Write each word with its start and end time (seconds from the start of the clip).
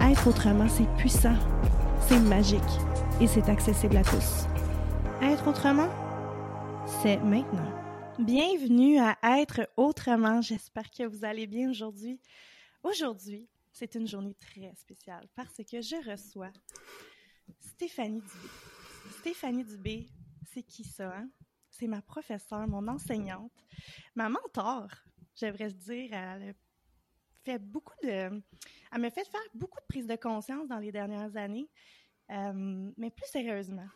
Être 0.00 0.28
autrement, 0.28 0.68
c'est 0.68 0.88
puissant, 0.96 1.36
c'est 2.08 2.20
magique 2.20 2.60
et 3.20 3.26
c'est 3.26 3.48
accessible 3.48 3.96
à 3.96 4.02
tous. 4.02 4.46
Être 5.22 5.48
autrement, 5.48 5.88
c'est 7.02 7.16
maintenant. 7.18 7.70
Bienvenue 8.18 8.98
à 8.98 9.16
Être 9.40 9.68
autrement. 9.76 10.40
J'espère 10.42 10.90
que 10.90 11.04
vous 11.04 11.24
allez 11.24 11.46
bien 11.46 11.70
aujourd'hui. 11.70 12.20
Aujourd'hui, 12.82 13.48
c'est 13.72 13.94
une 13.94 14.06
journée 14.06 14.34
très 14.34 14.72
spéciale 14.76 15.26
parce 15.34 15.56
que 15.56 15.80
je 15.80 16.10
reçois 16.10 16.52
Stéphanie 17.58 18.20
Dubé. 18.20 18.48
Stéphanie 19.20 19.64
Dubé, 19.64 20.08
c'est 20.52 20.62
qui 20.62 20.84
ça? 20.84 21.12
hein? 21.16 21.28
C'est 21.70 21.88
ma 21.88 22.02
professeure, 22.02 22.68
mon 22.68 22.86
enseignante, 22.86 23.64
ma 24.14 24.28
mentor, 24.28 24.86
j'aimerais 25.34 25.72
dire. 25.72 26.10
A 26.12 26.36
beaucoup 27.58 27.94
de. 28.02 28.08
Elle 28.08 29.00
m'a 29.00 29.10
fait 29.10 29.28
faire 29.28 29.40
beaucoup 29.54 29.80
de 29.80 29.86
prises 29.88 30.06
de 30.06 30.16
conscience 30.16 30.68
dans 30.68 30.78
les 30.78 30.92
dernières 30.92 31.36
années. 31.36 31.68
Euh, 32.30 32.90
mais 32.96 33.10
plus 33.10 33.28
sérieusement, 33.28 33.86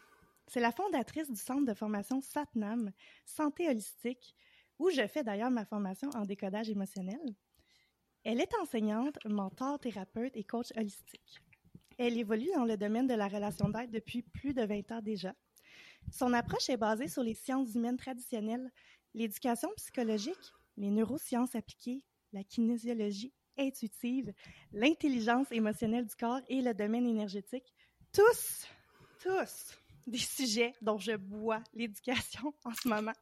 c'est 0.48 0.60
la 0.60 0.72
fondatrice 0.72 1.30
du 1.30 1.40
centre 1.40 1.64
de 1.64 1.74
formation 1.74 2.20
Satnam, 2.20 2.92
Santé 3.24 3.68
holistique, 3.68 4.34
où 4.78 4.90
je 4.90 5.06
fais 5.06 5.24
d'ailleurs 5.24 5.50
ma 5.50 5.64
formation 5.64 6.10
en 6.14 6.24
décodage 6.24 6.68
émotionnel. 6.68 7.20
Elle 8.24 8.40
est 8.40 8.54
enseignante, 8.60 9.18
mentor, 9.24 9.78
thérapeute 9.78 10.36
et 10.36 10.44
coach 10.44 10.72
holistique. 10.76 11.40
Elle 11.98 12.18
évolue 12.18 12.50
dans 12.54 12.64
le 12.64 12.76
domaine 12.76 13.06
de 13.06 13.14
la 13.14 13.28
relation 13.28 13.68
d'aide 13.68 13.90
depuis 13.90 14.22
plus 14.22 14.54
de 14.54 14.62
20 14.62 14.92
ans 14.92 15.02
déjà. 15.02 15.34
Son 16.12 16.32
approche 16.32 16.70
est 16.70 16.76
basée 16.76 17.08
sur 17.08 17.22
les 17.22 17.34
sciences 17.34 17.74
humaines 17.74 17.96
traditionnelles, 17.96 18.70
l'éducation 19.14 19.68
psychologique, 19.76 20.52
les 20.76 20.90
neurosciences 20.90 21.54
appliquées, 21.54 22.04
la 22.32 22.44
kinésiologie 22.44 23.34
intuitive, 23.58 24.32
l'intelligence 24.72 25.50
émotionnelle 25.50 26.06
du 26.06 26.14
corps 26.14 26.40
et 26.48 26.62
le 26.62 26.74
domaine 26.74 27.06
énergétique. 27.06 27.74
Tous, 28.12 28.66
tous 29.22 29.78
des 30.06 30.18
sujets 30.18 30.72
dont 30.80 30.98
je 30.98 31.12
bois 31.12 31.62
l'éducation 31.74 32.54
en 32.64 32.72
ce 32.72 32.88
moment. 32.88 33.12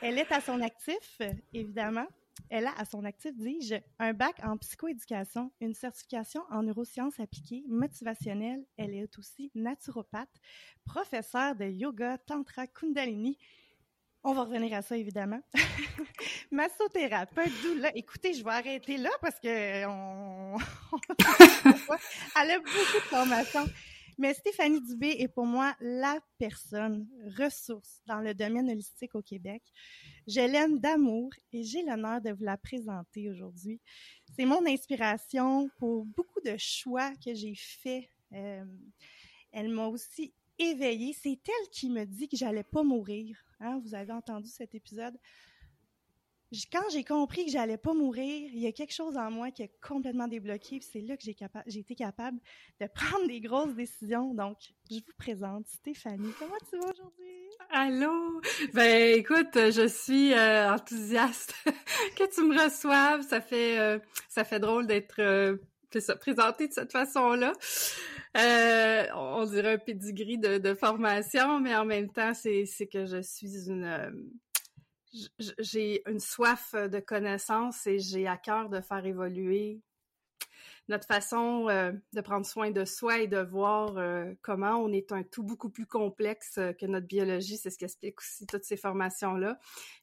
Elle 0.00 0.18
est 0.18 0.32
à 0.32 0.40
son 0.40 0.60
actif, 0.60 1.20
évidemment. 1.52 2.06
Elle 2.48 2.66
a 2.66 2.72
à 2.78 2.84
son 2.84 3.04
actif, 3.04 3.32
dis-je, 3.36 3.76
un 3.98 4.12
bac 4.12 4.36
en 4.42 4.56
psychoéducation, 4.56 5.52
une 5.60 5.74
certification 5.74 6.42
en 6.50 6.62
neurosciences 6.62 7.20
appliquées, 7.20 7.64
motivationnelle. 7.68 8.64
Elle 8.76 8.94
est 8.94 9.18
aussi 9.18 9.50
naturopathe, 9.54 10.40
professeure 10.84 11.54
de 11.54 11.66
yoga, 11.66 12.18
tantra, 12.18 12.66
kundalini. 12.66 13.38
On 14.22 14.34
va 14.34 14.42
revenir 14.44 14.76
à 14.76 14.82
ça, 14.82 14.98
évidemment. 14.98 15.40
Massothérapeute, 16.50 17.52
doula. 17.62 17.90
Écoutez, 17.96 18.34
je 18.34 18.44
vais 18.44 18.50
arrêter 18.50 18.98
là 18.98 19.10
parce 19.22 19.40
que 19.40 19.86
on... 19.86 20.58
elle 22.36 22.50
a 22.50 22.58
beaucoup 22.58 22.68
de 22.68 23.08
formations. 23.08 23.66
Mais 24.18 24.34
Stéphanie 24.34 24.82
Dubé 24.82 25.16
est 25.18 25.28
pour 25.28 25.46
moi 25.46 25.74
la 25.80 26.18
personne 26.36 27.08
ressource 27.38 28.02
dans 28.04 28.20
le 28.20 28.34
domaine 28.34 28.68
holistique 28.68 29.14
au 29.14 29.22
Québec. 29.22 29.62
Je 30.26 30.40
l'aime 30.40 30.78
d'amour 30.78 31.30
et 31.54 31.62
j'ai 31.62 31.82
l'honneur 31.82 32.20
de 32.20 32.30
vous 32.30 32.44
la 32.44 32.58
présenter 32.58 33.30
aujourd'hui. 33.30 33.80
C'est 34.36 34.44
mon 34.44 34.66
inspiration 34.66 35.70
pour 35.78 36.04
beaucoup 36.04 36.40
de 36.44 36.56
choix 36.58 37.10
que 37.24 37.32
j'ai 37.32 37.54
faits. 37.54 38.04
Euh, 38.34 38.66
elle 39.52 39.70
m'a 39.70 39.86
aussi 39.86 40.34
éveillée. 40.58 41.16
C'est 41.18 41.40
elle 41.48 41.70
qui 41.72 41.88
me 41.88 42.04
dit 42.04 42.28
que 42.28 42.36
j'allais 42.36 42.64
pas 42.64 42.82
mourir. 42.82 43.42
Hein, 43.60 43.80
vous 43.84 43.94
avez 43.94 44.12
entendu 44.12 44.48
cet 44.48 44.74
épisode. 44.74 45.16
Quand 46.72 46.82
j'ai 46.90 47.04
compris 47.04 47.44
que 47.44 47.52
j'allais 47.52 47.76
pas 47.76 47.94
mourir, 47.94 48.50
il 48.52 48.58
y 48.58 48.66
a 48.66 48.72
quelque 48.72 48.92
chose 48.92 49.16
en 49.16 49.30
moi 49.30 49.52
qui 49.52 49.62
est 49.62 49.72
complètement 49.80 50.26
débloqué. 50.26 50.80
C'est 50.80 51.00
là 51.00 51.16
que 51.16 51.22
j'ai 51.22 51.78
été 51.78 51.94
capable 51.94 52.38
de 52.80 52.86
prendre 52.94 53.28
des 53.28 53.40
grosses 53.40 53.74
décisions. 53.74 54.34
Donc, 54.34 54.56
je 54.90 54.96
vous 54.96 55.12
présente 55.16 55.68
Stéphanie. 55.68 56.32
Comment 56.38 56.56
tu 56.68 56.76
vas 56.76 56.90
aujourd'hui? 56.90 57.50
Allô? 57.70 58.40
Ben 58.74 59.16
écoute, 59.16 59.54
je 59.54 59.86
suis 59.86 60.32
euh, 60.32 60.72
enthousiaste 60.72 61.54
que 62.16 62.34
tu 62.34 62.42
me 62.42 62.60
reçoives. 62.60 63.22
Ça 63.22 63.40
fait 63.40 63.78
euh, 63.78 64.00
ça 64.28 64.42
fait 64.42 64.58
drôle 64.58 64.88
d'être 64.88 65.20
euh, 65.20 65.56
présentée 66.20 66.66
de 66.66 66.72
cette 66.72 66.90
façon-là. 66.90 67.52
Euh, 68.36 69.06
on 69.14 69.44
dirait 69.44 69.74
un 69.74 69.78
pedigree 69.78 70.38
de, 70.38 70.74
formation, 70.74 71.58
mais 71.60 71.74
en 71.74 71.84
même 71.84 72.10
temps, 72.10 72.32
c'est 72.34 72.64
que 72.86 73.04
je 73.06 73.20
suis 73.22 73.68
une 73.68 73.84
euh, 73.84 74.10
j'ai 75.58 76.08
une 76.08 76.20
soif 76.20 76.74
de 76.74 77.00
connaissances 77.00 77.86
et 77.88 77.98
j'ai 77.98 78.28
à 78.28 78.36
cœur 78.36 78.68
de 78.68 78.80
faire 78.80 79.04
évoluer 79.04 79.80
notre 80.86 81.06
façon 81.06 81.68
euh, 81.68 81.92
de 82.12 82.20
prendre 82.20 82.46
soin 82.46 82.70
de 82.70 82.84
soi 82.84 83.18
et 83.18 83.26
de 83.26 83.38
voir 83.38 83.96
comment 84.42 84.76
on 84.76 84.92
est 84.92 85.10
un 85.10 85.24
tout 85.24 85.42
beaucoup 85.42 85.70
plus 85.70 85.86
complexe 85.86 86.60
que 86.78 86.86
notre 86.86 87.08
biologie. 87.08 87.56
C'est 87.56 87.70
ce 87.70 87.78
qu'explique 87.78 88.20
aussi 88.20 88.46
toutes 88.46 88.64
ces 88.64 88.76
formations-là. 88.76 89.58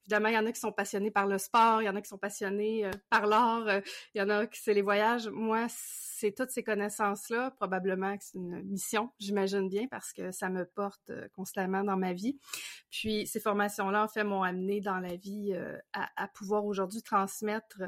Évidemment, 0.08 0.30
il 0.30 0.36
y 0.36 0.38
en 0.38 0.46
a 0.46 0.52
qui 0.54 0.60
sont 0.60 0.72
passionnés 0.72 1.12
par 1.12 1.28
le 1.28 1.38
sport, 1.38 1.82
il 1.82 1.86
y 1.86 1.90
en 1.90 1.96
a 1.96 2.02
qui 2.02 2.08
sont 2.08 2.18
passionnés 2.18 2.86
euh, 2.86 2.92
par 3.10 3.28
l'art, 3.28 3.68
euh, 3.68 3.82
il 4.16 4.20
y 4.20 4.22
en 4.22 4.30
a 4.30 4.48
qui 4.48 4.60
c'est 4.62 4.74
les 4.74 4.82
voyages. 4.82 5.28
Moi, 5.28 5.68
c'est 5.70 6.32
toutes 6.32 6.50
ces 6.50 6.64
connaissances-là, 6.64 7.52
probablement 7.52 8.18
que 8.18 8.24
c'est 8.24 8.38
une 8.38 8.64
mission, 8.64 9.12
j'imagine 9.20 9.68
bien, 9.68 9.88
parce 9.92 10.14
que 10.14 10.32
ça 10.32 10.50
me 10.50 10.66
porte 10.66 11.10
euh, 11.10 11.28
constamment 11.36 11.84
dans 11.84 11.98
ma 11.98 12.14
vie. 12.14 12.40
Puis 12.90 13.28
ces 13.28 13.42
formations-là, 13.42 14.06
en 14.06 14.08
fait, 14.08 14.24
m'ont 14.24 14.44
amené 14.44 14.80
dans 14.80 15.00
la 15.00 15.16
vie 15.18 15.54
à, 15.92 16.28
pouvoir 16.30 16.66
aujourd'hui 16.66 17.02
transmettre. 17.04 17.82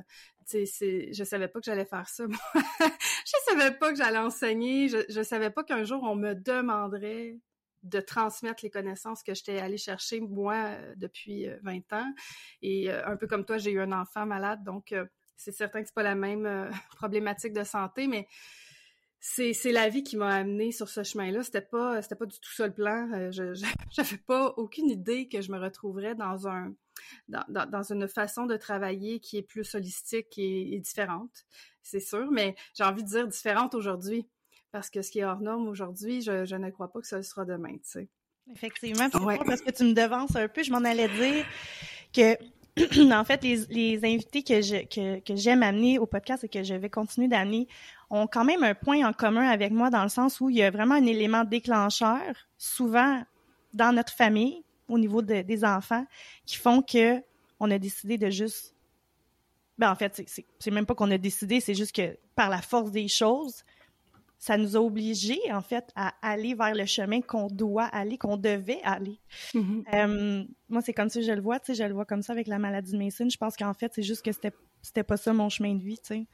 Tu 0.49 0.65
sais, 0.65 1.13
je 1.13 1.23
savais 1.23 1.47
pas 1.47 1.59
que 1.59 1.65
j'allais 1.65 1.85
faire 1.85 2.07
ça. 2.09 2.25
je 2.81 3.33
savais 3.47 3.71
pas 3.71 3.91
que 3.91 3.97
j'allais 3.97 4.17
enseigner. 4.17 4.89
Je, 4.89 4.97
je 5.07 5.21
savais 5.21 5.51
pas 5.51 5.63
qu'un 5.63 5.85
jour 5.85 6.03
on 6.03 6.15
me 6.15 6.33
demanderait 6.33 7.39
de 7.83 7.99
transmettre 7.99 8.63
les 8.63 8.69
connaissances 8.69 9.23
que 9.23 9.33
j'étais 9.33 9.59
allée 9.59 9.77
chercher 9.77 10.19
moi 10.19 10.55
euh, 10.55 10.93
depuis 10.97 11.47
20 11.63 11.75
euh, 11.93 11.95
ans. 11.95 12.13
Et 12.61 12.89
euh, 12.89 13.05
un 13.05 13.15
peu 13.15 13.27
comme 13.27 13.45
toi, 13.45 13.57
j'ai 13.57 13.71
eu 13.71 13.79
un 13.79 13.91
enfant 13.91 14.25
malade, 14.25 14.63
donc 14.63 14.93
c'est 15.37 15.51
certain 15.51 15.81
que 15.81 15.87
c'est 15.87 15.95
pas 15.95 16.03
la 16.03 16.15
même 16.15 16.69
problématique 16.97 17.53
de 17.53 17.63
santé, 17.63 18.07
mais 18.07 18.27
c'est, 19.21 19.53
la 19.65 19.89
vie 19.89 20.03
qui 20.03 20.15
m'a 20.15 20.33
amené 20.33 20.71
sur 20.71 20.87
ce 20.87 21.03
chemin-là. 21.03 21.43
C'était 21.43 21.61
pas 21.61 22.01
pas 22.01 22.25
du 22.25 22.39
tout 22.39 22.53
ça 22.53 22.67
le 22.67 22.73
plan. 22.73 23.31
je, 23.31 23.53
j'avais 23.91 24.17
pas 24.17 24.53
aucune 24.57 24.89
idée 24.89 25.27
que 25.27 25.41
je 25.41 25.51
me 25.51 25.59
retrouverais 25.59 26.15
dans 26.15 26.47
un 26.47 26.73
dans, 27.29 27.45
dans, 27.47 27.83
une 27.83 28.09
façon 28.09 28.45
de 28.45 28.57
travailler 28.57 29.21
qui 29.21 29.37
est 29.37 29.41
plus 29.41 29.73
holistique 29.73 30.37
et, 30.37 30.73
et 30.73 30.79
différente, 30.79 31.45
c'est 31.81 32.01
sûr. 32.01 32.29
Mais 32.29 32.55
j'ai 32.73 32.83
envie 32.83 33.03
de 33.03 33.07
dire 33.07 33.27
différente 33.27 33.73
aujourd'hui 33.73 34.27
parce 34.71 34.89
que 34.89 35.01
ce 35.01 35.11
qui 35.11 35.19
est 35.19 35.25
hors 35.25 35.41
norme 35.41 35.67
aujourd'hui, 35.67 36.21
je, 36.21 36.55
ne 36.55 36.69
crois 36.69 36.91
pas 36.91 37.01
que 37.01 37.07
ça 37.07 37.21
sera 37.23 37.45
demain, 37.45 37.73
tu 37.73 37.79
sais. 37.83 38.07
Effectivement, 38.51 39.09
parce 39.09 39.61
que 39.61 39.71
tu 39.71 39.83
me 39.83 39.93
devances 39.93 40.35
un 40.35 40.47
peu. 40.47 40.63
Je 40.63 40.71
m'en 40.71 40.83
allais 40.83 41.07
dire 41.07 41.45
que 42.13 42.35
en 43.13 43.23
fait, 43.23 43.43
les, 43.43 43.99
invités 44.03 44.43
que 44.43 44.61
je 44.61 45.19
que, 45.19 45.35
j'aime 45.35 45.63
amener 45.63 45.99
au 45.99 46.05
podcast 46.05 46.43
et 46.43 46.49
que 46.49 46.63
je 46.63 46.73
vais 46.73 46.89
continuer 46.89 47.27
d'amener 47.27 47.67
ont 48.09 48.25
quand 48.25 48.45
même 48.45 48.63
un 48.63 48.73
point 48.73 49.07
en 49.07 49.13
commun 49.13 49.47
avec 49.47 49.71
moi 49.71 49.89
dans 49.89 50.03
le 50.03 50.09
sens 50.09 50.41
où 50.41 50.49
il 50.49 50.57
y 50.57 50.63
a 50.63 50.71
vraiment 50.71 50.95
un 50.95 51.05
élément 51.05 51.43
déclencheur, 51.43 52.21
souvent 52.57 53.23
dans 53.73 53.93
notre 53.93 54.13
famille, 54.13 54.63
au 54.87 54.97
niveau 54.97 55.21
des 55.21 55.63
enfants, 55.63 56.05
qui 56.45 56.57
font 56.57 56.81
que 56.81 57.21
on 57.59 57.69
a 57.69 57.77
décidé 57.77 58.17
de 58.17 58.29
juste. 58.29 58.73
Ben 59.77 59.91
en 59.91 59.95
fait, 59.95 60.23
c'est 60.59 60.71
même 60.71 60.85
pas 60.85 60.95
qu'on 60.95 61.11
a 61.11 61.17
décidé, 61.17 61.59
c'est 61.59 61.75
juste 61.75 61.95
que 61.95 62.17
par 62.35 62.49
la 62.49 62.61
force 62.61 62.91
des 62.91 63.07
choses, 63.07 63.63
ça 64.39 64.57
nous 64.57 64.77
a 64.77 64.79
obligés, 64.79 65.41
en 65.51 65.61
fait, 65.61 65.91
à 65.95 66.13
aller 66.21 66.55
vers 66.55 66.73
le 66.73 66.85
chemin 66.85 67.19
qu'on 67.19 67.47
doit 67.47 67.83
aller, 67.83 68.17
qu'on 68.17 68.37
devait 68.37 68.79
aller. 68.83 69.19
Mm-hmm. 69.53 69.83
Euh, 69.93 70.45
moi, 70.69 70.81
c'est 70.81 70.93
comme 70.93 71.09
ça 71.09 71.19
que 71.19 71.25
je 71.25 71.33
le 71.33 71.41
vois, 71.41 71.59
tu 71.59 71.67
sais, 71.67 71.83
je 71.83 71.83
le 71.83 71.93
vois 71.93 72.05
comme 72.05 72.21
ça 72.21 72.31
avec 72.31 72.47
la 72.47 72.57
maladie 72.57 72.93
de 72.93 72.97
Mason. 72.97 73.27
Je 73.29 73.37
pense 73.37 73.57
qu'en 73.57 73.73
fait, 73.73 73.91
c'est 73.93 74.01
juste 74.01 74.23
que 74.23 74.31
c'était 74.31 74.53
c'était 74.81 75.03
pas 75.03 75.17
ça 75.17 75.33
mon 75.33 75.49
chemin 75.49 75.75
de 75.75 75.83
vie, 75.83 75.97
tu 75.97 76.15
sais. 76.15 76.25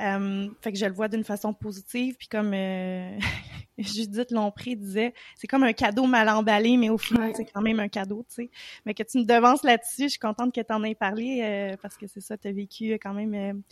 Euh, 0.00 0.48
fait 0.60 0.72
que 0.72 0.78
je 0.78 0.86
le 0.86 0.92
vois 0.92 1.06
d'une 1.06 1.22
façon 1.22 1.54
positive, 1.54 2.16
puis 2.18 2.26
comme 2.26 2.52
euh, 2.52 3.16
Judith 3.78 4.32
Lompré 4.32 4.74
disait, 4.74 5.14
c'est 5.36 5.46
comme 5.46 5.62
un 5.62 5.72
cadeau 5.72 6.06
mal 6.06 6.28
emballé, 6.28 6.76
mais 6.76 6.90
au 6.90 6.98
final, 6.98 7.30
c'est 7.36 7.44
quand 7.44 7.62
même 7.62 7.78
un 7.78 7.86
cadeau, 7.86 8.26
tu 8.28 8.42
sais. 8.42 8.50
Mais 8.84 8.92
que 8.92 9.04
tu 9.04 9.18
me 9.18 9.24
devances 9.24 9.62
là-dessus, 9.62 10.02
je 10.02 10.08
suis 10.08 10.18
contente 10.18 10.52
que 10.52 10.60
tu 10.60 10.72
en 10.72 10.82
aies 10.82 10.96
parlé, 10.96 11.76
parce 11.80 11.96
que 11.96 12.08
c'est 12.08 12.20
ça, 12.20 12.36
tu 12.36 12.48
as 12.48 12.52
vécu 12.52 12.94
quand 12.94 13.14
même 13.14 13.62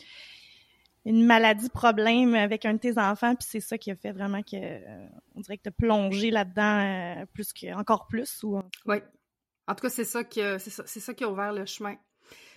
une 1.05 1.25
maladie 1.25 1.69
problème 1.69 2.35
avec 2.35 2.65
un 2.65 2.75
de 2.75 2.79
tes 2.79 2.99
enfants, 2.99 3.35
puis 3.35 3.47
c'est 3.49 3.61
ça 3.61 3.77
qui 3.77 3.91
a 3.91 3.97
fait 3.97 4.13
vraiment 4.13 4.43
que 4.43 4.57
euh, 4.57 5.07
on 5.35 5.41
dirait 5.41 5.59
que 5.59 5.65
tu 5.65 5.69
as 5.69 5.73
plongé 5.73 6.31
là-dedans 6.31 7.21
euh, 7.21 7.27
plus 7.27 7.53
que 7.53 7.75
encore 7.75 8.07
plus 8.07 8.43
ou? 8.43 8.61
Oui. 8.87 8.97
En 9.67 9.75
tout 9.75 9.83
cas, 9.83 9.91
c'est 9.91 10.05
ça 10.05 10.25
qui 10.25 10.41
c'est 10.41 10.71
ça, 10.71 10.85
ça, 10.87 11.15
qui 11.15 11.25
a 11.25 11.29
ouvert 11.29 11.53
le 11.53 11.67
chemin. 11.67 11.97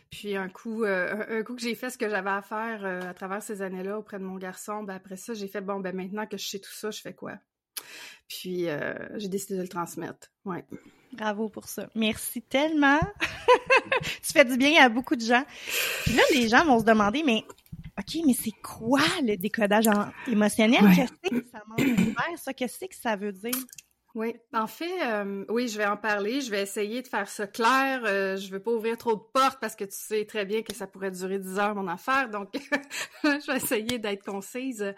Puis 0.10 0.38
un 0.38 0.50
coup 0.50 0.84
euh, 0.84 1.40
un, 1.40 1.44
coup 1.44 1.56
que 1.56 1.62
j'ai 1.62 1.76
fait 1.76 1.90
ce 1.90 1.98
que 1.98 2.10
j'avais 2.10 2.30
à 2.30 2.42
faire 2.42 2.86
à 2.86 3.14
travers 3.14 3.42
ces 3.42 3.62
années-là 3.62 4.00
auprès 4.00 4.20
de 4.20 4.24
mon 4.24 4.38
garçon, 4.38 4.84
ben 4.84 4.96
après 4.96 5.18
ça, 5.18 5.34
j'ai 5.34 5.48
fait 5.48 5.62
bon 5.62 5.80
ben 5.80 5.96
maintenant 5.96 6.26
que 6.26 6.38
je 6.38 6.48
sais 6.48 6.60
tout 6.60 6.74
ça, 6.74 6.92
je 6.92 7.02
fais 7.02 7.14
quoi? 7.14 7.34
Puis 8.30 8.68
j'ai 9.16 9.28
décidé 9.28 9.58
de 9.58 9.62
le 9.62 9.68
transmettre. 9.68 10.32
Ouais. 10.46 10.66
Bravo 11.14 11.50
pour 11.50 11.68
ça. 11.68 11.90
Merci 11.96 12.42
tellement. 12.42 13.00
tu 14.22 14.34
fais 14.34 14.46
du 14.46 14.58
bien 14.58 14.84
à 14.84 14.90
beaucoup 14.90 15.16
de 15.16 15.22
gens. 15.22 15.44
Puis 16.04 16.14
là, 16.14 16.24
les 16.34 16.50
gens 16.50 16.66
vont 16.66 16.80
se 16.80 16.86
demander, 16.86 17.24
mais 17.24 17.44
OK, 17.98 18.22
mais 18.26 18.34
c'est 18.34 18.54
quoi 18.64 19.02
le 19.24 19.36
décodage 19.36 19.90
émotionnel? 20.28 20.82
Qu'est-ce 20.96 21.30
que 21.30 21.46
ça 21.52 21.64
m'envoie 21.68 22.38
ça? 22.38 22.54
Qu'est-ce 22.54 22.86
que 22.86 22.96
ça 22.96 23.16
veut 23.16 23.32
dire? 23.32 23.56
Oui, 24.14 24.36
en 24.52 24.66
fait, 24.66 25.04
euh, 25.04 25.46
oui, 25.50 25.68
je 25.68 25.78
vais 25.78 25.86
en 25.86 25.98
parler. 25.98 26.42
Je 26.42 26.50
vais 26.50 26.64
essayer 26.64 27.02
de 27.02 27.08
faire 27.08 27.28
ça 27.28 27.46
clair. 27.46 28.02
Euh, 28.06 28.36
je 28.36 28.50
veux 28.50 28.60
pas 28.60 28.72
ouvrir 28.72 28.98
trop 28.98 29.16
de 29.16 29.22
portes 29.32 29.60
parce 29.60 29.76
que 29.76 29.84
tu 29.84 29.96
sais 29.96 30.26
très 30.26 30.46
bien 30.46 30.64
que 30.64 30.74
ça 30.74 30.88
pourrait 30.88 31.12
durer 31.12 31.38
10 31.38 31.60
heures, 31.60 31.76
mon 31.76 31.88
affaire. 31.88 32.30
Donc, 32.30 32.50
je 33.24 33.52
vais 33.52 33.58
essayer 33.58 34.00
d'être 34.00 34.24
concise. 34.24 34.94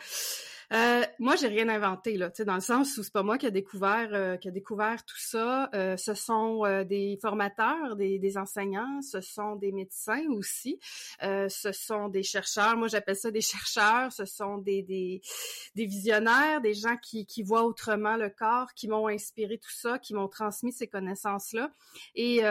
Euh, 0.71 1.04
moi, 1.18 1.36
j'ai 1.36 1.48
rien 1.48 1.68
inventé 1.68 2.16
là, 2.16 2.30
dans 2.45 2.56
le 2.56 2.62
sens 2.62 2.95
où 2.98 3.04
c'est 3.04 3.12
pas 3.12 3.24
moi 3.24 3.39
qui 3.39 3.48
a 3.48 3.51
découvert 3.51 4.10
euh, 4.13 4.38
qui 4.38 4.48
a 4.48 4.51
découvert 4.51 5.04
tout 5.04 5.18
ça. 5.18 5.69
Euh, 5.74 5.98
ce 5.98 6.13
sont 6.13 6.63
euh, 6.63 6.83
des 6.83 7.18
formateurs, 7.21 7.95
des, 7.95 8.19
des, 8.19 8.38
enseignants, 8.38 9.01
ce 9.01 9.19
sont 9.19 9.56
des 9.56 9.71
médecins 9.71 10.25
aussi, 10.30 10.80
ce 11.21 11.71
sont 11.71 12.10
des 12.10 12.24
chercheurs. 12.24 12.77
Moi, 12.77 12.88
j'appelle 12.88 13.16
ça 13.16 13.31
des 13.31 13.42
chercheurs. 13.42 14.12
Ce 14.12 14.25
sont 14.25 14.57
des, 14.57 14.83
des, 14.83 15.21
des 15.75 15.86
visionnaires, 15.86 16.62
des 16.62 16.74
gens 16.74 16.98
qui, 16.98 17.25
qui 17.25 17.42
voient 17.42 17.63
autrement 17.63 18.15
le 18.15 18.30
corps, 18.30 18.74
qui 18.75 18.88
m'ont 18.88 19.07
inspiré 19.07 19.57
tout 19.57 19.72
ça, 19.72 19.98
qui 19.98 20.13
m'ont 20.13 20.27
transmis 20.27 20.72
ces 20.72 20.88
connaissances 20.88 21.54
là. 21.54 21.72
Et 22.15 22.42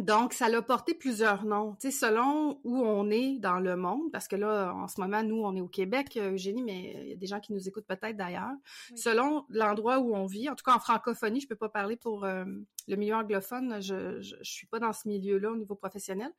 donc, 0.00 0.32
ça 0.32 0.48
l'a 0.48 0.62
porté 0.62 0.94
plusieurs 0.94 1.44
noms, 1.44 1.74
tu 1.80 1.90
sais, 1.90 1.98
selon 1.98 2.60
où 2.64 2.76
on 2.78 3.10
est 3.10 3.38
dans 3.38 3.58
le 3.58 3.76
monde, 3.76 4.10
parce 4.12 4.28
que 4.28 4.36
là, 4.36 4.72
en 4.74 4.88
ce 4.88 5.00
moment, 5.00 5.22
nous, 5.22 5.42
on 5.42 5.54
est 5.56 5.60
au 5.60 5.68
Québec, 5.68 6.16
euh, 6.16 6.32
Eugénie, 6.32 6.62
mais 6.62 6.94
il 7.02 7.08
y 7.08 7.12
a 7.12 7.16
des 7.16 7.26
gens 7.26 7.40
qui 7.40 7.52
nous 7.52 7.68
écoutent 7.68 7.86
peut-être 7.86 8.16
d'ailleurs. 8.16 8.54
Selon 8.96 9.44
l'endroit 9.48 9.98
où 9.98 10.14
on 10.14 10.26
vit, 10.26 10.48
en 10.48 10.54
tout 10.54 10.64
cas 10.64 10.74
en 10.74 10.78
francophonie, 10.78 11.40
je 11.40 11.48
peux 11.48 11.56
pas 11.56 11.68
parler 11.68 11.96
pour 11.96 12.24
euh, 12.24 12.44
le 12.86 12.96
milieu 12.96 13.14
anglophone, 13.14 13.80
je, 13.80 14.20
je, 14.20 14.36
suis 14.42 14.66
pas 14.66 14.78
dans 14.78 14.92
ce 14.92 15.08
milieu-là 15.08 15.50
au 15.50 15.56
niveau 15.56 15.74
professionnel. 15.74 16.32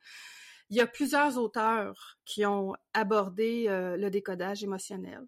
Il 0.70 0.76
y 0.76 0.80
a 0.80 0.86
plusieurs 0.86 1.36
auteurs 1.38 2.18
qui 2.24 2.46
ont 2.46 2.74
abordé 2.94 3.66
euh, 3.68 3.96
le 3.96 4.10
décodage 4.10 4.62
émotionnel. 4.62 5.26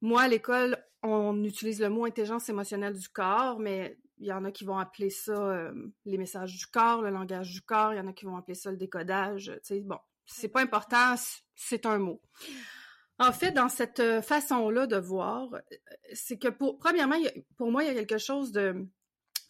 Moi, 0.00 0.22
à 0.22 0.28
l'école, 0.28 0.76
on 1.02 1.42
utilise 1.44 1.80
le 1.80 1.88
mot 1.88 2.04
intelligence 2.04 2.48
émotionnelle 2.48 2.94
du 2.94 3.08
corps, 3.08 3.58
mais 3.58 3.96
il 4.18 4.26
y 4.26 4.32
en 4.32 4.44
a 4.44 4.50
qui 4.50 4.64
vont 4.64 4.78
appeler 4.78 5.10
ça 5.10 5.32
euh, 5.32 5.72
les 6.04 6.18
messages 6.18 6.56
du 6.56 6.66
corps, 6.66 7.02
le 7.02 7.10
langage 7.10 7.52
du 7.52 7.62
corps, 7.62 7.92
il 7.92 7.96
y 7.96 8.00
en 8.00 8.06
a 8.06 8.12
qui 8.12 8.24
vont 8.24 8.36
appeler 8.36 8.54
ça 8.54 8.70
le 8.70 8.76
décodage. 8.76 9.52
Tu 9.56 9.60
sais, 9.62 9.80
bon, 9.80 9.98
c'est 10.24 10.48
pas 10.48 10.62
important, 10.62 11.14
c'est 11.54 11.86
un 11.86 11.98
mot. 11.98 12.20
En 13.18 13.32
fait, 13.32 13.52
dans 13.52 13.68
cette 13.68 14.00
euh, 14.00 14.20
façon-là 14.20 14.86
de 14.86 14.96
voir, 14.96 15.54
euh, 15.54 15.60
c'est 16.12 16.38
que 16.38 16.48
pour 16.48 16.78
premièrement, 16.78 17.16
pour 17.56 17.70
moi, 17.70 17.84
il 17.84 17.86
y 17.86 17.90
a 17.90 17.94
quelque 17.94 18.18
chose 18.18 18.52
de, 18.52 18.86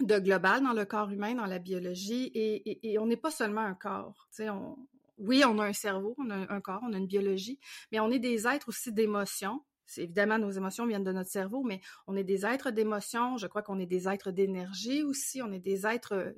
de 0.01 0.19
global 0.19 0.63
dans 0.63 0.73
le 0.73 0.85
corps 0.85 1.11
humain, 1.11 1.35
dans 1.35 1.47
la 1.47 1.59
biologie, 1.59 2.31
et, 2.35 2.99
on 2.99 3.07
n'est 3.07 3.17
pas 3.17 3.31
seulement 3.31 3.63
un 3.63 3.75
corps. 3.75 4.29
Tu 4.31 4.45
sais, 4.45 4.49
oui, 5.19 5.43
on 5.45 5.59
a 5.59 5.67
un 5.67 5.73
cerveau, 5.73 6.15
on 6.19 6.31
a 6.31 6.53
un 6.53 6.61
corps, 6.61 6.83
on 6.85 6.93
a 6.93 6.99
une 6.99 7.07
biologie, 7.07 7.59
mais 7.91 8.01
on 8.01 8.11
est 8.11 8.19
des 8.19 8.47
êtres 8.47 8.69
aussi 8.69 8.93
d'émotions, 8.93 9.65
évidemment, 9.97 10.39
nos 10.39 10.51
émotions 10.51 10.87
viennent 10.87 11.05
de 11.05 11.13
notre 11.13 11.31
cerveau, 11.31 11.63
mais 11.63 11.81
on 12.07 12.17
est 12.17 12.25
des 12.25 12.45
êtres 12.45 12.71
d'émotions. 12.71 13.37
Je 13.37 13.47
crois 13.47 13.63
qu'on 13.63 13.79
est 13.79 13.87
des 13.87 14.09
êtres 14.09 14.31
d'énergie 14.31 15.03
aussi. 15.03 15.43
On 15.43 15.53
est 15.53 15.61
des 15.61 15.87
êtres, 15.87 16.35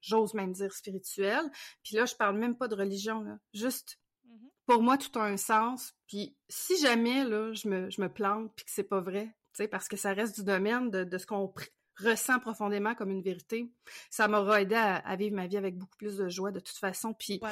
j'ose 0.00 0.34
même 0.34 0.52
dire 0.52 0.72
spirituels. 0.72 1.50
Puis 1.82 1.96
là, 1.96 2.04
je 2.06 2.14
parle 2.14 2.38
même 2.38 2.56
pas 2.56 2.68
de 2.68 2.74
religion, 2.74 3.22
là. 3.22 3.38
Juste, 3.52 3.98
mm-hmm. 4.26 4.48
pour 4.66 4.82
moi, 4.82 4.98
tout 4.98 5.18
a 5.18 5.24
un 5.24 5.36
sens. 5.36 5.94
Puis 6.06 6.36
si 6.48 6.78
jamais, 6.78 7.24
là, 7.24 7.52
je 7.52 7.68
me, 7.68 7.90
je 7.90 8.00
me 8.00 8.08
plante 8.08 8.52
puis 8.54 8.64
que 8.64 8.70
c'est 8.72 8.84
pas 8.84 9.00
vrai, 9.00 9.26
tu 9.26 9.62
sais, 9.62 9.68
parce 9.68 9.88
que 9.88 9.96
ça 9.96 10.12
reste 10.12 10.36
du 10.36 10.44
domaine 10.44 10.90
de, 10.90 11.04
de 11.04 11.18
ce 11.18 11.26
qu'on 11.26 11.52
ressens 11.98 12.38
profondément 12.40 12.94
comme 12.94 13.10
une 13.10 13.22
vérité, 13.22 13.70
ça 14.10 14.28
m'aura 14.28 14.62
aidé 14.62 14.74
à, 14.74 15.16
vivre 15.16 15.34
ma 15.36 15.46
vie 15.46 15.56
avec 15.56 15.76
beaucoup 15.76 15.96
plus 15.96 16.16
de 16.16 16.28
joie 16.28 16.50
de 16.50 16.60
toute 16.60 16.76
façon. 16.76 17.14
Puis, 17.14 17.40
tu 17.40 17.46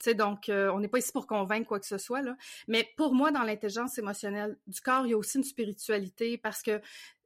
sais, 0.00 0.14
donc, 0.14 0.48
euh, 0.48 0.70
on 0.72 0.80
n'est 0.80 0.88
pas 0.88 0.98
ici 0.98 1.12
pour 1.12 1.26
convaincre 1.26 1.68
quoi 1.68 1.80
que 1.80 1.86
ce 1.86 1.98
soit, 1.98 2.22
là. 2.22 2.36
Mais 2.68 2.88
pour 2.96 3.14
moi, 3.14 3.30
dans 3.30 3.42
l'intelligence 3.42 3.98
émotionnelle 3.98 4.58
du 4.66 4.80
corps, 4.80 5.06
il 5.06 5.10
y 5.10 5.14
a 5.14 5.18
aussi 5.18 5.38
une 5.38 5.44
spiritualité 5.44 6.38
parce 6.38 6.62
que 6.62 6.80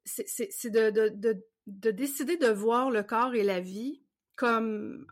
c'est 0.05 0.71
de, 0.71 0.91
de, 0.91 1.09
de, 1.09 1.45
de 1.67 1.91
décider 1.91 2.37
de 2.37 2.49
voir 2.49 2.91
le 2.91 3.03
corps 3.03 3.35
et 3.35 3.43
la 3.43 3.61
vie 3.61 4.03
comme 4.37 5.07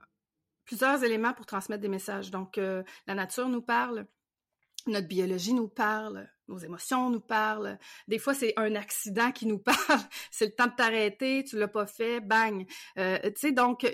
plusieurs 0.65 1.03
éléments 1.05 1.33
pour 1.33 1.47
transmettre 1.47 1.83
des 1.83 1.89
messages. 1.89 2.31
Donc, 2.31 2.59
euh, 2.59 2.83
la 3.07 3.15
nature 3.15 3.49
nous 3.49 3.63
parle, 3.63 4.07
notre 4.87 5.09
biologie 5.09 5.55
nous 5.55 5.69
parle, 5.69 6.29
nos 6.53 6.59
émotions 6.59 7.11
nous 7.11 7.21
parlent. 7.21 7.79
Des 8.09 8.19
fois, 8.19 8.35
c'est 8.35 8.53
un 8.57 8.75
accident 8.75 9.33
qui 9.33 9.47
nous 9.47 9.59
parle. 9.89 10.01
c'est 10.31 10.47
le 10.47 10.53
temps 10.53 10.67
de 10.67 10.75
t'arrêter, 10.77 11.45
tu 11.45 11.59
l'as 11.59 11.69
pas 11.69 11.87
fait, 11.87 12.21
bang. 12.21 12.67
Euh, 12.99 13.19
tu 13.23 13.33
sais, 13.37 13.53
donc, 13.53 13.87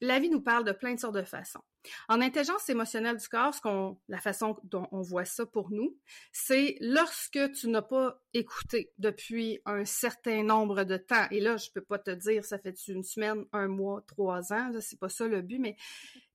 la 0.00 0.18
vie 0.18 0.30
nous 0.30 0.40
parle 0.40 0.64
de 0.64 0.72
plein 0.72 0.94
de 0.94 1.00
sortes 1.00 1.14
de 1.14 1.22
façons. 1.22 1.62
En 2.08 2.20
intelligence 2.20 2.68
émotionnelle 2.68 3.16
du 3.16 3.28
corps, 3.28 3.54
ce 3.54 3.60
qu'on, 3.60 3.96
la 4.08 4.18
façon 4.18 4.56
dont 4.64 4.88
on 4.90 5.02
voit 5.02 5.24
ça 5.24 5.46
pour 5.46 5.70
nous, 5.70 5.96
c'est 6.32 6.76
lorsque 6.80 7.52
tu 7.52 7.68
n'as 7.68 7.82
pas 7.82 8.20
écouté 8.34 8.92
depuis 8.98 9.60
un 9.64 9.84
certain 9.84 10.42
nombre 10.42 10.82
de 10.82 10.96
temps. 10.96 11.26
Et 11.30 11.40
là, 11.40 11.56
je 11.56 11.70
peux 11.70 11.80
pas 11.80 11.98
te 11.98 12.10
dire, 12.10 12.44
ça 12.44 12.58
fait 12.58 12.76
une 12.88 13.04
semaine, 13.04 13.44
un 13.52 13.68
mois, 13.68 14.02
trois 14.06 14.52
ans. 14.52 14.72
C'est 14.80 14.98
pas 14.98 15.08
ça 15.08 15.28
le 15.28 15.42
but, 15.42 15.60
mais 15.60 15.76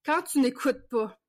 quand 0.05 0.21
tu 0.21 0.39
n'écoutes 0.39 0.87
pas, 0.89 1.21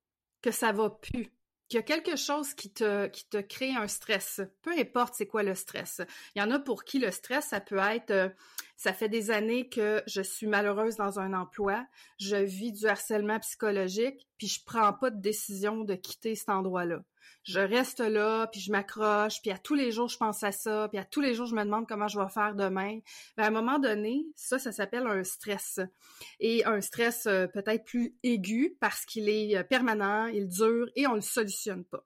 que 0.42 0.50
ça 0.50 0.72
va 0.72 0.90
plus, 0.90 1.31
qu'il 1.72 1.78
y 1.78 1.82
a 1.82 2.00
quelque 2.00 2.16
chose 2.16 2.52
qui 2.52 2.70
te, 2.70 3.40
crée 3.40 3.74
un 3.74 3.88
stress, 3.88 4.42
peu 4.60 4.72
importe 4.78 5.14
c'est 5.14 5.26
quoi 5.26 5.42
le 5.42 5.54
stress. 5.54 6.02
Il 6.34 6.40
y 6.40 6.42
en 6.42 6.50
a 6.50 6.58
pour 6.58 6.84
qui 6.84 6.98
le 6.98 7.10
stress, 7.10 7.46
ça 7.46 7.60
peut 7.60 7.78
être, 7.78 8.10
euh, 8.10 8.28
ça 8.76 8.92
fait 8.92 9.08
des 9.08 9.30
années 9.30 9.70
que 9.70 10.02
je 10.06 10.20
suis 10.20 10.46
malheureuse 10.46 10.96
dans 10.96 11.18
un 11.18 11.32
emploi, 11.32 11.86
je 12.18 12.36
vis 12.36 12.72
du 12.72 12.86
harcèlement 12.86 13.38
psychologique, 13.38 14.28
puis 14.36 14.48
je 14.48 14.62
prends 14.64 14.92
pas 14.92 15.08
de 15.08 15.20
décision 15.20 15.84
de 15.84 15.94
quitter 15.94 16.34
cet 16.34 16.50
endroit-là 16.50 17.02
je 17.44 17.60
reste 17.60 18.00
là, 18.00 18.46
puis 18.46 18.60
je 18.60 18.70
m'accroche, 18.70 19.40
puis 19.42 19.50
à 19.50 19.58
tous 19.58 19.74
les 19.74 19.90
jours, 19.90 20.08
je 20.08 20.16
pense 20.16 20.42
à 20.42 20.52
ça, 20.52 20.88
puis 20.88 20.98
à 20.98 21.04
tous 21.04 21.20
les 21.20 21.34
jours, 21.34 21.46
je 21.46 21.54
me 21.54 21.64
demande 21.64 21.88
comment 21.88 22.08
je 22.08 22.18
vais 22.18 22.28
faire 22.28 22.54
demain. 22.54 23.00
Ben, 23.36 23.44
à 23.44 23.46
un 23.48 23.50
moment 23.50 23.78
donné, 23.78 24.26
ça, 24.36 24.58
ça 24.58 24.72
s'appelle 24.72 25.06
un 25.06 25.24
stress. 25.24 25.80
Et 26.40 26.64
un 26.64 26.80
stress 26.80 27.26
euh, 27.26 27.46
peut-être 27.46 27.84
plus 27.84 28.16
aigu 28.22 28.76
parce 28.80 29.04
qu'il 29.04 29.28
est 29.28 29.56
euh, 29.56 29.64
permanent, 29.64 30.26
il 30.26 30.48
dure 30.48 30.88
et 30.94 31.06
on 31.06 31.14
le 31.14 31.20
solutionne 31.20 31.84
pas. 31.84 32.04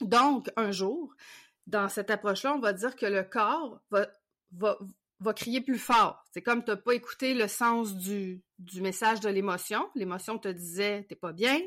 Donc, 0.00 0.50
un 0.56 0.70
jour, 0.70 1.14
dans 1.66 1.88
cette 1.88 2.10
approche-là, 2.10 2.54
on 2.54 2.60
va 2.60 2.72
dire 2.72 2.96
que 2.96 3.06
le 3.06 3.22
corps 3.22 3.80
va, 3.90 4.08
va, 4.52 5.34
crier 5.34 5.60
plus 5.60 5.78
fort. 5.78 6.24
C'est 6.32 6.42
comme 6.42 6.64
tu 6.64 6.70
n'as 6.70 6.76
pas 6.76 6.94
écouté 6.94 7.34
le 7.34 7.48
sens 7.48 7.94
du, 7.96 8.42
du 8.58 8.80
message 8.80 9.20
de 9.20 9.28
l'émotion. 9.28 9.88
L'émotion 9.94 10.38
te 10.38 10.48
disait 10.48 11.04
t'es 11.08 11.16
pas 11.16 11.32
bien, 11.32 11.58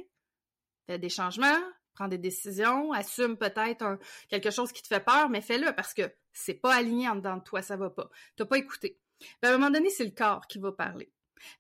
fais 0.88 1.00
des 1.00 1.10
changements, 1.10 1.60
prends 2.00 2.08
des 2.08 2.18
décisions, 2.18 2.94
assume 2.94 3.36
peut-être 3.36 4.00
quelque 4.30 4.52
chose 4.52 4.72
qui 4.72 4.82
te 4.82 4.88
fait 4.88 5.04
peur, 5.04 5.30
mais 5.30 5.42
fais-le 5.42 5.74
parce 5.76 5.94
que 5.94 6.10
c'est 6.32 6.54
pas 6.54 6.74
aligné 6.74 7.10
en 7.10 7.16
dedans 7.16 7.36
de 7.36 7.44
toi, 7.44 7.62
ça 7.62 7.76
va 7.76 7.90
pas. 7.90 8.10
T'as 8.38 8.46
pas 8.46 8.58
écouté. 8.58 8.98
À 9.42 9.50
un 9.50 9.52
moment 9.58 9.70
donné, 9.70 9.90
c'est 9.90 10.06
le 10.06 10.12
corps 10.12 10.48
qui 10.48 10.60
va 10.60 10.72
parler. 10.72 11.12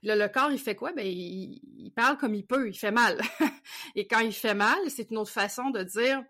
Là, 0.01 0.15
le 0.15 0.29
corps, 0.29 0.51
il 0.51 0.59
fait 0.59 0.75
quoi? 0.75 0.93
Ben, 0.93 1.05
il, 1.05 1.91
parle 1.93 2.17
comme 2.17 2.35
il 2.35 2.45
peut, 2.45 2.69
il 2.69 2.73
fait 2.73 2.91
mal. 2.91 3.19
Et 3.95 4.07
quand 4.07 4.19
il 4.19 4.31
fait 4.31 4.53
mal, 4.53 4.77
c'est 4.87 5.11
une 5.11 5.17
autre 5.17 5.31
façon 5.31 5.71
de 5.71 5.83
dire 5.83 6.23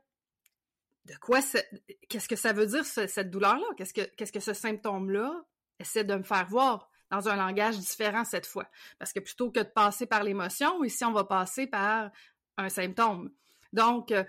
de 1.06 1.16
quoi 1.18 1.40
qu'est-ce 2.10 2.28
que 2.28 2.36
ça 2.36 2.52
veut 2.52 2.66
dire 2.66 2.86
cette 2.86 3.30
douleur-là? 3.30 3.66
Qu'est-ce 3.78 3.94
que 3.94 4.02
qu'est-ce 4.16 4.32
que 4.32 4.40
ce 4.40 4.54
symptôme-là 4.54 5.46
essaie 5.80 6.04
de 6.04 6.16
me 6.16 6.24
faire 6.24 6.48
voir 6.48 6.90
dans 7.12 7.30
un 7.30 7.36
langage 7.36 7.78
différent 7.78 8.26
cette 8.26 8.46
fois? 8.48 8.68
Parce 8.98 9.14
que 9.14 9.20
plutôt 9.20 9.52
que 9.52 9.60
de 9.60 9.70
passer 9.70 10.08
par 10.08 10.24
l'émotion, 10.24 10.84
ici 10.84 11.06
on 11.06 11.12
va 11.12 11.24
passer 11.26 11.68
par 11.68 12.12
un 12.58 12.70
symptôme. 12.70 13.32
Donc, 13.74 14.12
euh, 14.12 14.24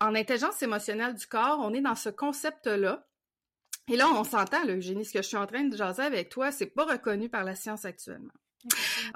en 0.00 0.14
intelligence 0.14 0.62
émotionnelle 0.62 1.14
du 1.14 1.26
corps, 1.26 1.58
on 1.60 1.72
est 1.74 1.80
dans 1.80 1.94
ce 1.94 2.08
concept-là. 2.08 3.06
Et 3.88 3.96
là, 3.96 4.08
on 4.08 4.24
s'entend, 4.24 4.64
Eugénie, 4.66 5.04
ce 5.04 5.12
que 5.12 5.22
je 5.22 5.28
suis 5.28 5.36
en 5.36 5.46
train 5.46 5.64
de 5.64 5.76
jaser 5.76 6.02
avec 6.02 6.28
toi, 6.28 6.52
c'est 6.52 6.66
pas 6.66 6.84
reconnu 6.84 7.28
par 7.28 7.44
la 7.44 7.54
science 7.54 7.84
actuellement. 7.84 8.32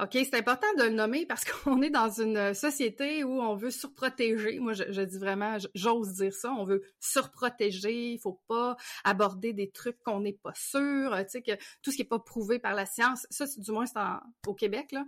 OK, 0.00 0.10
c'est 0.12 0.34
important 0.34 0.66
de 0.76 0.84
le 0.84 0.90
nommer 0.90 1.24
parce 1.24 1.44
qu'on 1.44 1.80
est 1.82 1.90
dans 1.90 2.10
une 2.10 2.52
société 2.54 3.24
où 3.24 3.40
on 3.40 3.54
veut 3.54 3.70
surprotéger. 3.70 4.58
Moi, 4.58 4.72
je, 4.72 5.02
dis 5.02 5.18
vraiment, 5.18 5.56
j'ose 5.74 6.14
dire 6.14 6.32
ça, 6.32 6.50
on 6.52 6.64
veut 6.64 6.82
surprotéger, 7.00 8.12
il 8.12 8.18
faut 8.18 8.40
pas 8.48 8.76
aborder 9.04 9.52
des 9.52 9.70
trucs 9.70 10.02
qu'on 10.02 10.20
n'est 10.20 10.32
pas 10.32 10.54
sûr, 10.54 11.16
tu 11.18 11.24
sais, 11.28 11.42
que 11.42 11.52
tout 11.82 11.90
ce 11.90 11.96
qui 11.96 12.02
est 12.02 12.06
pas 12.06 12.18
prouvé 12.18 12.58
par 12.58 12.74
la 12.74 12.86
science, 12.86 13.26
ça, 13.30 13.46
du 13.56 13.70
moins, 13.70 13.86
c'est 13.86 14.00
au 14.46 14.54
Québec, 14.54 14.92
là. 14.92 15.04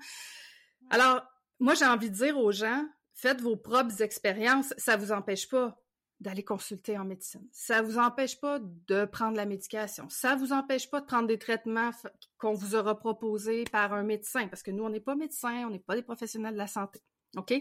Alors, 0.91 1.23
moi, 1.59 1.75
j'ai 1.75 1.85
envie 1.85 2.11
de 2.11 2.15
dire 2.15 2.39
aux 2.39 2.53
gens, 2.53 2.87
faites 3.19 3.41
vos 3.41 3.57
propres 3.57 4.01
expériences. 4.01 4.73
Ça 4.79 4.97
vous 4.97 5.13
empêche 5.13 5.49
pas 5.49 5.77
d'aller 6.21 6.45
consulter 6.45 6.97
en 6.99 7.05
médecine. 7.05 7.47
Ça 7.53 7.83
vous 7.83 7.99
empêche 7.99 8.41
pas 8.41 8.59
de 8.61 9.05
prendre 9.05 9.37
la 9.37 9.45
médication. 9.45 10.09
Ça 10.09 10.35
vous 10.35 10.53
empêche 10.53 10.91
pas 10.91 11.01
de 11.01 11.07
prendre 11.07 11.29
des 11.29 11.39
traitements 11.39 11.91
qu'on 12.39 12.55
vous 12.55 12.75
aura 12.75 12.99
proposés 12.99 13.65
par 13.65 13.93
un 13.93 14.03
médecin, 14.03 14.49
parce 14.49 14.63
que 14.63 14.71
nous, 14.71 14.85
on 14.85 14.89
n'est 14.89 15.01
pas 15.01 15.15
médecins, 15.15 15.65
on 15.67 15.71
n'est 15.71 15.79
pas 15.79 15.95
des 15.95 16.03
professionnels 16.03 16.55
de 16.55 16.59
la 16.59 16.67
santé. 16.67 17.01
OK? 17.37 17.55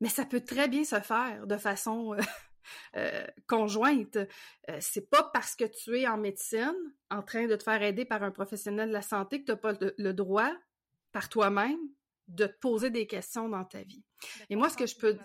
Mais 0.00 0.08
ça 0.08 0.24
peut 0.24 0.42
très 0.42 0.68
bien 0.68 0.84
se 0.84 1.00
faire 1.00 1.46
de 1.46 1.56
façon 1.56 2.14
euh, 2.14 2.20
euh, 2.96 3.26
conjointe. 3.46 4.16
Euh, 4.16 4.78
c'est 4.80 5.08
pas 5.08 5.24
parce 5.32 5.56
que 5.56 5.64
tu 5.64 5.98
es 5.98 6.06
en 6.06 6.18
médecine, 6.18 6.74
en 7.10 7.22
train 7.22 7.46
de 7.46 7.56
te 7.56 7.62
faire 7.62 7.82
aider 7.82 8.04
par 8.04 8.22
un 8.22 8.30
professionnel 8.30 8.88
de 8.88 8.94
la 8.94 9.02
santé, 9.02 9.40
que 9.40 9.46
tu 9.46 9.52
n'as 9.52 9.56
pas 9.56 9.74
le 9.80 10.12
droit, 10.12 10.52
par 11.12 11.28
toi-même, 11.28 11.78
de 12.28 12.46
te 12.46 12.58
poser 12.58 12.90
des 12.90 13.06
questions 13.06 13.48
dans 13.48 13.64
ta 13.64 13.82
vie. 13.82 14.04
Et 14.50 14.56
moi, 14.56 14.68
ce 14.68 14.76
que 14.76 14.86
je 14.86 14.96
peux... 14.96 15.18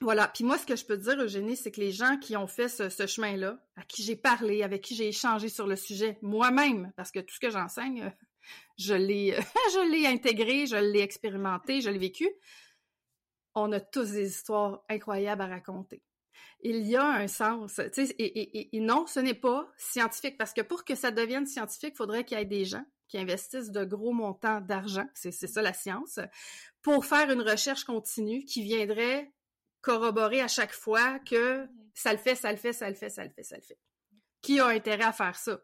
Voilà. 0.00 0.28
Puis 0.28 0.44
moi, 0.44 0.58
ce 0.58 0.66
que 0.66 0.76
je 0.76 0.84
peux 0.84 0.98
te 0.98 1.04
dire, 1.04 1.22
Eugénie, 1.22 1.56
c'est 1.56 1.70
que 1.70 1.80
les 1.80 1.92
gens 1.92 2.18
qui 2.18 2.36
ont 2.36 2.46
fait 2.46 2.68
ce, 2.68 3.06
chemin-là, 3.06 3.58
à 3.76 3.82
qui 3.82 4.02
j'ai 4.02 4.16
parlé, 4.16 4.62
avec 4.62 4.82
qui 4.82 4.94
j'ai 4.94 5.08
échangé 5.08 5.48
sur 5.48 5.66
le 5.66 5.76
sujet, 5.76 6.18
moi-même, 6.20 6.92
parce 6.96 7.10
que 7.10 7.20
tout 7.20 7.34
ce 7.34 7.40
que 7.40 7.50
j'enseigne, 7.50 8.02
euh, 8.02 8.10
je 8.76 8.94
l'ai, 8.94 9.36
je 9.72 9.90
l'ai 9.90 10.06
intégré, 10.06 10.66
je 10.66 10.76
l'ai 10.76 11.00
expérimenté, 11.00 11.80
je 11.80 11.90
l'ai 11.90 11.98
vécu. 11.98 12.28
On 13.54 13.70
a 13.72 13.80
tous 13.80 14.10
des 14.10 14.28
histoires 14.28 14.84
incroyables 14.88 15.42
à 15.42 15.46
raconter. 15.46 16.02
Il 16.60 16.86
y 16.86 16.96
a 16.96 17.04
un 17.04 17.28
sens, 17.28 17.80
tu 17.92 18.06
sais, 18.06 18.14
et, 18.18 18.76
et, 18.76 18.80
non, 18.80 19.06
ce 19.06 19.20
n'est 19.20 19.34
pas 19.34 19.70
scientifique, 19.76 20.36
parce 20.38 20.52
que 20.52 20.62
pour 20.62 20.84
que 20.84 20.94
ça 20.94 21.10
devienne 21.10 21.46
scientifique, 21.46 21.92
il 21.94 21.96
faudrait 21.96 22.24
qu'il 22.24 22.38
y 22.38 22.40
ait 22.40 22.46
des 22.46 22.64
gens 22.64 22.84
qui 23.08 23.18
investissent 23.18 23.70
de 23.70 23.84
gros 23.84 24.12
montants 24.12 24.60
d'argent, 24.60 25.06
c'est 25.14 25.32
ça 25.32 25.62
la 25.62 25.72
science, 25.72 26.18
pour 26.82 27.06
faire 27.06 27.30
une 27.30 27.42
recherche 27.42 27.84
continue 27.84 28.44
qui 28.44 28.62
viendrait 28.62 29.32
corroborer 29.80 30.40
à 30.40 30.48
chaque 30.48 30.72
fois 30.72 31.18
que 31.20 31.68
ça 31.92 32.12
le 32.12 32.18
fait, 32.18 32.34
ça 32.34 32.50
le 32.50 32.56
fait, 32.56 32.72
ça 32.72 32.88
le 32.88 32.94
fait, 32.94 33.10
ça 33.10 33.24
le 33.24 33.30
fait, 33.30 33.42
ça 33.42 33.56
le 33.56 33.62
fait. 33.62 33.78
Qui 34.40 34.58
a 34.60 34.66
intérêt 34.66 35.04
à 35.04 35.12
faire 35.12 35.36
ça? 35.36 35.60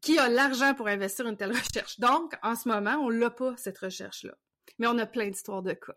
Qui 0.00 0.18
a 0.18 0.28
l'argent 0.28 0.74
pour 0.74 0.86
investir 0.86 1.26
une 1.26 1.36
telle 1.36 1.52
recherche? 1.56 1.98
Donc, 1.98 2.34
en 2.42 2.54
ce 2.54 2.68
moment, 2.68 2.96
on 2.96 3.08
l'a 3.08 3.30
pas, 3.30 3.56
cette 3.56 3.78
recherche-là. 3.78 4.36
Mais 4.78 4.86
on 4.86 4.98
a 4.98 5.06
plein 5.06 5.28
d'histoires 5.28 5.62
de 5.62 5.72
cas. 5.72 5.96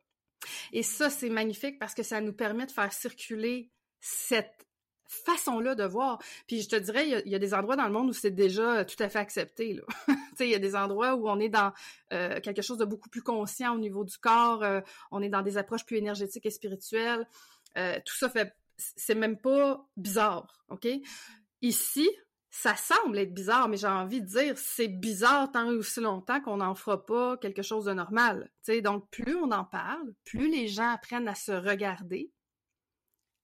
Et 0.72 0.84
ça, 0.84 1.10
c'est 1.10 1.30
magnifique 1.30 1.78
parce 1.80 1.94
que 1.94 2.04
ça 2.04 2.22
nous 2.22 2.34
permet 2.34 2.66
de 2.66 2.72
faire 2.72 2.92
circuler 2.92 3.72
cette 4.00 4.68
façon-là 5.12 5.75
de 5.75 5.84
voir. 5.84 6.20
Puis 6.48 6.62
je 6.62 6.70
te 6.70 6.75
dirais, 6.75 7.22
il 7.25 7.32
y, 7.32 7.36
a, 7.36 7.39
des 7.39 7.53
endroits 7.53 7.75
dans 7.75 7.86
le 7.86 7.91
monde 7.91 8.10
où 8.10 8.13
c'est 8.13 8.32
déjà 8.32 8.86
tout 8.86 9.01
à 9.03 9.10
fait 9.10 9.20
accepté. 9.20 9.80
Il 10.39 10.48
y 10.48 10.56
a 10.56 10.60
des 10.60 10.75
endroits 10.75 11.15
où 11.15 11.30
on 11.30 11.39
est 11.39 11.50
dans 11.50 11.72
euh, 12.13 12.39
quelque 12.39 12.62
chose 12.62 12.77
de 12.77 12.86
beaucoup 12.86 13.10
plus 13.10 13.22
conscient 13.22 13.75
au 13.75 13.77
niveau 13.77 14.03
du 14.03 14.18
corps, 14.18 14.63
euh, 14.63 14.82
on 15.12 15.22
est 15.22 15.30
dans 15.30 15.44
des 15.44 15.58
approches 15.58 15.86
plus 15.86 15.98
énergétiques 15.98 16.46
et 16.46 16.50
spirituelles. 16.50 17.27
Euh, 17.77 18.00
tout 18.06 18.15
ça 18.15 18.30
fait, 18.30 18.56
c'est 18.77 19.15
même 19.15 19.38
pas 19.38 19.86
bizarre, 19.98 20.51
ok? 20.70 20.88
Ici, 21.62 22.10
ça 22.50 22.75
semble 22.75 23.18
être 23.18 23.34
bizarre, 23.34 23.70
mais 23.70 23.77
j'ai 23.77 23.88
envie 23.88 24.22
de 24.22 24.25
dire, 24.25 24.58
c'est 24.58 24.89
bizarre 24.89 25.51
tant 25.51 25.72
et 25.72 25.75
aussi 25.75 26.01
longtemps 26.01 26.41
qu'on 26.41 26.58
n'en 26.58 26.75
fera 26.75 27.06
pas 27.06 27.38
quelque 27.38 27.62
chose 27.62 27.86
de 27.86 27.94
normal. 27.94 28.51
sais 28.62 28.82
donc, 28.82 29.10
plus 29.10 29.36
on 29.36 29.51
en 29.51 29.63
parle, 29.63 30.13
plus 30.25 30.50
les 30.50 30.68
gens 30.68 30.89
apprennent 30.89 31.30
à 31.30 31.36
se 31.36 31.51
regarder, 31.53 32.30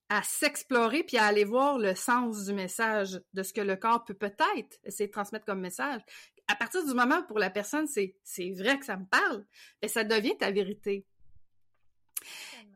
à 0.08 0.22
s'explorer 0.22 1.02
puis 1.02 1.18
à 1.18 1.26
aller 1.26 1.44
voir 1.44 1.78
le 1.78 1.94
sens 1.94 2.46
du 2.46 2.54
message 2.54 3.20
de 3.34 3.42
ce 3.42 3.52
que 3.52 3.60
le 3.60 3.76
corps 3.76 4.04
peut 4.04 4.14
peut-être 4.14 4.78
essayer 4.84 5.06
de 5.06 5.12
transmettre 5.12 5.44
comme 5.44 5.60
message. 5.60 6.00
À 6.46 6.56
partir 6.56 6.84
du 6.84 6.94
moment 6.94 7.18
où 7.18 7.26
pour 7.26 7.38
la 7.38 7.50
personne 7.50 7.86
c'est 7.86 8.16
c'est 8.24 8.52
vrai 8.52 8.78
que 8.78 8.86
ça 8.86 8.96
me 8.96 9.06
parle, 9.06 9.44
ben 9.82 9.88
ça 9.88 10.04
devient 10.04 10.36
ta 10.38 10.50
vérité. 10.50 11.06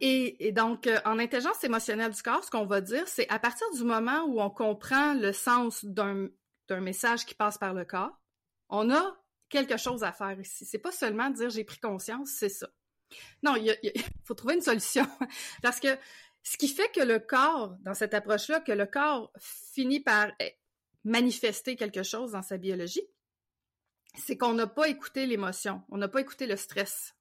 Et, 0.01 0.49
et, 0.49 0.53
donc, 0.53 0.87
euh, 0.87 0.99
en 1.05 1.19
intelligence 1.19 1.63
émotionnelle 1.63 2.13
du 2.13 2.23
corps, 2.23 2.43
ce 2.43 2.51
qu'on 2.51 2.67
va 2.67 2.81
dire, 2.81 3.07
c'est 3.07 3.29
à 3.29 3.39
partir 3.39 3.67
du 3.73 3.85
moment 3.85 4.25
où 4.25 4.41
on 4.41 4.51
comprend 4.51 5.15
le 5.15 5.33
sens 5.33 5.85
d'un 5.85 6.29
message 6.71 7.25
qui 7.25 7.35
passe 7.35 7.59
par 7.59 7.75
le 7.75 7.85
corps, 7.85 8.19
on 8.69 8.91
a 8.91 9.17
quelque 9.49 9.77
chose 9.77 10.03
à 10.03 10.13
faire 10.13 10.41
ici. 10.41 10.65
C'est 10.65 10.79
pas 10.79 10.91
seulement 10.91 11.31
dire 11.31 11.51
j'ai 11.51 11.65
pris 11.65 11.79
conscience, 11.79 12.31
c'est 12.31 12.49
ça. 12.49 12.69
Non, 13.43 13.55
il 13.57 13.77
faut 14.25 14.35
trouver 14.35 14.55
une 14.55 14.63
solution. 14.63 15.07
Parce 15.63 15.79
que 15.79 15.89
ce 16.43 16.57
qui 16.57 16.69
fait 16.69 16.91
que 16.93 17.01
le 17.01 17.19
corps, 17.19 17.77
dans 17.81 17.95
cette 17.95 18.15
approche-là, 18.15 18.61
que 18.61 18.73
le 18.73 18.87
corps 18.87 19.33
finit 19.39 20.01
par 20.01 20.29
eh, 20.41 20.57
manifester 21.05 21.77
quelque 21.77 22.03
chose 22.03 22.33
dans 22.33 22.43
sa 22.43 22.59
biologie, 22.59 23.07
c'est 24.17 24.37
qu'on 24.37 24.55
n'a 24.55 24.67
pas 24.67 24.89
écouté 24.89 25.27
l'émotion, 25.27 25.83
on 25.89 25.97
n'a 25.97 26.09
pas 26.09 26.21
écouté 26.21 26.47
le 26.47 26.57
stress. 26.57 27.15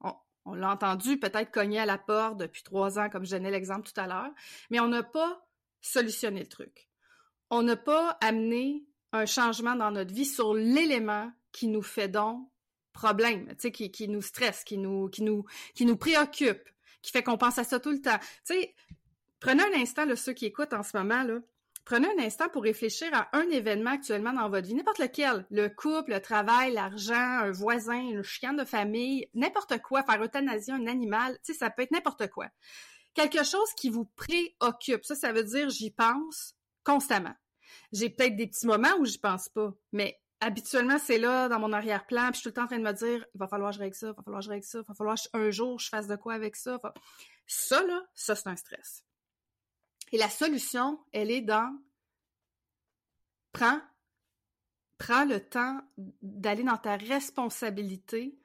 On, 0.46 0.56
l'a 0.56 0.72
entendu 0.72 1.20
peut-être 1.20 1.52
cogner 1.52 1.80
à 1.80 1.86
la 1.86 2.00
porte 2.00 2.38
depuis 2.38 2.64
trois 2.64 2.98
ans, 2.98 3.10
comme 3.10 3.26
je 3.26 3.32
donnais 3.32 3.52
l'exemple 3.52 3.88
tout 3.88 4.00
à 4.00 4.08
l'heure, 4.08 4.32
mais 4.72 4.80
on 4.80 4.88
n'a 4.88 5.04
pas 5.04 5.46
solutionné 5.82 6.42
le 6.42 6.50
truc. 6.50 6.90
On 7.52 7.62
n'a 7.62 7.76
pas 7.76 8.18
amené 8.22 8.84
un 9.12 9.26
changement 9.26 9.76
dans 9.76 9.92
notre 9.92 10.14
vie 10.14 10.26
sur 10.26 10.54
l'élément 10.54 11.32
qui 11.52 11.68
nous 11.68 11.84
fait 11.84 12.08
donc 12.08 12.50
problème, 12.92 13.56
qui, 13.56 13.92
qui 13.92 14.08
nous 14.08 14.22
stresse, 14.22 14.64
qui 14.64 14.78
nous, 14.78 15.10
préoccupe, 16.00 16.70
qui 17.02 17.12
fait 17.12 17.24
qu'on 17.24 17.38
pense 17.38 17.58
à 17.58 17.64
ça 17.64 17.80
tout 17.80 17.92
le 17.92 18.02
temps. 18.02 18.20
Tu 18.46 18.56
Prenez 19.42 19.64
un 19.64 19.82
instant, 19.82 20.06
ceux 20.16 20.34
qui 20.34 20.46
écoutent 20.46 20.74
en 20.74 20.84
ce 20.84 20.96
moment, 20.96 21.24
là, 21.24 21.40
prenez 21.84 22.08
un 22.08 22.24
instant 22.24 22.48
pour 22.48 22.62
réfléchir 22.62 23.10
à 23.12 23.28
un 23.36 23.50
événement 23.50 23.90
actuellement 23.90 24.34
dans 24.34 24.50
votre 24.50 24.68
vie, 24.68 24.76
n'importe 24.76 25.00
lequel, 25.00 25.48
le 25.50 25.68
couple, 25.68 26.12
le 26.12 26.22
travail, 26.22 26.74
l'argent, 26.74 27.16
un 27.16 27.52
voisin, 27.52 28.00
une 28.00 28.22
chien 28.22 28.54
de 28.54 28.64
famille, 28.64 29.28
n'importe 29.34 29.82
quoi, 29.82 30.04
faire 30.04 30.22
euthanasier 30.22 30.74
un 30.74 30.86
animal, 30.86 31.34
tu 31.44 31.54
sais, 31.54 31.60
ça 31.60 31.72
peut 31.72 31.82
être 31.82 31.92
n'importe 31.92 32.30
quoi. 32.30 32.48
Quelque 33.16 33.44
chose 33.44 33.74
qui 33.76 33.90
vous 33.90 34.06
préoccupe, 34.16 35.04
ça, 35.04 35.16
ça 35.16 35.34
veut 35.34 35.44
dire 35.44 35.70
j'y 35.70 35.90
pense 35.90 36.54
constamment. 36.84 37.34
J'ai 37.92 38.10
peut-être 38.12 38.36
des 38.36 38.48
petits 38.48 38.68
moments 38.68 38.96
où 39.00 39.06
j'y 39.06 39.18
pense 39.18 39.50
pas, 39.50 39.74
mais 39.92 40.22
habituellement, 40.40 41.00
c'est 41.00 41.18
là, 41.18 41.50
dans 41.50 41.60
mon 41.60 41.74
arrière-plan, 41.74 42.28
puis 42.28 42.36
je 42.36 42.40
suis 42.42 42.44
tout 42.44 42.50
le 42.50 42.54
temps 42.54 42.64
en 42.64 42.68
train 42.68 42.80
de 42.80 42.84
me 42.84 42.94
dire, 42.94 43.26
il 43.34 43.40
va 43.40 43.48
falloir 43.48 43.72
que 43.72 43.78
je 43.78 43.82
règle 43.82 43.96
ça, 43.96 44.08
il 44.10 44.14
va 44.16 44.24
falloir 44.24 44.42
que 44.42 44.46
je 44.46 44.50
règle 44.52 44.66
ça, 44.66 44.80
il 44.80 44.88
va 44.88 44.94
falloir 44.94 45.18
un 45.34 45.50
jour 45.50 45.80
je 45.80 45.90
fasse 45.90 46.06
de 46.06 46.16
quoi 46.16 46.36
avec 46.36 46.56
ça. 46.56 46.80
Ça, 47.48 47.84
là, 47.84 48.02
ça, 48.14 48.36
c'est 48.36 48.48
un 48.48 48.56
stress. 48.56 49.04
Et 50.12 50.18
la 50.18 50.30
solution, 50.30 51.00
elle 51.14 51.32
est 51.32 51.42
dans 51.42 51.74
prends, 53.52 53.80
prends 54.98 55.26
le 55.26 55.40
temps 55.40 55.82
d'aller 56.22 56.64
dans 56.64 56.78
ta 56.78 56.96
responsabilité 56.96 58.38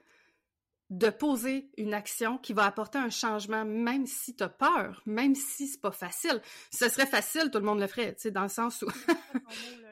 de 0.88 1.10
poser 1.10 1.68
une 1.76 1.94
action 1.94 2.38
qui 2.38 2.52
va 2.52 2.64
apporter 2.64 2.98
un 2.98 3.10
changement, 3.10 3.64
même 3.64 4.06
si 4.06 4.36
tu 4.36 4.44
as 4.44 4.48
peur, 4.48 5.02
même 5.04 5.34
si 5.34 5.66
c'est 5.66 5.80
pas 5.80 5.90
facile. 5.90 6.40
Si 6.70 6.78
ce 6.78 6.88
serait 6.88 7.06
facile, 7.06 7.50
tout 7.50 7.58
le 7.58 7.64
monde 7.64 7.80
le 7.80 7.88
ferait, 7.88 8.14
tu 8.14 8.22
sais, 8.22 8.30
dans 8.30 8.44
le 8.44 8.48
sens 8.48 8.82
où... 8.82 8.86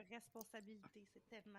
responsabilité, 0.08 1.04
c'est 1.12 1.28
tellement... 1.28 1.58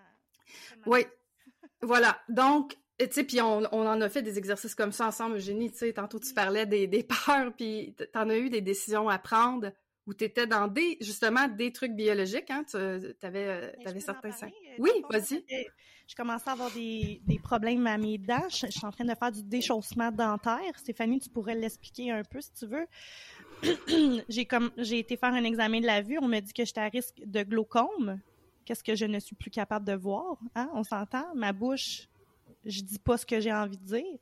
Oui, 0.86 1.05
voilà. 1.81 2.22
Donc, 2.29 2.77
tu 2.98 3.07
sais, 3.12 3.24
puis 3.25 3.41
on, 3.41 3.63
on, 3.74 3.86
en 3.86 4.00
a 4.00 4.07
fait 4.07 4.22
des 4.22 4.38
exercices 4.38 4.74
comme 4.74 4.93
ça 4.93 5.07
ensemble, 5.07 5.36
Eugénie, 5.36 5.69
tu 5.69 5.79
sais, 5.79 5.91
tantôt 5.91 6.19
tu 6.19 6.34
parlais 6.34 6.65
des, 6.65 6.88
des 6.88 7.03
peurs, 7.03 7.53
puis 7.57 7.93
t'en 8.13 8.29
as 8.29 8.38
eu 8.38 8.50
des 8.50 8.62
décisions 8.62 9.10
à 9.10 9.19
prendre 9.19 9.74
où 10.08 10.14
tu 10.14 10.24
étais 10.26 10.48
dans 10.48 10.68
des 10.68 10.98
justement 11.02 11.48
des 11.48 11.72
trucs 11.72 11.94
biologiques, 11.94 12.50
hein, 12.52 12.64
tu 12.70 12.78
avais, 12.78 13.48
euh, 13.48 13.72
avais 13.86 14.00
certains 14.00 14.30
euh, 14.30 14.50
Oui, 14.78 14.92
vas-y. 15.10 15.44
Je 16.08 16.16
commençais 16.16 16.50
à 16.50 16.54
avoir 16.54 16.72
des, 16.72 17.20
des 17.26 17.40
problèmes 17.40 17.88
à 17.88 17.98
mes 17.98 18.20
dents. 18.20 18.48
Je, 18.50 18.68
suis 18.68 18.86
en 18.86 18.92
train 18.92 19.06
de 19.06 19.16
faire 19.16 19.32
du 19.32 19.44
déchaussement 19.44 20.12
dentaire. 20.12 20.78
Stéphanie, 20.78 21.20
tu 21.20 21.30
pourrais 21.30 21.56
l'expliquer 21.56 22.12
un 22.12 22.24
peu 22.24 22.42
si 22.42 22.54
tu 22.54 22.68
veux. 22.68 22.86
j'ai 24.30 24.46
comme 24.46 24.70
j'ai 24.78 25.00
été 25.00 25.18
faire 25.18 25.34
un 25.34 25.44
examen 25.44 25.80
de 25.80 25.88
la 25.88 26.02
vue. 26.02 26.20
On 26.22 26.28
m'a 26.28 26.42
dit 26.42 26.54
que 26.54 26.64
j'étais 26.64 26.82
à 26.82 26.90
risque 26.90 27.20
de 27.26 27.42
glaucome. 27.42 28.20
Qu'est-ce 28.66 28.84
que 28.84 28.96
je 28.96 29.06
ne 29.06 29.20
suis 29.20 29.36
plus 29.36 29.50
capable 29.50 29.86
de 29.86 29.94
voir 29.94 30.38
hein? 30.54 30.70
On 30.74 30.84
s'entend? 30.84 31.26
Ma 31.34 31.54
bouche, 31.54 32.08
je 32.66 32.82
dis 32.82 33.00
pas 33.00 33.18
ce 33.18 33.26
que 33.26 33.40
j'ai 33.40 33.54
envie 33.54 33.78
de 33.78 33.86
dire. 33.86 34.20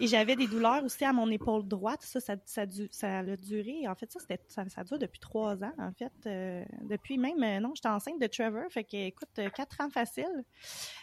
Et 0.00 0.06
j'avais 0.06 0.34
des 0.34 0.46
douleurs 0.46 0.82
aussi 0.84 1.04
à 1.04 1.12
mon 1.12 1.30
épaule 1.30 1.66
droite. 1.66 2.02
Ça, 2.02 2.20
ça, 2.20 2.36
ça, 2.44 2.64
ça 2.90 3.18
a 3.18 3.36
duré. 3.36 3.86
En 3.86 3.94
fait, 3.94 4.10
ça, 4.10 4.18
c'était, 4.20 4.40
ça, 4.48 4.68
ça 4.68 4.82
dure 4.84 4.98
depuis 4.98 5.20
trois 5.20 5.62
ans, 5.62 5.72
en 5.78 5.92
fait. 5.92 6.12
Euh, 6.26 6.64
depuis 6.82 7.16
même, 7.16 7.42
euh, 7.42 7.60
non, 7.60 7.72
j'étais 7.74 7.88
enceinte 7.88 8.20
de 8.20 8.26
Trevor. 8.26 8.64
Fait 8.70 8.84
que, 8.84 8.96
écoute, 8.96 9.28
euh, 9.38 9.50
quatre 9.50 9.80
ans 9.80 9.90
facile. 9.90 10.44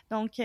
Donc, 0.09 0.41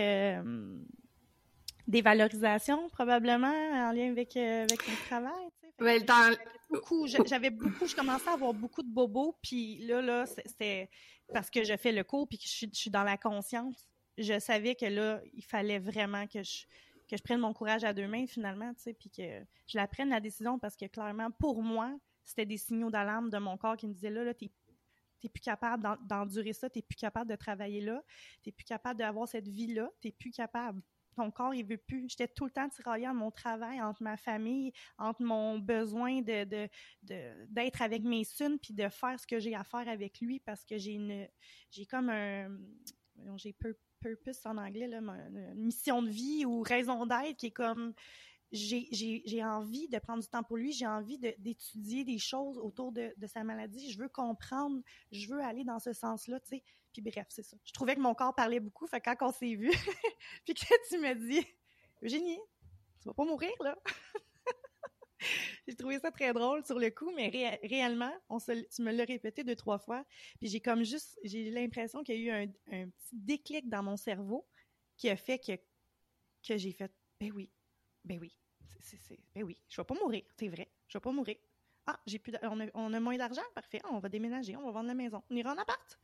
des 1.87 2.01
valorisations, 2.01 2.89
probablement, 2.89 3.47
en 3.47 3.91
lien 3.91 4.11
avec, 4.11 4.35
avec 4.37 4.87
mon 4.87 4.95
travail. 5.07 5.47
Ouais, 5.79 5.99
dans... 6.01 6.35
beaucoup, 6.69 7.07
j'avais 7.07 7.49
beaucoup, 7.49 7.85
je 7.85 7.95
commençais 7.95 8.29
à 8.29 8.33
avoir 8.33 8.53
beaucoup 8.53 8.81
de 8.81 8.89
bobos, 8.89 9.37
puis 9.41 9.77
là, 9.85 10.01
là, 10.01 10.25
c'était 10.25 10.89
parce 11.33 11.49
que 11.49 11.63
je 11.63 11.75
fais 11.77 11.91
le 11.91 12.03
cours, 12.03 12.27
puis 12.27 12.37
que 12.37 12.45
je 12.45 12.49
suis, 12.49 12.69
je 12.73 12.79
suis 12.79 12.89
dans 12.89 13.03
la 13.03 13.17
conscience. 13.17 13.87
Je 14.17 14.39
savais 14.39 14.75
que 14.75 14.85
là, 14.85 15.21
il 15.33 15.43
fallait 15.43 15.79
vraiment 15.79 16.25
que 16.25 16.41
je 16.41 16.65
que 17.07 17.17
je 17.17 17.23
prenne 17.23 17.39
mon 17.39 17.53
courage 17.53 17.83
à 17.83 17.93
deux 17.93 18.07
mains 18.07 18.27
finalement, 18.27 18.73
tu 18.73 18.81
sais, 18.83 18.93
puis 18.93 19.09
que 19.09 19.45
je 19.67 19.77
la 19.77 19.87
prenne 19.87 20.09
la 20.09 20.19
décision 20.19 20.59
parce 20.59 20.75
que 20.75 20.85
clairement, 20.85 21.31
pour 21.31 21.63
moi, 21.63 21.97
c'était 22.23 22.45
des 22.45 22.57
signaux 22.57 22.89
d'alarme 22.89 23.29
de 23.29 23.37
mon 23.37 23.57
corps 23.57 23.77
qui 23.77 23.87
me 23.87 23.93
disaient 23.93 24.09
là, 24.09 24.23
là, 24.23 24.33
t'es 24.33 24.51
t'es 25.19 25.29
plus 25.29 25.41
capable 25.41 25.83
d'endurer 26.05 26.53
ça, 26.53 26.69
t'es 26.69 26.81
plus 26.81 26.95
capable 26.95 27.29
de 27.29 27.35
travailler 27.35 27.81
là, 27.81 28.03
t'es 28.43 28.51
plus 28.51 28.65
capable 28.65 28.99
d'avoir 28.99 29.27
cette 29.27 29.47
vie-là, 29.47 29.89
t'es 30.01 30.11
plus 30.11 30.31
capable. 30.31 30.81
Ton 31.15 31.31
corps, 31.31 31.55
il 31.55 31.65
veut 31.65 31.77
plus. 31.79 32.07
J'étais 32.09 32.27
tout 32.27 32.45
le 32.45 32.51
temps 32.51 32.69
tiraillée 32.69 33.07
entre 33.07 33.17
mon 33.17 33.31
travail, 33.31 33.81
entre 33.81 34.03
ma 34.03 34.17
famille, 34.17 34.71
entre 34.99 35.23
mon 35.23 35.57
besoin 35.57 36.21
de, 36.21 36.43
de, 36.43 37.47
d'être 37.49 37.81
avec 37.81 38.03
mes 38.03 38.23
sons 38.23 38.59
puis 38.61 38.75
de 38.75 38.87
faire 38.87 39.19
ce 39.19 39.25
que 39.25 39.39
j'ai 39.39 39.55
à 39.55 39.63
faire 39.63 39.87
avec 39.87 40.19
lui 40.21 40.39
parce 40.39 40.63
que 40.63 40.77
j'ai 40.77 40.91
une, 40.91 41.27
j'ai 41.71 41.87
comme 41.87 42.09
un, 42.11 42.55
j'ai 43.35 43.53
peu, 43.53 43.75
purpose 43.99 44.45
en 44.45 44.57
anglais, 44.57 44.87
là, 44.87 44.99
une 44.99 45.65
mission 45.65 46.01
de 46.01 46.09
vie 46.09 46.45
ou 46.45 46.61
raison 46.61 47.05
d'être 47.05 47.37
qui 47.37 47.47
est 47.47 47.51
comme 47.51 47.93
j'ai 48.51 49.43
envie 49.43 49.89
de 49.89 49.99
prendre 49.99 50.23
du 50.23 50.29
temps 50.29 50.43
pour 50.43 50.57
lui, 50.57 50.71
j'ai 50.71 50.87
envie 50.87 51.17
d'étudier 51.17 52.05
des 52.05 52.17
choses 52.17 52.57
autour 52.57 52.91
de, 52.91 53.13
de, 53.17 53.27
sa 53.27 53.43
maladie, 53.43 53.91
je 53.91 53.99
veux 53.99 54.07
comprendre, 54.07 54.81
je 55.11 55.27
veux 55.27 55.41
aller 55.41 55.63
dans 55.63 55.79
ce 55.79 55.93
sens-là, 55.93 56.39
tu 56.39 56.49
sais. 56.49 56.63
Puis 56.93 57.01
bref, 57.01 57.27
c'est 57.29 57.43
ça. 57.43 57.57
Je 57.63 57.73
trouvais 57.73 57.95
que 57.95 57.99
mon 57.99 58.15
corps 58.15 58.33
parlait 58.33 58.59
beaucoup, 58.59 58.87
fait 58.87 59.01
quand 59.01 59.15
on 59.21 59.31
s'est 59.31 59.55
vu, 59.55 59.69
puis 60.45 60.53
que 60.53 60.87
tu 60.89 60.97
me 60.97 61.13
dis, 61.13 61.45
Eugénie, 62.01 62.39
tu 63.01 63.07
vas 63.07 63.13
pas 63.13 63.25
mourir, 63.25 63.51
là. 63.59 63.77
J'ai 65.67 65.75
trouvé 65.75 65.99
ça 65.99 66.11
très 66.11 66.33
drôle 66.33 66.65
sur 66.65 66.79
le 66.79 66.89
coup, 66.89 67.11
mais 67.15 67.29
réellement, 67.63 68.13
on 68.29 68.39
tu 68.39 68.81
me 68.81 68.91
l'as 68.91 69.05
répété 69.05 69.43
deux, 69.43 69.55
trois 69.55 69.79
fois. 69.79 70.05
Puis 70.39 70.49
j'ai 70.49 70.59
comme 70.59 70.83
juste, 70.83 71.19
j'ai 71.23 71.49
l'impression 71.49 72.03
qu'il 72.03 72.21
y 72.21 72.29
a 72.29 72.41
eu 72.43 72.45
un, 72.45 72.51
un, 72.73 72.89
petit 72.89 73.15
déclic 73.15 73.69
dans 73.69 73.83
mon 73.83 73.97
cerveau 73.97 74.47
qui 74.95 75.09
a 75.09 75.15
fait 75.15 75.39
que, 75.39 75.55
que 76.47 76.57
j'ai 76.57 76.71
fait, 76.71 76.91
ben 77.19 77.31
oui, 77.33 77.51
ben 78.03 78.19
oui, 78.19 78.37
c'est, 78.81 79.19
ben 79.35 79.43
oui, 79.43 79.57
je 79.67 79.79
vais 79.81 79.85
pas 79.85 79.95
mourir, 79.95 80.23
c'est 80.37 80.47
vrai, 80.47 80.69
je 80.87 80.97
vais 80.97 81.01
pas 81.01 81.11
mourir. 81.11 81.35
Ah, 81.89 81.99
j'ai 82.05 82.19
plus, 82.19 82.33
on 82.43 82.59
a, 82.59 82.65
on 82.73 82.93
a 82.93 82.99
moins 82.99 83.17
d'argent, 83.17 83.43
parfait, 83.55 83.81
on 83.89 83.99
va 83.99 84.09
déménager, 84.09 84.57
on 84.57 84.65
va 84.65 84.71
vendre 84.71 84.87
la 84.87 84.93
maison, 84.93 85.23
on 85.29 85.35
ira 85.35 85.53
en 85.53 85.57
appart. 85.57 85.99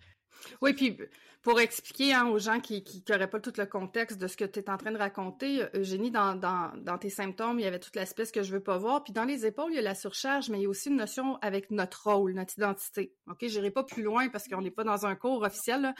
Oui, 0.62 0.74
puis 0.74 0.98
pour 1.43 1.60
expliquer 1.60 2.13
hein, 2.13 2.28
aux 2.28 2.39
gens 2.39 2.62
qui 2.62 3.04
n'auraient 3.10 3.30
pas 3.30 3.41
tout 3.41 3.52
le 3.58 3.65
contexte 3.65 4.17
de 4.17 4.28
ce 4.28 4.38
que 4.38 4.46
tu 4.46 4.60
es 4.60 4.69
en 4.69 4.78
train 4.78 4.91
de 4.91 4.98
raconter, 4.98 5.63
euh, 5.63 5.69
Eugénie, 5.76 6.10
dans, 6.10 6.36
dans, 6.36 6.72
dans 6.78 6.98
tes 6.98 7.10
symptômes, 7.10 7.60
il 7.60 7.63
y 7.63 7.67
avait 7.67 7.80
toute 7.80 7.98
l'aspect 7.98 8.26
que 8.28 8.43
je 8.43 8.52
veux 8.54 8.63
pas 8.63 8.78
voir. 8.78 9.04
Puis 9.04 9.12
dans 9.12 9.26
les 9.26 9.46
épaules, 9.46 9.72
il 9.72 9.76
y 9.76 9.80
a 9.80 9.82
la 9.82 9.93
surcharge, 9.93 10.50
mais 10.50 10.60
il 10.60 10.63
y 10.63 10.65
a 10.65 10.69
aussi 10.69 10.88
une 10.88 10.96
notion 10.96 11.36
avec 11.41 11.69
notre 11.69 12.10
rôle, 12.10 12.34
notre 12.34 12.58
identité. 12.58 13.13
OK, 13.30 13.39
j'irai 13.41 13.72
pas 13.72 13.84
plus 13.84 14.04
loin 14.04 14.30
parce 14.30 14.48
qu'on 14.48 14.62
n'est 14.62 14.72
pas 14.72 14.86
dans 14.86 15.06
un 15.06 15.15
cours 15.15 15.41
officiel. 15.41 15.93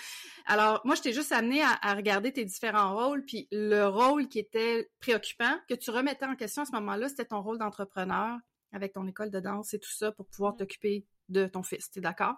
Alors, 0.46 0.80
moi, 0.86 0.96
je 0.96 1.02
t'ai 1.02 1.12
juste 1.12 1.34
amené 1.34 1.62
à, 1.62 1.78
à, 1.82 1.94
regarder 1.94 2.32
tes 2.32 2.46
différents 2.46 2.96
rôles, 2.96 3.26
puis 3.26 3.50
le 3.52 3.86
rôle 3.86 4.30
qui 4.30 4.40
était 4.40 4.90
préoccupant, 5.02 5.60
que 5.68 5.74
tu 5.74 5.92
remettais 5.92 6.26
en 6.26 6.36
question 6.36 6.62
à 6.62 6.66
ce 6.66 6.72
moment-là, 6.72 7.10
c'était 7.10 7.26
ton 7.26 7.42
rôle 7.42 7.58
d'entrepreneur 7.58 8.38
avec 8.72 8.94
ton 8.94 9.06
école 9.08 9.30
de 9.30 9.42
danse 9.42 9.74
et 9.74 9.80
tout 9.80 9.92
ça 9.92 10.14
pour 10.14 10.26
pouvoir 10.28 10.54
mmh. 10.54 10.58
t'occuper 10.58 11.06
de 11.28 11.48
ton 11.48 11.64
fils. 11.64 11.92
T'es 11.92 12.02
d'accord? 12.02 12.36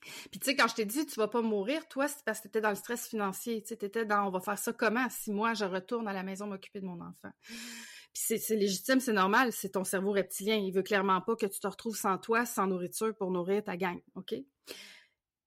Puis 0.00 0.40
tu 0.40 0.46
sais, 0.46 0.56
quand 0.56 0.68
je 0.68 0.74
t'ai 0.76 0.84
dit 0.84 1.06
tu 1.06 1.14
vas 1.16 1.28
pas 1.28 1.42
mourir, 1.42 1.86
toi, 1.88 2.08
c'est 2.08 2.24
parce 2.24 2.38
que 2.38 2.44
t'étais 2.44 2.60
dans 2.60 2.70
le 2.70 2.76
stress 2.76 3.08
financier. 3.08 3.62
Tu 3.62 3.68
sais, 3.68 3.76
t'étais 3.76 4.04
dans 4.04 4.26
on 4.26 4.30
va 4.30 4.40
faire 4.40 4.58
ça 4.58 4.72
comment? 4.72 5.06
Si 5.10 5.30
moi 5.30 5.54
je 5.54 5.64
retourne 5.64 6.08
à 6.08 6.12
la 6.12 6.22
maison 6.22 6.46
m'occuper 6.46 6.80
de 6.80 6.86
mon 6.86 7.00
enfant. 7.00 7.30
Mm-hmm. 7.50 8.00
Puis 8.12 8.38
c'est 8.40 8.56
légitime, 8.56 8.98
c'est 8.98 9.12
normal, 9.12 9.52
c'est 9.52 9.70
ton 9.70 9.84
cerveau 9.84 10.10
reptilien. 10.10 10.56
Il 10.56 10.72
veut 10.72 10.82
clairement 10.82 11.20
pas 11.20 11.36
que 11.36 11.46
tu 11.46 11.60
te 11.60 11.66
retrouves 11.66 11.96
sans 11.96 12.18
toi, 12.18 12.44
sans 12.44 12.66
nourriture 12.66 13.14
pour 13.16 13.30
nourrir 13.30 13.62
ta 13.62 13.76
gang, 13.76 14.00
OK? 14.16 14.34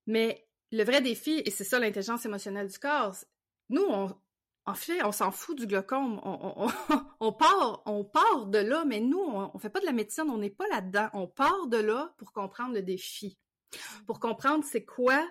Mais 0.08 0.48
le 0.72 0.84
vrai 0.84 1.02
défi, 1.02 1.42
et 1.46 1.52
c'est 1.52 1.66
ça 1.66 1.80
l'intelligence 1.80 2.26
émotionnelle 2.26 2.70
du 2.70 2.80
corps, 2.80 3.16
nous, 3.70 3.84
on, 3.90 4.16
en 4.66 4.74
fait, 4.76 5.04
on 5.04 5.12
s'en 5.12 5.32
fout 5.32 5.58
du 5.58 5.68
glaucome. 5.68 6.22
On, 6.24 6.66
on, 6.66 6.98
on, 7.20 7.32
part, 7.34 7.84
on 7.86 8.06
part 8.06 8.48
de 8.48 8.60
là, 8.60 8.86
mais 8.86 9.02
nous, 9.02 9.20
on, 9.20 9.52
on 9.54 9.60
fait 9.60 9.70
pas 9.70 9.82
de 9.82 9.86
la 9.86 9.92
médecine, 9.92 10.30
on 10.30 10.38
n'est 10.38 10.50
pas 10.50 10.68
là-dedans. 10.70 11.10
On 11.14 11.28
part 11.28 11.68
de 11.68 11.78
là 11.78 12.14
pour 12.18 12.32
comprendre 12.32 12.74
le 12.74 12.82
défi 12.82 13.38
pour 14.06 14.20
comprendre 14.20 14.64
c'est 14.64 14.86
quoi 14.86 15.26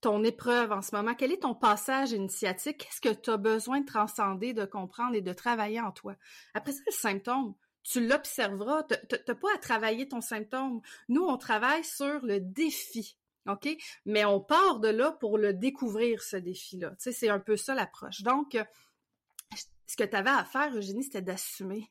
ton 0.00 0.24
épreuve 0.24 0.72
en 0.72 0.82
ce 0.82 0.94
moment, 0.94 1.14
quel 1.14 1.32
est 1.32 1.42
ton 1.42 1.54
passage 1.54 2.12
initiatique, 2.12 2.78
qu'est-ce 2.78 3.00
que 3.00 3.14
tu 3.14 3.30
as 3.30 3.36
besoin 3.36 3.80
de 3.80 3.86
transcender, 3.86 4.54
de 4.54 4.64
comprendre 4.64 5.14
et 5.14 5.20
de 5.20 5.32
travailler 5.32 5.80
en 5.80 5.92
toi? 5.92 6.16
Après 6.54 6.72
ça, 6.72 6.80
le 6.86 6.92
symptôme, 6.92 7.54
tu 7.82 8.06
l'observeras, 8.06 8.84
tu 8.84 9.16
n'as 9.28 9.34
pas 9.34 9.54
à 9.54 9.58
travailler 9.58 10.08
ton 10.08 10.20
symptôme. 10.20 10.80
Nous, 11.08 11.22
on 11.22 11.36
travaille 11.36 11.84
sur 11.84 12.24
le 12.24 12.40
défi. 12.40 13.18
OK? 13.48 13.68
Mais 14.04 14.24
on 14.24 14.40
part 14.40 14.80
de 14.80 14.88
là 14.88 15.12
pour 15.12 15.38
le 15.38 15.54
découvrir, 15.54 16.22
ce 16.22 16.36
défi-là. 16.36 16.90
Tu 16.90 16.96
sais, 16.98 17.12
c'est 17.12 17.28
un 17.28 17.40
peu 17.40 17.56
ça 17.56 17.74
l'approche. 17.74 18.22
Donc, 18.22 18.56
ce 19.86 19.96
que 19.96 20.04
tu 20.04 20.16
avais 20.16 20.30
à 20.30 20.44
faire, 20.44 20.74
Eugénie, 20.76 21.04
c'était 21.04 21.22
d'assumer. 21.22 21.90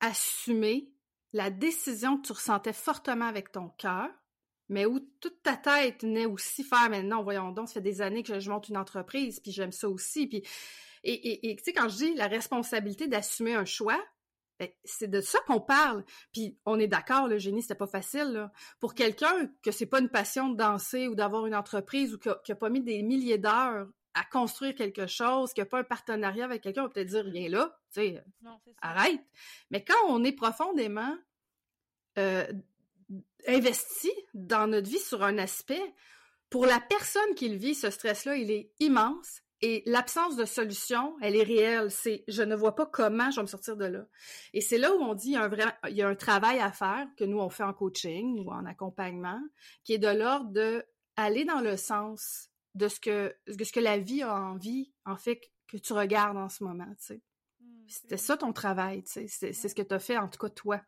Assumer 0.00 0.90
la 1.32 1.50
décision 1.50 2.16
que 2.16 2.26
tu 2.26 2.32
ressentais 2.32 2.72
fortement 2.72 3.26
avec 3.26 3.50
ton 3.50 3.68
cœur, 3.70 4.08
mais 4.68 4.86
où 4.86 5.00
toute 5.20 5.42
ta 5.42 5.56
tête 5.56 6.02
venait 6.02 6.26
aussi 6.26 6.64
faire 6.64 6.88
maintenant, 6.90 7.22
voyons 7.22 7.52
donc, 7.52 7.68
ça 7.68 7.74
fait 7.74 7.80
des 7.80 8.00
années 8.00 8.22
que 8.22 8.38
je 8.38 8.50
monte 8.50 8.68
une 8.68 8.76
entreprise, 8.76 9.40
puis 9.40 9.52
j'aime 9.52 9.72
ça 9.72 9.88
aussi, 9.88 10.26
puis 10.26 10.42
et, 11.04 11.50
et, 11.50 11.56
tu 11.56 11.64
sais 11.64 11.72
quand 11.72 11.88
je 11.88 11.96
dis 11.96 12.14
la 12.14 12.28
responsabilité 12.28 13.06
d'assumer 13.06 13.54
un 13.54 13.66
choix, 13.66 14.02
ben, 14.58 14.68
c'est 14.84 15.10
de 15.10 15.20
ça 15.20 15.38
qu'on 15.46 15.60
parle. 15.60 16.04
Puis 16.32 16.58
on 16.64 16.78
est 16.78 16.86
d'accord, 16.86 17.28
le 17.28 17.38
génie 17.38 17.62
c'était 17.62 17.74
pas 17.74 17.86
facile 17.86 18.32
là. 18.32 18.52
Pour 18.80 18.94
quelqu'un 18.94 19.50
que 19.62 19.70
c'est 19.70 19.86
pas 19.86 20.00
une 20.00 20.08
passion 20.08 20.48
de 20.48 20.56
danser 20.56 21.08
ou 21.08 21.14
d'avoir 21.14 21.46
une 21.46 21.54
entreprise 21.54 22.14
ou 22.14 22.18
qui 22.18 22.52
a, 22.52 22.54
pas 22.54 22.70
mis 22.70 22.80
des 22.80 23.02
milliers 23.02 23.38
d'heures 23.38 23.86
à 24.14 24.24
construire 24.24 24.76
quelque 24.76 25.08
chose, 25.08 25.52
qui 25.52 25.60
a 25.60 25.66
pas 25.66 25.80
un 25.80 25.84
partenariat 25.84 26.44
avec 26.44 26.62
quelqu'un, 26.62 26.84
on 26.84 26.86
peut 26.86 26.94
peut-être 26.94 27.08
dire 27.08 27.24
viens 27.28 27.48
là, 27.48 27.76
tu 27.92 28.00
sais, 28.00 28.24
arrête. 28.80 29.20
Mais 29.70 29.84
quand 29.84 29.98
on 30.08 30.22
est 30.22 30.32
profondément 30.32 31.16
euh, 32.18 32.46
investi 33.46 34.10
dans 34.34 34.66
notre 34.66 34.88
vie 34.88 34.98
sur 34.98 35.22
un 35.22 35.38
aspect, 35.38 35.94
pour 36.50 36.66
la 36.66 36.80
personne 36.80 37.34
qui 37.34 37.48
le 37.48 37.56
vit, 37.56 37.74
ce 37.74 37.90
stress-là, 37.90 38.36
il 38.36 38.50
est 38.50 38.70
immense 38.80 39.40
et 39.60 39.82
l'absence 39.86 40.36
de 40.36 40.44
solution, 40.44 41.16
elle 41.22 41.36
est 41.36 41.42
réelle. 41.42 41.90
C'est 41.90 42.22
je 42.28 42.42
ne 42.42 42.54
vois 42.54 42.74
pas 42.74 42.86
comment 42.86 43.30
je 43.30 43.36
vais 43.36 43.42
me 43.42 43.48
sortir 43.48 43.76
de 43.76 43.86
là. 43.86 44.06
Et 44.52 44.60
c'est 44.60 44.78
là 44.78 44.94
où 44.94 44.98
on 45.00 45.14
dit 45.14 45.28
il 45.28 45.32
y 45.32 45.36
a 45.36 45.42
un 45.42 45.48
vrai, 45.48 45.64
il 45.88 45.96
y 45.96 46.02
a 46.02 46.08
un 46.08 46.14
travail 46.14 46.58
à 46.60 46.70
faire 46.70 47.06
que 47.16 47.24
nous 47.24 47.38
on 47.38 47.48
fait 47.48 47.62
en 47.62 47.72
coaching 47.72 48.44
ou 48.44 48.50
en 48.50 48.66
accompagnement, 48.66 49.40
qui 49.82 49.94
est 49.94 49.98
de 49.98 50.08
l'ordre 50.08 50.50
de 50.50 50.84
aller 51.16 51.44
dans 51.44 51.60
le 51.60 51.76
sens 51.76 52.50
de 52.74 52.88
ce 52.88 53.00
que, 53.00 53.34
ce 53.48 53.72
que 53.72 53.80
la 53.80 53.98
vie 53.98 54.22
a 54.22 54.34
envie, 54.34 54.92
en 55.06 55.16
fait, 55.16 55.40
que 55.68 55.76
tu 55.76 55.92
regardes 55.92 56.36
en 56.36 56.48
ce 56.48 56.64
moment, 56.64 56.92
tu 56.98 57.04
sais. 57.06 57.22
Mmh, 57.60 57.84
C'était 57.88 58.16
ça 58.16 58.36
ton 58.36 58.52
travail, 58.52 59.02
tu 59.04 59.26
sais. 59.28 59.52
C'est 59.52 59.68
ce 59.68 59.74
que 59.74 59.82
tu 59.82 59.94
as 59.94 59.98
fait, 59.98 60.18
en 60.18 60.28
tout 60.28 60.38
cas, 60.38 60.50
toi. 60.50 60.82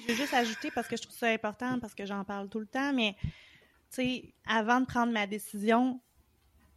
Je 0.00 0.06
vais 0.06 0.14
juste 0.14 0.34
ajouter, 0.34 0.70
parce 0.70 0.88
que 0.88 0.96
je 0.96 1.02
trouve 1.02 1.16
ça 1.16 1.28
important, 1.28 1.78
parce 1.78 1.94
que 1.94 2.04
j'en 2.04 2.24
parle 2.24 2.48
tout 2.48 2.60
le 2.60 2.66
temps, 2.66 2.92
mais, 2.92 3.14
tu 3.22 3.30
sais, 3.90 4.34
avant 4.46 4.80
de 4.80 4.86
prendre 4.86 5.12
ma 5.12 5.26
décision, 5.26 6.00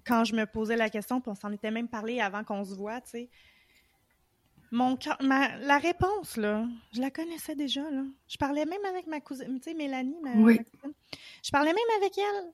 quand 0.05 0.23
je 0.23 0.35
me 0.35 0.45
posais 0.45 0.75
la 0.75 0.89
question, 0.89 1.19
puis 1.19 1.31
on 1.31 1.35
s'en 1.35 1.51
était 1.51 1.71
même 1.71 1.87
parlé 1.87 2.21
avant 2.21 2.43
qu'on 2.43 2.63
se 2.63 2.75
voit, 2.75 3.01
tu 3.01 3.09
sais, 3.09 3.29
mon 4.71 4.97
la 5.21 5.77
réponse, 5.77 6.35
là, 6.35 6.65
je 6.93 6.99
la 6.99 7.09
connaissais 7.09 7.55
déjà, 7.55 7.89
là. 7.89 8.03
Je 8.27 8.37
parlais 8.37 8.65
même 8.65 8.83
avec 8.85 9.07
ma 9.07 9.21
cousine, 9.21 9.59
tu 9.59 9.71
sais, 9.71 9.73
Mélanie, 9.73 10.17
ma, 10.21 10.33
oui. 10.35 10.57
cousine. 10.57 10.93
Je 11.43 11.51
parlais 11.51 11.73
même 11.73 11.97
avec 11.97 12.17
elle. 12.17 12.51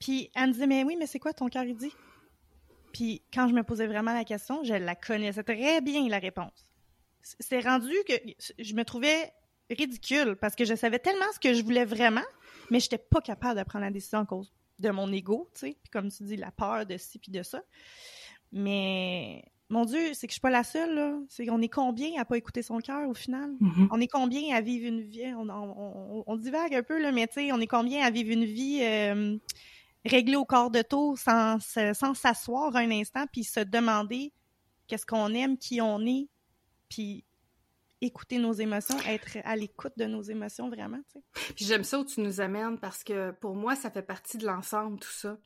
Puis 0.00 0.30
elle 0.34 0.48
me 0.48 0.52
disait, 0.52 0.66
mais 0.66 0.82
oui, 0.84 0.96
mais 0.98 1.06
c'est 1.06 1.20
quoi 1.20 1.32
ton 1.32 1.48
cœur, 1.48 1.64
il 1.64 1.76
dit? 1.76 1.92
Puis 2.92 3.22
quand 3.32 3.48
je 3.48 3.54
me 3.54 3.62
posais 3.62 3.86
vraiment 3.86 4.12
la 4.12 4.24
question, 4.24 4.62
je 4.64 4.74
la 4.74 4.94
connaissais 4.94 5.42
très 5.42 5.80
bien, 5.80 6.08
la 6.08 6.18
réponse. 6.18 6.66
C'est 7.22 7.60
rendu 7.60 7.94
que 8.06 8.12
je 8.58 8.74
me 8.74 8.84
trouvais 8.84 9.32
ridicule 9.70 10.36
parce 10.40 10.54
que 10.54 10.64
je 10.64 10.74
savais 10.74 10.98
tellement 10.98 11.30
ce 11.32 11.40
que 11.40 11.54
je 11.54 11.62
voulais 11.62 11.84
vraiment, 11.84 12.24
mais 12.70 12.80
je 12.80 12.86
n'étais 12.86 12.98
pas 12.98 13.20
capable 13.20 13.58
de 13.58 13.64
prendre 13.64 13.84
la 13.84 13.90
décision 13.90 14.20
à 14.20 14.26
cause 14.26 14.52
de 14.78 14.90
mon 14.90 15.10
ego, 15.12 15.48
tu 15.54 15.60
sais, 15.60 15.76
puis 15.82 15.90
comme 15.90 16.10
tu 16.10 16.24
dis, 16.24 16.36
la 16.36 16.50
peur 16.50 16.84
de 16.84 16.96
ci 16.96 17.18
puis 17.18 17.30
de 17.30 17.42
ça. 17.42 17.62
Mais 18.52 19.44
mon 19.68 19.84
Dieu, 19.84 20.12
c'est 20.14 20.26
que 20.26 20.32
je 20.32 20.34
suis 20.34 20.40
pas 20.40 20.50
la 20.50 20.64
seule, 20.64 20.94
là. 20.94 21.18
C'est 21.28 21.46
qu'on 21.46 21.60
est 21.62 21.68
combien 21.68 22.20
à 22.20 22.24
pas 22.24 22.36
écouter 22.36 22.62
son 22.62 22.78
cœur 22.78 23.08
au 23.08 23.14
final? 23.14 23.50
Mm-hmm. 23.60 23.88
On 23.90 24.00
est 24.00 24.08
combien 24.08 24.54
à 24.54 24.60
vivre 24.60 24.86
une 24.86 25.00
vie? 25.00 25.32
On, 25.34 26.36
divague 26.36 26.74
un 26.74 26.82
peu, 26.82 27.00
là, 27.00 27.12
mais 27.12 27.26
tu 27.26 27.34
sais, 27.34 27.52
on 27.52 27.60
est 27.60 27.66
combien 27.66 28.04
à 28.04 28.10
vivre 28.10 28.30
une 28.30 28.44
vie 28.44 28.80
euh, 28.82 29.36
réglée 30.04 30.36
au 30.36 30.44
corps 30.44 30.70
de 30.70 30.82
tour 30.82 31.18
sans, 31.18 31.58
sans 31.60 32.14
s'asseoir 32.14 32.76
un 32.76 32.90
instant 32.90 33.24
puis 33.32 33.44
se 33.44 33.60
demander 33.60 34.32
qu'est-ce 34.86 35.06
qu'on 35.06 35.32
aime, 35.32 35.56
qui 35.56 35.80
on 35.80 36.00
est, 36.04 36.28
puis 36.88 37.24
écouter 38.04 38.38
nos 38.38 38.52
émotions, 38.52 38.98
être 39.06 39.38
à 39.44 39.56
l'écoute 39.56 39.94
de 39.96 40.04
nos 40.04 40.22
émotions 40.22 40.68
vraiment, 40.68 41.00
j'aime 41.56 41.84
ça 41.84 41.98
où 41.98 42.04
tu 42.04 42.20
nous 42.20 42.40
amènes 42.40 42.78
parce 42.78 43.02
que 43.04 43.32
pour 43.32 43.54
moi, 43.54 43.74
ça 43.74 43.90
fait 43.90 44.02
partie 44.02 44.38
de 44.38 44.46
l'ensemble, 44.46 44.98
tout 45.00 45.10
ça 45.10 45.38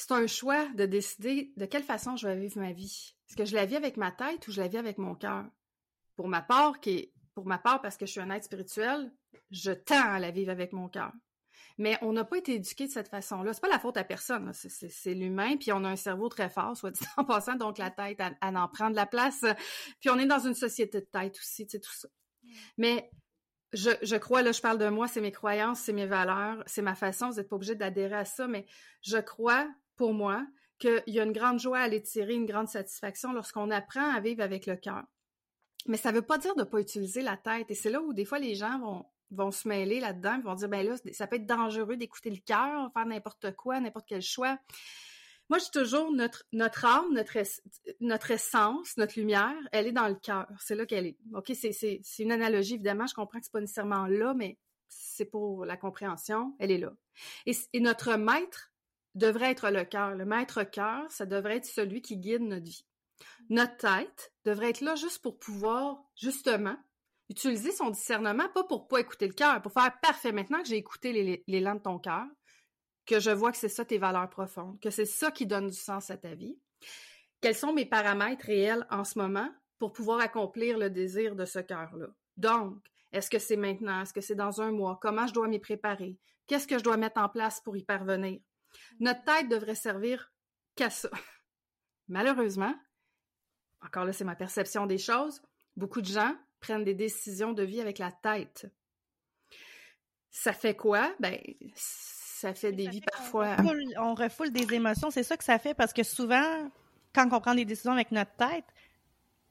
c'est 0.00 0.12
un 0.12 0.26
choix 0.26 0.66
de 0.74 0.86
décider 0.86 1.52
de 1.56 1.66
quelle 1.66 1.82
façon 1.82 2.16
je 2.16 2.26
vais 2.26 2.36
vivre 2.36 2.58
ma 2.58 2.72
vie. 2.72 3.14
Est-ce 3.28 3.36
que 3.36 3.44
je 3.44 3.54
la 3.54 3.66
vis 3.66 3.76
avec 3.76 3.98
ma 3.98 4.10
tête 4.10 4.48
ou 4.48 4.52
je 4.52 4.60
la 4.60 4.68
vis 4.68 4.78
avec 4.78 4.96
mon 4.96 5.14
cœur? 5.14 5.44
Pour 6.16 6.26
ma 6.26 6.40
part, 6.40 6.80
qui 6.80 7.12
pour 7.34 7.46
ma 7.46 7.58
part, 7.58 7.80
parce 7.80 7.96
que 7.96 8.06
je 8.06 8.12
suis 8.12 8.20
un 8.20 8.30
être 8.30 8.44
spirituel, 8.44 9.12
je 9.50 9.72
tends 9.72 10.12
à 10.12 10.18
la 10.18 10.30
vivre 10.30 10.50
avec 10.50 10.72
mon 10.72 10.88
cœur. 10.88 11.12
Mais 11.80 11.96
on 12.02 12.12
n'a 12.12 12.24
pas 12.24 12.36
été 12.36 12.56
éduqué 12.56 12.86
de 12.86 12.92
cette 12.92 13.08
façon-là. 13.08 13.54
C'est 13.54 13.62
pas 13.62 13.68
la 13.68 13.78
faute 13.78 13.96
à 13.96 14.04
personne, 14.04 14.52
c'est 14.52 15.14
l'humain, 15.14 15.56
puis 15.56 15.72
on 15.72 15.82
a 15.84 15.88
un 15.88 15.96
cerveau 15.96 16.28
très 16.28 16.50
fort, 16.50 16.76
soit 16.76 16.90
dit 16.90 17.00
en 17.16 17.24
passant, 17.24 17.54
donc 17.54 17.78
la 17.78 17.90
tête, 17.90 18.20
à 18.20 18.50
en 18.50 18.68
prendre 18.68 18.94
la 18.94 19.06
place. 19.06 19.46
Puis 19.98 20.10
on 20.10 20.18
est 20.18 20.26
dans 20.26 20.38
une 20.38 20.54
société 20.54 21.00
de 21.00 21.06
tête 21.06 21.38
aussi, 21.38 21.66
tu 21.66 21.72
sais, 21.72 21.80
tout 21.80 21.90
ça. 21.90 22.08
Mais 22.76 23.10
je, 23.72 23.88
je, 24.02 24.16
crois, 24.16 24.42
là, 24.42 24.52
je 24.52 24.60
parle 24.60 24.76
de 24.76 24.90
moi, 24.90 25.08
c'est 25.08 25.22
mes 25.22 25.32
croyances, 25.32 25.80
c'est 25.80 25.94
mes 25.94 26.04
valeurs, 26.04 26.62
c'est 26.66 26.82
ma 26.82 26.94
façon, 26.94 27.30
vous 27.30 27.36
n'êtes 27.36 27.48
pas 27.48 27.56
obligé 27.56 27.74
d'adhérer 27.74 28.16
à 28.16 28.24
ça, 28.26 28.46
mais 28.46 28.66
je 29.00 29.16
crois 29.16 29.66
pour 29.96 30.12
moi, 30.12 30.46
qu'il 30.78 31.02
y 31.06 31.18
a 31.18 31.24
une 31.24 31.32
grande 31.32 31.60
joie 31.60 31.78
à 31.78 31.82
aller 31.84 32.02
tirer, 32.02 32.34
une 32.34 32.44
grande 32.44 32.68
satisfaction 32.68 33.32
lorsqu'on 33.32 33.70
apprend 33.70 34.14
à 34.14 34.20
vivre 34.20 34.42
avec 34.42 34.66
le 34.66 34.76
cœur. 34.76 35.04
Mais 35.86 35.96
ça 35.96 36.10
ne 36.10 36.16
veut 36.16 36.26
pas 36.26 36.36
dire 36.36 36.54
de 36.56 36.60
ne 36.60 36.64
pas 36.64 36.80
utiliser 36.80 37.22
la 37.22 37.38
tête. 37.38 37.70
Et 37.70 37.74
c'est 37.74 37.90
là 37.90 38.02
où 38.02 38.12
des 38.12 38.26
fois 38.26 38.38
les 38.38 38.54
gens 38.54 38.78
vont, 38.80 39.06
vont 39.30 39.50
se 39.50 39.68
mêler 39.68 40.00
là-dedans, 40.00 40.40
vont 40.40 40.54
dire, 40.54 40.68
ben 40.68 40.86
là, 40.86 40.96
ça 41.12 41.26
peut 41.26 41.36
être 41.36 41.46
dangereux 41.46 41.96
d'écouter 41.96 42.30
le 42.30 42.38
cœur, 42.44 42.90
faire 42.92 43.06
n'importe 43.06 43.54
quoi, 43.56 43.80
n'importe 43.80 44.06
quel 44.08 44.22
choix. 44.22 44.58
Moi, 45.48 45.58
je 45.58 45.64
dis 45.64 45.70
toujours, 45.72 46.12
notre, 46.12 46.84
âme, 46.84 47.12
notre, 47.12 48.30
essence, 48.30 48.96
notre 48.96 49.18
lumière, 49.18 49.56
elle 49.72 49.88
est 49.88 49.92
dans 49.92 50.06
le 50.06 50.14
cœur. 50.14 50.46
C'est 50.60 50.76
là 50.76 50.86
qu'elle 50.86 51.06
est. 51.06 51.18
OK, 51.34 51.52
c'est 51.54 52.00
une 52.20 52.30
analogie, 52.30 52.74
évidemment. 52.74 53.06
Je 53.06 53.14
comprends 53.14 53.40
que 53.40 53.44
c'est 53.44 53.52
pas 53.52 53.60
nécessairement 53.60 54.06
là, 54.06 54.32
mais 54.32 54.58
c'est 54.88 55.24
pour 55.24 55.64
la 55.64 55.76
compréhension. 55.76 56.54
Elle 56.60 56.70
est 56.70 56.78
là. 56.78 56.92
Et, 57.46 57.56
et 57.72 57.80
notre 57.80 58.16
maître, 58.16 58.70
devrait 59.14 59.50
être 59.50 59.70
le 59.70 59.84
cœur. 59.84 60.14
Le 60.14 60.24
maître 60.24 60.62
cœur, 60.64 61.10
ça 61.10 61.26
devrait 61.26 61.56
être 61.56 61.66
celui 61.66 62.02
qui 62.02 62.16
guide 62.16 62.42
notre 62.42 62.64
vie. 62.64 62.86
Notre 63.48 63.76
tête 63.76 64.32
devrait 64.44 64.70
être 64.70 64.80
là 64.80 64.94
juste 64.94 65.20
pour 65.20 65.38
pouvoir, 65.38 66.02
justement, 66.16 66.76
utiliser 67.30 67.70
son 67.70 67.90
discernement, 67.90 68.48
pas 68.48 68.64
pour 68.64 68.88
pas 68.88 68.98
écouter 68.98 69.28
le 69.28 69.32
cœur, 69.32 69.62
pour 69.62 69.72
faire 69.72 69.98
parfait. 70.00 70.32
Maintenant 70.32 70.60
que 70.60 70.68
j'ai 70.68 70.76
écouté 70.76 71.12
les 71.46 71.60
de 71.60 71.78
ton 71.78 71.98
cœur, 71.98 72.26
que 73.06 73.20
je 73.20 73.30
vois 73.30 73.52
que 73.52 73.58
c'est 73.58 73.68
ça 73.68 73.84
tes 73.84 73.98
valeurs 73.98 74.28
profondes, 74.28 74.78
que 74.80 74.90
c'est 74.90 75.06
ça 75.06 75.30
qui 75.30 75.46
donne 75.46 75.68
du 75.68 75.76
sens 75.76 76.10
à 76.10 76.16
ta 76.16 76.34
vie. 76.34 76.58
Quels 77.40 77.54
sont 77.54 77.72
mes 77.72 77.86
paramètres 77.86 78.44
réels 78.44 78.86
en 78.90 79.04
ce 79.04 79.18
moment 79.18 79.48
pour 79.78 79.92
pouvoir 79.92 80.20
accomplir 80.20 80.76
le 80.76 80.90
désir 80.90 81.36
de 81.36 81.44
ce 81.44 81.60
cœur-là? 81.60 82.08
Donc, 82.36 82.76
est-ce 83.12 83.30
que 83.30 83.38
c'est 83.38 83.56
maintenant? 83.56 84.02
Est-ce 84.02 84.12
que 84.12 84.20
c'est 84.20 84.34
dans 84.34 84.60
un 84.60 84.72
mois? 84.72 84.98
Comment 85.00 85.26
je 85.26 85.32
dois 85.32 85.48
m'y 85.48 85.58
préparer? 85.58 86.18
Qu'est-ce 86.46 86.66
que 86.66 86.78
je 86.78 86.84
dois 86.84 86.96
mettre 86.96 87.20
en 87.20 87.28
place 87.28 87.60
pour 87.60 87.76
y 87.76 87.84
parvenir? 87.84 88.40
Notre 88.98 89.24
tête 89.24 89.48
devrait 89.48 89.74
servir 89.74 90.32
qu'à 90.74 90.90
ça. 90.90 91.10
Malheureusement, 92.08 92.74
encore 93.82 94.04
là, 94.04 94.12
c'est 94.12 94.24
ma 94.24 94.36
perception 94.36 94.86
des 94.86 94.98
choses, 94.98 95.40
beaucoup 95.76 96.00
de 96.00 96.06
gens 96.06 96.36
prennent 96.60 96.84
des 96.84 96.94
décisions 96.94 97.52
de 97.52 97.62
vie 97.62 97.80
avec 97.80 97.98
la 97.98 98.12
tête. 98.12 98.66
Ça 100.30 100.52
fait 100.52 100.74
quoi? 100.74 101.12
Ben, 101.18 101.36
ça 101.74 102.54
fait 102.54 102.72
des 102.72 102.88
vies 102.88 103.00
parfois. 103.00 103.56
On 103.98 104.14
refoule, 104.14 104.50
des 104.50 104.72
émotions, 104.74 105.10
c'est 105.10 105.22
ça 105.22 105.36
que 105.36 105.44
ça 105.44 105.58
fait 105.58 105.74
parce 105.74 105.92
que 105.92 106.02
souvent, 106.02 106.70
quand 107.12 107.28
on 107.32 107.40
prend 107.40 107.54
des 107.54 107.64
décisions 107.64 107.92
avec 107.92 108.12
notre 108.12 108.34
tête, 108.36 108.64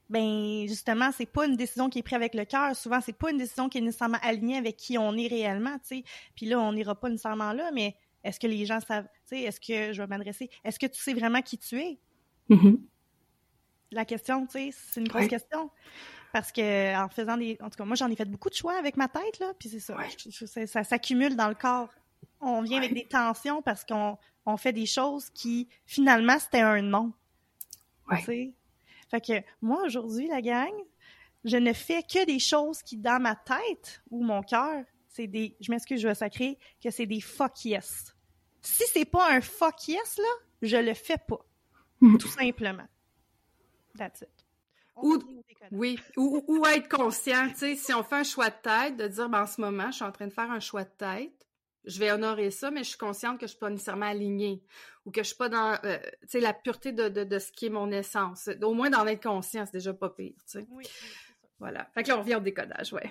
ben 0.10 0.66
justement, 0.68 1.12
c'est 1.12 1.28
pas 1.28 1.46
une 1.46 1.56
décision 1.56 1.90
qui 1.90 2.00
est 2.00 2.04
prise 2.04 2.16
avec 2.16 2.34
le 2.34 2.46
cœur. 2.46 2.76
Souvent, 2.76 3.00
c'est 3.00 3.14
pas 3.14 3.30
une 3.30 3.38
décision 3.38 3.70
qui 3.70 3.78
est 3.78 3.82
nécessairement 3.82 4.18
alignée 4.24 4.58
avec 4.58 4.76
qui 4.76 4.98
on 4.98 5.16
est 5.16 5.28
réellement, 5.28 5.78
tu 5.80 5.98
sais. 5.98 6.04
Puis 6.36 6.48
là, 6.48 6.60
on 6.60 6.74
n'ira 6.74 6.96
pas 6.96 7.10
nécessairement 7.10 7.54
là, 7.54 7.72
mais 7.72 7.96
est-ce 8.24 8.40
que 8.40 8.48
les 8.48 8.66
gens 8.66 8.80
savent, 8.80 9.08
tu 9.28 9.36
sais, 9.36 9.42
est-ce 9.42 9.60
que 9.60 9.94
je 9.94 10.02
vais 10.02 10.08
m'adresser, 10.08 10.50
est-ce 10.64 10.80
que 10.80 10.88
tu 10.88 11.00
sais 11.00 11.14
vraiment 11.14 11.42
qui 11.42 11.58
tu 11.60 11.80
es? 11.80 12.00
Mm-hmm. 12.50 12.80
La 13.92 14.06
question, 14.06 14.46
tu 14.48 14.54
sais, 14.54 14.70
c'est 14.72 15.00
une 15.00 15.08
grosse 15.08 15.28
question. 15.28 15.70
Parce 16.32 16.52
que 16.52 16.96
en 16.96 17.10
faisant 17.10 17.38
des. 17.38 17.58
En 17.62 17.70
tout 17.70 17.78
cas, 17.78 17.86
moi, 17.86 17.96
j'en 17.96 18.10
ai 18.10 18.16
fait 18.16 18.26
beaucoup 18.26 18.50
de 18.50 18.56
choix 18.56 18.78
avec 18.78 18.98
ma 18.98 19.08
tête, 19.08 19.40
là, 19.40 19.54
puis 19.58 19.70
c'est 19.70 19.80
ça. 19.80 19.98
ça, 20.68 20.84
s'accumule 20.84 21.36
dans 21.36 21.48
le 21.48 21.56
corps. 21.56 21.90
On 22.42 22.62
vient 22.62 22.78
avec 22.78 22.94
des 22.94 23.06
tensions 23.06 23.62
parce 23.62 23.84
qu'on 23.84 24.18
on 24.46 24.58
fait 24.58 24.74
des 24.74 24.86
choses 24.86 25.30
qui, 25.32 25.68
finalement, 25.86 26.38
c'était 26.40 26.62
un 26.62 26.82
non. 26.82 27.14
Ouais. 28.10 28.54
Fait 29.10 29.22
que 29.22 29.34
moi, 29.62 29.84
aujourd'hui, 29.86 30.28
la 30.28 30.42
gang, 30.42 30.72
je 31.44 31.58
ne 31.58 31.74
fais 31.74 32.04
que 32.04 32.26
des 32.26 32.40
choses 32.40 32.82
qui, 32.84 32.98
dans 32.98 33.22
ma 33.22 33.36
tête 33.36 34.02
ou 34.10 34.24
mon 34.24 34.42
cœur, 34.42 34.84
c'est 35.08 35.28
des, 35.28 35.56
je 35.60 35.72
m'excuse, 35.72 36.00
je 36.02 36.08
vais 36.08 36.16
sacrer, 36.16 36.58
que 36.84 36.92
c'est 36.92 37.06
des 37.06 37.22
fuck 37.22 37.66
yes. 37.66 38.16
Si 38.62 38.84
c'est 38.94 39.06
pas 39.06 39.32
un 39.32 39.42
fuck 39.42 39.88
yes, 39.88 40.18
là, 40.18 40.30
je 40.62 40.78
le 40.78 40.94
fais 40.94 41.18
pas. 41.18 41.44
Mhm. 42.02 42.18
Tout 42.18 42.28
simplement. 42.28 42.88
That's 43.98 44.22
it. 44.22 44.39
Ou, 45.02 45.20
oui, 45.72 46.00
ou, 46.18 46.44
ou, 46.48 46.66
être 46.66 46.90
conscient, 46.90 47.48
tu 47.50 47.56
sais, 47.56 47.76
si 47.76 47.94
on 47.94 48.04
fait 48.04 48.16
un 48.16 48.24
choix 48.24 48.50
de 48.50 48.56
tête, 48.62 48.98
de 48.98 49.08
dire, 49.08 49.30
ben, 49.30 49.44
en 49.44 49.48
ce 49.48 49.62
moment, 49.62 49.92
je 49.92 49.98
suis 49.98 50.06
en 50.06 50.12
train 50.12 50.28
de 50.28 50.34
faire 50.34 50.52
un 50.52 50.60
choix 50.60 50.84
de 50.84 50.92
tête, 50.98 51.34
je 51.86 52.00
vais 52.00 52.12
honorer 52.12 52.52
ça, 52.52 52.72
mais 52.72 52.84
je 52.84 52.90
suis 52.90 52.98
consciente 52.98 53.40
que 53.40 53.46
je 53.46 53.52
suis 53.52 53.60
pas 53.60 53.70
nécessairement 53.70 54.08
alignée 54.08 54.64
ou 55.06 55.12
que 55.12 55.22
je 55.24 55.28
suis 55.28 55.38
pas 55.38 55.50
dans, 55.50 55.78
euh, 55.86 55.98
tu 56.22 56.28
sais, 56.28 56.40
la 56.40 56.54
pureté 56.54 56.92
de, 56.92 57.10
de, 57.10 57.24
de, 57.24 57.40
ce 57.40 57.52
qui 57.52 57.68
est 57.68 57.70
mon 57.70 57.92
essence. 57.92 58.50
Au 58.62 58.74
moins 58.74 58.90
d'en 58.90 59.06
être 59.08 59.24
conscient, 59.24 59.66
c'est 59.66 59.74
déjà 59.74 59.94
pas 59.94 60.10
pire, 60.10 60.34
tu 60.46 60.60
sais. 60.60 60.68
Oui, 60.70 60.86
voilà. 61.60 61.86
Fait 61.94 62.04
que 62.04 62.10
là, 62.10 62.18
on 62.18 62.22
revient 62.22 62.36
au 62.36 62.42
décodage, 62.42 62.94
ouais. 62.94 63.10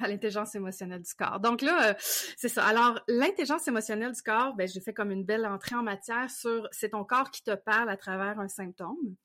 À 0.00 0.06
l'intelligence 0.06 0.54
émotionnelle 0.54 1.02
du 1.02 1.14
corps. 1.14 1.40
Donc 1.40 1.60
là, 1.60 1.90
euh, 1.90 1.94
c'est 1.98 2.48
ça. 2.48 2.64
Alors, 2.64 3.00
l'intelligence 3.08 3.66
émotionnelle 3.66 4.12
du 4.12 4.22
corps, 4.22 4.54
ben, 4.54 4.68
j'ai 4.68 4.80
fait 4.80 4.94
comme 4.94 5.10
une 5.10 5.24
belle 5.24 5.44
entrée 5.44 5.74
en 5.74 5.82
matière 5.82 6.30
sur 6.30 6.68
c'est 6.70 6.90
ton 6.90 7.04
corps 7.04 7.32
qui 7.32 7.42
te 7.42 7.54
parle 7.54 7.90
à 7.90 7.96
travers 7.96 8.38
un 8.38 8.46
symptôme. 8.46 9.16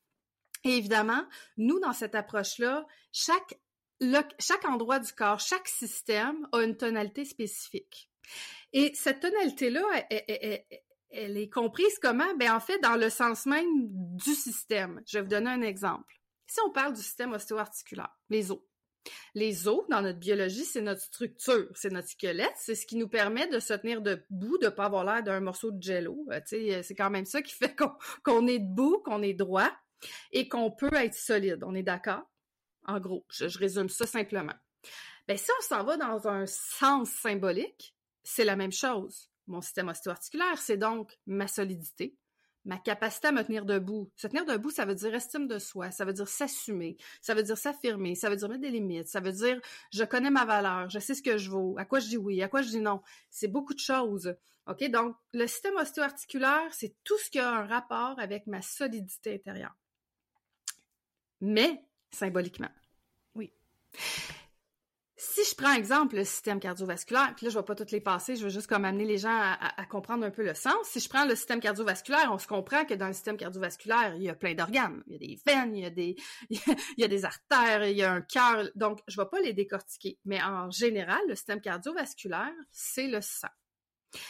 Et 0.64 0.76
évidemment, 0.76 1.22
nous, 1.56 1.78
dans 1.80 1.92
cette 1.92 2.14
approche-là, 2.14 2.86
chaque, 3.12 3.58
endroit 4.66 4.98
du 4.98 5.12
corps, 5.12 5.40
chaque 5.40 5.68
système 5.68 6.48
a 6.52 6.62
une 6.62 6.76
tonalité 6.76 7.24
spécifique. 7.24 8.10
Et 8.72 8.92
cette 8.94 9.20
tonalité-là, 9.20 9.82
elle, 10.10 10.64
elle, 11.10 11.36
est 11.36 11.50
comprise 11.50 11.98
comment? 12.00 12.34
Ben, 12.36 12.52
en 12.52 12.60
fait, 12.60 12.78
dans 12.78 12.96
le 12.96 13.10
sens 13.10 13.46
même 13.46 13.66
du 14.16 14.34
système. 14.34 15.02
Je 15.06 15.18
vais 15.18 15.22
vous 15.22 15.28
donner 15.28 15.50
un 15.50 15.62
exemple. 15.62 16.14
Si 16.46 16.58
on 16.66 16.70
parle 16.70 16.94
du 16.94 17.02
système 17.02 17.32
ostéo-articulaire, 17.32 18.16
les 18.30 18.50
os. 18.50 18.60
Les 19.34 19.68
os, 19.68 19.86
dans 19.90 20.00
notre 20.00 20.18
biologie, 20.18 20.64
c'est 20.64 20.80
notre 20.80 21.02
structure, 21.02 21.68
c'est 21.74 21.92
notre 21.92 22.08
squelette, 22.08 22.54
c'est 22.56 22.74
ce 22.74 22.86
qui 22.86 22.96
nous 22.96 23.08
permet 23.08 23.46
de 23.48 23.58
se 23.58 23.74
tenir 23.74 24.00
debout, 24.00 24.56
de 24.58 24.66
ne 24.66 24.70
pas 24.70 24.86
avoir 24.86 25.04
l'air 25.04 25.22
d'un 25.22 25.40
morceau 25.40 25.70
de 25.70 25.82
jello. 25.82 26.26
Euh, 26.30 26.40
euh, 26.54 26.82
c'est 26.82 26.94
quand 26.94 27.10
même 27.10 27.26
ça 27.26 27.42
qui 27.42 27.52
fait 27.54 27.76
qu'on 28.22 28.46
est 28.46 28.60
debout, 28.60 29.02
qu'on 29.04 29.22
est 29.22 29.34
droit 29.34 29.70
et 30.32 30.48
qu'on 30.48 30.70
peut 30.70 30.94
être 30.94 31.14
solide. 31.14 31.62
On 31.64 31.74
est 31.74 31.82
d'accord? 31.82 32.22
En 32.86 33.00
gros, 33.00 33.24
je, 33.30 33.58
résume 33.58 33.88
ça 33.88 34.06
simplement. 34.06 34.54
Ben, 35.26 35.38
si 35.38 35.50
on 35.58 35.62
s'en 35.62 35.84
va 35.84 35.96
dans 35.96 36.28
un 36.28 36.44
sens 36.46 37.10
symbolique, 37.10 37.96
c'est 38.22 38.44
la 38.44 38.56
même 38.56 38.72
chose. 38.72 39.30
Mon 39.46 39.60
système 39.60 39.88
ostéo-articulaire, 39.88 40.58
c'est 40.58 40.76
donc 40.76 41.18
ma 41.26 41.46
solidité, 41.46 42.16
ma 42.64 42.78
capacité 42.78 43.28
à 43.28 43.32
me 43.32 43.42
tenir 43.42 43.64
debout. 43.64 44.10
Se 44.16 44.26
tenir 44.26 44.44
debout, 44.44 44.70
ça 44.70 44.84
veut 44.84 44.94
dire 44.94 45.14
estime 45.14 45.46
de 45.46 45.58
soi, 45.58 45.90
ça 45.90 46.04
veut 46.04 46.12
dire 46.12 46.28
s'assumer, 46.28 46.96
ça 47.20 47.34
veut 47.34 47.42
dire 47.42 47.56
s'affirmer, 47.56 48.14
ça 48.14 48.28
veut 48.28 48.36
dire 48.36 48.48
mettre 48.48 48.62
des 48.62 48.70
limites, 48.70 49.08
ça 49.08 49.20
veut 49.20 49.32
dire 49.32 49.60
je 49.92 50.04
connais 50.04 50.30
ma 50.30 50.44
valeur, 50.44 50.88
je 50.90 50.98
sais 50.98 51.14
ce 51.14 51.22
que 51.22 51.38
je 51.38 51.50
vaux, 51.50 51.74
à 51.78 51.84
quoi 51.84 52.00
je 52.00 52.08
dis 52.08 52.16
oui, 52.16 52.42
à 52.42 52.48
quoi 52.48 52.62
je 52.62 52.68
dis 52.68 52.80
non. 52.80 53.02
C'est 53.30 53.48
beaucoup 53.48 53.74
de 53.74 53.80
choses. 53.80 54.34
OK? 54.66 54.82
Donc, 54.90 55.16
le 55.32 55.46
système 55.46 55.76
ostéo-articulaire, 55.76 56.72
c'est 56.72 56.94
tout 57.04 57.18
ce 57.18 57.30
qui 57.30 57.38
a 57.38 57.50
un 57.50 57.66
rapport 57.66 58.18
avec 58.18 58.46
ma 58.46 58.62
solidité 58.62 59.34
intérieure. 59.34 59.76
Mais, 61.44 61.84
symboliquement. 62.10 62.70
Oui 63.34 63.52
si 65.34 65.40
je 65.50 65.54
prends 65.56 65.72
exemple 65.72 66.16
le 66.16 66.24
système 66.24 66.60
cardiovasculaire, 66.60 67.32
puis 67.36 67.46
là, 67.46 67.50
je 67.50 67.58
vais 67.58 67.64
pas 67.64 67.74
toutes 67.74 67.90
les 67.90 68.00
passer, 68.00 68.36
je 68.36 68.44
veux 68.44 68.50
juste 68.50 68.66
comme 68.66 68.84
amener 68.84 69.04
les 69.04 69.18
gens 69.18 69.36
à, 69.36 69.84
comprendre 69.86 70.24
un 70.24 70.30
peu 70.30 70.44
le 70.44 70.54
sens. 70.54 70.74
Si 70.84 71.00
je 71.00 71.08
prends 71.08 71.24
le 71.24 71.34
système 71.34 71.60
cardiovasculaire, 71.60 72.30
on 72.30 72.38
se 72.38 72.46
comprend 72.46 72.84
que 72.84 72.94
dans 72.94 73.06
le 73.06 73.12
système 73.12 73.36
cardiovasculaire, 73.36 74.14
il 74.16 74.22
y 74.22 74.28
a 74.28 74.34
plein 74.34 74.54
d'organes. 74.54 75.02
Il 75.06 75.12
y 75.12 75.16
a 75.16 75.18
des 75.18 75.38
veines, 75.46 75.76
il 75.76 75.82
y 75.82 75.86
a 75.86 75.90
des, 75.90 76.16
il 76.50 76.58
y 76.98 77.04
a 77.04 77.08
des 77.08 77.24
artères, 77.24 77.84
il 77.84 77.96
y 77.96 78.02
a 78.02 78.12
un 78.12 78.20
cœur. 78.20 78.68
Donc, 78.74 79.00
je 79.08 79.20
vais 79.20 79.26
pas 79.26 79.40
les 79.40 79.52
décortiquer. 79.52 80.18
Mais 80.24 80.42
en 80.42 80.70
général, 80.70 81.20
le 81.28 81.34
système 81.34 81.60
cardiovasculaire, 81.60 82.52
c'est 82.70 83.08
le 83.08 83.20
sang. 83.20 83.48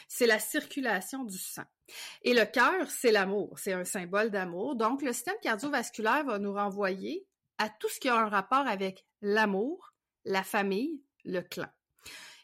C'est 0.08 0.26
la 0.26 0.38
circulation 0.38 1.24
du 1.24 1.38
sang. 1.38 1.64
Et 2.22 2.34
le 2.34 2.44
cœur, 2.44 2.90
c'est 2.90 3.12
l'amour. 3.12 3.58
C'est 3.58 3.72
un 3.72 3.84
symbole 3.84 4.30
d'amour. 4.30 4.76
Donc, 4.76 5.02
le 5.02 5.12
système 5.12 5.36
cardiovasculaire 5.42 6.24
va 6.24 6.38
nous 6.38 6.52
renvoyer 6.52 7.26
à 7.58 7.68
tout 7.68 7.88
ce 7.88 8.00
qui 8.00 8.08
a 8.08 8.16
un 8.16 8.28
rapport 8.28 8.66
avec 8.66 9.04
l'amour, 9.20 9.92
la 10.24 10.42
famille, 10.42 11.02
le 11.24 11.40
clan. 11.40 11.68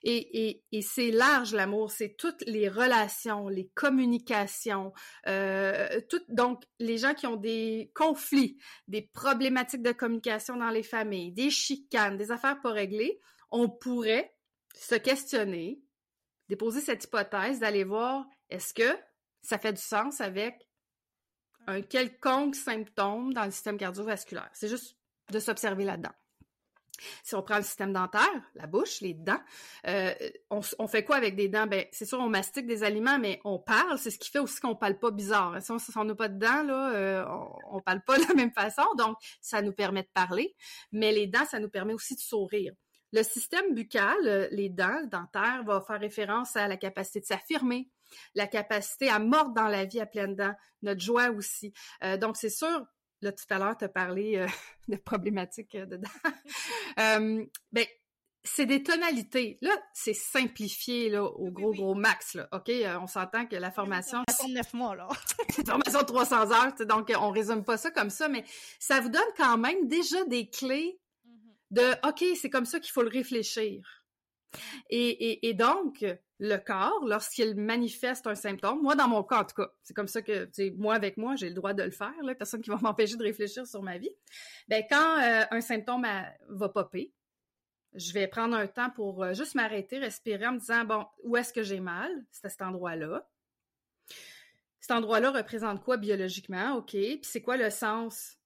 Et, 0.02 0.62
c'est 0.80 1.10
large 1.10 1.52
l'amour, 1.52 1.90
c'est 1.90 2.16
toutes 2.16 2.42
les 2.46 2.68
relations, 2.68 3.48
les 3.48 3.68
communications, 3.74 4.92
euh, 5.26 6.00
donc 6.28 6.62
les 6.78 6.96
gens 6.96 7.12
qui 7.12 7.26
ont 7.26 7.36
des 7.36 7.92
conflits, 7.94 8.56
des 8.88 9.02
problématiques 9.02 9.82
de 9.82 9.92
communication 9.92 10.56
dans 10.56 10.70
les 10.70 10.82
familles, 10.82 11.32
des 11.32 11.50
chicanes, 11.50 12.16
des 12.16 12.30
affaires 12.30 12.60
pas 12.62 12.72
réglées, 12.72 13.20
on 13.50 13.68
pourrait 13.68 14.34
se 14.74 14.94
questionner, 14.94 15.82
déposer 16.50 16.80
cette 16.80 17.04
hypothèse 17.04 17.60
d'aller 17.60 17.84
voir 17.84 18.26
est-ce 18.50 18.74
que 18.74 18.98
ça 19.40 19.56
fait 19.56 19.72
du 19.72 19.80
sens 19.80 20.20
avec 20.20 20.68
un 21.68 21.80
quelconque 21.80 22.56
symptôme 22.56 23.32
dans 23.32 23.44
le 23.44 23.52
système 23.52 23.78
cardiovasculaire? 23.78 24.50
C'est 24.52 24.68
juste 24.68 24.96
de 25.30 25.38
s'observer 25.38 25.84
là-dedans. 25.84 26.12
Si 27.22 27.34
on 27.34 27.42
prend 27.42 27.56
le 27.56 27.62
système 27.62 27.94
dentaire, 27.94 28.28
la 28.54 28.66
bouche, 28.66 29.00
les 29.00 29.14
dents, 29.14 29.40
euh, 29.86 30.12
on, 30.50 30.86
fait 30.86 31.02
quoi 31.04 31.16
avec 31.16 31.34
des 31.34 31.48
dents? 31.48 31.66
Ben, 31.66 31.86
c'est 31.92 32.04
sûr, 32.04 32.18
on 32.18 32.28
mastique 32.28 32.66
des 32.66 32.82
aliments, 32.82 33.18
mais 33.18 33.40
on 33.44 33.58
parle. 33.58 33.96
C'est 33.98 34.10
ce 34.10 34.18
qui 34.18 34.28
fait 34.28 34.40
aussi 34.40 34.60
qu'on 34.60 34.76
parle 34.76 34.98
pas 34.98 35.10
bizarre. 35.10 35.62
Si 35.62 35.72
on 35.96 36.04
n'a 36.04 36.14
pas 36.14 36.28
de 36.28 36.38
dents, 36.38 36.62
là, 36.62 36.92
euh, 36.92 37.24
on, 37.26 37.76
on 37.76 37.80
parle 37.80 38.02
pas 38.04 38.18
de 38.18 38.26
la 38.28 38.34
même 38.34 38.52
façon. 38.52 38.84
Donc, 38.98 39.16
ça 39.40 39.62
nous 39.62 39.72
permet 39.72 40.02
de 40.02 40.10
parler. 40.12 40.54
Mais 40.92 41.12
les 41.12 41.26
dents, 41.26 41.46
ça 41.46 41.58
nous 41.58 41.70
permet 41.70 41.94
aussi 41.94 42.16
de 42.16 42.20
sourire. 42.20 42.74
Le 43.12 43.22
système 43.22 43.74
buccal, 43.74 44.16
euh, 44.24 44.48
les 44.50 44.68
dents 44.68 45.02
dentaires, 45.10 45.62
va 45.64 45.80
faire 45.80 46.00
référence 46.00 46.56
à 46.56 46.68
la 46.68 46.76
capacité 46.76 47.20
de 47.20 47.26
s'affirmer, 47.26 47.88
la 48.34 48.46
capacité 48.46 49.08
à 49.08 49.18
mordre 49.18 49.54
dans 49.54 49.68
la 49.68 49.84
vie 49.84 50.00
à 50.00 50.06
pleines 50.06 50.36
dents, 50.36 50.54
notre 50.82 51.00
joie 51.00 51.30
aussi. 51.30 51.72
donc, 52.20 52.36
c'est 52.36 52.50
sûr, 52.50 52.86
là, 53.22 53.32
tout 53.32 53.44
à 53.50 53.58
l'heure, 53.58 53.76
tu 53.76 53.84
as 53.84 53.88
parlé 53.88 54.36
euh, 54.36 54.46
de 54.88 54.96
problématiques 54.96 55.74
euh, 55.74 55.86
dedans. 55.86 56.08
euh, 56.98 57.44
ben, 57.72 57.86
c'est 58.42 58.66
des 58.66 58.82
tonalités. 58.82 59.58
Là, 59.60 59.72
c'est 59.92 60.14
simplifié 60.14 61.10
là, 61.10 61.24
au 61.24 61.50
gros, 61.50 61.72
gros 61.72 61.94
max. 61.94 62.34
Là. 62.34 62.48
OK? 62.52 62.70
Euh, 62.70 62.98
on 63.00 63.06
s'entend 63.06 63.46
que 63.46 63.56
la 63.56 63.70
formation. 63.70 64.22
C'est 64.28 64.46
une 64.46 64.54
neuf 64.54 64.72
mois, 64.72 64.96
là. 64.96 65.08
une 65.58 65.66
formation 65.66 66.00
de 66.00 66.06
300 66.06 66.52
heures. 66.52 66.86
Donc, 66.86 67.12
on 67.18 67.30
résume 67.30 67.64
pas 67.64 67.76
ça 67.76 67.90
comme 67.90 68.10
ça, 68.10 68.28
mais 68.28 68.44
ça 68.78 69.00
vous 69.00 69.10
donne 69.10 69.22
quand 69.36 69.58
même 69.58 69.88
déjà 69.88 70.24
des 70.24 70.48
clés. 70.48 70.98
De 71.70 72.08
OK, 72.08 72.24
c'est 72.36 72.50
comme 72.50 72.66
ça 72.66 72.80
qu'il 72.80 72.90
faut 72.90 73.02
le 73.02 73.08
réfléchir. 73.08 74.00
Et, 74.88 75.54
donc, 75.54 76.04
le 76.38 76.56
corps 76.56 77.04
lorsqu'il 77.06 77.54
manifeste 77.54 78.26
un 78.26 78.34
symptôme. 78.34 78.82
Moi, 78.82 78.96
dans 78.96 79.08
mon 79.08 79.22
cas, 79.22 79.40
en 79.40 79.44
tout 79.44 79.54
cas, 79.54 79.70
c'est 79.82 79.94
comme 79.94 80.08
ça 80.08 80.22
que, 80.22 80.48
moi 80.76 80.94
avec 80.94 81.16
moi, 81.16 81.36
j'ai 81.36 81.48
le 81.48 81.54
droit 81.54 81.72
de 81.72 81.82
le 81.82 81.90
faire. 81.90 82.12
Personne 82.36 82.60
qui 82.60 82.70
va 82.70 82.78
m'empêcher 82.82 83.16
de 83.16 83.22
réfléchir 83.22 83.66
sur 83.66 83.82
ma 83.82 83.98
vie. 83.98 84.10
Ben, 84.68 84.82
quand 84.88 85.20
euh, 85.20 85.44
un 85.50 85.60
symptôme 85.60 86.06
va 86.48 86.68
popper, 86.68 87.12
je 87.94 88.12
vais 88.12 88.26
prendre 88.26 88.56
un 88.56 88.66
temps 88.66 88.90
pour 88.90 89.22
euh, 89.22 89.34
juste 89.34 89.54
m'arrêter, 89.54 89.98
respirer 89.98 90.46
en 90.46 90.52
me 90.52 90.58
disant, 90.58 90.84
bon, 90.84 91.06
où 91.24 91.36
est-ce 91.36 91.52
que 91.52 91.62
j'ai 91.62 91.80
mal? 91.80 92.10
C'est 92.30 92.46
à 92.46 92.48
cet 92.48 92.62
endroit-là. 92.62 93.28
Cet 94.90 94.96
endroit-là 94.96 95.30
représente 95.30 95.84
quoi 95.84 95.98
biologiquement? 95.98 96.74
OK. 96.78 96.90
Puis 96.90 97.20
c'est 97.22 97.42
quoi 97.42 97.56
le 97.56 97.70
sens 97.70 98.36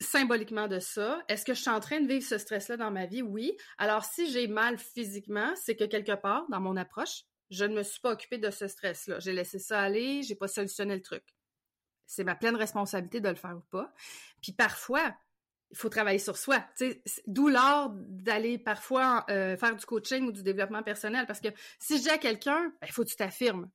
symboliquement 0.00 0.66
de 0.66 0.80
ça? 0.80 1.22
Est-ce 1.28 1.44
que 1.44 1.54
je 1.54 1.60
suis 1.60 1.70
en 1.70 1.78
train 1.78 2.00
de 2.00 2.08
vivre 2.08 2.26
ce 2.26 2.38
stress-là 2.38 2.76
dans 2.76 2.90
ma 2.90 3.06
vie? 3.06 3.22
Oui. 3.22 3.56
Alors, 3.78 4.02
si 4.02 4.28
j'ai 4.28 4.48
mal 4.48 4.78
physiquement, 4.78 5.54
c'est 5.54 5.76
que 5.76 5.84
quelque 5.84 6.20
part, 6.20 6.44
dans 6.50 6.58
mon 6.58 6.76
approche, 6.76 7.22
je 7.50 7.64
ne 7.64 7.76
me 7.76 7.84
suis 7.84 8.00
pas 8.00 8.10
occupée 8.10 8.38
de 8.38 8.50
ce 8.50 8.66
stress-là. 8.66 9.20
J'ai 9.20 9.32
laissé 9.32 9.60
ça 9.60 9.80
aller, 9.80 10.24
j'ai 10.24 10.34
pas 10.34 10.48
solutionné 10.48 10.96
le 10.96 11.02
truc. 11.02 11.22
C'est 12.04 12.24
ma 12.24 12.34
pleine 12.34 12.56
responsabilité 12.56 13.20
de 13.20 13.28
le 13.28 13.36
faire 13.36 13.56
ou 13.56 13.64
pas. 13.70 13.94
Puis 14.42 14.50
parfois, 14.50 15.14
il 15.70 15.76
faut 15.76 15.88
travailler 15.88 16.18
sur 16.18 16.36
soi. 16.36 16.64
D'où 17.28 17.46
l'art 17.46 17.90
d'aller 17.94 18.58
parfois 18.58 19.24
euh, 19.30 19.56
faire 19.56 19.76
du 19.76 19.86
coaching 19.86 20.26
ou 20.26 20.32
du 20.32 20.42
développement 20.42 20.82
personnel. 20.82 21.26
Parce 21.28 21.40
que 21.40 21.50
si 21.78 21.98
je 21.98 22.02
dis 22.02 22.10
à 22.10 22.18
quelqu'un, 22.18 22.60
il 22.64 22.78
ben, 22.80 22.88
faut 22.90 23.04
que 23.04 23.10
tu 23.10 23.14
t'affirmes. 23.14 23.70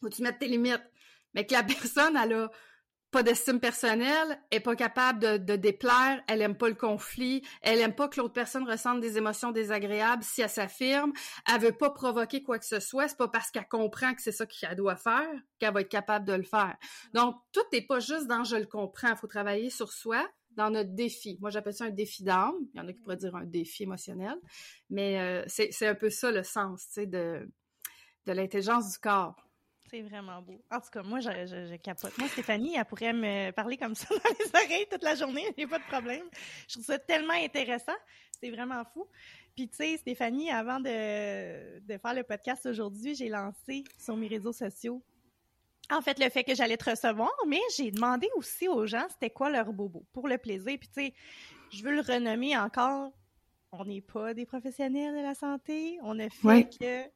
faut 0.00 0.08
que 0.08 0.14
tu 0.14 0.22
mettes 0.22 0.38
tes 0.38 0.48
limites. 0.48 0.90
Mais 1.34 1.46
que 1.46 1.54
la 1.54 1.62
personne, 1.64 2.16
elle 2.16 2.32
a 2.32 2.50
pas 3.10 3.22
d'estime 3.22 3.60
personnelle, 3.60 4.40
est 4.50 4.58
pas 4.58 4.74
capable 4.74 5.44
de, 5.44 5.54
déplaire, 5.54 6.20
elle 6.26 6.42
aime 6.42 6.56
pas 6.56 6.68
le 6.68 6.74
conflit, 6.74 7.42
elle 7.62 7.78
aime 7.78 7.94
pas 7.94 8.08
que 8.08 8.20
l'autre 8.20 8.32
personne 8.32 8.68
ressente 8.68 9.00
des 9.00 9.18
émotions 9.18 9.52
désagréables 9.52 10.24
si 10.24 10.42
elle 10.42 10.50
s'affirme, 10.50 11.12
elle 11.48 11.60
veut 11.60 11.76
pas 11.76 11.90
provoquer 11.90 12.42
quoi 12.42 12.58
que 12.58 12.64
ce 12.66 12.80
soit, 12.80 13.06
c'est 13.06 13.16
pas 13.16 13.28
parce 13.28 13.52
qu'elle 13.52 13.68
comprend 13.68 14.14
que 14.14 14.20
c'est 14.20 14.32
ça 14.32 14.46
qu'elle 14.46 14.74
doit 14.74 14.96
faire 14.96 15.30
qu'elle 15.60 15.72
va 15.72 15.82
être 15.82 15.88
capable 15.88 16.26
de 16.26 16.32
le 16.32 16.42
faire. 16.42 16.76
Donc 17.12 17.36
tout 17.52 17.62
n'est 17.72 17.86
pas 17.86 18.00
juste 18.00 18.26
dans 18.26 18.42
je 18.42 18.56
le 18.56 18.66
comprends, 18.66 19.14
faut 19.14 19.28
travailler 19.28 19.70
sur 19.70 19.92
soi 19.92 20.26
dans 20.56 20.70
notre 20.70 20.94
défi. 20.94 21.38
Moi, 21.40 21.50
j'appelle 21.50 21.74
ça 21.74 21.84
un 21.84 21.90
défi 21.90 22.22
d'âme. 22.22 22.54
Il 22.72 22.78
y 22.78 22.80
en 22.80 22.88
a 22.88 22.92
qui 22.92 23.00
pourraient 23.00 23.16
dire 23.16 23.34
un 23.34 23.44
défi 23.44 23.84
émotionnel. 23.84 24.36
Mais 24.90 25.20
euh, 25.20 25.44
c'est 25.48 25.86
un 25.86 25.94
peu 25.94 26.10
ça 26.10 26.30
le 26.30 26.42
sens, 26.42 26.86
de, 26.96 27.48
de 28.26 28.32
l'intelligence 28.32 28.92
du 28.92 28.98
corps. 28.98 29.36
C'est 29.94 30.02
vraiment 30.02 30.42
beau. 30.42 30.60
En 30.72 30.80
tout 30.80 30.90
cas, 30.90 31.04
moi, 31.04 31.20
je, 31.20 31.30
je, 31.30 31.76
capote. 31.76 32.18
Moi, 32.18 32.26
Stéphanie, 32.26 32.74
elle 32.74 32.84
pourrait 32.84 33.12
me 33.12 33.52
parler 33.52 33.76
comme 33.76 33.94
ça 33.94 34.08
dans 34.10 34.30
les 34.40 34.64
oreilles 34.64 34.86
toute 34.90 35.04
la 35.04 35.14
journée. 35.14 35.44
Il 35.50 35.54
n'y 35.58 35.64
a 35.64 35.68
pas 35.68 35.78
de 35.78 35.84
problème. 35.84 36.24
Je 36.66 36.72
trouve 36.72 36.84
ça 36.84 36.98
tellement 36.98 37.34
intéressant. 37.34 37.94
C'est 38.40 38.50
vraiment 38.50 38.82
fou. 38.92 39.06
Puis, 39.54 39.68
tu 39.68 39.76
sais, 39.76 39.96
Stéphanie, 39.96 40.50
avant 40.50 40.80
de, 40.80 41.78
de 41.78 41.96
faire 41.96 42.12
le 42.12 42.24
podcast 42.24 42.66
aujourd'hui, 42.66 43.14
j'ai 43.14 43.28
lancé 43.28 43.84
sur 43.96 44.16
mes 44.16 44.26
réseaux 44.26 44.52
sociaux 44.52 45.00
en 45.92 46.00
fait, 46.00 46.18
le 46.18 46.30
fait 46.30 46.44
que 46.44 46.54
j'allais 46.54 46.78
te 46.78 46.88
recevoir, 46.88 47.30
mais 47.46 47.60
j'ai 47.76 47.90
demandé 47.90 48.26
aussi 48.36 48.66
aux 48.66 48.86
gens 48.86 49.06
c'était 49.10 49.28
quoi 49.28 49.50
leur 49.50 49.70
bobo, 49.70 50.02
pour 50.14 50.28
le 50.28 50.38
plaisir. 50.38 50.78
Puis, 50.80 50.88
tu 50.88 50.94
sais, 50.94 51.14
je 51.70 51.84
veux 51.84 51.94
le 51.94 52.00
renommer 52.00 52.56
encore. 52.56 53.12
On 53.70 53.84
n'est 53.84 54.00
pas 54.00 54.32
des 54.32 54.46
professionnels 54.46 55.14
de 55.14 55.20
la 55.20 55.34
santé. 55.34 55.98
On 56.02 56.14
ne 56.14 56.28
fait 56.30 56.68
que 56.80 57.10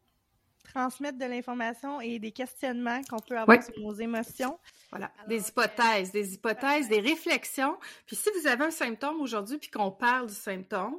transmettre 0.73 1.19
de 1.19 1.25
l'information 1.25 2.01
et 2.01 2.19
des 2.19 2.33
questionnements 2.33 3.03
qu'on 3.05 3.19
peut 3.19 3.39
avoir 3.39 3.63
sur 3.63 3.79
nos 3.81 3.95
émotions. 3.95 4.59
Voilà, 4.91 5.11
des 5.27 5.49
hypothèses, 5.49 6.13
des 6.13 6.35
hypothèses, 6.35 6.89
des 6.89 7.01
réflexions. 7.01 7.79
Puis 8.07 8.17
si 8.17 8.29
vous 8.39 8.47
avez 8.47 8.65
un 8.65 8.71
symptôme 8.71 9.21
aujourd'hui 9.21 9.59
puis 9.59 9.71
qu'on 9.71 9.91
parle 9.91 10.29
du 10.29 10.35
symptôme, 10.35 10.97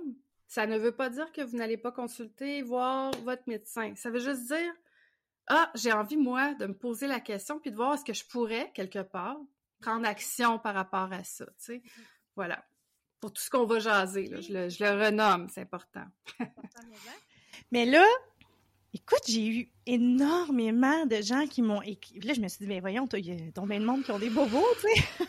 ça 0.47 0.65
ne 0.65 0.77
veut 0.77 0.91
pas 0.91 1.09
dire 1.09 1.31
que 1.31 1.41
vous 1.41 1.57
n'allez 1.57 1.77
pas 1.77 1.91
consulter, 1.91 2.61
voir 2.61 3.11
votre 3.23 3.43
médecin. 3.47 3.93
Ça 3.95 4.09
veut 4.09 4.19
juste 4.19 4.47
dire 4.47 4.73
ah, 5.47 5.71
j'ai 5.75 5.91
envie 5.91 6.17
moi 6.17 6.53
de 6.55 6.67
me 6.67 6.75
poser 6.75 7.07
la 7.07 7.19
question 7.19 7.59
puis 7.59 7.71
de 7.71 7.75
voir 7.75 7.95
est-ce 7.95 8.05
que 8.05 8.13
je 8.13 8.25
pourrais 8.25 8.71
quelque 8.73 9.01
part 9.01 9.37
prendre 9.81 10.07
action 10.07 10.59
par 10.59 10.75
rapport 10.75 11.11
à 11.11 11.23
ça, 11.23 11.45
tu 11.45 11.53
sais. 11.57 11.83
Voilà. 12.35 12.63
Pour 13.19 13.33
tout 13.33 13.41
ce 13.41 13.49
qu'on 13.49 13.65
va 13.65 13.79
jaser, 13.79 14.27
là, 14.27 14.39
je, 14.41 14.53
le, 14.53 14.69
je 14.69 14.83
le 14.83 14.91
renomme, 14.91 15.49
c'est 15.49 15.61
important. 15.61 16.05
Mais 17.71 17.85
là, 17.85 18.05
Écoute, 18.93 19.21
j'ai 19.27 19.47
eu 19.47 19.71
énormément 19.85 21.05
de 21.05 21.21
gens 21.21 21.45
qui 21.45 21.61
m'ont 21.61 21.81
écrit. 21.81 22.19
Là, 22.21 22.33
je 22.33 22.41
me 22.41 22.47
suis 22.47 22.59
dit, 22.59 22.67
ben 22.67 22.81
voyons, 22.81 23.07
il 23.13 23.25
y 23.25 23.31
a 23.31 23.35
bien 23.65 23.79
de 23.79 23.85
monde 23.85 24.03
qui 24.03 24.11
ont 24.11 24.19
des 24.19 24.29
bobos, 24.29 24.65
tu 24.81 25.01
sais. 25.01 25.27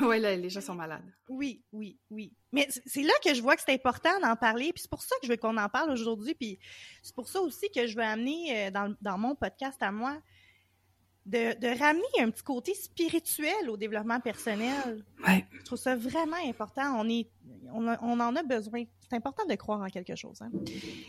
oui, 0.00 0.20
là, 0.20 0.34
les 0.34 0.48
gens 0.48 0.62
sont 0.62 0.74
malades. 0.74 1.04
Oui, 1.28 1.62
oui, 1.72 1.98
oui. 2.10 2.32
Mais 2.52 2.66
c'est 2.86 3.02
là 3.02 3.12
que 3.22 3.34
je 3.34 3.42
vois 3.42 3.56
que 3.56 3.62
c'est 3.66 3.74
important 3.74 4.18
d'en 4.20 4.36
parler, 4.36 4.72
puis 4.72 4.82
c'est 4.82 4.90
pour 4.90 5.02
ça 5.02 5.14
que 5.20 5.26
je 5.26 5.32
veux 5.32 5.36
qu'on 5.36 5.56
en 5.58 5.68
parle 5.68 5.90
aujourd'hui, 5.90 6.34
puis 6.34 6.58
c'est 7.02 7.14
pour 7.14 7.28
ça 7.28 7.40
aussi 7.40 7.70
que 7.70 7.86
je 7.86 7.94
veux 7.94 8.02
amener 8.02 8.68
euh, 8.68 8.70
dans, 8.70 8.94
dans 9.02 9.18
mon 9.18 9.34
podcast 9.34 9.82
à 9.82 9.92
moi 9.92 10.18
de, 11.26 11.58
de, 11.58 11.78
ramener 11.78 12.20
un 12.20 12.30
petit 12.30 12.42
côté 12.42 12.74
spirituel 12.74 13.70
au 13.70 13.76
développement 13.76 14.20
personnel. 14.20 15.04
Ouais. 15.26 15.46
Je 15.58 15.64
trouve 15.64 15.78
ça 15.78 15.96
vraiment 15.96 16.36
important. 16.46 17.00
On 17.00 17.08
est, 17.08 17.28
on, 17.72 17.86
on 17.86 18.20
en 18.20 18.36
a 18.36 18.42
besoin. 18.42 18.84
C'est 19.00 19.16
important 19.16 19.44
de 19.46 19.54
croire 19.54 19.80
en 19.80 19.88
quelque 19.88 20.16
chose. 20.16 20.42
Hein? 20.42 20.50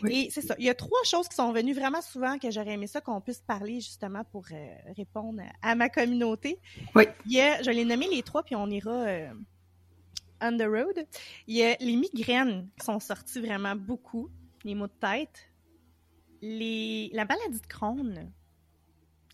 Oui. 0.02 0.12
Et 0.12 0.30
c'est 0.30 0.40
ça. 0.40 0.54
Il 0.58 0.64
y 0.64 0.70
a 0.70 0.74
trois 0.74 1.02
choses 1.04 1.28
qui 1.28 1.36
sont 1.36 1.52
venues 1.52 1.74
vraiment 1.74 2.00
souvent 2.00 2.38
que 2.38 2.50
j'aurais 2.50 2.72
aimé 2.72 2.86
ça 2.86 3.00
qu'on 3.00 3.20
puisse 3.20 3.40
parler 3.40 3.80
justement 3.80 4.24
pour 4.24 4.46
euh, 4.52 4.74
répondre 4.96 5.42
à 5.62 5.74
ma 5.74 5.88
communauté. 5.88 6.58
Oui. 6.94 7.04
Il 7.26 7.32
y 7.32 7.40
a, 7.40 7.62
je 7.62 7.70
l'ai 7.70 7.84
nommé 7.84 8.08
les 8.08 8.22
trois, 8.22 8.42
puis 8.42 8.56
on 8.56 8.68
ira 8.68 8.92
euh, 8.92 9.28
on 10.40 10.56
the 10.56 10.62
road. 10.62 11.06
Il 11.46 11.56
y 11.56 11.62
a 11.62 11.76
les 11.80 11.96
migraines 11.96 12.68
qui 12.78 12.86
sont 12.86 13.00
sorties 13.00 13.40
vraiment 13.40 13.76
beaucoup, 13.76 14.30
les 14.64 14.74
maux 14.74 14.88
de 14.88 14.92
tête, 15.00 15.50
les, 16.40 17.10
la 17.12 17.24
maladie 17.24 17.60
de 17.60 17.66
Crohn 17.66 18.32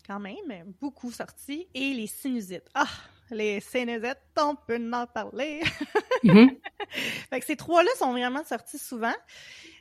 quand 0.05 0.19
même, 0.19 0.73
beaucoup 0.81 1.11
sorti, 1.11 1.67
et 1.73 1.93
les 1.93 2.07
sinusites. 2.07 2.69
Ah, 2.73 2.87
les 3.31 3.59
sinusites, 3.61 4.17
on 4.37 4.55
peut 4.55 4.79
en 4.91 5.07
parler. 5.07 5.61
Mm-hmm. 6.23 6.57
fait 7.29 7.39
que 7.39 7.45
ces 7.45 7.55
trois-là 7.55 7.89
sont 7.97 8.11
vraiment 8.11 8.43
sortis 8.43 8.77
souvent. 8.77 9.13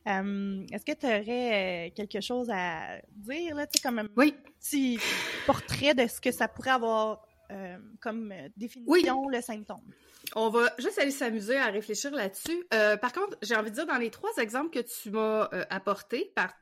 Euh, 0.08 0.64
Est-ce 0.72 0.84
que 0.84 0.92
tu 0.98 1.06
aurais 1.06 1.88
euh, 1.88 1.90
quelque 1.94 2.20
chose 2.20 2.48
à 2.52 2.98
dire, 3.10 3.54
là, 3.54 3.66
tu 3.66 3.78
sais, 3.78 3.82
comme 3.88 3.98
un 3.98 4.08
Oui. 4.16 4.34
petit 4.60 4.98
portrait 5.46 5.94
de 5.94 6.06
ce 6.06 6.20
que 6.20 6.32
ça 6.32 6.48
pourrait 6.48 6.70
avoir 6.70 7.22
euh, 7.50 7.76
comme 8.00 8.32
définition, 8.56 9.28
le 9.28 9.40
symptôme? 9.40 9.82
On 10.34 10.48
va 10.48 10.72
juste 10.78 10.98
aller 10.98 11.10
s'amuser 11.10 11.56
à 11.56 11.66
réfléchir 11.66 12.10
là-dessus. 12.12 12.64
Euh, 12.72 12.96
par 12.96 13.12
contre, 13.12 13.36
j'ai 13.42 13.54
envie 13.56 13.70
de 13.70 13.74
dire, 13.74 13.86
dans 13.86 13.98
les 13.98 14.10
trois 14.10 14.30
exemples 14.38 14.70
que 14.70 14.80
tu 14.80 15.10
m'as 15.10 15.48
euh, 15.52 15.64
apportés, 15.68 16.32
par 16.34 16.52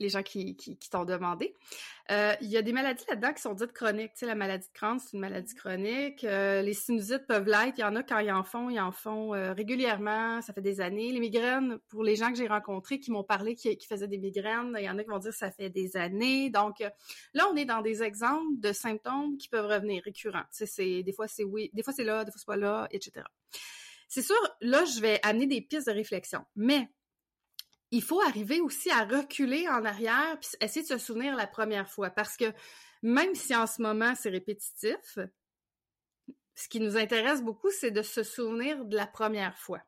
les 0.00 0.08
gens 0.08 0.22
qui, 0.22 0.56
t'ont 0.90 1.04
demandé. 1.04 1.54
Euh, 2.10 2.34
il 2.40 2.48
y 2.48 2.56
a 2.56 2.62
des 2.62 2.72
maladies 2.72 3.04
là-dedans 3.08 3.32
qui 3.32 3.42
sont 3.42 3.54
dites 3.54 3.72
chroniques. 3.72 4.12
Tu 4.14 4.20
sais, 4.20 4.26
la 4.26 4.34
maladie 4.34 4.66
de 4.66 4.72
Crohn, 4.72 4.98
c'est 4.98 5.12
une 5.12 5.20
maladie 5.20 5.54
chronique. 5.54 6.24
Euh, 6.24 6.62
les 6.62 6.72
sinusites 6.72 7.26
peuvent 7.26 7.46
l'être. 7.46 7.74
Il 7.76 7.82
y 7.82 7.84
en 7.84 7.94
a 7.94 8.02
quand 8.02 8.18
ils 8.18 8.32
en 8.32 8.42
font, 8.42 8.70
ils 8.70 8.80
en 8.80 8.90
font 8.90 9.34
euh, 9.34 9.52
régulièrement. 9.52 10.42
Ça 10.42 10.52
fait 10.52 10.62
des 10.62 10.80
années. 10.80 11.12
Les 11.12 11.20
migraines, 11.20 11.78
pour 11.88 12.02
les 12.02 12.16
gens 12.16 12.30
que 12.30 12.36
j'ai 12.36 12.48
rencontrés 12.48 12.98
qui 12.98 13.12
m'ont 13.12 13.22
parlé 13.22 13.54
qui, 13.54 13.76
faisaient 13.86 14.08
des 14.08 14.18
migraines, 14.18 14.74
il 14.78 14.84
y 14.84 14.90
en 14.90 14.98
a 14.98 15.04
qui 15.04 15.10
vont 15.10 15.18
dire 15.18 15.34
ça 15.34 15.50
fait 15.50 15.70
des 15.70 15.96
années. 15.96 16.50
Donc 16.50 16.80
là, 17.34 17.46
on 17.52 17.56
est 17.56 17.66
dans 17.66 17.82
des 17.82 18.02
exemples 18.02 18.58
de 18.58 18.72
symptômes 18.72 19.36
qui 19.36 19.48
peuvent 19.48 19.66
revenir 19.66 20.02
récurrents. 20.02 20.44
Des 20.78 21.12
fois 21.12 21.28
c'est 21.28 21.44
oui, 21.44 21.70
des 21.74 21.82
fois 21.82 21.92
c'est 21.92 22.04
là, 22.04 22.24
des 22.24 22.30
fois 22.30 22.38
c'est 22.38 22.46
pas 22.46 22.56
là, 22.56 22.88
etc. 22.90 23.24
C'est 24.10 24.22
sûr, 24.22 24.36
là, 24.60 24.84
je 24.84 25.00
vais 25.00 25.20
amener 25.22 25.46
des 25.46 25.60
pistes 25.60 25.86
de 25.86 25.92
réflexion. 25.92 26.44
Mais 26.56 26.88
il 27.90 28.02
faut 28.02 28.20
arriver 28.20 28.60
aussi 28.60 28.90
à 28.90 29.04
reculer 29.04 29.68
en 29.68 29.84
arrière 29.84 30.38
puis 30.40 30.50
essayer 30.60 30.82
de 30.82 30.88
se 30.88 30.98
souvenir 30.98 31.36
la 31.36 31.46
première 31.46 31.88
fois. 31.88 32.10
Parce 32.10 32.36
que 32.36 32.52
même 33.02 33.34
si 33.34 33.54
en 33.54 33.66
ce 33.66 33.82
moment 33.82 34.14
c'est 34.14 34.30
répétitif, 34.30 35.18
ce 36.54 36.68
qui 36.68 36.80
nous 36.80 36.96
intéresse 36.96 37.42
beaucoup, 37.42 37.70
c'est 37.70 37.90
de 37.90 38.02
se 38.02 38.22
souvenir 38.22 38.84
de 38.84 38.96
la 38.96 39.06
première 39.06 39.56
fois. 39.58 39.80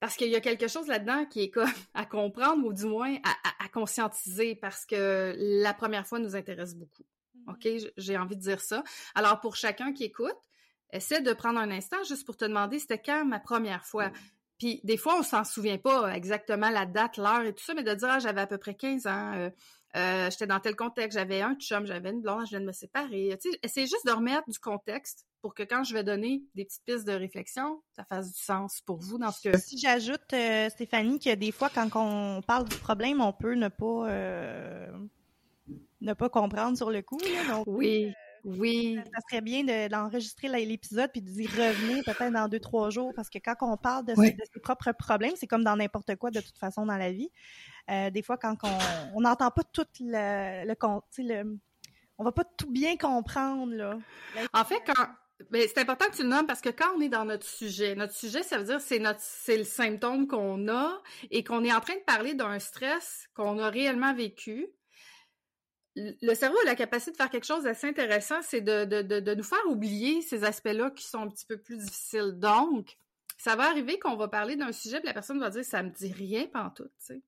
Parce 0.00 0.16
qu'il 0.16 0.28
y 0.28 0.36
a 0.36 0.40
quelque 0.40 0.68
chose 0.68 0.88
là-dedans 0.88 1.24
qui 1.26 1.42
est 1.42 1.50
comme 1.50 1.70
à 1.94 2.04
comprendre 2.04 2.66
ou 2.66 2.72
du 2.72 2.84
moins 2.86 3.16
à, 3.24 3.30
à, 3.30 3.64
à, 3.64 3.68
conscientiser 3.68 4.54
parce 4.54 4.84
que 4.84 5.34
la 5.36 5.72
première 5.72 6.06
fois 6.06 6.18
nous 6.18 6.36
intéresse 6.36 6.74
beaucoup. 6.74 7.04
OK? 7.48 7.68
J'ai 7.96 8.18
envie 8.18 8.36
de 8.36 8.40
dire 8.40 8.60
ça. 8.60 8.82
Alors, 9.14 9.40
pour 9.40 9.56
chacun 9.56 9.92
qui 9.92 10.04
écoute, 10.04 10.36
essaie 10.92 11.20
de 11.20 11.32
prendre 11.32 11.58
un 11.58 11.70
instant 11.70 12.02
juste 12.04 12.26
pour 12.26 12.36
te 12.36 12.44
demander 12.44 12.78
c'était 12.78 13.00
quand 13.00 13.24
ma 13.24 13.40
première 13.40 13.84
fois? 13.84 14.10
Puis 14.58 14.80
des 14.84 14.96
fois, 14.96 15.18
on 15.18 15.22
s'en 15.22 15.44
souvient 15.44 15.78
pas 15.78 16.14
exactement 16.14 16.70
la 16.70 16.86
date, 16.86 17.18
l'heure 17.18 17.42
et 17.42 17.52
tout 17.52 17.64
ça, 17.64 17.74
mais 17.74 17.82
de 17.82 17.94
dire 17.94 18.08
ah, 18.10 18.18
j'avais 18.18 18.40
à 18.40 18.46
peu 18.46 18.58
près 18.58 18.74
15 18.74 19.06
ans, 19.06 19.32
euh, 19.34 19.50
euh, 19.96 20.30
j'étais 20.30 20.46
dans 20.46 20.60
tel 20.60 20.76
contexte, 20.76 21.18
j'avais 21.18 21.40
un 21.40 21.54
chum, 21.54 21.86
j'avais 21.86 22.10
une 22.10 22.20
blonde, 22.20 22.44
je 22.44 22.50
viens 22.50 22.60
de 22.60 22.66
me 22.66 22.72
séparer. 22.72 23.36
Tu 23.40 23.50
sais, 23.50 23.58
essayer 23.62 23.86
juste 23.86 24.06
de 24.06 24.12
remettre 24.12 24.48
du 24.48 24.58
contexte 24.58 25.26
pour 25.40 25.54
que 25.54 25.62
quand 25.62 25.84
je 25.84 25.94
vais 25.94 26.04
donner 26.04 26.42
des 26.54 26.64
petites 26.64 26.84
pistes 26.84 27.06
de 27.06 27.12
réflexion, 27.12 27.82
ça 27.94 28.04
fasse 28.04 28.32
du 28.32 28.38
sens 28.38 28.82
pour 28.84 28.98
vous 28.98 29.16
dans 29.16 29.30
ce 29.30 29.48
que. 29.48 29.56
Si 29.56 29.78
j'ajoute, 29.78 30.32
euh, 30.34 30.68
Stéphanie, 30.68 31.18
que 31.18 31.34
des 31.34 31.52
fois, 31.52 31.70
quand 31.70 31.88
on 31.94 32.42
parle 32.42 32.68
du 32.68 32.76
problème, 32.76 33.22
on 33.22 33.32
peut 33.32 33.54
ne 33.54 33.68
pas 33.68 34.08
euh, 34.10 34.90
ne 36.02 36.12
pas 36.12 36.28
comprendre 36.28 36.76
sur 36.76 36.90
le 36.90 37.00
coup. 37.00 37.18
Là, 37.18 37.54
donc, 37.54 37.64
oui. 37.66 38.12
Oui. 38.46 38.98
Ça 39.12 39.20
serait 39.28 39.40
bien 39.40 39.64
d'enregistrer 39.88 40.48
de, 40.48 40.54
l'épisode 40.54 41.10
puis 41.10 41.20
d'y 41.20 41.46
revenir 41.46 42.04
peut-être 42.04 42.32
dans 42.32 42.48
deux, 42.48 42.60
trois 42.60 42.90
jours 42.90 43.12
parce 43.14 43.28
que 43.28 43.38
quand 43.38 43.56
on 43.60 43.76
parle 43.76 44.06
de, 44.06 44.14
oui. 44.16 44.28
ses, 44.28 44.32
de 44.34 44.44
ses, 44.54 44.60
propres 44.60 44.92
problèmes, 44.92 45.32
c'est 45.36 45.46
comme 45.48 45.64
dans 45.64 45.76
n'importe 45.76 46.14
quoi 46.16 46.30
de 46.30 46.40
toute 46.40 46.56
façon 46.56 46.86
dans 46.86 46.96
la 46.96 47.12
vie. 47.12 47.28
Euh, 47.90 48.10
des 48.10 48.22
fois, 48.22 48.36
quand 48.38 48.56
on 49.14 49.20
n'entend 49.20 49.50
pas 49.50 49.62
tout 49.64 49.86
le, 50.00 50.64
le, 50.64 50.74
le, 51.18 51.58
on 52.18 52.24
va 52.24 52.32
pas 52.32 52.44
tout 52.44 52.70
bien 52.70 52.96
comprendre, 52.96 53.74
là. 53.74 53.98
En 54.52 54.64
fait, 54.64 54.80
quand, 54.86 55.06
mais 55.50 55.66
c'est 55.68 55.78
important 55.78 56.06
que 56.06 56.16
tu 56.16 56.22
le 56.22 56.28
nommes 56.28 56.46
parce 56.46 56.60
que 56.60 56.70
quand 56.70 56.96
on 56.96 57.00
est 57.00 57.08
dans 57.08 57.24
notre 57.24 57.46
sujet, 57.46 57.94
notre 57.94 58.14
sujet, 58.14 58.42
ça 58.42 58.58
veut 58.58 58.64
dire 58.64 58.80
c'est 58.80 58.98
notre 58.98 59.20
c'est 59.20 59.58
le 59.58 59.64
symptôme 59.64 60.26
qu'on 60.26 60.68
a 60.68 61.02
et 61.30 61.44
qu'on 61.44 61.62
est 61.64 61.72
en 61.72 61.80
train 61.80 61.94
de 61.94 62.04
parler 62.06 62.34
d'un 62.34 62.58
stress 62.58 63.28
qu'on 63.34 63.58
a 63.58 63.68
réellement 63.68 64.14
vécu 64.14 64.68
le 65.96 66.34
cerveau 66.34 66.58
a 66.58 66.64
la 66.66 66.74
capacité 66.74 67.12
de 67.12 67.16
faire 67.16 67.30
quelque 67.30 67.46
chose 67.46 67.64
d'assez 67.64 67.88
intéressant, 67.88 68.42
c'est 68.42 68.60
de, 68.60 69.34
nous 69.34 69.42
faire 69.42 69.66
oublier 69.66 70.20
ces 70.20 70.44
aspects-là 70.44 70.90
qui 70.90 71.04
sont 71.04 71.22
un 71.22 71.28
petit 71.28 71.46
peu 71.46 71.56
plus 71.56 71.78
difficiles. 71.78 72.32
Donc, 72.36 72.96
ça 73.38 73.56
va 73.56 73.64
arriver 73.64 73.98
qu'on 73.98 74.16
va 74.16 74.28
parler 74.28 74.56
d'un 74.56 74.72
sujet, 74.72 74.98
puis 74.98 75.06
la 75.06 75.14
personne 75.14 75.40
va 75.40 75.50
dire 75.50 75.64
ça 75.64 75.82
me 75.82 75.90
dit 75.90 76.12
rien 76.12 76.46
pantoute, 76.46 76.92
tu 76.98 77.06
sais. 77.06 77.22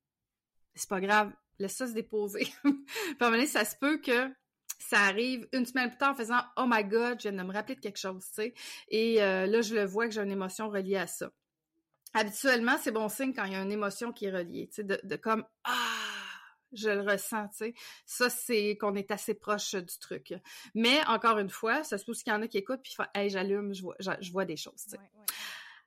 C'est 0.74 0.88
pas 0.88 1.00
grave, 1.00 1.32
laisse 1.58 1.74
ça 1.74 1.86
se 1.86 1.92
déposer. 1.92 2.46
puis 3.18 3.46
ça 3.46 3.64
se 3.64 3.74
peut 3.76 3.98
que 3.98 4.30
ça 4.78 5.00
arrive 5.00 5.48
une 5.52 5.66
semaine 5.66 5.88
plus 5.88 5.98
tard 5.98 6.12
en 6.12 6.14
faisant 6.14 6.40
Oh 6.56 6.66
my 6.68 6.84
God, 6.84 7.18
je 7.18 7.28
viens 7.28 7.42
de 7.42 7.46
me 7.46 7.52
rappeler 7.52 7.74
de 7.74 7.80
quelque 7.80 7.98
chose, 7.98 8.24
tu 8.28 8.34
sais. 8.34 8.54
Et 8.88 9.22
euh, 9.22 9.46
là, 9.46 9.62
je 9.62 9.74
le 9.74 9.84
vois 9.86 10.06
que 10.06 10.12
j'ai 10.12 10.20
une 10.20 10.30
émotion 10.30 10.68
reliée 10.68 10.96
à 10.96 11.06
ça. 11.06 11.32
Habituellement, 12.14 12.76
c'est 12.80 12.92
bon 12.92 13.08
signe 13.08 13.34
quand 13.34 13.44
il 13.44 13.52
y 13.52 13.56
a 13.56 13.62
une 13.62 13.72
émotion 13.72 14.12
qui 14.12 14.26
est 14.26 14.30
reliée, 14.30 14.68
tu 14.68 14.82
sais, 14.82 14.84
de 14.84 15.16
comme 15.16 15.44
Ah! 15.64 15.97
Je 16.72 16.90
le 16.90 17.00
ressens, 17.00 17.48
tu 17.48 17.56
sais. 17.56 17.74
Ça, 18.04 18.30
c'est 18.30 18.76
qu'on 18.76 18.94
est 18.94 19.10
assez 19.10 19.34
proche 19.34 19.74
du 19.74 19.98
truc. 19.98 20.34
Mais 20.74 21.04
encore 21.06 21.38
une 21.38 21.50
fois, 21.50 21.84
ça 21.84 21.98
se 21.98 22.04
peut 22.04 22.12
qu'il 22.12 22.32
y 22.32 22.36
en 22.36 22.42
a 22.42 22.48
qui 22.48 22.58
écoutent 22.58 22.82
puis 22.82 22.94
font 22.94 23.04
Hey, 23.14 23.30
j'allume, 23.30 23.74
je 23.74 23.82
vois, 23.82 23.96
je 23.98 24.32
vois 24.32 24.44
des 24.44 24.56
choses. 24.56 24.86
Ouais, 24.92 24.98
ouais. 24.98 25.24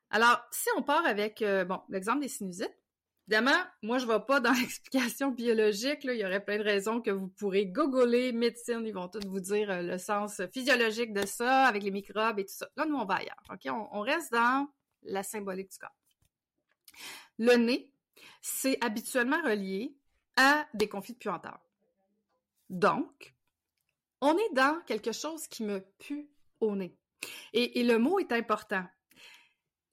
Alors, 0.09 0.41
si 0.51 0.67
on 0.77 0.83
part 0.83 1.05
avec 1.05 1.41
euh, 1.41 1.63
bon, 1.63 1.81
l'exemple 1.89 2.21
des 2.21 2.27
sinusites, 2.27 2.75
évidemment, 3.27 3.57
moi 3.81 3.97
je 3.97 4.05
ne 4.05 4.11
vais 4.11 4.19
pas 4.19 4.39
dans 4.39 4.51
l'explication 4.59 5.29
biologique, 5.31 6.03
là, 6.03 6.13
il 6.13 6.19
y 6.19 6.25
aurait 6.25 6.43
plein 6.43 6.57
de 6.57 6.63
raisons 6.63 7.01
que 7.01 7.11
vous 7.11 7.29
pourrez 7.29 7.65
googler, 7.65 8.33
médecine, 8.33 8.83
ils 8.85 8.93
vont 8.93 9.07
tous 9.07 9.25
vous 9.25 9.39
dire 9.39 9.71
euh, 9.71 9.81
le 9.81 9.97
sens 9.97 10.41
physiologique 10.53 11.13
de 11.13 11.25
ça, 11.25 11.65
avec 11.65 11.83
les 11.83 11.91
microbes 11.91 12.39
et 12.39 12.45
tout 12.45 12.53
ça. 12.53 12.67
Là, 12.75 12.85
nous, 12.85 12.97
on 12.97 13.05
va 13.05 13.15
ailleurs. 13.15 13.43
OK? 13.49 13.61
On, 13.67 13.87
on 13.91 14.01
reste 14.01 14.31
dans 14.31 14.67
la 15.03 15.23
symbolique 15.23 15.71
du 15.71 15.77
corps. 15.77 15.95
Le 17.37 17.55
nez, 17.55 17.91
c'est 18.41 18.77
habituellement 18.83 19.41
relié 19.43 19.95
à 20.35 20.65
des 20.73 20.87
conflits 20.87 21.13
de 21.13 21.19
puanteur. 21.19 21.59
Donc, 22.69 23.35
on 24.21 24.37
est 24.37 24.53
dans 24.53 24.81
quelque 24.85 25.11
chose 25.11 25.47
qui 25.47 25.63
me 25.63 25.81
pue 25.99 26.29
au 26.59 26.75
nez. 26.75 26.95
Et, 27.53 27.79
et, 27.79 27.83
le 27.83 27.97
mot 27.97 28.19
est 28.19 28.31
important. 28.31 28.85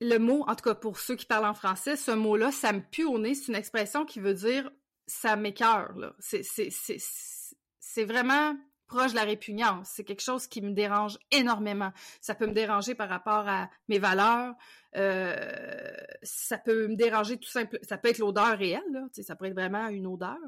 Le 0.01 0.19
mot, 0.19 0.45
en 0.47 0.55
tout 0.55 0.65
cas 0.65 0.75
pour 0.75 0.99
ceux 0.99 1.17
qui 1.17 1.27
parlent 1.27 1.47
en 1.47 1.55
français, 1.55 1.97
ce 1.97 2.13
mot-là, 2.13 2.53
ça 2.53 2.73
me 2.73 2.81
pue 2.81 3.05
au 3.05 3.19
nez, 3.19 3.35
c'est 3.35 3.49
une 3.49 3.59
expression 3.59 4.05
qui 4.05 4.21
veut 4.21 4.35
dire 4.35 4.71
ça 5.07 5.37
m'écœure. 5.37 5.95
C'est 6.21 8.05
vraiment 8.05 8.57
proche 8.89 9.13
de 9.13 9.17
la 9.17 9.25
répugnance. 9.25 9.91
C'est 9.95 10.05
quelque 10.05 10.23
chose 10.23 10.47
qui 10.49 10.61
me 10.61 10.73
dérange 10.73 11.19
énormément. 11.31 11.93
Ça 12.21 12.35
peut 12.35 12.47
me 12.47 12.53
déranger 12.53 12.95
par 12.95 13.09
rapport 13.09 13.47
à 13.49 13.71
mes 13.89 13.99
valeurs. 13.99 14.55
Euh, 14.97 15.93
ça 16.23 16.59
peut 16.59 16.89
me 16.89 16.97
déranger 16.97 17.39
tout 17.39 17.49
simple. 17.49 17.79
Ça 17.83 17.99
peut 17.99 18.09
être 18.09 18.19
l'odeur 18.19 18.59
réelle. 18.59 19.07
Ça 19.13 19.37
peut 19.37 19.45
être 19.45 19.55
vraiment 19.55 19.89
une 19.89 20.07
odeur. 20.07 20.39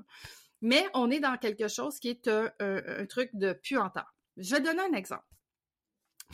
Mais 0.63 0.85
on 0.95 1.11
est 1.11 1.21
dans 1.21 1.37
quelque 1.37 1.69
chose 1.69 1.99
qui 1.99 2.09
est 2.09 2.29
un, 2.29 3.07
truc 3.07 3.31
de 3.35 3.53
puanteur. 3.53 4.15
Je 4.37 4.55
vais 4.55 4.61
donner 4.61 4.83
un 4.83 4.93
exemple. 4.93 5.25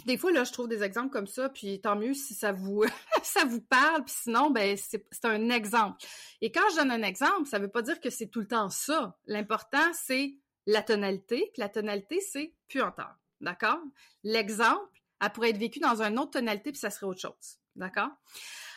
Des 0.05 0.19
fois, 0.19 0.31
là, 0.31 0.45
je 0.45 0.53
trouve 0.53 0.69
des 0.69 0.83
exemples 0.83 1.11
comme 1.11 1.27
ça, 1.27 1.49
puis 1.49 1.81
tant 1.81 1.97
mieux 1.97 2.13
si 2.13 2.35
ça 2.35 2.53
vous 2.53 2.85
parle, 3.71 4.05
puis 4.05 4.15
sinon, 4.23 4.51
ben 4.51 4.77
c'est 4.77 5.25
un 5.25 5.49
exemple. 5.49 6.05
Et 6.43 6.53
quand 6.53 6.69
je 6.73 6.77
donne 6.77 6.91
un 6.91 7.03
exemple, 7.03 7.47
ça 7.47 7.59
veut 7.59 7.71
pas 7.71 7.81
dire 7.81 7.99
que 8.01 8.11
c'est 8.11 8.27
tout 8.27 8.41
le 8.41 8.47
temps 8.47 8.69
ça. 8.69 9.17
L'important, 9.27 9.91
c'est 9.95 10.37
la 10.67 10.83
tonalité, 10.83 11.51
puis 11.53 11.61
la 11.61 11.69
tonalité, 11.69 12.21
c'est 12.21 12.53
puanteur. 12.69 13.15
D'accord? 13.41 13.81
L'exemple, 14.25 15.01
elle 15.21 15.31
pourrait 15.31 15.51
être 15.51 15.59
vécue 15.59 15.79
dans 15.79 16.03
une 16.03 16.19
autre 16.19 16.33
tonalité, 16.33 16.73
puis 16.73 16.81
ça 16.81 16.91
serait 16.91 17.07
autre 17.07 17.21
chose. 17.21 17.59
D'accord? 17.77 18.11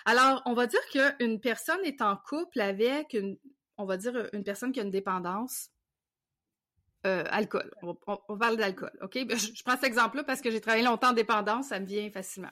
Alors, 0.05 0.41
on 0.45 0.53
va 0.53 0.67
dire 0.67 0.85
qu'une 0.91 1.39
personne 1.39 1.79
est 1.83 2.01
en 2.01 2.15
couple 2.17 2.61
avec 2.61 3.13
une, 3.13 3.37
on 3.77 3.85
va 3.85 3.97
dire, 3.97 4.29
une 4.33 4.43
personne 4.43 4.71
qui 4.71 4.79
a 4.79 4.83
une 4.83 4.91
dépendance 4.91 5.69
euh, 7.05 7.23
alcool. 7.29 7.71
On, 7.81 7.95
parle 8.37 8.57
d'alcool, 8.57 8.91
OK? 9.01 9.17
Je, 9.29 9.53
je, 9.55 9.63
prends 9.63 9.75
cet 9.75 9.85
exemple-là 9.85 10.23
parce 10.25 10.41
que 10.41 10.51
j'ai 10.51 10.59
travaillé 10.59 10.83
longtemps 10.83 11.09
en 11.09 11.13
dépendance, 11.13 11.67
ça 11.69 11.79
me 11.79 11.85
vient 11.85 12.09
facilement. 12.11 12.51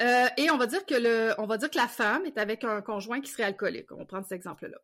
Euh, 0.00 0.26
et 0.36 0.50
on 0.50 0.56
va 0.56 0.66
dire 0.66 0.84
que 0.86 0.94
le, 0.94 1.34
on 1.38 1.46
va 1.46 1.56
dire 1.56 1.70
que 1.70 1.76
la 1.76 1.86
femme 1.86 2.26
est 2.26 2.36
avec 2.36 2.64
un 2.64 2.82
conjoint 2.82 3.20
qui 3.20 3.30
serait 3.30 3.44
alcoolique. 3.44 3.92
On 3.92 3.98
va 3.98 4.04
prendre 4.04 4.24
cet 4.24 4.36
exemple-là. 4.36 4.76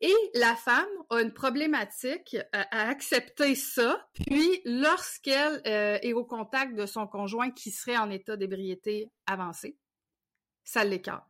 Et 0.00 0.14
la 0.34 0.56
femme 0.56 0.88
a 1.10 1.20
une 1.20 1.32
problématique 1.32 2.36
à, 2.52 2.88
accepter 2.88 3.54
ça. 3.54 4.08
Puis, 4.14 4.62
lorsqu'elle 4.64 5.60
euh, 5.66 5.98
est 6.00 6.14
au 6.14 6.24
contact 6.24 6.74
de 6.76 6.86
son 6.86 7.06
conjoint 7.06 7.50
qui 7.50 7.70
serait 7.70 7.98
en 7.98 8.10
état 8.10 8.36
d'ébriété 8.36 9.10
avancée, 9.26 9.76
ça 10.64 10.82
l'écarte. 10.82 11.24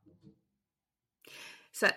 Ça, 1.72 1.92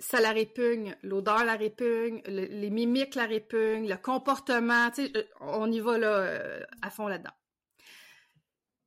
ça 0.00 0.20
la 0.20 0.32
répugne, 0.32 0.96
l'odeur 1.02 1.44
la 1.44 1.54
répugne, 1.54 2.22
les 2.26 2.70
mimiques 2.70 3.14
la 3.14 3.26
répugnent, 3.26 3.88
le 3.88 3.96
comportement, 3.96 4.90
euh, 4.98 5.22
on 5.40 5.70
y 5.70 5.78
va 5.78 5.96
là 5.96 6.40
à 6.82 6.90
fond 6.90 7.06
là-dedans. 7.06 7.30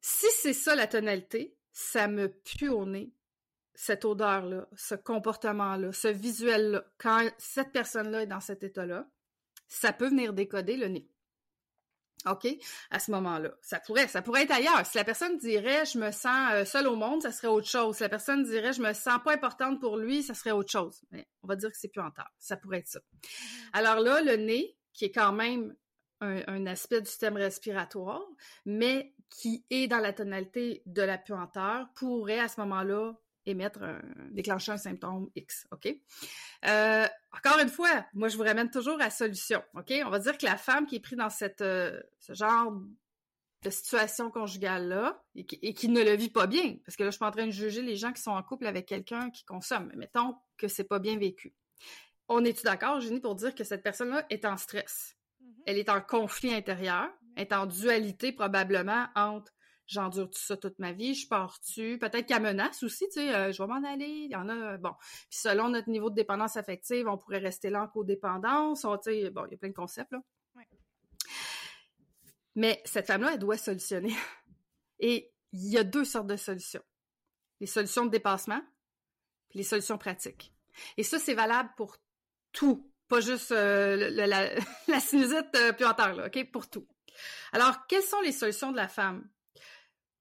Si 0.02 0.28
c'est 0.42 0.54
ça 0.54 0.76
la 0.76 0.88
tonalité, 0.88 1.55
ça 1.76 2.08
me 2.08 2.30
pue 2.30 2.70
au 2.70 2.86
nez, 2.86 3.12
cette 3.74 4.06
odeur-là, 4.06 4.66
ce 4.78 4.96
comportement-là, 4.96 5.92
ce 5.92 6.08
visuel-là. 6.08 6.86
Quand 6.98 7.30
cette 7.38 7.74
personne-là 7.74 8.24
est 8.24 8.28
dans 8.28 8.40
cet 8.40 8.64
état-là, 8.64 9.10
ça 9.68 9.92
peut 9.92 10.08
venir 10.08 10.32
décoder 10.32 10.78
le 10.78 10.88
nez. 10.88 11.10
OK? 12.28 12.48
À 12.92 13.00
ce 13.00 13.12
moment-là. 13.12 13.52
Ça 13.62 13.82
pourrait, 13.82 14.08
ça 14.08 14.22
pourrait 14.22 14.44
être 14.44 14.54
ailleurs. 14.54 14.86
Si 14.86 14.98
la 14.98 15.04
personne 15.04 15.38
dirait 15.38 15.86
je 15.86 16.00
me 16.00 16.12
sens 16.12 16.54
euh, 16.54 16.64
seule 16.64 16.88
au 16.88 16.96
monde, 16.96 17.22
ça 17.22 17.34
serait 17.34 17.50
autre 17.50 17.68
chose. 17.68 17.98
Si 17.98 18.04
la 18.04 18.10
personne 18.10 18.46
dirait 18.46 18.72
je 18.72 18.82
me 18.82 18.94
sens 18.94 19.20
pas 19.24 19.34
importante 19.34 19.82
pour 19.82 19.98
lui, 19.98 20.24
ça 20.24 20.34
serait 20.34 20.52
autre 20.52 20.72
chose. 20.72 21.02
Mais 21.12 21.28
on 21.44 21.48
va 21.48 21.58
dire 21.58 21.70
que 21.70 21.78
c'est 21.78 21.90
plus 21.90 22.02
en 22.02 22.10
tard. 22.10 22.32
Ça 22.40 22.56
pourrait 22.56 22.80
être 22.80 22.88
ça. 22.88 23.00
Mm-hmm. 23.00 23.70
Alors 23.74 24.00
là, 24.00 24.22
le 24.22 24.38
nez, 24.38 24.78
qui 24.94 25.06
est 25.06 25.12
quand 25.12 25.34
même 25.34 25.76
un, 26.48 26.66
aspect 26.66 27.02
du 27.02 27.08
système 27.08 27.38
respiratoire, 27.38 28.22
mais 28.66 29.14
qui 29.30 29.66
est 29.70 29.88
dans 29.88 30.00
la 30.00 30.14
tonalité 30.14 30.82
de 30.86 31.02
la 31.02 31.18
puanteur, 31.18 31.88
pourrait 31.96 32.40
à 32.40 32.48
ce 32.48 32.60
moment-là 32.62 33.14
émettre 33.46 33.84
un, 33.84 34.02
déclencher 34.32 34.72
un 34.72 34.78
symptôme 34.78 35.30
X, 35.36 35.68
OK? 35.72 35.88
Euh, 36.66 37.08
encore 37.32 37.60
une 37.60 37.70
fois, 37.70 38.06
moi, 38.14 38.28
je 38.28 38.38
vous 38.38 38.44
ramène 38.44 38.70
toujours 38.70 39.00
à 39.02 39.10
solution, 39.10 39.62
OK? 39.76 39.94
On 40.06 40.10
va 40.10 40.20
dire 40.20 40.38
que 40.38 40.46
la 40.46 40.58
femme 40.58 40.86
qui 40.86 40.96
est 40.96 41.00
prise 41.00 41.18
dans 41.18 41.30
cette, 41.30 41.62
euh, 41.62 42.02
ce 42.20 42.34
genre 42.34 42.74
de 43.66 43.70
situation 43.70 44.30
conjugale-là 44.30 45.24
et, 45.36 45.74
qui, 45.74 45.90
ne 45.90 46.04
le 46.04 46.16
vit 46.16 46.30
pas 46.30 46.48
bien, 46.48 46.76
parce 46.86 46.96
que 46.96 47.04
là, 47.04 47.10
je 47.10 47.14
suis 47.14 47.20
pas 47.20 47.28
en 47.28 47.32
train 47.32 47.48
de 47.48 47.52
juger 47.52 47.82
les 47.82 47.96
gens 47.96 48.14
qui 48.14 48.22
sont 48.22 48.32
en 48.32 48.44
couple 48.44 48.68
avec 48.68 48.86
quelqu'un 48.86 49.32
qui 49.32 49.44
consomme, 49.44 49.92
mettons 49.96 50.36
que 50.58 50.68
c'est 50.68 50.84
pas 50.84 51.00
bien 51.00 51.18
vécu. 51.18 51.54
On 52.28 52.44
est-tu 52.44 52.64
d'accord, 52.64 53.02
Jenny, 53.02 53.20
pour 53.20 53.36
dire 53.36 53.54
que 53.54 53.64
cette 53.64 53.84
personne-là 53.84 54.26
est 54.30 54.46
en 54.46 54.58
stress? 54.58 55.15
Elle 55.66 55.78
est 55.78 55.90
en 55.90 56.02
conflit 56.02 56.54
intérieur, 56.54 57.10
elle 57.36 57.44
est 57.44 57.54
en 57.54 57.66
dualité 57.66 58.32
probablement 58.32 59.08
entre 59.16 59.52
j'endure 59.88 60.30
tout 60.30 60.40
ça 60.40 60.58
toute 60.58 60.80
ma 60.80 60.94
vie, 60.94 61.14
je 61.14 61.28
pars-tu, 61.28 62.00
peut-être 62.00 62.26
qu'elle 62.26 62.42
menace 62.42 62.82
aussi, 62.84 63.06
tu 63.06 63.20
sais, 63.20 63.36
euh, 63.36 63.52
je 63.52 63.62
vais 63.62 63.68
m'en 63.68 63.84
aller, 63.88 64.08
il 64.08 64.32
y 64.32 64.36
en 64.36 64.50
a, 64.50 64.78
bon. 64.78 64.94
Puis 65.30 65.40
selon 65.40 65.70
notre 65.70 65.90
niveau 65.90 66.10
de 66.10 66.16
dépendance 66.16 66.58
affective, 66.58 67.08
on 67.08 67.18
pourrait 67.18 67.38
rester 67.38 67.70
là 67.70 67.84
en 67.84 67.88
codépendance, 67.88 68.82
tu 68.82 68.88
sais, 69.04 69.30
bon, 69.30 69.46
il 69.46 69.52
y 69.52 69.56
a 69.56 69.58
plein 69.58 69.70
de 69.70 69.76
concepts, 69.76 70.12
là. 70.12 70.22
Mais 72.56 72.82
cette 72.86 73.08
femme-là, 73.08 73.34
elle 73.34 73.40
doit 73.40 73.58
solutionner. 73.58 74.16
Et 75.00 75.34
il 75.52 75.70
y 75.70 75.78
a 75.78 75.84
deux 75.84 76.06
sortes 76.06 76.28
de 76.28 76.38
solutions. 76.38 76.84
Les 77.60 77.68
solutions 77.68 78.06
de 78.06 78.12
dépassement, 78.12 78.62
puis 79.50 79.60
les 79.60 79.64
solutions 79.64 79.98
pratiques. 79.98 80.54
Et 80.96 81.04
ça, 81.04 81.20
c'est 81.20 81.34
valable 81.34 81.70
pour 81.76 81.98
tout 82.54 82.90
pas 83.16 83.22
juste 83.22 83.52
euh, 83.52 84.10
la, 84.88 85.00
sinusite 85.00 85.56
euh, 85.56 85.72
puanteur, 85.72 86.14
là, 86.14 86.28
OK? 86.28 86.52
Pour 86.52 86.70
tout. 86.70 86.86
Alors, 87.54 87.88
quelles 87.88 88.04
sont 88.04 88.20
les 88.22 88.34
solutions 88.34 88.72
de 88.72 88.78
la 88.78 88.90
femme? 88.90 89.28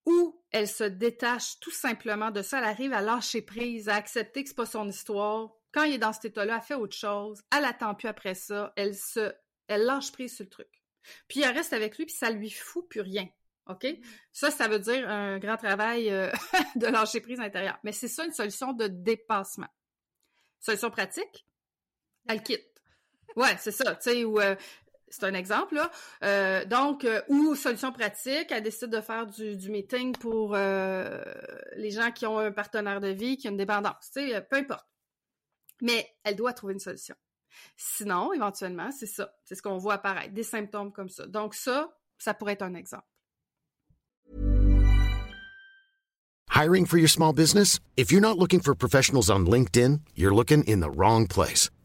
Où 0.06 0.40
elle 0.50 0.68
se 0.68 0.84
détache 0.84 1.58
tout 1.60 1.72
simplement 1.72 2.30
de 2.30 2.42
ça, 2.42 2.58
elle 2.58 2.64
arrive 2.64 2.92
à 2.92 3.00
lâcher 3.00 3.42
prise, 3.42 3.88
à 3.88 3.96
accepter 3.96 4.42
que 4.42 4.50
c'est 4.50 4.54
pas 4.54 4.66
son 4.66 4.88
histoire. 4.88 5.50
Quand 5.72 5.82
il 5.82 5.94
est 5.94 5.98
dans 5.98 6.12
cet 6.12 6.26
état-là, 6.26 6.56
elle 6.56 6.66
fait 6.66 6.74
autre 6.74 6.94
chose, 6.94 7.42
elle 7.56 7.64
attend 7.64 7.94
plus 7.94 8.06
après 8.06 8.34
ça, 8.34 8.72
elle 8.76 8.94
se, 8.94 9.34
elle 9.66 9.84
lâche 9.84 10.12
prise 10.12 10.36
sur 10.36 10.44
le 10.44 10.50
truc. 10.50 10.68
Puis 11.26 11.40
elle 11.40 11.54
reste 11.54 11.72
avec 11.72 11.98
lui, 11.98 12.06
puis 12.06 12.14
ça 12.14 12.30
lui 12.30 12.50
fout 12.50 12.88
plus 12.88 13.00
rien. 13.00 13.26
OK? 13.66 13.86
Ça, 14.30 14.50
ça 14.50 14.68
veut 14.68 14.78
dire 14.78 15.08
un 15.08 15.38
grand 15.38 15.56
travail 15.56 16.10
euh, 16.10 16.30
de 16.76 16.86
lâcher 16.86 17.20
prise 17.20 17.40
intérieure. 17.40 17.78
Mais 17.82 17.92
c'est 17.92 18.08
ça 18.08 18.24
une 18.24 18.32
solution 18.32 18.72
de 18.72 18.86
dépassement. 18.86 19.72
Solution 20.60 20.90
pratique, 20.90 21.46
elle 22.28 22.42
quitte. 22.42 22.73
Ouais, 23.36 23.56
c'est 23.58 23.72
ça. 23.72 23.94
Tu 23.96 24.10
sais, 24.10 24.24
euh, 24.24 24.54
c'est 25.08 25.24
un 25.24 25.34
exemple 25.34 25.74
là. 25.74 25.90
Euh, 26.22 26.64
donc, 26.64 27.04
euh, 27.04 27.20
ou 27.28 27.54
solution 27.54 27.92
pratique, 27.92 28.50
elle 28.50 28.62
décide 28.62 28.90
de 28.90 29.00
faire 29.00 29.26
du, 29.26 29.56
du 29.56 29.70
meeting 29.70 30.16
pour 30.16 30.54
les 30.54 31.90
gens 31.90 32.10
qui 32.12 32.26
ont 32.26 32.38
un 32.38 32.52
partenaire 32.52 33.00
de 33.00 33.08
vie, 33.08 33.36
qui 33.36 33.48
ont 33.48 33.52
une 33.52 33.56
dépendance. 33.56 34.10
Tu 34.12 34.28
sais, 34.30 34.40
peu 34.42 34.56
importe. 34.56 34.86
Mais 35.80 36.08
elle 36.22 36.36
doit 36.36 36.52
trouver 36.52 36.74
une 36.74 36.80
solution. 36.80 37.14
Sinon, 37.76 38.32
éventuellement, 38.32 38.90
c'est 38.90 39.06
ça. 39.06 39.32
C'est 39.44 39.54
ce 39.54 39.62
qu'on 39.62 39.78
voit 39.78 39.94
apparaître, 39.94 40.32
des 40.32 40.42
symptômes 40.42 40.92
comme 40.92 41.08
ça. 41.08 41.26
Donc 41.26 41.54
ça, 41.54 41.96
ça 42.18 42.34
pourrait 42.34 42.54
être 42.54 42.62
un 42.62 42.74
exemple. 42.74 43.04
Hiring 46.50 46.86
for 46.86 46.98
your 46.98 47.08
small 47.08 47.32
business? 47.32 47.80
If 47.96 48.12
you're 48.12 48.20
not 48.20 48.38
looking 48.38 48.60
for 48.60 48.76
professionals 48.76 49.28
on 49.28 49.44
LinkedIn, 49.44 50.02
you're 50.14 50.34
looking 50.34 50.62
in 50.64 50.78
the 50.78 50.88
wrong 50.88 51.26
place. 51.26 51.68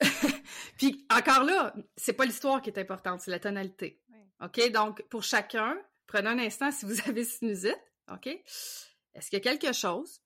Puis 0.78 1.06
encore 1.10 1.44
là, 1.44 1.74
c'est 1.96 2.12
pas 2.12 2.24
l'histoire 2.24 2.62
qui 2.62 2.70
est 2.70 2.78
importante, 2.78 3.20
c'est 3.20 3.30
la 3.30 3.40
tonalité. 3.40 4.00
OK? 4.42 4.70
Donc, 4.70 5.02
pour 5.08 5.24
chacun, 5.24 5.76
prenez 6.06 6.28
un 6.28 6.38
instant 6.38 6.70
si 6.70 6.86
vous 6.86 7.00
avez 7.08 7.24
sinusite. 7.24 7.80
OK? 8.12 8.26
Est-ce 8.26 9.30
qu'il 9.30 9.44
y 9.44 9.48
a 9.48 9.56
quelque 9.56 9.72
chose, 9.72 10.20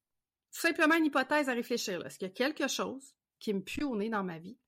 tout 0.53 0.61
simplement 0.61 0.97
une 0.97 1.07
hypothèse 1.07 1.49
à 1.49 1.53
réfléchir, 1.53 2.05
est-ce 2.05 2.19
qu'il 2.19 2.29
y 2.29 2.31
a 2.31 2.35
quelque 2.35 2.69
chose 2.69 3.15
qui 3.39 3.55
me 3.55 3.61
pue 3.61 3.85
au 3.85 3.97
nez 3.97 4.11
dans 4.11 4.23
ma 4.23 4.39
vie? 4.39 4.59